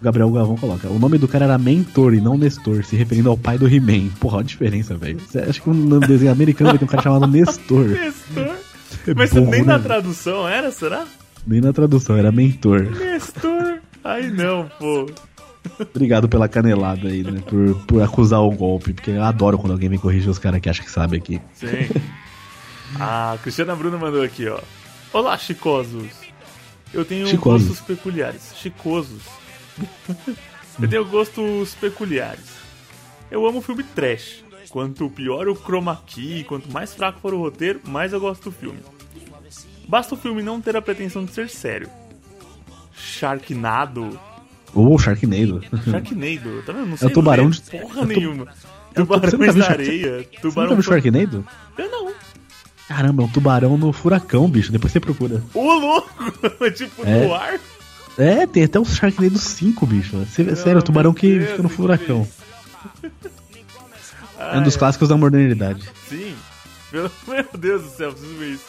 O 0.00 0.04
Gabriel 0.04 0.30
Galvão 0.30 0.56
coloca: 0.56 0.88
O 0.88 0.98
nome 0.98 1.18
do 1.18 1.26
cara 1.26 1.46
era 1.46 1.58
Mentor 1.58 2.14
e 2.14 2.20
não 2.20 2.36
Nestor, 2.36 2.84
se 2.84 2.94
referindo 2.96 3.30
ao 3.30 3.36
pai 3.36 3.56
do 3.56 3.66
He-Man. 3.66 4.10
Porra, 4.20 4.36
olha 4.36 4.44
a 4.44 4.46
diferença, 4.46 4.94
velho. 4.94 5.18
Acha 5.48 5.60
que 5.60 5.70
um 5.70 5.98
desenho 6.00 6.30
americano 6.30 6.70
vai 6.70 6.78
ter 6.78 6.84
um 6.84 6.88
cara 6.88 7.02
chamado 7.02 7.26
Nestor? 7.26 7.88
Nestor. 7.88 8.56
É 9.06 9.14
Mas 9.14 9.32
nem 9.32 9.44
né, 9.44 9.62
na 9.62 9.78
tradução 9.78 10.46
era, 10.46 10.70
será? 10.70 11.06
Nem 11.46 11.60
na 11.60 11.72
tradução, 11.72 12.16
era 12.16 12.30
Mentor. 12.30 12.82
Nestor. 12.82 13.78
Ai 14.04 14.30
não, 14.30 14.70
pô. 14.78 15.06
Obrigado 15.80 16.28
pela 16.28 16.48
canelada 16.48 17.08
aí, 17.08 17.22
né? 17.22 17.40
Por, 17.46 17.74
por 17.86 18.02
acusar 18.02 18.40
o 18.40 18.50
golpe, 18.50 18.92
porque 18.92 19.12
eu 19.12 19.22
adoro 19.22 19.58
quando 19.58 19.72
alguém 19.72 19.88
vem 19.88 19.98
corrigir 19.98 20.30
os 20.30 20.38
caras 20.38 20.60
que 20.60 20.68
acham 20.68 20.84
que 20.84 20.90
sabe 20.90 21.16
aqui. 21.16 21.40
Sim. 21.54 21.88
A 23.00 23.38
Cristiana 23.42 23.74
Bruna 23.76 23.96
mandou 23.98 24.22
aqui, 24.22 24.48
ó. 24.48 24.60
Olá, 25.12 25.36
chicosos. 25.38 26.10
Eu 26.92 27.04
tenho 27.04 27.26
Chicosos. 27.26 27.68
gostos 27.68 27.86
peculiares. 27.86 28.52
Chicosos. 28.56 29.22
Eu 30.80 30.88
tenho 30.88 31.04
gostos 31.06 31.74
peculiares. 31.74 32.44
Eu 33.30 33.46
amo 33.46 33.62
filme 33.62 33.82
trash. 33.82 34.44
Quanto 34.68 35.08
pior 35.08 35.48
o 35.48 35.54
chroma 35.54 36.02
key, 36.06 36.44
quanto 36.44 36.70
mais 36.70 36.92
fraco 36.94 37.18
for 37.20 37.32
o 37.32 37.38
roteiro, 37.38 37.80
mais 37.86 38.12
eu 38.12 38.20
gosto 38.20 38.44
do 38.50 38.52
filme. 38.52 38.80
Basta 39.88 40.14
o 40.14 40.18
filme 40.18 40.42
não 40.42 40.60
ter 40.60 40.76
a 40.76 40.82
pretensão 40.82 41.24
de 41.24 41.32
ser 41.32 41.48
sério. 41.48 41.88
Sharknado. 42.94 44.18
Ou 44.74 44.98
Sharknado. 44.98 45.62
Sharknado, 45.84 46.62
tá 46.66 46.72
vendo? 46.72 46.86
Não 46.86 46.94
É 46.94 46.96
sei 46.98 47.08
o 47.08 47.12
tubarão 47.12 47.48
de- 47.48 47.60
porra 47.62 48.02
é 48.02 48.04
nenhuma. 48.04 48.44
é 48.94 49.02
tu- 49.02 49.04
viu 49.38 49.54
da 49.54 49.66
areia. 49.70 50.18
Você 50.18 50.24
nunca 50.26 50.40
Tubarão 50.42 50.74
viu 50.74 50.82
Sharknado? 50.82 51.46
Eu 51.78 51.90
não. 51.90 52.12
Caramba, 52.88 53.22
é 53.22 53.26
um 53.26 53.28
tubarão 53.28 53.76
no 53.76 53.92
furacão, 53.92 54.48
bicho. 54.48 54.70
Depois 54.70 54.92
você 54.92 55.00
procura. 55.00 55.42
Ô, 55.52 55.72
louco! 55.74 56.08
tipo, 56.74 57.04
É. 57.04 57.26
no 57.26 57.34
ar. 57.34 57.58
É, 58.18 58.46
tem 58.46 58.64
até 58.64 58.78
o 58.80 58.84
Sharknado 58.84 59.38
5, 59.38 59.84
bicho. 59.86 60.24
Sé- 60.26 60.54
Sério, 60.54 60.78
o 60.78 60.82
tubarão 60.82 61.12
que 61.12 61.40
fica 61.40 61.62
no 61.62 61.68
furacão. 61.68 62.26
É 64.38 64.58
um 64.58 64.62
dos 64.62 64.76
clássicos 64.76 65.08
da 65.08 65.16
modernidade. 65.16 65.88
Sim. 66.08 66.34
Pelo- 66.90 67.10
Meu 67.26 67.44
Deus 67.58 67.82
do 67.82 67.88
céu, 67.90 68.12
preciso 68.12 68.34
ver 68.36 68.52
isso. 68.52 68.64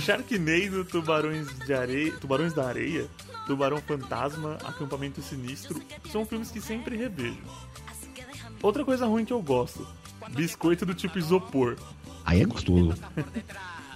Sharknado, 0.00 0.84
Tubarões 0.84 1.46
de 1.64 1.72
Areia, 1.74 2.12
Tubarões 2.20 2.52
da 2.52 2.66
Areia, 2.68 3.06
Tubarão 3.46 3.78
Fantasma, 3.80 4.58
Acampamento 4.64 5.20
Sinistro, 5.22 5.80
são 6.12 6.24
filmes 6.26 6.50
que 6.50 6.60
sempre 6.60 6.96
revejo. 6.96 7.38
Outra 8.62 8.84
coisa 8.84 9.06
ruim 9.06 9.24
que 9.24 9.32
eu 9.32 9.40
gosto, 9.42 9.86
biscoito 10.30 10.84
do 10.84 10.94
tipo 10.94 11.18
isopor. 11.18 11.76
Aí 12.28 12.42
é 12.42 12.44
gostoso. 12.44 12.94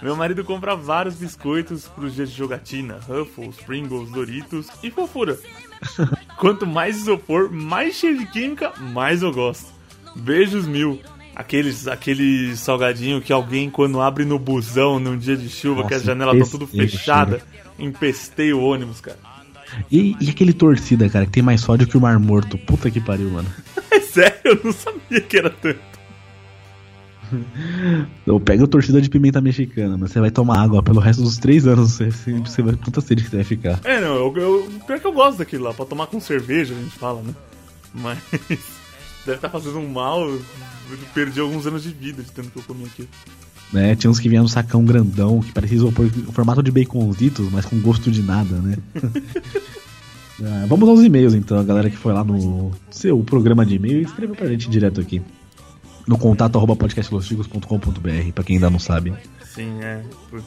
Meu 0.01 0.15
marido 0.15 0.43
compra 0.43 0.75
vários 0.75 1.13
biscoitos 1.13 1.87
pros 1.87 2.15
dias 2.15 2.31
de 2.31 2.35
jogatina, 2.35 2.97
Ruffles, 3.07 3.55
Pringles, 3.57 4.09
Doritos 4.09 4.67
e 4.81 4.89
fofura. 4.89 5.37
Quanto 6.39 6.65
mais 6.65 6.97
isopor, 6.97 7.51
mais 7.51 7.95
cheio 7.95 8.17
de 8.17 8.25
química, 8.25 8.73
mais 8.79 9.21
eu 9.21 9.31
gosto. 9.31 9.67
Beijos 10.15 10.65
mil. 10.65 10.99
Aqueles, 11.35 11.87
aquele 11.87 12.57
salgadinho 12.57 13.21
que 13.21 13.31
alguém, 13.31 13.69
quando 13.69 14.01
abre 14.01 14.25
no 14.25 14.39
busão 14.39 14.99
num 14.99 15.17
dia 15.17 15.37
de 15.37 15.47
chuva, 15.47 15.87
que 15.87 15.93
as 15.93 16.01
Nossa, 16.01 16.05
janelas 16.05 16.35
estão 16.35 16.59
tudo 16.59 16.63
empesteia, 16.63 16.89
fechadas, 16.89 17.41
empesteia 17.77 18.57
o 18.57 18.63
ônibus, 18.63 18.99
cara. 18.99 19.19
E, 19.91 20.15
e 20.19 20.29
aquele 20.31 20.53
torcida, 20.53 21.07
cara, 21.07 21.27
que 21.27 21.31
tem 21.31 21.43
mais 21.43 21.61
sódio 21.61 21.87
que 21.87 21.97
o 21.97 22.01
Mar 22.01 22.17
Morto. 22.19 22.57
Puta 22.57 22.89
que 22.89 22.99
pariu, 22.99 23.29
mano. 23.29 23.49
É 23.93 23.99
sério, 23.99 24.39
eu 24.43 24.59
não 24.63 24.71
sabia 24.73 25.21
que 25.21 25.37
era 25.37 25.51
tanto. 25.51 25.92
Ou 28.27 28.39
pega 28.39 28.63
o 28.63 28.67
torcida 28.67 29.01
de 29.01 29.09
pimenta 29.09 29.41
mexicana, 29.41 29.97
mas 29.97 30.11
você 30.11 30.19
vai 30.19 30.31
tomar 30.31 30.59
água 30.59 30.81
pelo 30.83 30.99
resto 30.99 31.21
dos 31.21 31.37
três 31.37 31.67
anos. 31.67 31.93
Você, 31.93 32.09
você, 32.09 32.61
vai. 32.61 32.75
Puta 32.75 33.01
sede 33.01 33.23
que 33.23 33.29
você 33.29 33.37
vai 33.37 33.45
ficar. 33.45 33.79
É, 33.83 33.99
não, 33.99 34.15
eu, 34.15 34.33
eu, 34.35 34.71
pior 34.85 34.99
que 34.99 35.07
eu 35.07 35.13
gosto 35.13 35.37
daquilo 35.37 35.63
lá, 35.65 35.73
pra 35.73 35.85
tomar 35.85 36.07
com 36.07 36.19
cerveja, 36.19 36.73
a 36.73 36.77
gente 36.77 36.97
fala, 36.97 37.21
né? 37.21 37.33
Mas 37.93 38.19
deve 39.25 39.37
estar 39.37 39.49
fazendo 39.49 39.79
um 39.79 39.89
mal, 39.89 40.27
eu 40.27 40.41
perdi 41.13 41.39
alguns 41.39 41.65
anos 41.67 41.83
de 41.83 41.89
vida 41.89 42.23
de 42.23 42.31
tanto 42.31 42.49
que 42.49 42.57
eu 42.57 42.63
comi 42.63 42.85
aquilo. 42.85 43.09
Né? 43.71 43.95
Tinha 43.95 44.11
uns 44.11 44.19
que 44.19 44.29
vinham 44.29 44.43
no 44.43 44.49
sacão 44.49 44.85
grandão, 44.85 45.41
que 45.41 45.51
parecia 45.51 45.77
isopor, 45.77 46.05
o 46.27 46.31
formato 46.31 46.61
de 46.61 46.71
baconzitos, 46.71 47.51
mas 47.51 47.65
com 47.65 47.79
gosto 47.79 48.11
de 48.11 48.21
nada, 48.21 48.55
né? 48.57 48.77
Ah, 50.41 50.65
vamos 50.67 50.89
aos 50.89 51.01
e-mails 51.03 51.35
então, 51.35 51.59
a 51.59 51.63
galera 51.63 51.89
que 51.89 51.95
foi 51.95 52.11
lá 52.11 52.23
no 52.23 52.71
seu 52.89 53.19
programa 53.19 53.63
de 53.65 53.75
e-mail, 53.75 54.01
escreva 54.01 54.33
pra 54.33 54.47
gente 54.47 54.67
direto 54.67 54.99
aqui. 54.99 55.21
No 56.05 56.17
contato 56.17 56.57
arroba 56.57 56.75
podcastlostigos.com.br, 56.75 58.31
pra 58.33 58.43
quem 58.43 58.57
ainda 58.57 58.69
não 58.69 58.79
sabe. 58.79 59.13
Sim, 59.45 59.81
é. 59.81 60.03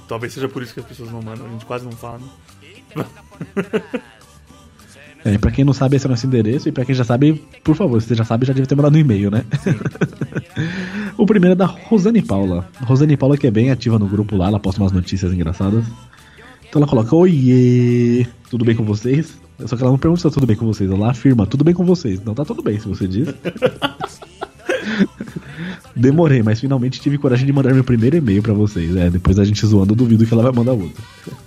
Talvez 0.06 0.32
seja 0.32 0.48
por 0.48 0.62
isso 0.62 0.74
que 0.74 0.80
as 0.80 0.86
pessoas 0.86 1.10
não 1.10 1.22
mandam, 1.22 1.46
a 1.46 1.50
gente 1.50 1.64
quase 1.64 1.84
não 1.84 1.92
fala, 1.92 2.18
né? 2.18 3.04
É, 5.24 5.36
pra 5.38 5.50
quem 5.50 5.64
não 5.64 5.72
sabe, 5.72 5.96
esse 5.96 6.06
é 6.06 6.08
o 6.08 6.10
nosso 6.10 6.24
endereço, 6.24 6.68
e 6.68 6.72
pra 6.72 6.84
quem 6.84 6.94
já 6.94 7.02
sabe, 7.02 7.42
por 7.64 7.74
favor, 7.74 8.00
se 8.00 8.06
você 8.06 8.14
já 8.14 8.24
sabe, 8.24 8.46
já 8.46 8.52
deve 8.52 8.68
ter 8.68 8.76
mandado 8.76 8.94
um 8.94 9.00
e-mail, 9.00 9.28
né? 9.28 9.44
o 11.18 11.26
primeiro 11.26 11.54
é 11.54 11.56
da 11.56 11.66
Rosane 11.66 12.22
Paula. 12.22 12.68
Rosane 12.82 13.16
Paula 13.16 13.36
que 13.36 13.44
é 13.44 13.50
bem 13.50 13.72
ativa 13.72 13.98
no 13.98 14.06
grupo 14.06 14.36
lá, 14.36 14.46
ela 14.46 14.60
posta 14.60 14.80
umas 14.80 14.92
notícias 14.92 15.32
engraçadas. 15.32 15.84
Então 16.68 16.80
ela 16.80 16.88
coloca, 16.88 17.16
oiê, 17.16 18.24
tudo 18.48 18.64
bem 18.64 18.76
com 18.76 18.84
vocês? 18.84 19.36
Só 19.66 19.74
que 19.76 19.82
ela 19.82 19.90
não 19.90 19.98
pergunta 19.98 20.20
se 20.20 20.28
tá 20.28 20.30
tudo 20.30 20.46
bem 20.46 20.54
com 20.54 20.66
vocês, 20.66 20.88
ela 20.88 21.10
afirma, 21.10 21.44
tudo 21.44 21.64
bem 21.64 21.74
com 21.74 21.84
vocês. 21.84 22.22
Não 22.22 22.32
tá 22.32 22.44
tudo 22.44 22.62
bem, 22.62 22.78
se 22.78 22.86
você 22.86 23.08
diz. 23.08 23.26
Demorei, 25.96 26.42
mas 26.42 26.60
finalmente 26.60 27.00
tive 27.00 27.16
coragem 27.16 27.46
de 27.46 27.52
mandar 27.52 27.72
meu 27.72 27.82
primeiro 27.82 28.16
e-mail 28.16 28.42
pra 28.42 28.52
vocês. 28.52 28.94
É, 28.94 29.08
depois 29.08 29.38
a 29.38 29.44
gente 29.44 29.64
zoando, 29.64 29.92
eu 29.92 29.96
duvido 29.96 30.26
que 30.26 30.34
ela 30.34 30.42
vai 30.42 30.52
mandar 30.52 30.72
outro. 30.72 31.02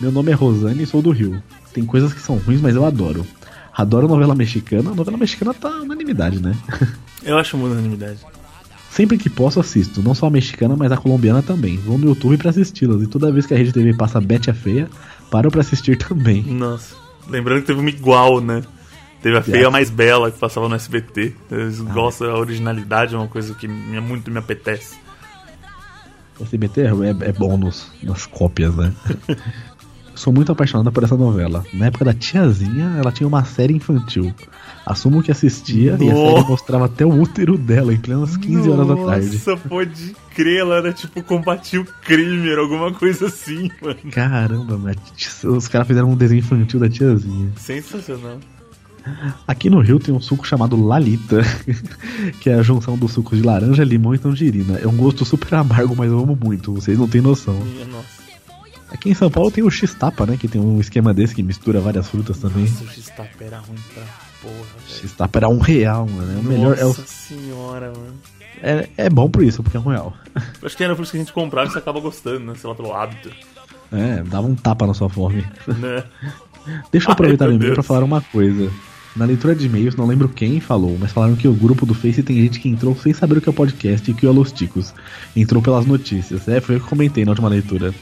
Meu 0.00 0.12
nome 0.12 0.30
é 0.30 0.34
Rosane 0.34 0.84
e 0.84 0.86
sou 0.86 1.02
do 1.02 1.10
Rio. 1.10 1.42
Tem 1.72 1.84
coisas 1.84 2.12
que 2.12 2.20
são 2.20 2.36
ruins, 2.36 2.60
mas 2.60 2.76
eu 2.76 2.84
adoro. 2.84 3.26
Adoro 3.76 4.06
novela 4.06 4.32
mexicana. 4.32 4.92
A 4.92 4.94
novela 4.94 5.16
mexicana 5.16 5.52
tá 5.52 5.68
unanimidade, 5.80 6.40
né? 6.40 6.56
Eu 7.24 7.36
acho 7.36 7.56
uma 7.56 7.66
unanimidade. 7.66 8.20
Sempre 8.90 9.18
que 9.18 9.28
posso, 9.28 9.58
assisto. 9.58 10.00
Não 10.00 10.14
só 10.14 10.26
a 10.26 10.30
mexicana, 10.30 10.76
mas 10.76 10.92
a 10.92 10.96
colombiana 10.96 11.42
também. 11.42 11.76
Vou 11.78 11.98
no 11.98 12.06
YouTube 12.06 12.36
pra 12.36 12.50
assisti-las. 12.50 13.02
E 13.02 13.08
toda 13.08 13.32
vez 13.32 13.44
que 13.44 13.54
a 13.54 13.56
Rede 13.56 13.72
TV 13.72 13.92
passa 13.92 14.20
Betty 14.20 14.50
a 14.50 14.54
Feia, 14.54 14.88
paro 15.32 15.50
pra 15.50 15.62
assistir 15.62 15.96
também. 15.98 16.42
Nossa. 16.42 16.94
Lembrando 17.28 17.60
que 17.60 17.66
teve 17.66 17.80
uma 17.80 17.90
igual, 17.90 18.40
né? 18.40 18.62
Teve 19.22 19.36
a 19.36 19.42
feia 19.42 19.70
mais 19.70 19.90
bela 19.90 20.30
que 20.30 20.38
passava 20.38 20.68
no 20.68 20.74
SBT. 20.74 21.34
Eles 21.50 21.80
gostam 21.80 22.28
da 22.28 22.36
originalidade, 22.36 23.14
é 23.14 23.18
uma 23.18 23.28
coisa 23.28 23.54
que 23.54 23.66
me, 23.66 24.00
muito 24.00 24.30
me 24.30 24.38
apetece. 24.38 24.96
O 26.38 26.44
SBT 26.44 26.82
é, 26.82 27.28
é 27.28 27.32
bom 27.32 27.56
nos, 27.56 27.90
nas 28.02 28.26
cópias, 28.26 28.74
né? 28.76 28.92
Sou 30.14 30.32
muito 30.32 30.50
apaixonada 30.50 30.90
por 30.90 31.04
essa 31.04 31.16
novela. 31.16 31.64
Na 31.72 31.86
época 31.86 32.04
da 32.04 32.12
tiazinha, 32.12 32.96
ela 32.98 33.12
tinha 33.12 33.26
uma 33.26 33.44
série 33.44 33.72
infantil. 33.72 34.34
Assumo 34.84 35.22
que 35.22 35.30
assistia 35.30 35.96
e 36.00 36.10
a 36.10 36.12
Nossa. 36.12 36.34
série 36.34 36.48
mostrava 36.48 36.84
até 36.86 37.06
o 37.06 37.20
útero 37.20 37.56
dela 37.56 37.92
em 37.92 37.98
plenas 37.98 38.36
15 38.36 38.68
horas 38.68 38.88
da 38.88 38.96
tarde. 38.96 39.32
Nossa, 39.32 39.56
pode 39.56 40.16
crer, 40.34 40.60
ela 40.60 40.76
era 40.76 40.92
tipo 40.92 41.22
combatia 41.22 41.80
o 41.80 41.84
crime, 41.84 42.50
era 42.50 42.60
alguma 42.60 42.92
coisa 42.92 43.26
assim, 43.26 43.70
mano. 43.80 43.98
Caramba, 44.10 44.76
mas 44.76 44.96
os 45.44 45.68
caras 45.68 45.86
fizeram 45.86 46.10
um 46.10 46.16
desenho 46.16 46.40
infantil 46.40 46.80
da 46.80 46.88
tiazinha. 46.88 47.52
Sensacional. 47.56 48.38
Aqui 49.46 49.68
no 49.70 49.80
Rio 49.80 49.98
tem 49.98 50.14
um 50.14 50.20
suco 50.20 50.46
chamado 50.46 50.76
Lalita, 50.82 51.40
que 52.40 52.50
é 52.50 52.54
a 52.54 52.62
junção 52.62 52.96
dos 52.96 53.12
sucos 53.12 53.38
de 53.38 53.44
laranja, 53.44 53.84
limão 53.84 54.14
e 54.14 54.18
tangerina. 54.18 54.78
É 54.78 54.86
um 54.86 54.96
gosto 54.96 55.24
super 55.24 55.54
amargo, 55.54 55.94
mas 55.96 56.10
eu 56.10 56.18
amo 56.18 56.38
muito, 56.42 56.72
vocês 56.74 56.98
não 56.98 57.08
têm 57.08 57.20
noção. 57.20 57.54
Nossa. 57.90 58.28
Aqui 58.90 59.10
em 59.10 59.14
São 59.14 59.30
Paulo 59.30 59.50
tem 59.50 59.62
o 59.62 59.70
X-Tapa, 59.70 60.24
né? 60.24 60.36
Que 60.38 60.48
tem 60.48 60.60
um 60.60 60.80
esquema 60.80 61.12
desse 61.12 61.34
que 61.34 61.42
mistura 61.42 61.78
várias 61.80 62.08
frutas 62.08 62.38
também. 62.38 62.64
Nossa, 62.64 62.84
o 62.84 62.88
X-Tapa 62.88 63.44
era 63.44 63.58
ruim 63.58 63.76
pra 63.92 64.02
porra, 64.40 64.54
velho. 64.54 65.00
X-Tapa 65.00 65.38
era 65.38 65.48
um 65.48 65.58
real, 65.58 66.06
mano. 66.08 66.32
É 66.36 66.40
o 66.40 66.42
melhor. 66.42 66.78
É, 66.78 66.84
o- 66.84 66.88
Nossa 66.88 67.06
senhora, 67.06 67.92
mano. 67.94 68.14
é, 68.62 68.88
é 68.96 69.10
bom 69.10 69.28
por 69.28 69.42
isso, 69.42 69.62
porque 69.62 69.76
é 69.76 69.80
um 69.80 69.88
real. 69.90 70.14
Eu 70.34 70.42
Acho 70.66 70.74
que 70.76 70.82
era 70.82 70.96
por 70.96 71.02
isso 71.02 71.12
que 71.12 71.18
a 71.18 71.20
gente 71.20 71.32
comprava 71.34 71.68
e 71.68 71.72
você 71.72 71.78
acaba 71.78 72.00
gostando, 72.00 72.40
né? 72.40 72.54
Sei 72.56 72.68
lá, 72.68 72.74
pelo 72.74 72.94
hábito. 72.94 73.30
É, 73.92 74.22
dava 74.22 74.46
um 74.46 74.54
tapa 74.54 74.86
na 74.86 74.94
sua 74.94 75.08
fome. 75.10 75.44
Né? 75.66 76.04
Deixa 76.90 77.06
eu 77.08 77.10
Ai, 77.10 77.12
aproveitar 77.12 77.44
meu 77.46 77.52
o 77.52 77.56
e-mail 77.56 77.74
Deus. 77.74 77.74
pra 77.74 77.82
falar 77.82 78.04
uma 78.04 78.20
coisa. 78.22 78.70
Na 79.18 79.24
leitura 79.24 79.54
de 79.54 79.66
e-mails, 79.66 79.96
não 79.96 80.06
lembro 80.06 80.28
quem 80.28 80.60
falou, 80.60 80.96
mas 81.00 81.10
falaram 81.12 81.34
que 81.34 81.48
o 81.48 81.52
grupo 81.52 81.84
do 81.84 81.92
Face 81.92 82.22
tem 82.22 82.36
gente 82.36 82.60
que 82.60 82.68
entrou 82.68 82.94
sem 82.96 83.12
saber 83.12 83.38
o 83.38 83.40
que 83.40 83.48
é 83.48 83.52
podcast 83.52 84.08
e 84.08 84.14
que 84.14 84.26
o 84.26 84.32
Los 84.32 84.52
Ticos 84.52 84.94
entrou 85.34 85.60
pelas 85.60 85.84
notícias. 85.86 86.46
É, 86.48 86.60
foi 86.60 86.76
eu 86.76 86.80
que 86.80 86.86
comentei 86.86 87.24
na 87.24 87.32
última 87.32 87.48
leitura. 87.48 87.92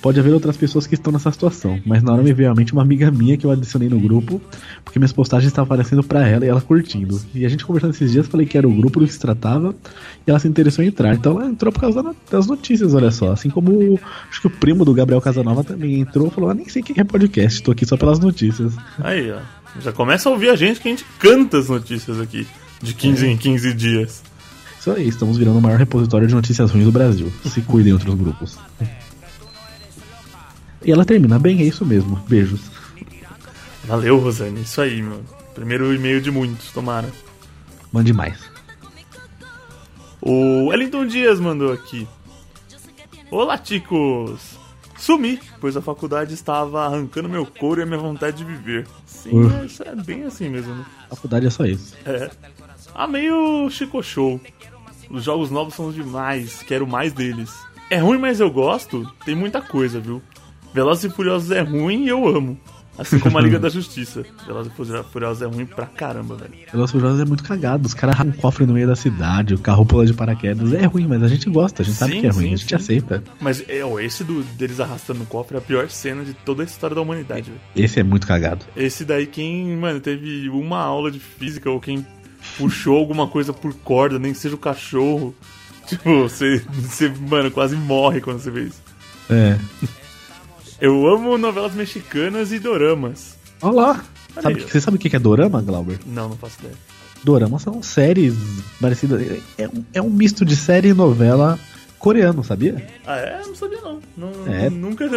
Pode 0.00 0.20
haver 0.20 0.32
outras 0.32 0.56
pessoas 0.56 0.86
que 0.86 0.94
estão 0.94 1.12
nessa 1.12 1.32
situação, 1.32 1.80
mas 1.84 2.00
na 2.00 2.12
hora 2.12 2.22
me 2.22 2.32
veio 2.32 2.48
à 2.48 2.54
mente 2.54 2.72
uma 2.72 2.82
amiga 2.82 3.10
minha 3.10 3.36
que 3.36 3.44
eu 3.44 3.50
adicionei 3.50 3.88
no 3.88 3.98
grupo, 3.98 4.40
porque 4.84 5.00
minhas 5.00 5.10
postagens 5.12 5.50
estavam 5.50 5.64
aparecendo 5.64 6.04
pra 6.04 6.28
ela 6.28 6.44
e 6.44 6.48
ela 6.48 6.60
curtindo. 6.60 7.20
E 7.34 7.44
a 7.44 7.48
gente 7.48 7.64
conversando 7.66 7.90
esses 7.94 8.12
dias, 8.12 8.28
falei 8.28 8.46
que 8.46 8.56
era 8.56 8.68
o 8.68 8.72
grupo 8.72 9.00
do 9.00 9.06
que 9.06 9.12
se 9.12 9.18
tratava, 9.18 9.74
e 10.24 10.30
ela 10.30 10.38
se 10.38 10.46
interessou 10.46 10.84
em 10.84 10.88
entrar. 10.88 11.12
Então 11.14 11.40
ela 11.40 11.50
entrou 11.50 11.72
por 11.72 11.80
causa 11.80 12.04
da- 12.04 12.14
das 12.30 12.46
notícias, 12.46 12.94
olha 12.94 13.10
só. 13.10 13.32
Assim 13.32 13.50
como 13.50 13.72
o- 13.72 13.98
acho 14.30 14.42
que 14.42 14.46
o 14.46 14.50
primo 14.50 14.84
do 14.84 14.94
Gabriel 14.94 15.20
Casanova 15.20 15.64
também 15.64 15.98
entrou 15.98 16.30
falou: 16.30 16.50
ah, 16.50 16.54
nem 16.54 16.68
sei 16.68 16.82
o 16.82 16.84
que 16.84 17.00
é 17.00 17.02
podcast, 17.02 17.60
tô 17.62 17.72
aqui 17.72 17.84
só 17.84 17.96
pelas 17.96 18.20
notícias. 18.20 18.74
Aí, 19.00 19.32
ó. 19.32 19.38
Já 19.80 19.92
começa 19.92 20.28
a 20.28 20.32
ouvir 20.32 20.50
a 20.50 20.56
gente 20.56 20.80
que 20.80 20.88
a 20.88 20.90
gente 20.90 21.04
canta 21.18 21.58
as 21.58 21.68
notícias 21.68 22.20
aqui. 22.20 22.46
De 22.80 22.94
15 22.94 23.26
em 23.26 23.36
15 23.36 23.74
dias. 23.74 24.22
Isso 24.78 24.90
aí, 24.90 25.08
estamos 25.08 25.36
virando 25.36 25.58
o 25.58 25.62
maior 25.62 25.78
repositório 25.78 26.28
de 26.28 26.34
notícias 26.34 26.70
ruins 26.70 26.84
do 26.84 26.92
Brasil. 26.92 27.32
Se 27.44 27.60
cuidem 27.60 27.92
outros 27.92 28.14
grupos. 28.14 28.58
E 30.84 30.92
ela 30.92 31.04
termina 31.04 31.38
bem, 31.38 31.60
é 31.60 31.64
isso 31.64 31.84
mesmo. 31.84 32.16
Beijos. 32.28 32.60
Valeu, 33.84 34.18
Rosane. 34.18 34.62
Isso 34.62 34.80
aí, 34.80 35.02
meu. 35.02 35.22
Primeiro 35.54 35.92
e-mail 35.94 36.20
de 36.20 36.30
muitos, 36.30 36.70
tomara. 36.70 37.10
Mande 37.90 38.12
mais. 38.12 38.38
O 40.20 40.66
Wellington 40.66 41.06
Dias 41.06 41.40
mandou 41.40 41.72
aqui. 41.72 42.06
Olá, 43.30 43.56
ticos! 43.58 44.56
Sumi, 44.96 45.40
pois 45.60 45.76
a 45.76 45.82
faculdade 45.82 46.34
estava 46.34 46.84
arrancando 46.84 47.28
meu 47.28 47.46
couro 47.46 47.80
e 47.80 47.82
a 47.82 47.86
minha 47.86 47.98
vontade 47.98 48.38
de 48.38 48.44
viver. 48.44 48.86
Sim, 49.22 49.30
Uh. 49.44 49.64
isso 49.64 49.82
é 49.82 49.94
bem 49.94 50.24
assim 50.24 50.48
mesmo, 50.48 50.74
né? 50.74 50.84
Faculdade 51.10 51.46
é 51.46 51.50
só 51.50 51.64
isso. 51.64 51.94
É. 52.04 52.30
Amei 52.94 53.30
o 53.30 53.68
Chico 53.70 54.02
Show. 54.02 54.40
Os 55.10 55.24
jogos 55.24 55.50
novos 55.50 55.74
são 55.74 55.90
demais, 55.92 56.62
quero 56.62 56.86
mais 56.86 57.12
deles. 57.12 57.52
É 57.90 57.98
ruim, 57.98 58.18
mas 58.18 58.40
eu 58.40 58.50
gosto? 58.50 59.10
Tem 59.24 59.34
muita 59.34 59.60
coisa, 59.62 60.00
viu? 60.00 60.20
Velozes 60.74 61.04
e 61.04 61.14
Furiosos 61.14 61.50
é 61.50 61.60
ruim 61.60 62.04
e 62.04 62.08
eu 62.08 62.26
amo. 62.26 62.58
Assim 62.98 63.18
como 63.18 63.38
a 63.38 63.40
Liga 63.40 63.58
da 63.60 63.68
Justiça. 63.68 64.24
Velozes 64.46 64.72
e 64.72 65.02
Furiosos 65.12 65.42
é 65.42 65.46
ruim 65.46 65.66
pra 65.66 65.86
caramba, 65.86 66.36
velho. 66.36 66.52
Velozes 66.70 66.90
e 66.90 66.98
Furiosos 66.98 67.20
é 67.20 67.24
muito 67.24 67.44
cagado. 67.44 67.86
Os 67.86 67.94
caras 67.94 68.16
arrancam 68.16 68.38
um 68.38 68.40
cofre 68.40 68.66
no 68.66 68.72
meio 68.72 68.86
da 68.86 68.96
cidade, 68.96 69.54
o 69.54 69.58
carro 69.58 69.84
pula 69.84 70.06
de 70.06 70.14
paraquedas. 70.14 70.72
É 70.72 70.84
ruim, 70.86 71.06
mas 71.06 71.22
a 71.22 71.28
gente 71.28 71.48
gosta, 71.50 71.82
a 71.82 71.84
gente 71.84 71.96
sabe 71.96 72.12
Sim, 72.12 72.20
que 72.20 72.26
é 72.26 72.30
ruim, 72.30 72.48
sim, 72.48 72.54
a 72.54 72.56
gente 72.56 72.68
sim. 72.68 72.74
aceita. 72.74 73.24
Mas 73.40 73.64
é, 73.68 73.84
ó, 73.84 73.98
esse 73.98 74.24
do, 74.24 74.42
deles 74.42 74.80
arrastando 74.80 75.22
o 75.22 75.26
cofre 75.26 75.56
é 75.56 75.58
a 75.58 75.62
pior 75.62 75.88
cena 75.88 76.24
de 76.24 76.34
toda 76.34 76.62
a 76.62 76.66
história 76.66 76.94
da 76.94 77.02
humanidade, 77.02 77.50
velho. 77.50 77.60
Esse 77.74 78.00
é 78.00 78.02
muito 78.02 78.26
cagado. 78.26 78.64
Esse 78.76 79.04
daí, 79.04 79.26
quem, 79.26 79.76
mano, 79.76 80.00
teve 80.00 80.48
uma 80.48 80.78
aula 80.78 81.10
de 81.10 81.18
física 81.18 81.70
ou 81.70 81.80
quem 81.80 82.06
puxou 82.56 82.96
alguma 82.96 83.26
coisa 83.26 83.52
por 83.52 83.74
corda, 83.74 84.18
nem 84.18 84.32
que 84.32 84.38
seja 84.38 84.54
o 84.54 84.58
cachorro. 84.58 85.34
Tipo, 85.86 86.22
você, 86.22 86.60
você, 86.74 87.08
mano, 87.08 87.48
quase 87.48 87.76
morre 87.76 88.20
quando 88.20 88.40
você 88.40 88.50
vê 88.50 88.62
isso. 88.64 88.82
É. 89.30 89.56
Eu 90.80 91.06
amo 91.06 91.38
novelas 91.38 91.74
mexicanas 91.74 92.52
e 92.52 92.58
doramas. 92.58 93.36
Olha 93.62 93.74
lá. 93.74 93.88
Olha 94.36 94.42
Sabe, 94.42 94.54
aí, 94.56 94.60
você 94.68 94.80
sabe 94.80 94.96
o 94.96 95.00
que 95.00 95.08
que 95.08 95.16
é 95.16 95.18
dorama, 95.18 95.62
Glauber? 95.62 95.98
Não, 96.06 96.28
não 96.30 96.36
faço 96.36 96.58
ideia. 96.60 96.74
Dorama 97.24 97.58
são 97.58 97.82
séries 97.82 98.34
parecidas. 98.80 99.40
É 99.56 99.66
um, 99.68 99.84
é 99.94 100.02
um 100.02 100.10
misto 100.10 100.44
de 100.44 100.54
série 100.54 100.88
e 100.88 100.94
novela 100.94 101.58
coreano, 101.98 102.44
sabia? 102.44 102.86
Ah, 103.06 103.16
é? 103.16 103.42
Não 103.46 103.54
sabia 103.54 103.80
não. 103.80 104.00
Não- 104.16 104.52
É. 104.52 104.68
Nunca, 104.68 105.08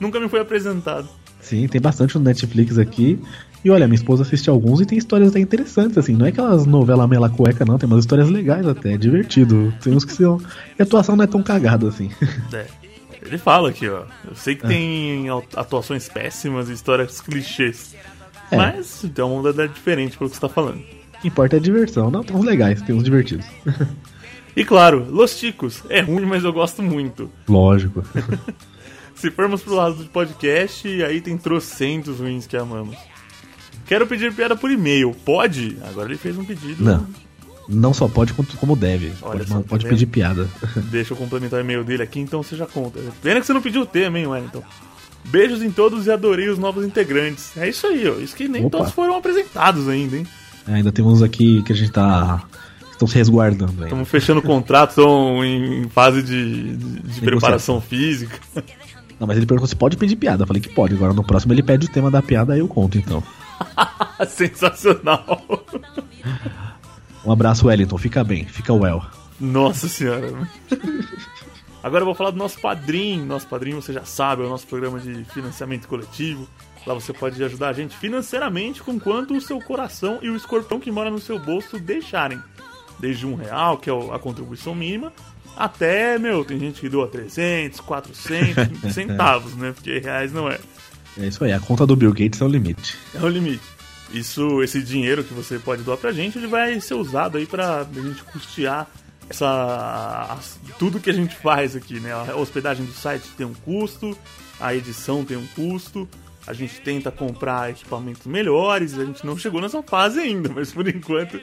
nunca 0.00 0.20
me 0.20 0.28
foi 0.28 0.40
apresentado. 0.40 1.08
Sim, 1.40 1.66
tem 1.68 1.80
bastante 1.80 2.16
no 2.16 2.24
Netflix 2.24 2.78
aqui. 2.78 3.18
E 3.64 3.70
olha, 3.70 3.86
minha 3.88 3.96
esposa 3.96 4.22
assiste 4.22 4.48
alguns 4.48 4.80
e 4.80 4.86
tem 4.86 4.96
histórias 4.96 5.30
até 5.30 5.40
interessantes, 5.40 5.98
assim. 5.98 6.14
Não 6.14 6.26
é 6.26 6.28
aquelas 6.28 6.64
novelas 6.66 7.08
mela 7.08 7.28
cueca, 7.28 7.64
não. 7.64 7.76
Tem 7.78 7.88
umas 7.88 8.00
histórias 8.04 8.28
legais 8.28 8.66
até, 8.66 8.94
é 8.94 8.96
divertido. 8.96 9.74
Tem 9.82 9.92
uns 9.92 10.04
que 10.04 10.12
são. 10.12 10.40
E 10.78 10.82
a 10.82 10.84
atuação 10.84 11.16
não 11.16 11.24
é 11.24 11.26
tão 11.26 11.42
cagada 11.42 11.88
assim. 11.88 12.10
É. 12.54 12.85
Ele 13.26 13.38
fala 13.38 13.70
aqui, 13.70 13.88
ó. 13.88 14.04
Eu 14.28 14.34
sei 14.34 14.54
que 14.56 14.64
É. 14.64 14.68
tem 14.68 15.26
atuações 15.54 16.08
péssimas 16.08 16.68
e 16.68 16.72
histórias 16.72 17.20
clichês. 17.20 17.94
É. 18.50 18.56
Mas 18.56 19.04
tem 19.14 19.24
uma 19.24 19.34
modalidade 19.36 19.72
diferente 19.74 20.16
pelo 20.16 20.30
que 20.30 20.36
você 20.36 20.40
tá 20.40 20.48
falando. 20.48 20.78
O 20.78 21.20
que 21.20 21.28
importa 21.28 21.56
é 21.56 21.58
a 21.58 21.62
diversão. 21.62 22.10
Não, 22.10 22.22
tem 22.22 22.36
uns 22.36 22.44
legais, 22.44 22.80
tem 22.82 22.94
uns 22.94 23.02
divertidos. 23.04 23.44
E 24.54 24.64
claro, 24.64 25.06
Los 25.10 25.38
Ticos. 25.38 25.82
É 25.88 26.00
ruim, 26.00 26.24
mas 26.24 26.44
eu 26.44 26.52
gosto 26.52 26.82
muito. 26.82 27.30
Lógico. 27.48 28.04
Se 29.14 29.30
formos 29.30 29.62
pro 29.62 29.74
lado 29.74 29.94
do 29.96 30.04
podcast, 30.06 30.86
aí 31.02 31.20
tem 31.20 31.36
trocentos 31.38 32.20
ruins 32.20 32.46
que 32.46 32.56
amamos. 32.56 32.96
Quero 33.86 34.06
pedir 34.06 34.32
piada 34.34 34.54
por 34.56 34.70
e-mail. 34.70 35.14
Pode? 35.24 35.76
Agora 35.88 36.08
ele 36.08 36.18
fez 36.18 36.36
um 36.36 36.44
pedido. 36.44 36.84
Não. 36.84 37.06
Não 37.68 37.92
só 37.92 38.06
pode, 38.08 38.32
como 38.32 38.76
deve. 38.76 39.12
Olha 39.22 39.38
pode 39.38 39.48
só, 39.48 39.56
tá 39.58 39.64
pode 39.68 39.86
pedir 39.88 40.06
piada. 40.06 40.48
Deixa 40.90 41.12
eu 41.12 41.16
complementar 41.16 41.58
o 41.58 41.62
e-mail 41.62 41.82
dele 41.82 42.02
aqui, 42.02 42.20
então 42.20 42.42
você 42.42 42.54
já 42.56 42.66
conta. 42.66 43.00
Pena 43.22 43.40
que 43.40 43.46
você 43.46 43.52
não 43.52 43.62
pediu 43.62 43.82
o 43.82 43.86
tema, 43.86 44.18
hein, 44.18 44.26
Wellington? 44.26 44.62
Beijos 45.24 45.60
em 45.62 45.70
todos 45.72 46.06
e 46.06 46.10
adorei 46.12 46.48
os 46.48 46.58
novos 46.58 46.84
integrantes. 46.84 47.56
É 47.56 47.68
isso 47.68 47.86
aí, 47.88 48.08
ó. 48.08 48.14
Isso 48.20 48.36
que 48.36 48.46
nem 48.46 48.64
Opa. 48.66 48.78
todos 48.78 48.92
foram 48.92 49.16
apresentados 49.16 49.88
ainda, 49.88 50.16
hein? 50.16 50.26
Ainda 50.68 50.92
tem 50.92 51.04
uns 51.04 51.22
aqui 51.22 51.62
que 51.62 51.72
a 51.72 51.76
gente 51.76 51.90
tá. 51.90 52.44
Estão 52.92 53.08
se 53.08 53.16
resguardando 53.16 53.72
ainda. 53.72 53.84
Estamos 53.86 54.08
fechando 54.08 54.38
o 54.40 54.42
contrato, 54.42 54.90
estão 54.90 55.44
em 55.44 55.88
fase 55.88 56.22
de, 56.22 56.76
de- 56.76 57.00
de 57.02 57.20
preparação 57.20 57.80
física. 57.80 58.38
Não, 59.18 59.26
mas 59.26 59.36
ele 59.36 59.46
perguntou 59.46 59.66
se 59.66 59.76
pode 59.76 59.96
pedir 59.96 60.16
piada. 60.16 60.44
Eu 60.44 60.46
falei 60.46 60.62
que 60.62 60.68
pode. 60.68 60.94
Agora 60.94 61.12
no 61.12 61.24
próximo 61.24 61.52
ele 61.52 61.62
pede 61.62 61.86
o 61.86 61.90
tema 61.90 62.10
da 62.10 62.22
piada, 62.22 62.52
aí 62.54 62.60
eu 62.60 62.68
conto 62.68 62.96
então. 62.96 63.22
Sensacional. 64.28 65.44
Um 67.26 67.32
abraço, 67.32 67.66
Wellington. 67.66 67.98
Fica 67.98 68.22
bem, 68.22 68.44
fica 68.44 68.72
well. 68.72 69.02
Nossa 69.40 69.88
senhora. 69.88 70.48
Agora 71.82 72.02
eu 72.02 72.06
vou 72.06 72.14
falar 72.14 72.30
do 72.30 72.36
nosso 72.36 72.60
padrinho. 72.60 73.26
Nosso 73.26 73.48
padrinho, 73.48 73.82
você 73.82 73.92
já 73.92 74.04
sabe, 74.04 74.42
é 74.42 74.46
o 74.46 74.48
nosso 74.48 74.66
programa 74.66 75.00
de 75.00 75.24
financiamento 75.24 75.88
coletivo. 75.88 76.48
Lá 76.86 76.94
você 76.94 77.12
pode 77.12 77.42
ajudar 77.42 77.70
a 77.70 77.72
gente 77.72 77.96
financeiramente 77.96 78.80
com 78.80 78.98
quanto 78.98 79.36
o 79.36 79.40
seu 79.40 79.60
coração 79.60 80.20
e 80.22 80.30
o 80.30 80.36
escorpião 80.36 80.78
que 80.78 80.90
mora 80.90 81.10
no 81.10 81.18
seu 81.18 81.36
bolso 81.36 81.80
deixarem. 81.80 82.40
Desde 83.00 83.26
um 83.26 83.34
real, 83.34 83.76
que 83.76 83.90
é 83.90 83.92
a 83.92 84.18
contribuição 84.20 84.74
mínima, 84.74 85.12
até, 85.56 86.18
meu, 86.18 86.44
tem 86.44 86.60
gente 86.60 86.80
que 86.80 86.88
doa 86.88 87.08
300, 87.08 87.80
400 87.80 88.54
centavos, 88.94 89.54
né? 89.56 89.72
Porque 89.72 89.98
reais 89.98 90.32
não 90.32 90.48
é. 90.48 90.60
É 91.18 91.26
isso 91.26 91.42
aí, 91.44 91.52
a 91.52 91.58
conta 91.58 91.86
do 91.86 91.96
Bill 91.96 92.12
Gates 92.12 92.40
é 92.40 92.44
o 92.44 92.48
limite. 92.48 92.96
É 93.14 93.20
o 93.20 93.28
limite. 93.28 93.75
Isso, 94.12 94.62
esse 94.62 94.82
dinheiro 94.82 95.24
que 95.24 95.34
você 95.34 95.58
pode 95.58 95.82
doar 95.82 95.98
pra 95.98 96.12
gente, 96.12 96.38
ele 96.38 96.46
vai 96.46 96.80
ser 96.80 96.94
usado 96.94 97.38
aí 97.38 97.46
pra 97.46 97.80
a 97.80 98.00
gente 98.00 98.22
custear 98.24 98.86
essa 99.28 100.38
tudo 100.78 101.00
que 101.00 101.10
a 101.10 101.12
gente 101.12 101.34
faz 101.36 101.74
aqui, 101.74 101.98
né? 101.98 102.12
A 102.12 102.36
hospedagem 102.36 102.84
do 102.84 102.92
site 102.92 103.28
tem 103.36 103.46
um 103.46 103.54
custo, 103.54 104.16
a 104.60 104.74
edição 104.74 105.24
tem 105.24 105.36
um 105.36 105.46
custo, 105.48 106.08
a 106.46 106.52
gente 106.52 106.80
tenta 106.80 107.10
comprar 107.10 107.70
equipamentos 107.70 108.24
melhores, 108.26 108.96
a 108.98 109.04
gente 109.04 109.26
não 109.26 109.36
chegou 109.36 109.60
nessa 109.60 109.82
fase 109.82 110.20
ainda, 110.20 110.50
mas 110.54 110.72
por 110.72 110.86
enquanto 110.86 111.40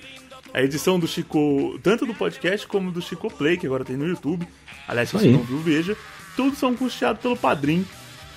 a 0.53 0.61
edição 0.61 0.99
do 0.99 1.07
Chico, 1.07 1.77
tanto 1.81 2.06
do 2.06 2.14
podcast 2.14 2.65
como 2.68 2.91
do 2.91 3.02
Chico 3.02 3.31
Play, 3.34 3.57
que 3.57 3.65
agora 3.65 3.84
tem 3.84 3.98
no 3.98 4.07
YouTube, 4.07 4.48
aliás, 4.88 5.10
se 5.10 5.18
você 5.18 5.27
não 5.27 5.44
viu, 5.44 5.57
veja, 5.57 5.98
todos 6.38 6.57
são 6.57 6.76
custeados 6.76 7.22
pelo 7.22 7.35
Padrim. 7.35 7.85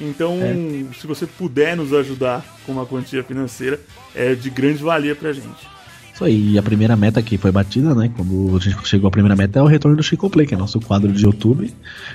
Então, 0.00 0.38
É. 0.42 0.94
se 0.98 1.06
você 1.06 1.26
puder 1.26 1.76
nos 1.76 1.92
ajudar 1.92 2.44
com 2.66 2.72
uma 2.72 2.84
quantia 2.86 3.22
financeira, 3.24 3.80
é 4.14 4.34
de 4.34 4.50
grande 4.50 4.82
valia 4.82 5.14
pra 5.14 5.32
gente. 5.32 5.76
Isso 6.14 6.24
aí, 6.24 6.52
e 6.52 6.58
a 6.58 6.62
primeira 6.62 6.96
meta 6.96 7.20
que 7.20 7.36
foi 7.36 7.52
batida, 7.52 7.94
né? 7.94 8.10
Quando 8.16 8.56
a 8.56 8.58
gente 8.58 8.88
chegou 8.88 9.06
à 9.06 9.10
primeira 9.10 9.36
meta 9.36 9.58
é 9.58 9.62
o 9.62 9.66
retorno 9.66 9.96
do 9.98 10.02
Chico 10.02 10.30
Play, 10.30 10.46
que 10.46 10.54
é 10.54 10.56
nosso 10.56 10.80
quadro 10.80 11.12
de 11.12 11.22
YouTube. 11.24 11.70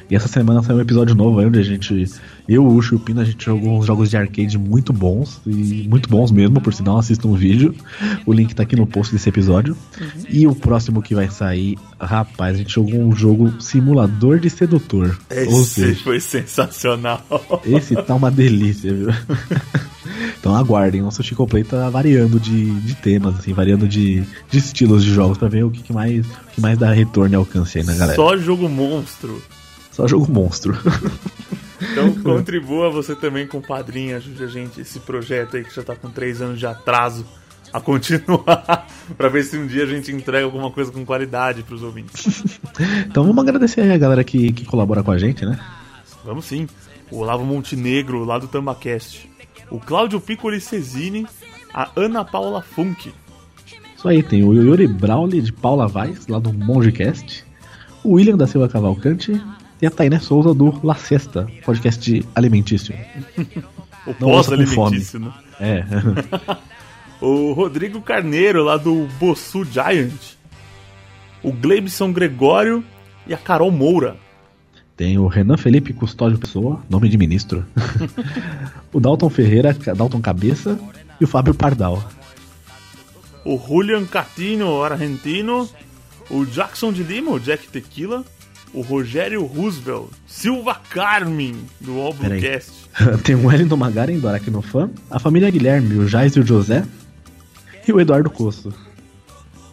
E 0.09 0.15
essa 0.15 0.27
semana 0.27 0.63
saiu 0.63 0.77
um 0.77 0.81
episódio 0.81 1.13
novo 1.13 1.39
aí, 1.39 1.45
onde 1.45 1.59
a 1.59 1.63
gente, 1.63 2.05
eu, 2.53 2.63
o 2.65 2.75
Ucho 2.75 2.95
e 2.95 2.97
o 2.97 2.99
Pino, 2.99 3.21
a 3.21 3.25
gente 3.25 3.45
jogou 3.45 3.79
uns 3.79 3.85
jogos 3.85 4.09
de 4.09 4.17
arcade 4.17 4.57
muito 4.57 4.91
bons, 4.91 5.41
e 5.45 5.87
muito 5.89 6.09
bons 6.09 6.31
mesmo, 6.31 6.59
por 6.61 6.73
sinal, 6.73 6.97
assistam 6.97 7.29
o 7.29 7.35
vídeo. 7.35 7.73
O 8.25 8.33
link 8.33 8.53
tá 8.53 8.63
aqui 8.63 8.75
no 8.75 8.85
post 8.85 9.13
desse 9.13 9.29
episódio. 9.29 9.75
E 10.29 10.47
o 10.47 10.55
próximo 10.55 11.01
que 11.01 11.15
vai 11.15 11.29
sair, 11.29 11.77
rapaz, 11.99 12.55
a 12.55 12.57
gente 12.57 12.73
jogou 12.73 12.99
um 12.99 13.15
jogo 13.15 13.61
simulador 13.61 14.39
de 14.39 14.49
sedutor. 14.49 15.17
Ou 15.29 15.61
Esse 15.61 15.65
seja, 15.65 16.03
foi 16.03 16.19
sensacional. 16.19 17.23
esse 17.65 17.95
tá 17.95 18.15
uma 18.15 18.31
delícia, 18.31 18.93
viu? 18.93 19.09
Então 20.39 20.55
aguardem, 20.55 21.01
nosso 21.01 21.21
Chico 21.21 21.45
Play 21.45 21.63
tá 21.63 21.87
variando 21.89 22.39
de, 22.39 22.71
de 22.81 22.95
temas, 22.95 23.37
assim, 23.37 23.53
variando 23.53 23.87
de, 23.87 24.23
de 24.49 24.57
estilos 24.57 25.03
de 25.03 25.13
jogos 25.13 25.37
pra 25.37 25.47
ver 25.47 25.63
o 25.63 25.69
que, 25.69 25.83
que 25.83 25.93
mais, 25.93 26.25
o 26.25 26.55
que 26.55 26.61
mais 26.61 26.79
dá 26.79 26.91
retorno 26.91 27.35
e 27.35 27.37
alcance 27.37 27.77
aí 27.77 27.85
na 27.85 27.93
galera. 27.93 28.15
Só 28.15 28.35
jogo 28.35 28.67
monstro. 28.67 29.41
Só 29.91 30.07
jogo 30.07 30.31
monstro. 30.31 30.75
Então 31.81 32.13
contribua 32.21 32.89
você 32.89 33.15
também 33.15 33.47
com 33.47 33.57
o 33.57 33.61
padrinho, 33.61 34.15
ajude 34.15 34.43
a 34.43 34.47
gente 34.47 34.81
esse 34.81 34.99
projeto 34.99 35.57
aí 35.57 35.63
que 35.63 35.75
já 35.75 35.83
tá 35.83 35.95
com 35.95 36.09
três 36.09 36.41
anos 36.41 36.59
de 36.59 36.65
atraso 36.65 37.25
a 37.73 37.79
continuar 37.79 38.87
pra 39.17 39.29
ver 39.29 39.43
se 39.43 39.57
um 39.57 39.65
dia 39.65 39.83
a 39.83 39.87
gente 39.87 40.11
entrega 40.11 40.45
alguma 40.45 40.71
coisa 40.71 40.91
com 40.91 41.05
qualidade 41.05 41.63
pros 41.63 41.81
ouvintes. 41.83 42.43
Então 43.07 43.23
vamos 43.23 43.41
agradecer 43.41 43.81
aí 43.81 43.91
a 43.91 43.97
galera 43.97 44.23
que, 44.23 44.51
que 44.51 44.65
colabora 44.65 45.03
com 45.03 45.11
a 45.11 45.17
gente, 45.17 45.45
né? 45.45 45.59
Vamos 46.23 46.45
sim. 46.45 46.67
O 47.09 47.17
Olavo 47.17 47.43
Montenegro, 47.43 48.23
lá 48.23 48.37
do 48.37 48.47
Tambacast. 48.47 49.29
O 49.69 49.79
Cláudio 49.79 50.19
Piccoli 50.19 50.59
Cesini. 50.61 51.25
A 51.73 51.89
Ana 51.95 52.25
Paula 52.25 52.61
Funk. 52.61 53.13
Isso 53.95 54.07
aí, 54.07 54.21
tem 54.21 54.43
o 54.43 54.53
Yuri 54.53 54.87
Brawley 54.87 55.41
de 55.41 55.53
Paula 55.53 55.87
Vaz, 55.87 56.27
lá 56.27 56.39
do 56.39 56.51
Mongecast. 56.51 57.45
O 58.03 58.13
William 58.13 58.35
da 58.35 58.47
Silva 58.47 58.67
Cavalcante. 58.67 59.41
E 59.81 59.87
a 59.87 59.89
Tainé 59.89 60.19
Souza 60.19 60.53
do 60.53 60.79
La 60.85 60.95
Cesta, 60.95 61.47
podcast 61.63 62.25
alimentício. 62.35 62.95
O 64.03 64.15
pós-alimentício, 64.15 65.19
né? 65.19 65.31
É. 65.59 65.85
O 67.21 67.53
Rodrigo 67.53 68.01
Carneiro, 68.01 68.63
lá 68.63 68.77
do 68.77 69.07
Bossu 69.19 69.63
Giant. 69.63 70.37
O 71.43 71.51
Gleibson 71.51 72.11
Gregório 72.11 72.83
e 73.27 73.33
a 73.33 73.37
Carol 73.37 73.69
Moura. 73.69 74.17
Tem 74.97 75.19
o 75.19 75.27
Renan 75.27 75.55
Felipe 75.55 75.93
Custódio 75.93 76.39
Pessoa, 76.39 76.81
nome 76.89 77.09
de 77.09 77.19
ministro. 77.19 77.63
o 78.91 78.99
Dalton 78.99 79.29
Ferreira, 79.29 79.71
Dalton 79.95 80.19
Cabeça 80.19 80.79
e 81.19 81.23
o 81.23 81.27
Fábio 81.27 81.53
Pardal. 81.53 82.03
O 83.45 83.55
Julian 83.57 84.05
Catino 84.05 84.83
Argentino. 84.83 85.69
O 86.31 86.45
Jackson 86.45 86.93
de 86.93 87.03
Lima, 87.03 87.31
o 87.31 87.39
Jack 87.39 87.67
Tequila. 87.67 88.23
O 88.73 88.79
Rogério 88.81 89.43
Roosevelt. 89.43 90.07
Silva 90.25 90.75
Carmen, 90.75 91.57
do 91.81 91.99
Albumcast. 91.99 92.71
Tem 93.21 93.35
o 93.35 93.47
Wellington 93.47 93.75
Magaren 93.75 94.17
do 94.17 94.29
Aracnofan, 94.29 94.89
a 95.09 95.19
família 95.19 95.51
Guilherme, 95.51 95.97
o 95.97 96.07
Jais 96.07 96.33
e 96.37 96.39
o 96.39 96.45
José 96.45 96.85
e 97.85 97.91
o 97.91 97.99
Eduardo 97.99 98.29
Costo. 98.29 98.73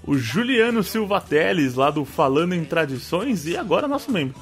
O 0.04 0.16
Juliano 0.16 0.82
Silva 0.82 1.20
Teles, 1.20 1.74
lá 1.74 1.90
do 1.90 2.04
Falando 2.04 2.54
em 2.54 2.64
Tradições, 2.64 3.46
e 3.46 3.56
agora 3.56 3.86
nosso 3.86 4.10
membro. 4.10 4.34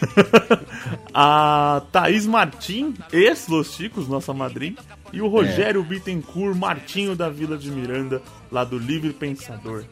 a 1.12 1.82
Thaís 1.92 2.26
Martim, 2.26 2.94
ex-Los 3.12 3.74
Chicos, 3.74 4.08
nossa 4.08 4.32
madrinha. 4.32 4.76
E 5.12 5.20
o 5.20 5.28
Rogério 5.28 5.82
Bittencourt 5.82 6.56
Martinho 6.56 7.14
da 7.14 7.28
Vila 7.28 7.58
de 7.58 7.70
Miranda, 7.70 8.22
lá 8.50 8.64
do 8.64 8.78
Livre 8.78 9.12
Pensador. 9.12 9.84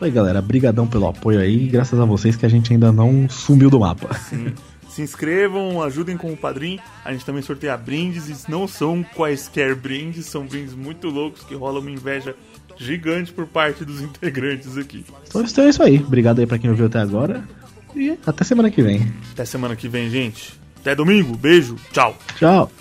Isso 0.00 0.06
aí, 0.06 0.10
galera. 0.10 0.40
Brigadão 0.40 0.86
pelo 0.86 1.06
apoio 1.08 1.38
aí. 1.38 1.66
Graças 1.66 2.00
a 2.00 2.06
vocês 2.06 2.34
que 2.34 2.46
a 2.46 2.48
gente 2.48 2.72
ainda 2.72 2.90
não 2.90 3.28
sumiu 3.28 3.68
do 3.68 3.80
mapa. 3.80 4.14
Sim. 4.14 4.54
Se 4.88 5.02
inscrevam, 5.02 5.82
ajudem 5.82 6.16
com 6.16 6.32
o 6.32 6.36
padrinho. 6.38 6.80
A 7.04 7.12
gente 7.12 7.22
também 7.22 7.42
sorteia 7.42 7.76
brindes 7.76 8.30
e 8.30 8.50
não 8.50 8.66
são 8.66 9.04
quaisquer 9.14 9.74
brindes, 9.74 10.24
são 10.24 10.46
brindes 10.46 10.72
muito 10.72 11.10
loucos 11.10 11.42
que 11.42 11.54
rola 11.54 11.80
uma 11.80 11.90
inveja 11.90 12.34
gigante 12.78 13.30
por 13.30 13.46
parte 13.46 13.84
dos 13.84 14.00
integrantes 14.00 14.78
aqui. 14.78 15.04
Então 15.28 15.42
então 15.42 15.64
é 15.64 15.68
isso 15.68 15.82
aí. 15.82 15.98
Obrigado 15.98 16.38
aí 16.38 16.46
pra 16.46 16.58
quem 16.58 16.70
ouviu 16.70 16.86
até 16.86 16.98
agora. 16.98 17.44
E 17.94 18.18
até 18.26 18.42
semana 18.42 18.70
que 18.70 18.80
vem. 18.80 19.06
Até 19.32 19.44
semana 19.44 19.76
que 19.76 19.86
vem, 19.86 20.08
gente. 20.08 20.58
Até 20.80 20.94
domingo. 20.94 21.36
Beijo. 21.36 21.76
Tchau. 21.92 22.16
Tchau. 22.36 22.72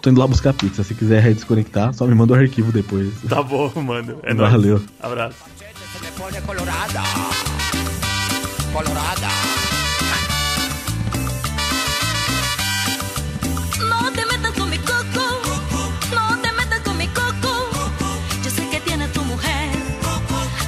Tô 0.00 0.08
indo 0.08 0.20
lá 0.20 0.26
buscar 0.28 0.52
pizza. 0.54 0.84
Se 0.84 0.94
quiser 0.94 1.34
desconectar, 1.34 1.92
só 1.92 2.06
me 2.06 2.14
manda 2.14 2.32
o 2.32 2.36
arquivo 2.36 2.70
depois. 2.70 3.12
Tá 3.28 3.42
bom, 3.42 3.72
mano. 3.82 4.20
É 4.22 4.32
nóis. 4.32 4.52
Valeu. 4.52 4.80
Abraço. 5.00 5.50
Me 6.02 6.10
pone 6.12 6.40
colorada. 6.42 7.02
Colorada. 8.72 9.28
No 13.88 14.12
te 14.12 14.24
metas 14.26 14.52
con 14.52 14.70
mi 14.70 14.78
coco, 14.78 15.40
no 16.14 16.38
te 16.40 16.52
metas 16.52 16.80
con 16.80 16.96
mi 16.96 17.08
coco. 17.08 17.68
Yo 18.42 18.50
sé 18.50 18.68
que 18.70 18.80
tienes 18.80 19.12
tu 19.12 19.22
mujer, 19.24 19.70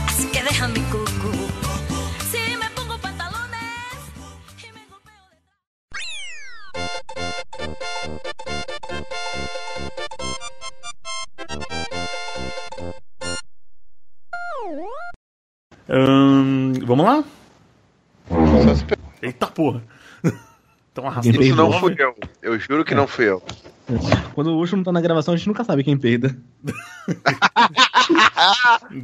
así 0.09 0.27
que 0.27 0.43
deja 0.43 0.69
mi 0.69 0.81
coco. 0.83 1.31
Si 2.31 2.57
me 2.57 2.69
pongo 2.71 2.99
pantalones 2.99 3.97
y 4.63 4.73
me 4.73 4.87
golpeo 4.87 5.23
Ahn, 15.93 16.73
vamos 16.86 17.05
lá? 17.05 17.23
Eita 19.20 19.47
porra. 19.47 19.82
Tão 20.94 21.06
arrastando 21.06 21.43
Isso 21.43 21.55
não 21.55 21.70
fui 21.70 21.94
eu. 21.98 22.16
Eu 22.40 22.59
juro 22.59 22.82
que 22.82 22.94
não 22.94 23.06
fui 23.06 23.28
eu. 23.28 23.43
Quando 24.35 24.52
o 24.52 24.59
Ucho 24.59 24.74
não 24.74 24.85
tá 24.85 24.90
na 24.90 25.02
gravação, 25.02 25.35
a 25.35 25.36
gente 25.36 25.48
nunca 25.48 25.64
sabe 25.64 25.85
quem 25.85 25.98
peida. 25.98 26.35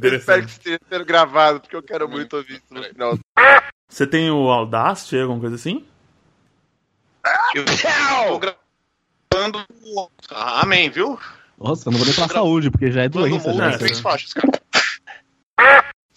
Eu 0.01 0.15
espero 0.15 0.45
que 0.45 0.51
esteja 0.51 0.79
sendo 0.89 1.05
gravado, 1.05 1.59
porque 1.59 1.75
eu 1.75 1.83
quero 1.83 2.07
muito 2.07 2.37
ouvir 2.37 2.53
isso 2.53 2.63
no 2.71 2.83
final. 2.83 3.19
Você 3.87 4.07
tem 4.07 4.31
o 4.31 4.49
Audacity, 4.49 5.19
alguma 5.19 5.39
coisa 5.39 5.55
assim? 5.55 5.85
Eu 7.53 7.65
tô 7.65 8.39
gravando. 8.39 9.65
Ah, 10.31 10.61
Amém, 10.61 10.89
viu? 10.89 11.19
Nossa, 11.57 11.87
eu 11.87 11.91
não 11.91 11.97
vou 11.97 12.05
nem 12.05 12.15
falar 12.15 12.29
saúde, 12.29 12.71
porque 12.71 12.91
já 12.91 13.03
é 13.03 13.09
doença. 13.09 13.53
Já, 13.53 13.77
três 13.77 13.99
faixas, 13.99 14.33
cara. 14.33 14.59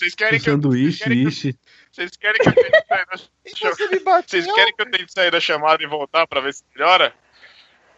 Vocês 0.03 0.15
querem 0.17 0.41
que 0.41 0.49
eu. 0.51 0.55
sanduíche, 0.55 1.13
ixi. 1.13 1.59
Vocês 1.93 2.17
querem 2.17 2.41
que 2.41 2.49
eu 2.49 2.55
tente 2.55 2.87
sair 2.89 3.07
da 3.07 3.17
chamada? 3.97 4.25
Vocês 4.27 4.53
querem 4.53 4.75
que 4.75 4.83
eu 4.83 4.91
tente 4.91 5.13
sair 5.13 5.31
da 5.31 5.41
chamada 5.41 5.83
e 5.83 5.87
voltar 5.87 6.27
pra 6.27 6.41
ver 6.41 6.55
se 6.55 6.65
melhora? 6.75 7.15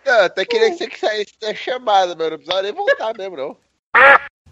Eu 0.05 0.25
até 0.25 0.45
queria 0.45 0.71
que 0.71 0.77
você 0.77 0.91
saísse 0.95 1.33
da 1.41 1.55
chamada, 1.55 2.15
meu. 2.15 2.29
Não 2.29 2.37
precisava 2.37 2.63
nem 2.63 2.73
voltar 2.73 3.15
mesmo, 3.17 3.37
não. 3.39 3.57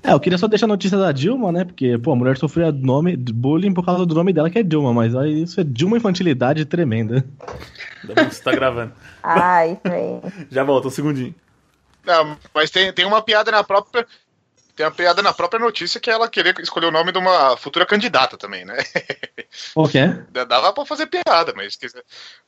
É, 0.02 0.12
eu 0.12 0.18
queria 0.18 0.38
só 0.38 0.48
deixar 0.48 0.64
a 0.64 0.68
notícia 0.68 0.96
da 0.96 1.12
Dilma, 1.12 1.52
né? 1.52 1.64
Porque, 1.66 1.98
pô, 1.98 2.12
a 2.12 2.16
mulher 2.16 2.38
sofreu 2.38 2.72
nome, 2.72 3.16
bullying 3.16 3.74
por 3.74 3.84
causa 3.84 4.06
do 4.06 4.14
nome 4.14 4.32
dela, 4.32 4.48
que 4.48 4.58
é 4.58 4.62
Dilma, 4.62 4.94
mas 4.94 5.14
aí 5.14 5.42
isso 5.42 5.60
é 5.60 5.64
de 5.64 5.84
uma 5.84 5.98
infantilidade 5.98 6.64
tremenda. 6.64 7.22
Ainda 8.00 8.14
bem 8.14 8.28
que 8.30 8.34
você 8.34 8.42
tá 8.42 8.52
gravando. 8.52 8.94
Ai. 9.22 9.78
Já 10.50 10.64
volta, 10.64 10.88
um 10.88 10.90
segundinho. 10.90 11.34
Não, 12.02 12.36
mas 12.54 12.70
tem, 12.70 12.90
tem 12.94 13.04
uma 13.04 13.20
piada 13.20 13.50
na 13.50 13.62
própria. 13.62 14.06
Tem 14.74 14.86
uma 14.86 14.92
piada 14.92 15.22
na 15.22 15.32
própria 15.34 15.60
notícia 15.60 16.00
que 16.00 16.08
é 16.08 16.14
ela 16.14 16.28
querer 16.28 16.58
escolher 16.60 16.86
o 16.86 16.90
nome 16.90 17.12
de 17.12 17.18
uma 17.18 17.56
futura 17.56 17.84
candidata 17.84 18.36
também, 18.36 18.64
né? 18.64 18.76
Que 19.90 19.98
é? 19.98 20.44
Dava 20.46 20.72
pra 20.72 20.86
fazer 20.86 21.06
piada, 21.06 21.52
mas 21.54 21.76
que, 21.76 21.86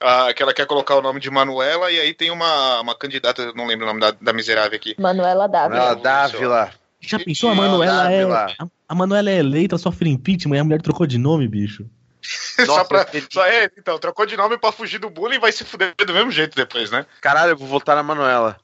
ah, 0.00 0.32
que 0.32 0.42
ela 0.42 0.54
quer 0.54 0.66
colocar 0.66 0.96
o 0.96 1.02
nome 1.02 1.20
de 1.20 1.30
Manuela 1.30 1.90
e 1.90 2.00
aí 2.00 2.14
tem 2.14 2.30
uma, 2.30 2.80
uma 2.80 2.94
candidata, 2.94 3.42
eu 3.42 3.54
não 3.54 3.66
lembro 3.66 3.84
o 3.84 3.88
nome 3.88 4.00
da, 4.00 4.10
da 4.10 4.32
miserável 4.32 4.74
aqui. 4.74 4.94
Manuela 4.98 5.46
Dávila. 5.46 5.80
Manuela 5.80 6.02
Dávila. 6.02 6.70
Já 7.00 7.18
pensou? 7.18 7.50
A 7.50 7.54
Manuela 7.54 8.10
é. 8.10 8.22
Dávila. 8.22 8.46
A, 8.58 8.66
a 8.88 8.94
Manuela 8.94 9.30
é 9.30 9.36
eleita, 9.36 9.76
sofre 9.76 10.08
impeachment 10.08 10.56
e 10.56 10.60
a 10.60 10.64
mulher 10.64 10.80
trocou 10.80 11.06
de 11.06 11.18
nome, 11.18 11.46
bicho. 11.46 11.84
só 12.64 12.84
pra, 12.84 13.06
só 13.30 13.44
é, 13.44 13.70
então, 13.76 13.98
trocou 13.98 14.24
de 14.24 14.36
nome 14.36 14.56
pra 14.56 14.72
fugir 14.72 14.98
do 14.98 15.10
bullying 15.10 15.36
e 15.36 15.40
vai 15.40 15.52
se 15.52 15.64
fuder 15.64 15.94
do 15.94 16.14
mesmo 16.14 16.30
jeito 16.30 16.56
depois, 16.56 16.90
né? 16.90 17.04
Caralho, 17.20 17.50
eu 17.52 17.56
vou 17.56 17.68
voltar 17.68 17.94
na 17.94 18.02
Manuela. 18.02 18.56